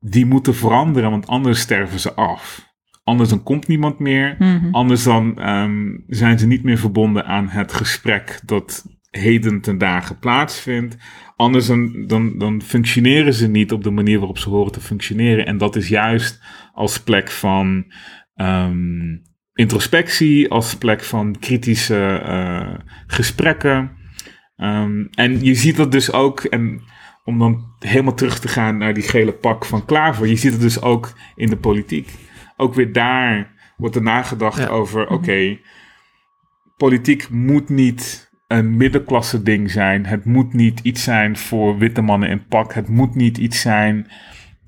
die 0.00 0.26
moeten 0.26 0.54
veranderen, 0.54 1.10
want 1.10 1.26
anders 1.26 1.60
sterven 1.60 2.00
ze 2.00 2.14
af. 2.14 2.72
Anders 3.04 3.28
dan 3.28 3.42
komt 3.42 3.68
niemand 3.68 3.98
meer. 3.98 4.36
Mhm. 4.38 4.68
Anders 4.70 5.02
dan 5.02 5.38
ehm, 5.38 5.98
zijn 6.06 6.38
ze 6.38 6.46
niet 6.46 6.62
meer 6.62 6.78
verbonden 6.78 7.26
aan 7.26 7.48
het 7.48 7.72
gesprek 7.72 8.40
dat 8.44 8.84
heden 9.10 9.60
ten 9.60 9.78
dagen 9.78 10.18
plaatsvindt. 10.18 10.96
Anders 11.36 11.66
dan, 11.66 12.06
dan, 12.06 12.38
dan 12.38 12.62
functioneren 12.62 13.34
ze 13.34 13.48
niet 13.48 13.72
op 13.72 13.82
de 13.82 13.90
manier 13.90 14.18
waarop 14.18 14.38
ze 14.38 14.48
horen 14.48 14.72
te 14.72 14.80
functioneren. 14.80 15.46
En 15.46 15.58
dat 15.58 15.76
is 15.76 15.88
juist 15.88 16.42
als 16.72 17.02
plek 17.02 17.30
van 17.30 17.92
ehm, 18.34 19.16
introspectie, 19.52 20.50
als 20.50 20.76
plek 20.76 21.02
van 21.02 21.36
kritische 21.38 22.20
eh, 22.24 22.74
gesprekken. 23.06 23.90
Ehm, 24.56 25.04
en 25.10 25.44
je 25.44 25.54
ziet 25.54 25.76
dat 25.76 25.92
dus 25.92 26.12
ook, 26.12 26.40
en 26.40 26.82
om 27.24 27.38
dan 27.38 27.64
helemaal 27.78 28.14
terug 28.14 28.38
te 28.38 28.48
gaan 28.48 28.76
naar 28.78 28.94
die 28.94 29.02
gele 29.02 29.32
pak 29.32 29.64
van 29.64 29.84
Klaver, 29.84 30.26
je 30.26 30.36
ziet 30.36 30.52
het 30.52 30.60
dus 30.60 30.82
ook 30.82 31.12
in 31.34 31.48
de 31.50 31.56
politiek. 31.56 32.10
Ook 32.56 32.74
weer 32.74 32.92
daar 32.92 33.52
wordt 33.76 33.96
er 33.96 34.02
nagedacht 34.02 34.58
Ja. 34.58 34.66
over, 34.66 35.08
oké, 35.08 35.58
politiek 36.76 37.28
moet 37.30 37.68
niet 37.68 38.32
een 38.58 38.76
middenklasse 38.76 39.42
ding 39.42 39.70
zijn. 39.70 40.06
Het 40.06 40.24
moet 40.24 40.52
niet 40.52 40.80
iets 40.82 41.02
zijn 41.02 41.36
voor 41.36 41.78
witte 41.78 42.00
mannen 42.00 42.28
in 42.28 42.46
pak. 42.46 42.74
Het 42.74 42.88
moet 42.88 43.14
niet 43.14 43.38
iets 43.38 43.60
zijn 43.60 44.06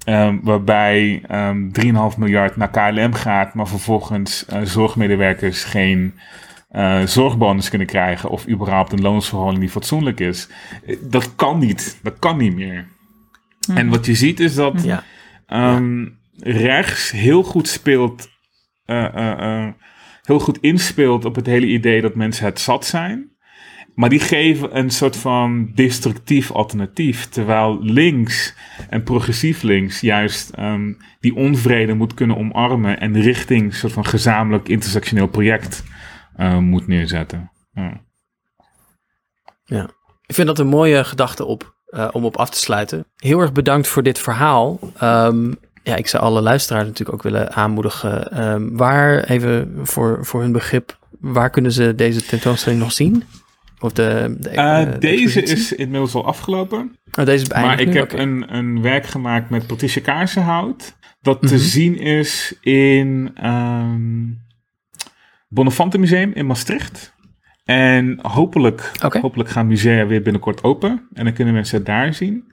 ehm, 0.04 0.38
waarbij 0.42 1.22
ehm 1.28 1.68
3,5 2.12 2.18
miljard 2.18 2.56
naar 2.56 2.70
KLM 2.70 3.12
gaat, 3.12 3.54
maar 3.54 3.68
vervolgens 3.68 4.46
eh, 4.46 4.62
zorgmedewerkers 4.62 5.64
geen 5.64 6.14
eh, 6.68 7.02
zorgbonus 7.02 7.68
kunnen 7.68 7.86
krijgen 7.86 8.30
of 8.30 8.48
überhaupt 8.48 8.92
een 8.92 9.00
loonsverhouding 9.00 9.60
die 9.60 9.70
fatsoenlijk 9.70 10.20
is. 10.20 10.48
Dat 11.00 11.34
kan 11.34 11.58
niet. 11.58 11.98
Dat 12.02 12.18
kan 12.18 12.36
niet 12.36 12.54
meer. 12.54 12.86
En 13.74 13.88
wat 13.88 14.06
je 14.06 14.14
ziet 14.14 14.40
is 14.40 14.54
dat 14.54 14.82
Ja. 14.84 15.02
ehm, 15.46 16.06
rechts 16.38 17.10
heel 17.10 17.42
goed 17.42 17.68
speelt, 17.68 18.28
eh, 18.84 19.68
heel 20.22 20.38
goed 20.40 20.58
inspeelt 20.60 21.24
op 21.24 21.34
het 21.34 21.46
hele 21.46 21.66
idee 21.66 22.00
dat 22.00 22.14
mensen 22.14 22.44
het 22.44 22.60
zat 22.60 22.84
zijn. 22.84 23.35
Maar 23.96 24.08
die 24.08 24.20
geven 24.20 24.76
een 24.76 24.90
soort 24.90 25.16
van 25.16 25.70
destructief 25.74 26.52
alternatief. 26.52 27.26
Terwijl 27.28 27.78
links 27.82 28.54
en 28.88 29.02
progressief 29.02 29.62
links 29.62 30.00
juist 30.00 30.50
ehm, 30.50 30.92
die 31.20 31.34
onvrede 31.34 31.94
moet 31.94 32.14
kunnen 32.14 32.36
omarmen 32.36 33.00
en 33.00 33.20
richting 33.20 33.62
een 33.62 33.72
soort 33.72 33.92
van 33.92 34.04
gezamenlijk 34.04 34.68
intersectioneel 34.68 35.26
project 35.26 35.84
eh, 36.36 36.58
moet 36.58 36.86
neerzetten. 36.86 37.50
Ja. 39.64 39.90
Ik 40.26 40.34
vind 40.34 40.46
dat 40.46 40.58
een 40.58 40.66
mooie 40.66 41.04
gedachte 41.04 41.44
op, 41.44 41.74
eh, 41.86 42.08
om 42.12 42.24
op 42.24 42.36
af 42.36 42.50
te 42.50 42.58
sluiten. 42.58 43.06
Heel 43.16 43.40
erg 43.40 43.52
bedankt 43.52 43.88
voor 43.88 44.02
dit 44.02 44.18
verhaal. 44.18 44.78
Ehm, 44.98 45.52
ja, 45.82 45.96
ik 45.96 46.06
zou 46.06 46.22
alle 46.22 46.40
luisteraars 46.40 46.86
natuurlijk 46.86 47.16
ook 47.16 47.22
willen 47.22 47.52
aanmoedigen. 47.52 48.30
ehm, 48.32 48.68
waar, 48.76 49.24
even 49.24 49.78
voor, 49.82 50.24
voor 50.24 50.40
hun 50.40 50.52
begrip, 50.52 50.98
waar 51.20 51.50
kunnen 51.50 51.72
ze 51.72 51.94
deze 51.94 52.24
tentoonstelling 52.24 52.80
nog 52.80 52.92
zien? 52.92 53.24
Of 53.86 53.92
de, 53.92 54.36
de, 54.40 54.48
Eh, 54.48 54.82
eh, 54.82 54.92
de 54.92 54.98
deze 54.98 55.42
is 55.42 55.72
inmiddels 55.72 56.14
al 56.14 56.24
afgelopen. 56.26 56.96
Oh, 57.18 57.24
deze 57.24 57.42
is 57.44 57.48
Maar 57.48 57.80
ik 57.80 57.88
nu? 57.88 57.96
heb 57.96 58.12
een, 58.12 58.54
een 58.56 58.82
werk 58.82 59.06
gemaakt 59.06 59.50
met 59.50 59.66
Patricia 59.66 60.02
Kaarsenhout. 60.02 60.96
Dat 61.20 61.40
te 61.40 61.54
Mhm. 61.54 61.62
zien 61.64 61.98
is 61.98 62.58
in 62.60 63.30
ehm 63.34 64.24
Bonnefante 65.48 65.98
Museum 65.98 66.32
in 66.34 66.46
Maastricht. 66.46 67.14
En 67.64 68.18
hopelijk, 68.22 68.92
hopelijk 69.20 69.48
gaan 69.50 69.66
musea 69.66 70.06
weer 70.06 70.22
binnenkort 70.22 70.62
open. 70.62 71.08
En 71.12 71.24
dan 71.24 71.32
kunnen 71.32 71.54
mensen 71.54 71.76
het 71.76 71.86
daar 71.86 72.14
zien. 72.14 72.44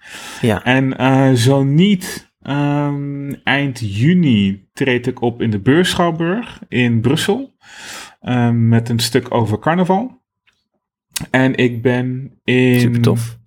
Ja, 0.42 0.64
En 0.64 0.98
eh, 0.98 1.32
zo 1.32 1.64
niet, 1.64 2.32
ehm, 2.42 3.34
eind 3.44 3.80
juni 3.80 4.68
treed 4.74 5.08
ik 5.08 5.22
op 5.22 5.42
in 5.42 5.50
de 5.50 5.60
Beurschouwburg 5.60 6.60
in 6.68 7.02
Brussel. 7.02 7.52
ehm, 8.22 8.68
met 8.68 8.90
een 8.90 9.00
stuk 9.00 9.34
over 9.34 9.60
carnaval. 9.60 10.22
En 11.30 11.56
ik 11.56 11.82
ben 11.82 12.40
in 12.44 12.80
super 12.80 13.02
tof. 13.02 13.38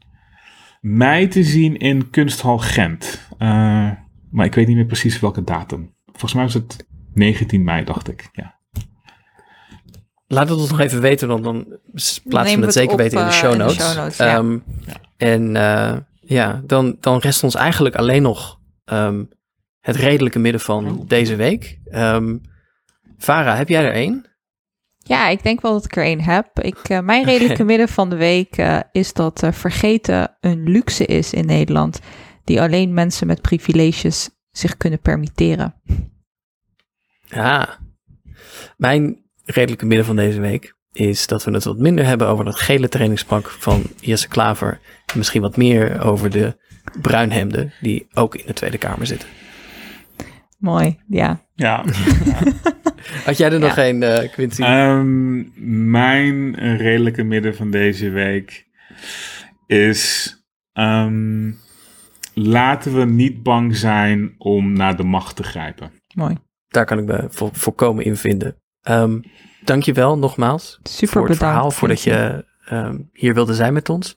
mei 0.80 1.28
te 1.28 1.44
zien 1.44 1.76
in 1.76 2.10
Kunsthal 2.10 2.58
Gent. 2.58 3.28
Eh, 3.38 3.90
maar 4.30 4.46
ik 4.46 4.54
weet 4.54 4.66
niet 4.66 4.76
meer 4.76 4.86
precies 4.86 5.20
welke 5.20 5.44
datum. 5.44 5.94
Volgens 6.06 6.34
mij 6.34 6.42
was 6.44 6.54
het 6.54 6.86
19 7.14 7.64
mei, 7.64 7.84
dacht 7.84 8.08
ik. 8.08 8.28
Ja. 8.32 8.54
Laat 10.28 10.48
het 10.48 10.58
ons 10.58 10.70
nog 10.70 10.80
even 10.80 11.00
weten, 11.00 11.28
dan, 11.28 11.42
dan 11.42 11.78
plaatsen 12.24 12.60
we 12.60 12.64
het 12.64 12.64
het 12.64 12.72
zeker 12.72 12.92
op, 12.92 12.98
weten 12.98 13.18
in 13.18 13.24
de 13.24 13.30
eh, 13.30 13.36
show 13.36 13.50
de 13.52 13.56
notes. 13.58 13.76
show 13.76 13.96
notes, 13.96 14.16
ja. 14.16 14.36
Ehm, 14.36 14.58
En 15.16 15.56
eh, 15.56 15.96
ja, 16.20 16.62
dan, 16.66 16.96
dan 17.00 17.18
rest 17.18 17.42
ons 17.44 17.54
eigenlijk 17.54 17.94
alleen 17.94 18.22
nog 18.22 18.60
ehm, 18.84 19.24
het 19.80 19.96
redelijke 19.96 20.38
midden 20.38 20.60
van 20.60 20.86
Oh. 20.98 21.08
deze 21.08 21.36
week. 21.36 21.78
Ehm 21.84 22.36
Farah, 23.18 23.56
heb 23.56 23.68
jij 23.68 23.84
er 23.84 23.92
één? 23.92 24.24
Ja, 25.06 25.28
ik 25.28 25.42
denk 25.42 25.60
wel 25.60 25.72
dat 25.72 25.84
ik 25.84 25.96
er 25.96 26.04
één 26.04 26.20
heb. 26.20 26.60
Ik, 26.60 26.78
eh, 26.78 27.00
mijn 27.00 27.24
redelijke 27.24 27.64
midden 27.64 27.88
van 27.88 28.10
de 28.10 28.16
week 28.16 28.56
eh, 28.56 28.78
is 28.92 29.12
dat 29.12 29.42
eh, 29.42 29.52
vergeten 29.52 30.36
een 30.40 30.62
luxe 30.62 31.06
is 31.06 31.32
in 31.32 31.46
Nederland. 31.46 32.00
Die 32.44 32.60
alleen 32.60 32.94
mensen 32.94 33.26
met 33.26 33.40
privileges 33.40 34.30
zich 34.50 34.76
kunnen 34.76 35.00
permitteren. 35.00 35.74
Ja. 37.24 37.78
Mijn 38.76 39.24
redelijke 39.44 39.86
midden 39.86 40.06
van 40.06 40.16
deze 40.16 40.40
week 40.40 40.74
is 40.92 41.26
dat 41.26 41.44
we 41.44 41.50
het 41.50 41.64
wat 41.64 41.78
minder 41.78 42.04
hebben 42.04 42.28
over 42.28 42.44
dat 42.44 42.60
gele 42.60 42.88
trainingspak 42.88 43.50
van 43.50 43.82
Jesse 44.00 44.28
Klaver. 44.28 44.80
En 45.06 45.18
misschien 45.18 45.42
wat 45.42 45.56
meer 45.56 46.02
over 46.02 46.30
de 46.30 46.56
bruinhemden 47.00 47.72
die 47.80 48.06
ook 48.14 48.34
in 48.34 48.46
de 48.46 48.52
Tweede 48.52 48.78
Kamer 48.78 49.06
zitten. 49.06 49.28
Mooi, 50.58 50.98
ja. 51.08 51.40
Ja. 51.54 51.84
Had 53.26 53.36
jij 53.36 53.52
er 53.52 53.58
nog 53.58 53.76
Ja. 53.76 53.86
een, 53.86 54.02
eh 54.02 54.32
Quincy? 54.32 54.62
Ehm, 54.62 55.44
mijn 55.90 56.54
redelijke 56.76 57.22
midden 57.22 57.56
van 57.56 57.70
deze 57.70 58.10
week 58.10 58.66
is. 59.66 60.34
ehm, 60.72 61.50
laten 62.34 62.94
we 62.98 63.04
niet 63.04 63.42
bang 63.42 63.76
zijn 63.76 64.34
om 64.38 64.72
naar 64.72 64.96
de 64.96 65.02
macht 65.02 65.36
te 65.36 65.42
grijpen. 65.42 65.90
Mooi. 66.14 66.36
Daar 66.68 66.84
kan 66.84 66.98
ik 66.98 67.04
me 67.04 67.26
vo- 67.30 67.50
volkomen 67.52 68.04
in 68.04 68.16
vinden. 68.16 68.56
Ehm 68.82 69.20
dankjewel 69.64 70.18
nogmaals 70.18 70.78
Super 70.82 71.08
voor 71.08 71.22
het 71.28 71.30
bedankt. 71.32 71.54
verhaal, 71.54 71.70
voordat 71.70 72.02
je 72.02 72.44
ehm, 72.64 72.98
hier 73.12 73.34
wilde 73.34 73.54
zijn 73.54 73.72
met 73.72 73.88
ons. 73.88 74.16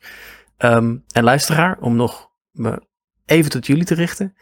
Ehm, 0.58 0.96
en 1.12 1.24
luisteraar, 1.24 1.78
om 1.80 1.96
nog 1.96 2.30
me 2.52 2.82
even 3.26 3.50
tot 3.52 3.68
jullie 3.68 3.84
te 3.86 3.94
richten. 3.96 4.36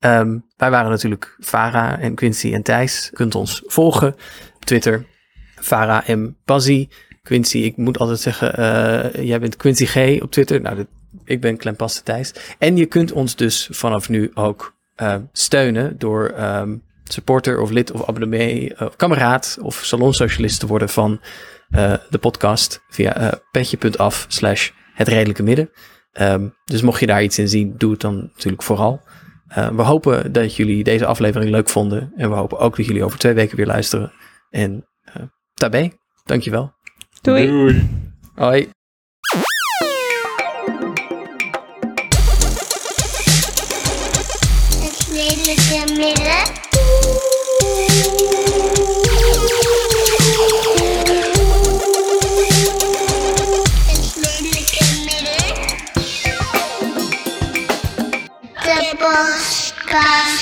Ehm, 0.00 0.38
wij 0.56 0.70
waren 0.70 0.90
natuurlijk 0.90 1.36
Farah 1.40 2.02
en 2.02 2.14
Quincy 2.14 2.54
en 2.54 2.62
Thijs. 2.62 3.06
Je 3.10 3.16
kunt 3.16 3.34
ons 3.34 3.62
volgen 3.66 4.14
op 4.54 4.64
Twitter. 4.64 5.04
Farah 5.54 6.08
M. 6.08 6.30
Bazzi. 6.44 6.88
Quincy, 7.22 7.58
ik 7.58 7.76
moet 7.76 7.98
altijd 7.98 8.20
zeggen, 8.20 8.56
eh, 8.56 9.24
jij 9.24 9.40
bent 9.40 9.56
Quincy 9.56 9.86
G 9.86 10.22
op 10.22 10.30
Twitter. 10.30 10.60
Nou, 10.60 10.86
ik 11.24 11.40
ben 11.40 11.56
Klempaste 11.56 12.02
Thijs. 12.02 12.34
En 12.58 12.76
je 12.76 12.86
kunt 12.86 13.12
ons 13.12 13.36
dus 13.36 13.68
vanaf 13.70 14.08
nu 14.08 14.30
ook 14.34 14.74
eh, 14.94 15.16
steunen 15.32 15.98
door 15.98 16.28
ehm, 16.28 16.76
supporter 17.04 17.60
of 17.60 17.70
lid 17.70 17.90
of 17.90 18.08
abonnee 18.08 18.80
of 18.80 18.96
kameraad 18.96 19.58
of 19.62 19.74
salonsocialist 19.74 20.60
te 20.60 20.66
worden 20.66 20.88
van 20.88 21.20
de 22.10 22.18
podcast 22.20 22.84
via 22.88 23.40
petje.af 23.50 24.24
slash 24.28 24.70
het 24.94 25.08
redelijke 25.08 25.42
midden. 25.42 25.70
Ehm, 26.12 26.48
dus 26.64 26.82
mocht 26.82 27.00
je 27.00 27.06
daar 27.06 27.22
iets 27.22 27.38
in 27.38 27.48
zien, 27.48 27.74
doe 27.76 27.90
het 27.90 28.00
dan 28.00 28.30
natuurlijk 28.34 28.62
vooral. 28.62 29.02
Eh, 29.50 29.68
we 29.68 29.82
hopen 29.82 30.32
dat 30.32 30.56
jullie 30.56 30.84
deze 30.84 31.06
aflevering 31.06 31.50
leuk 31.50 31.68
vonden. 31.68 32.12
En 32.16 32.30
we 32.30 32.36
hopen 32.36 32.58
ook 32.58 32.76
dat 32.76 32.86
jullie 32.86 33.04
over 33.04 33.18
twee 33.18 33.32
weken 33.32 33.56
weer 33.56 33.66
luisteren. 33.66 34.12
En 34.50 34.86
uh, 35.16 35.22
tabé, 35.54 35.90
dankjewel. 36.24 36.72
Doei. 37.20 37.46
Doei. 37.46 37.88
Hoi. 38.34 38.70
podcast. 59.90 60.39